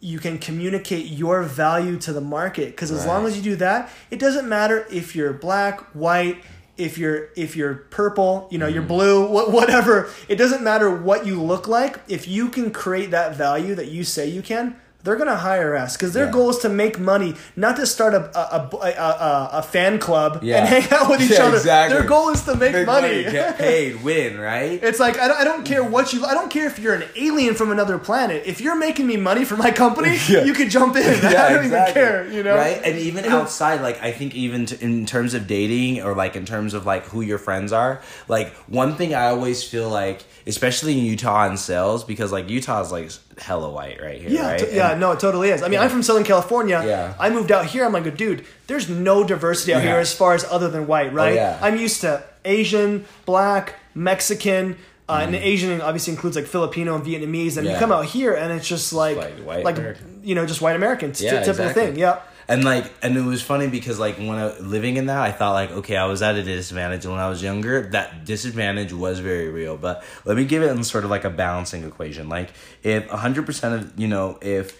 you 0.00 0.18
can 0.18 0.38
communicate 0.38 1.06
your 1.06 1.42
value 1.42 1.98
to 1.98 2.12
the 2.14 2.22
market. 2.22 2.68
Because 2.68 2.90
as 2.90 3.00
Right. 3.00 3.08
long 3.08 3.26
as 3.26 3.36
you 3.36 3.42
do 3.42 3.56
that 3.56 3.90
it 4.10 4.18
doesn't 4.18 4.48
matter 4.48 4.86
if 4.90 5.14
you're 5.14 5.34
black 5.34 5.80
white 5.92 6.38
if 6.78 6.96
you're 6.96 7.28
if 7.36 7.54
you're 7.56 7.74
purple 7.90 8.48
you 8.50 8.56
know 8.56 8.66
you're 8.66 8.82
blue 8.96 9.26
wha- 9.34 9.50
whatever. 9.50 10.08
It 10.28 10.36
doesn't 10.36 10.62
matter 10.62 10.88
what 10.90 11.26
you 11.26 11.42
look 11.42 11.68
like. 11.68 11.98
If 12.08 12.26
you 12.26 12.48
can 12.48 12.70
create 12.70 13.10
that 13.10 13.36
value 13.36 13.74
that 13.74 13.88
you 13.88 14.02
say 14.04 14.26
you 14.28 14.40
can 14.40 14.76
they're 15.02 15.16
gonna 15.16 15.36
hire 15.36 15.74
us 15.76 15.96
because 15.96 16.12
their 16.12 16.26
Yeah. 16.26 16.32
goal 16.32 16.50
is 16.50 16.58
to 16.58 16.68
make 16.68 16.98
money, 16.98 17.34
not 17.56 17.76
to 17.76 17.86
start 17.86 18.14
a 18.14 18.20
a, 18.38 18.68
a, 18.72 18.86
a, 18.86 19.50
a, 19.54 19.62
fan 19.62 19.98
club 19.98 20.40
Yeah. 20.42 20.58
and 20.58 20.68
hang 20.68 20.90
out 20.92 21.08
with 21.10 21.20
each 21.24 21.30
Yeah, 21.32 21.44
other. 21.46 21.56
exactly. 21.56 21.98
Their 21.98 22.06
goal 22.08 22.30
is 22.30 22.42
to 22.42 22.54
make, 22.56 22.72
Make 22.72 22.86
money. 22.86 23.22
get 23.24 23.58
paid, 23.66 24.02
win, 24.02 24.38
right? 24.38 24.78
It's 24.82 25.00
like 25.00 25.18
I 25.18 25.28
don't, 25.28 25.38
I 25.40 25.44
don't 25.44 25.64
care 25.64 25.82
what 25.82 26.12
you 26.12 26.24
I 26.24 26.34
don't 26.34 26.50
care 26.50 26.66
if 26.66 26.78
you're 26.78 26.94
an 26.94 27.04
alien 27.16 27.54
from 27.54 27.70
another 27.72 27.98
planet. 27.98 28.42
If 28.46 28.60
you're 28.60 28.76
making 28.76 29.06
me 29.06 29.16
money 29.16 29.44
for 29.44 29.56
my 29.56 29.70
company, 29.70 30.18
you 30.28 30.52
could 30.52 30.70
jump 30.70 30.96
in. 30.96 31.02
yeah, 31.22 31.44
I 31.46 31.52
don't 31.54 31.64
even 31.66 31.86
care, 31.92 32.28
you 32.30 32.42
know. 32.42 32.54
Right? 32.56 32.80
And 32.84 32.98
even 32.98 33.24
outside, 33.24 33.80
like, 33.80 34.02
I 34.02 34.12
think 34.12 34.34
even 34.34 34.66
t- 34.66 34.76
in 34.84 35.06
terms 35.06 35.34
of 35.34 35.46
dating 35.46 36.02
or, 36.02 36.14
like, 36.14 36.36
in 36.36 36.44
terms 36.44 36.74
of, 36.74 36.84
like, 36.86 37.04
who 37.06 37.20
your 37.20 37.38
friends 37.38 37.72
are, 37.72 38.00
like, 38.28 38.52
one 38.68 38.96
thing 38.96 39.14
I 39.14 39.26
always 39.28 39.62
feel 39.64 39.88
like, 39.88 40.24
especially 40.46 40.98
in 40.98 41.04
Utah 41.04 41.46
and 41.46 41.58
sales, 41.58 42.04
because, 42.04 42.32
like, 42.32 42.48
Utah 42.50 42.80
is, 42.82 42.92
like, 42.92 43.10
hella 43.40 43.70
white 43.70 44.00
right 44.02 44.20
here, 44.20 44.30
Yeah, 44.30 44.50
right? 44.50 44.58
t- 44.60 44.66
yeah, 44.76 44.90
And- 44.92 45.00
no, 45.00 45.12
it 45.12 45.20
totally 45.20 45.50
is. 45.50 45.62
I 45.62 45.68
mean, 45.68 45.80
I'm 45.80 45.88
from 45.90 46.02
Southern 46.02 46.24
California. 46.24 46.82
Yeah. 46.84 47.14
I 47.18 47.30
moved 47.30 47.50
out 47.50 47.66
here. 47.66 47.84
I'm 47.84 47.92
like, 47.92 48.16
dude, 48.16 48.44
there's 48.66 48.88
no 48.88 49.24
diversity 49.24 49.72
out 49.74 49.82
Yeah. 49.82 49.88
Oh, 49.88 49.92
here 49.92 50.00
as 50.00 50.12
far 50.14 50.34
as 50.34 50.44
other 50.44 50.68
than 50.68 50.86
white, 50.86 51.12
right? 51.12 51.34
yeah. 51.34 51.58
I'm 51.62 51.76
used 51.76 52.00
to 52.02 52.22
Asian, 52.44 53.04
black, 53.26 53.74
Mexican, 53.94 54.76
uh, 55.08 55.20
and 55.22 55.34
Asian 55.34 55.80
obviously 55.80 56.12
includes 56.12 56.36
like 56.36 56.46
Filipino 56.46 56.94
and 56.94 57.04
Vietnamese. 57.04 57.56
And 57.56 57.66
you 57.66 57.72
Mm. 57.74 57.78
Come 57.80 57.92
out 57.92 58.04
here 58.04 58.32
and 58.34 58.52
it's 58.52 58.68
just 58.68 58.92
like, 58.92 59.16
like 59.16 59.34
white 59.38 59.64
like 59.64 59.76
American. 59.78 60.20
you 60.22 60.34
know, 60.34 60.46
just 60.46 60.60
white 60.60 60.76
Americans. 60.76 61.20
Yeah, 61.20 61.34
Yeah, 61.34 61.40
typical 61.40 61.64
exactly. 61.66 61.86
thing. 61.92 61.98
Yeah. 61.98 62.18
And 62.50 62.64
like, 62.64 62.92
and 63.00 63.16
it 63.16 63.20
was 63.20 63.42
funny 63.42 63.68
because 63.68 64.00
like 64.00 64.16
when 64.16 64.30
I 64.32 64.58
living 64.58 64.96
in 64.96 65.06
that, 65.06 65.20
I 65.20 65.30
thought 65.30 65.52
like, 65.52 65.70
okay, 65.70 65.96
I 65.96 66.06
was 66.06 66.20
at 66.20 66.34
a 66.34 66.42
disadvantage 66.42 67.06
when 67.06 67.20
I 67.20 67.28
was 67.28 67.40
younger. 67.40 67.82
That 67.90 68.24
disadvantage 68.24 68.92
was 68.92 69.20
very 69.20 69.48
real. 69.48 69.76
But 69.76 70.02
let 70.24 70.36
me 70.36 70.44
give 70.44 70.64
it 70.64 70.70
in 70.72 70.82
sort 70.82 71.04
of 71.04 71.10
like 71.10 71.22
a 71.22 71.30
balancing 71.30 71.84
equation. 71.84 72.28
Like, 72.28 72.50
if 72.82 73.08
hundred 73.08 73.46
percent 73.46 73.74
of 73.76 74.00
you 74.00 74.08
know, 74.08 74.36
if 74.42 74.79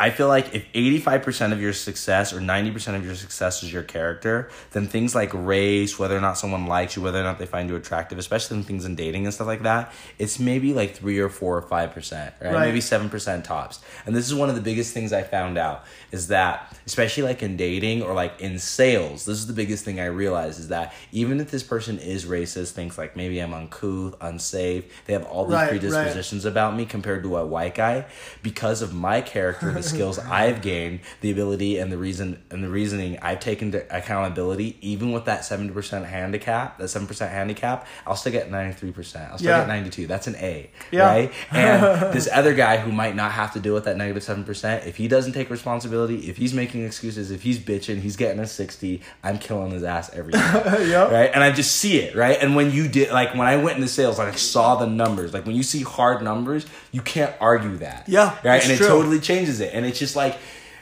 I 0.00 0.10
feel 0.10 0.28
like 0.28 0.54
if 0.54 0.64
85% 0.74 1.52
of 1.52 1.60
your 1.60 1.72
success 1.72 2.32
or 2.32 2.38
90% 2.38 2.94
of 2.94 3.04
your 3.04 3.16
success 3.16 3.64
is 3.64 3.72
your 3.72 3.82
character, 3.82 4.48
then 4.70 4.86
things 4.86 5.12
like 5.12 5.30
race, 5.34 5.98
whether 5.98 6.16
or 6.16 6.20
not 6.20 6.38
someone 6.38 6.66
likes 6.66 6.94
you, 6.94 7.02
whether 7.02 7.18
or 7.20 7.24
not 7.24 7.40
they 7.40 7.46
find 7.46 7.68
you 7.68 7.74
attractive, 7.74 8.16
especially 8.16 8.58
in 8.58 8.62
things 8.62 8.84
in 8.84 8.94
dating 8.94 9.24
and 9.24 9.34
stuff 9.34 9.48
like 9.48 9.62
that, 9.64 9.92
it's 10.18 10.38
maybe 10.38 10.72
like 10.72 10.94
3 10.94 11.18
or 11.18 11.28
4 11.28 11.56
or 11.58 11.62
5%, 11.62 12.12
right? 12.12 12.40
Right. 12.40 12.60
Maybe 12.66 12.78
7% 12.78 13.42
tops. 13.42 13.80
And 14.06 14.14
this 14.14 14.26
is 14.28 14.34
one 14.36 14.48
of 14.48 14.54
the 14.54 14.60
biggest 14.60 14.94
things 14.94 15.12
I 15.12 15.24
found 15.24 15.58
out 15.58 15.84
is 16.12 16.28
that 16.28 16.78
especially 16.86 17.24
like 17.24 17.42
in 17.42 17.56
dating 17.56 18.02
or 18.02 18.14
like 18.14 18.40
in 18.40 18.58
sales, 18.60 19.24
this 19.24 19.36
is 19.38 19.48
the 19.48 19.52
biggest 19.52 19.84
thing 19.84 19.98
I 19.98 20.06
realized 20.06 20.60
is 20.60 20.68
that 20.68 20.94
even 21.10 21.40
if 21.40 21.50
this 21.50 21.64
person 21.64 21.98
is 21.98 22.24
racist, 22.24 22.70
thinks 22.70 22.98
like 22.98 23.16
maybe 23.16 23.40
I'm 23.40 23.52
uncouth, 23.52 24.14
unsafe, 24.20 25.04
they 25.06 25.12
have 25.12 25.24
all 25.24 25.44
these 25.44 25.54
Right, 25.54 25.62
right. 25.62 25.80
predispositions 25.80 26.44
about 26.44 26.76
me 26.76 26.86
compared 26.86 27.24
to 27.24 27.36
a 27.36 27.44
white 27.44 27.74
guy 27.74 28.06
because 28.44 28.80
of 28.80 28.94
my 28.94 29.20
character, 29.20 29.70
skills 29.88 30.18
I've 30.18 30.62
gained, 30.62 31.00
the 31.20 31.30
ability 31.30 31.78
and 31.78 31.90
the 31.90 31.98
reason 31.98 32.42
and 32.50 32.62
the 32.62 32.68
reasoning 32.68 33.18
I've 33.22 33.40
taken 33.40 33.72
to 33.72 33.96
accountability, 33.96 34.76
even 34.80 35.12
with 35.12 35.24
that 35.26 35.44
seventy 35.44 35.72
percent 35.72 36.06
handicap, 36.06 36.78
that 36.78 36.88
seven 36.88 37.06
percent 37.08 37.32
handicap, 37.32 37.86
I'll 38.06 38.16
still 38.16 38.32
get 38.32 38.50
ninety 38.50 38.74
three 38.74 38.92
percent. 38.92 39.30
I'll 39.30 39.38
still 39.38 39.50
Yeah. 39.50 39.60
get 39.60 39.68
ninety 39.68 39.90
two. 39.90 40.06
That's 40.06 40.26
an 40.26 40.36
A. 40.36 40.70
Yeah. 40.90 41.06
Right? 41.08 41.32
And 41.52 41.82
this 42.12 42.28
other 42.32 42.54
guy 42.54 42.78
who 42.78 42.92
might 42.92 43.14
not 43.16 43.32
have 43.32 43.52
to 43.54 43.60
deal 43.60 43.74
with 43.74 43.84
that 43.84 43.96
negative 43.96 44.22
seven 44.22 44.44
percent, 44.44 44.86
if 44.86 44.96
he 44.96 45.08
doesn't 45.08 45.32
take 45.32 45.50
responsibility, 45.50 46.28
if 46.28 46.36
he's 46.36 46.54
making 46.54 46.84
excuses, 46.84 47.30
if 47.30 47.42
he's 47.42 47.58
bitching, 47.58 48.00
he's 48.00 48.16
getting 48.16 48.40
a 48.40 48.46
sixty, 48.46 49.02
I'm 49.22 49.38
killing 49.38 49.70
his 49.70 49.82
ass 49.82 50.10
every 50.14 50.32
time 50.32 50.64
Yep. 50.88 51.10
right? 51.10 51.30
And 51.34 51.42
I 51.44 51.50
just 51.52 51.76
see 51.76 51.98
it, 51.98 52.16
right? 52.16 52.38
And 52.40 52.54
when 52.56 52.70
you 52.72 52.88
did, 52.88 53.10
like 53.12 53.30
when 53.34 53.46
I 53.46 53.56
went 53.56 53.76
into 53.76 53.88
sales, 53.88 54.18
like 54.18 54.32
I 54.32 54.36
saw 54.36 54.76
the 54.76 54.86
numbers. 54.86 55.32
Like 55.34 55.46
when 55.46 55.56
you 55.56 55.62
see 55.62 55.82
hard 55.82 56.22
numbers, 56.22 56.66
you 56.98 57.02
can't 57.04 57.34
argue 57.40 57.76
that. 57.78 58.08
Yeah, 58.08 58.36
right. 58.44 58.60
And 58.62 58.72
it 58.72 58.78
true. 58.78 58.88
totally 58.88 59.20
changes 59.20 59.60
it. 59.60 59.70
And 59.74 59.86
it's 59.86 59.98
just 60.00 60.16
like, 60.16 60.36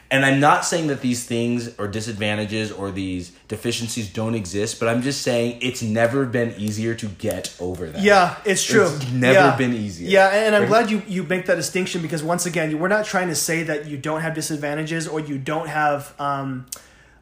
and 0.09 0.25
I'm 0.25 0.39
not 0.39 0.63
saying 0.65 0.87
that 0.87 1.01
these 1.01 1.25
things 1.25 1.75
or 1.77 1.87
disadvantages 1.87 2.71
or 2.71 2.91
these 2.91 3.31
deficiencies 3.49 4.07
don't 4.19 4.35
exist, 4.35 4.79
but 4.79 4.87
I'm 4.87 5.01
just 5.01 5.21
saying 5.21 5.59
it's 5.61 5.81
never 5.83 6.25
been 6.25 6.53
easier 6.57 6.95
to 6.95 7.07
get 7.27 7.53
over 7.59 7.89
that. 7.89 8.01
Yeah, 8.01 8.35
it's 8.45 8.63
true. 8.63 8.85
It's 8.87 9.11
never 9.11 9.33
Yeah. 9.47 9.55
been 9.57 9.73
easier. 9.73 10.09
Yeah, 10.09 10.29
and 10.45 10.55
I'm 10.55 10.61
Right? 10.63 10.69
glad 10.69 10.91
you 10.91 11.01
you 11.07 11.23
make 11.23 11.45
that 11.47 11.55
distinction 11.55 12.01
because 12.01 12.23
once 12.23 12.45
again, 12.45 12.79
we're 12.79 12.87
not 12.97 13.05
trying 13.05 13.27
to 13.27 13.35
say 13.35 13.63
that 13.63 13.79
you 13.89 13.97
don't 13.97 14.21
have 14.21 14.33
disadvantages 14.33 15.07
or 15.09 15.19
you 15.19 15.37
don't 15.37 15.67
have 15.67 16.13
um, 16.19 16.65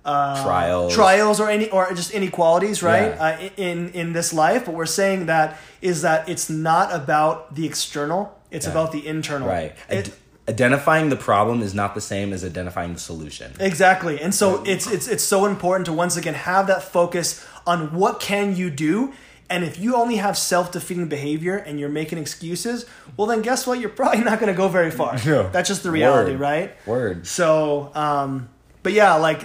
uh, 0.06 0.44
Trials. 0.44 0.94
trials 0.94 1.40
or 1.40 1.50
any 1.50 1.68
or 1.72 1.92
just 1.96 2.12
inequalities, 2.12 2.84
right? 2.84 3.10
Yeah. 3.16 3.26
Uh, 3.26 3.50
in 3.58 3.90
in 3.94 4.14
this 4.14 4.32
life, 4.32 4.66
but 4.66 4.76
we're 4.76 4.86
saying 4.86 5.26
that 5.26 5.58
is 5.82 6.04
that 6.04 6.30
it's 6.30 6.48
not 6.52 6.94
about 6.94 7.56
the 7.56 7.66
external; 7.66 8.22
it's 8.52 8.66
Yeah. 8.66 8.72
about 8.72 8.92
the 8.92 9.06
internal. 9.08 9.48
Right. 9.48 9.74
It- 9.90 10.08
Ad- 10.08 10.14
identifying 10.48 11.10
the 11.10 11.16
problem 11.16 11.62
is 11.62 11.74
not 11.74 11.96
the 11.96 12.02
same 12.02 12.32
as 12.32 12.44
identifying 12.46 12.94
the 12.94 13.00
solution. 13.00 13.52
Exactly. 13.60 14.22
And 14.22 14.34
so 14.34 14.64
it's 14.66 14.86
it's 14.88 15.08
it's 15.08 15.24
so 15.24 15.46
important 15.46 15.86
to 15.88 15.94
once 15.94 16.18
again 16.18 16.36
have 16.36 16.68
that 16.68 16.84
focus 16.84 17.44
on 17.66 17.94
what 17.96 18.20
can 18.20 18.56
you 18.56 18.70
do 18.70 19.12
and 19.50 19.64
if 19.64 19.80
you 19.80 19.96
only 19.96 20.16
have 20.16 20.36
self-defeating 20.40 21.08
behavior 21.08 21.56
and 21.56 21.80
you're 21.80 21.88
making 21.90 22.18
excuses, 22.18 22.86
well 23.16 23.28
then 23.28 23.42
guess 23.44 23.68
what? 23.68 23.80
You're 23.80 23.90
probably 23.92 24.24
not 24.24 24.40
going 24.40 24.52
to 24.52 24.58
go 24.58 24.68
very 24.68 24.90
far. 24.92 25.18
Yeah. 25.26 25.50
That's 25.52 25.68
just 25.70 25.84
the 25.84 25.92
reality, 25.92 26.32
Word. 26.32 26.40
right? 26.40 26.88
Word. 26.88 27.28
So, 27.28 27.92
um, 27.96 28.50
but 28.84 28.94
yeah, 28.94 29.16
like 29.16 29.42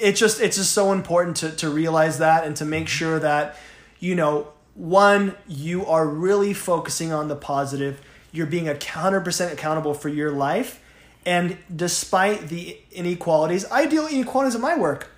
it's 0.00 0.18
just 0.20 0.40
it's 0.40 0.56
just 0.56 0.72
so 0.72 0.90
important 0.92 1.36
to 1.38 1.50
to 1.52 1.70
realize 1.70 2.18
that 2.18 2.44
and 2.44 2.56
to 2.56 2.64
make 2.64 2.88
sure 2.88 3.18
that 3.20 3.56
you 4.00 4.14
know 4.16 4.48
one 4.74 5.34
you 5.48 5.86
are 5.86 6.06
really 6.06 6.54
focusing 6.54 7.12
on 7.12 7.28
the 7.28 7.36
positive. 7.36 8.00
You're 8.32 8.46
being 8.46 8.68
a 8.68 8.78
hundred 8.84 9.20
percent 9.22 9.52
accountable 9.52 9.94
for 9.94 10.08
your 10.08 10.30
life, 10.30 10.80
and 11.26 11.56
despite 11.74 12.48
the 12.48 12.76
inequalities, 12.92 13.64
I 13.70 13.86
deal 13.86 14.04
with 14.04 14.12
inequalities 14.12 14.54
at 14.54 14.60
my 14.60 14.76
work. 14.76 15.10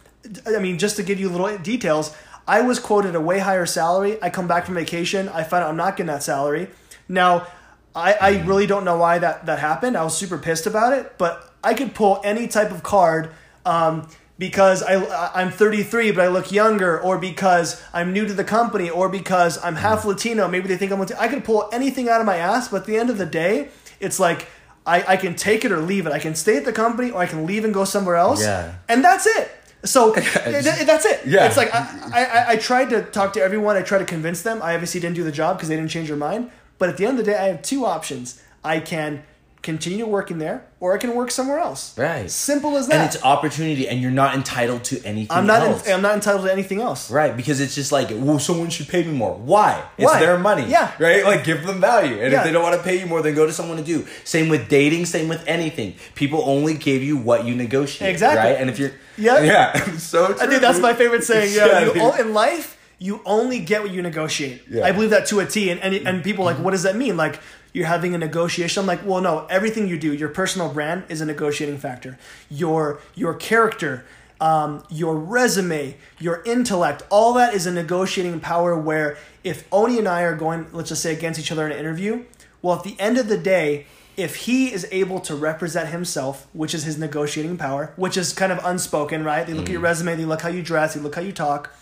I 0.47 0.59
mean, 0.59 0.79
just 0.79 0.97
to 0.97 1.03
give 1.03 1.19
you 1.19 1.29
little 1.29 1.59
details, 1.59 2.15
I 2.47 2.63
was 2.63 2.79
quoted 2.79 3.15
a 3.15 3.21
way 3.21 3.39
higher 3.39 3.67
salary. 3.67 4.23
I 4.23 4.31
come 4.31 4.49
back 4.49 4.67
from 4.67 4.75
vacation. 4.75 5.29
I 5.29 5.43
find 5.45 5.63
out 5.65 5.71
I'm 5.71 5.77
not 5.77 5.97
getting 5.97 6.09
that 6.09 6.23
salary. 6.23 6.69
Now, 7.09 7.47
I, 7.95 8.15
I 8.21 8.43
really 8.45 8.67
don't 8.67 8.85
know 8.85 8.97
why 8.97 9.19
that, 9.19 9.47
that 9.47 9.59
happened. 9.59 9.97
I 9.97 10.05
was 10.05 10.17
super 10.17 10.39
pissed 10.39 10.67
about 10.67 10.93
it, 10.93 11.19
but 11.19 11.53
I 11.63 11.75
could 11.75 11.95
pull 11.95 12.21
any 12.25 12.49
type 12.49 12.71
of 12.71 12.83
card 12.83 13.31
um, 13.65 14.09
because 14.43 14.83
I, 14.83 15.31
I'm 15.41 15.53
33 15.53 16.11
but 16.11 16.25
I 16.25 16.27
look 16.27 16.51
younger, 16.51 17.01
or 17.01 17.17
because 17.17 17.81
I'm 17.93 18.13
new 18.13 18.27
to 18.27 18.35
the 18.35 18.43
company, 18.43 18.91
or 18.91 19.09
because 19.09 19.57
I'm 19.63 19.77
half 19.77 20.01
mm-hmm. 20.01 20.09
Latino. 20.09 20.49
Maybe 20.49 20.67
they 20.67 20.77
think 20.77 20.91
I'm 20.91 20.99
Latino. 20.99 21.21
I 21.21 21.29
could 21.29 21.45
pull 21.45 21.69
anything 21.73 22.09
out 22.09 22.21
of 22.21 22.27
my 22.27 22.39
ass, 22.39 22.67
but 22.67 22.79
at 22.79 22.87
the 22.87 22.97
end 22.97 23.09
of 23.09 23.19
the 23.19 23.25
day, 23.25 23.69
it's 24.01 24.19
like 24.19 24.49
I, 24.85 25.13
I 25.13 25.17
can 25.17 25.37
take 25.37 25.65
it 25.65 25.71
or 25.71 25.79
leave 25.79 26.07
it. 26.09 26.13
I 26.13 26.19
can 26.19 26.35
stay 26.35 26.57
at 26.57 26.65
the 26.65 26.73
company 26.73 27.13
or 27.13 27.21
I 27.21 27.27
can 27.27 27.47
leave 27.47 27.65
and 27.65 27.73
go 27.73 27.85
somewhere 27.85 28.17
else. 28.17 28.43
Yeah. 28.43 28.75
And 28.89 29.05
that's 29.05 29.29
it. 29.29 29.49
So 29.85 30.13
th- 30.15 30.25
th- 30.25 30.87
that's 30.87 31.07
it. 31.07 31.25
Yeah. 31.25 31.47
It's 31.47 31.57
like 31.57 31.73
I, 31.73 31.85
I, 32.13 32.45
I 32.49 32.57
tried 32.57 32.91
to 32.91 33.03
talk 33.03 33.35
to 33.35 33.41
everyone. 33.41 33.77
I 33.77 33.83
tried 33.83 34.01
to 34.01 34.05
convince 34.07 34.43
them. 34.43 34.61
I 34.61 34.75
obviously 34.75 34.99
didn't 34.99 35.15
do 35.15 35.23
the 35.23 35.31
job 35.31 35.57
because 35.57 35.69
they 35.69 35.77
didn't 35.77 35.93
change 35.93 36.09
their 36.09 36.17
mind. 36.17 36.51
But 36.79 36.89
at 36.89 36.97
the 36.97 37.07
end 37.07 37.17
of 37.21 37.25
the 37.25 37.31
day, 37.31 37.39
I 37.39 37.45
have 37.45 37.63
two 37.63 37.87
options. 37.87 38.43
I 38.65 38.81
can 38.81 39.23
continue 39.63 40.05
working 40.07 40.39
there 40.39 40.65
or 40.81 40.93
I 40.93 40.99
can 40.99 41.15
work 41.15 41.31
somewhere 41.31 41.59
else. 41.59 41.97
Right. 41.97 42.29
Simple 42.29 42.77
as 42.77 42.89
that. 42.89 42.95
And 42.97 43.07
it's 43.15 43.23
opportunity, 43.23 43.89
and 43.89 44.01
you're 44.03 44.11
not 44.11 44.35
entitled 44.35 44.83
to 44.85 45.01
anything 45.05 45.29
I'm 45.37 45.47
not. 45.47 45.63
else. 45.63 45.87
In, 45.87 45.95
I'm 45.95 46.03
not 46.03 46.15
entitled 46.15 46.45
to 46.47 46.53
anything 46.53 46.81
else. 46.81 47.09
Right, 47.13 47.37
because 47.37 47.61
it's 47.61 47.75
just 47.77 47.93
like, 47.93 48.09
well, 48.11 48.41
someone 48.41 48.71
should 48.71 48.89
pay 48.89 49.05
me 49.05 49.13
more. 49.13 49.35
Why? 49.37 49.85
It's 49.97 50.11
Why? 50.11 50.19
their 50.19 50.37
money. 50.39 50.67
Yeah. 50.69 50.91
Right? 50.99 51.25
Like, 51.25 51.45
give 51.45 51.65
them 51.65 51.81
value. 51.81 52.21
And 52.21 52.33
Yeah. 52.33 52.39
if 52.41 52.45
they 52.45 52.51
don't 52.51 52.65
want 52.65 52.77
to 52.77 52.83
pay 52.83 52.99
you 52.99 53.07
more, 53.07 53.23
then 53.23 53.35
go 53.37 53.47
to 53.47 53.53
someone 53.53 53.77
to 53.77 53.85
do. 53.85 54.05
Same 54.25 54.49
with 54.49 54.69
dating, 54.69 55.07
same 55.07 55.29
with 55.29 55.47
anything. 55.47 55.95
People 56.17 56.43
only 56.45 56.75
give 56.75 57.01
you 57.03 57.17
what 57.17 57.45
you 57.45 57.55
negotiate. 57.55 58.11
Exactly. 58.11 58.51
Right? 58.51 58.61
And 58.61 58.69
if 58.69 58.79
you're. 58.81 58.91
Yeah. 59.17 59.41
Yeah. 59.53 59.97
so 59.99 60.27
true. 60.27 60.37
I 60.41 60.47
think 60.49 60.61
that's 60.61 60.81
my 60.81 60.95
favorite 60.95 61.23
saying. 61.23 61.55
Yeah, 61.55 61.85
Yeah, 61.87 61.93
dude. 62.17 62.21
in 62.27 62.35
life, 62.35 62.77
you 62.99 63.21
only 63.25 63.61
get 63.61 63.83
what 63.83 63.91
you 63.93 64.03
negotiate. 64.03 64.63
Yeah. 64.71 64.85
I 64.87 64.93
believe 64.93 65.11
that 65.11 65.27
to 65.27 65.39
a 65.41 65.47
T. 65.47 65.71
And 65.71 65.81
and, 65.81 65.95
and 65.95 66.25
people 66.25 66.45
are 66.49 66.53
like, 66.55 66.65
what 66.65 66.71
does 66.73 66.83
that 66.83 66.97
mean? 66.97 67.17
Like 67.17 67.39
you're 67.73 67.87
having 67.87 68.15
a 68.15 68.19
negotiation. 68.19 68.81
I'm 68.81 68.87
like, 68.87 69.05
well, 69.05 69.21
no. 69.21 69.47
Everything 69.49 69.89
you 69.89 69.99
do, 69.99 70.13
your 70.13 70.29
personal 70.29 70.73
brand 70.73 71.05
is 71.09 71.21
a 71.21 71.27
negotiating 71.27 71.79
factor. 71.79 72.19
Your 72.51 73.01
your 73.15 73.35
character. 73.35 74.05
Um, 74.41 74.83
your 74.91 75.15
resume, 75.15 75.97
your 76.19 76.43
intellect, 76.45 77.05
all 77.11 77.33
that 77.35 77.55
is 77.55 77.65
a 77.67 77.71
negotiating 77.71 78.41
power. 78.41 78.77
Where 78.77 79.17
if 79.45 79.65
Oni 79.71 80.01
and 80.01 80.09
I 80.09 80.23
are 80.23 80.35
going, 80.35 80.67
let's 80.73 80.89
just 80.89 81.01
say 81.01 81.13
against 81.13 81.39
each 81.39 81.53
other 81.53 81.65
in 81.65 81.71
an 81.71 81.79
interview, 81.79 82.25
well, 82.61 82.77
at 82.77 82.83
the 82.83 82.99
end 82.99 83.19
of 83.19 83.29
the 83.29 83.39
day, 83.39 83.87
if 84.17 84.37
he 84.37 84.73
is 84.73 84.87
able 84.91 85.21
to 85.21 85.35
represent 85.35 85.89
himself, 85.89 86.47
which 86.53 86.75
is 86.75 86.85
his 86.85 86.99
negotiating 86.99 87.57
power, 87.57 87.93
which 87.97 88.17
is 88.17 88.33
kind 88.33 88.53
of 88.53 88.59
unspoken, 88.65 89.25
right? 89.25 89.47
They 89.47 89.55
look 89.55 89.67
at 89.67 89.73
your 89.73 89.81
resume, 89.81 90.17
they 90.17 90.25
look 90.25 90.43
how 90.43 90.49
you 90.49 90.63
dress, 90.63 90.95
they 90.95 91.01
look 91.01 91.15
how 91.15 91.23
you 91.23 91.33
talk. 91.33 91.73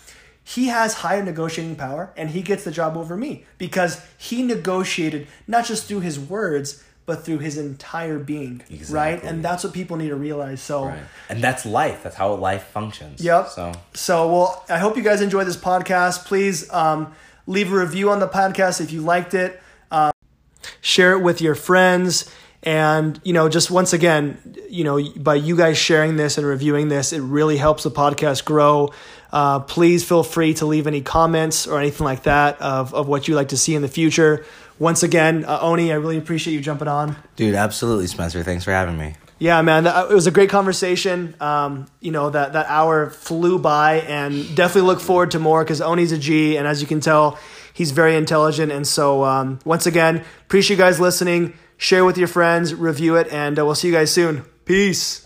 He 0.43 0.67
has 0.67 0.95
higher 0.95 1.23
negotiating 1.23 1.75
power 1.75 2.13
and 2.17 2.31
he 2.31 2.41
gets 2.41 2.63
the 2.63 2.71
job 2.71 2.97
over 2.97 3.15
me 3.15 3.45
because 3.57 4.03
he 4.17 4.41
negotiated 4.43 5.27
not 5.47 5.65
just 5.65 5.85
through 5.85 6.01
his 6.01 6.19
words, 6.19 6.83
but 7.05 7.23
through 7.25 7.39
his 7.39 7.57
entire 7.57 8.19
being, 8.19 8.61
right? 8.89 9.21
And 9.23 9.43
that's 9.43 9.63
what 9.63 9.73
people 9.73 9.97
need 9.97 10.09
to 10.09 10.15
realize. 10.15 10.61
So, 10.61 10.85
Right. 10.85 10.99
And 11.29 11.43
that's 11.43 11.65
life. 11.65 12.03
That's 12.03 12.15
how 12.15 12.33
life 12.35 12.63
functions. 12.67 13.21
Yep. 13.21 13.49
So. 13.49 13.71
So, 13.93 14.31
well, 14.31 14.65
I 14.69 14.77
hope 14.77 14.97
you 14.97 15.03
guys 15.03 15.21
enjoyed 15.21 15.47
this 15.47 15.57
podcast. 15.57 16.25
Please 16.25 16.71
um, 16.71 17.13
leave 17.47 17.71
a 17.71 17.75
review 17.75 18.09
on 18.09 18.19
the 18.19 18.27
podcast 18.27 18.81
if 18.81 18.91
you 18.91 19.01
liked 19.01 19.33
it. 19.33 19.59
Um, 19.91 20.11
share 20.81 21.13
it 21.13 21.21
with 21.21 21.41
your 21.41 21.55
friends. 21.55 22.31
And, 22.63 23.19
you 23.23 23.33
know, 23.33 23.49
just 23.49 23.71
once 23.71 23.91
again, 23.91 24.37
you 24.69 24.83
know, 24.83 25.01
by 25.17 25.35
you 25.35 25.57
guys 25.57 25.79
sharing 25.79 26.15
this 26.17 26.37
and 26.37 26.45
reviewing 26.45 26.89
this, 26.89 27.11
it 27.11 27.21
really 27.21 27.57
helps 27.57 27.83
the 27.83 27.91
podcast 27.91 28.45
grow. 28.45 28.93
Uh, 29.31 29.59
please 29.59 30.03
feel 30.03 30.23
free 30.23 30.53
to 30.55 30.65
leave 30.65 30.87
any 30.87 31.01
comments 31.01 31.67
or 31.67 31.79
anything 31.79 32.05
like 32.05 32.23
that 32.23 32.61
of, 32.61 32.93
of 32.93 33.07
what 33.07 33.27
you'd 33.27 33.35
like 33.35 33.49
to 33.49 33.57
see 33.57 33.75
in 33.75 33.81
the 33.81 33.87
future. 33.87 34.45
Once 34.77 35.03
again, 35.03 35.45
uh, 35.45 35.59
Oni, 35.61 35.91
I 35.91 35.95
really 35.95 36.17
appreciate 36.17 36.53
you 36.53 36.61
jumping 36.61 36.87
on. 36.87 37.15
Dude, 37.35 37.55
absolutely, 37.55 38.07
Spencer. 38.07 38.43
Thanks 38.43 38.63
for 38.63 38.71
having 38.71 38.97
me. 38.97 39.15
Yeah, 39.37 39.61
man, 39.63 39.85
that, 39.85 40.11
it 40.11 40.13
was 40.13 40.27
a 40.27 40.31
great 40.31 40.51
conversation. 40.51 41.35
Um, 41.39 41.87
you 41.99 42.11
know 42.11 42.29
that 42.29 42.53
that 42.53 42.67
hour 42.67 43.09
flew 43.09 43.57
by, 43.57 44.01
and 44.01 44.55
definitely 44.55 44.87
look 44.87 44.99
forward 44.99 45.31
to 45.31 45.39
more 45.39 45.63
because 45.63 45.81
Oni's 45.81 46.11
a 46.11 46.17
G, 46.19 46.57
and 46.57 46.67
as 46.67 46.79
you 46.79 46.87
can 46.87 46.99
tell, 46.99 47.39
he's 47.73 47.89
very 47.89 48.15
intelligent. 48.15 48.71
And 48.71 48.85
so, 48.85 49.23
um, 49.23 49.57
once 49.65 49.87
again, 49.87 50.23
appreciate 50.45 50.77
you 50.77 50.83
guys 50.83 50.99
listening. 50.99 51.53
Share 51.77 52.05
with 52.05 52.19
your 52.19 52.27
friends, 52.27 52.75
review 52.75 53.15
it, 53.15 53.31
and 53.31 53.57
uh, 53.57 53.65
we'll 53.65 53.73
see 53.73 53.87
you 53.87 53.93
guys 53.95 54.11
soon. 54.11 54.45
Peace. 54.65 55.25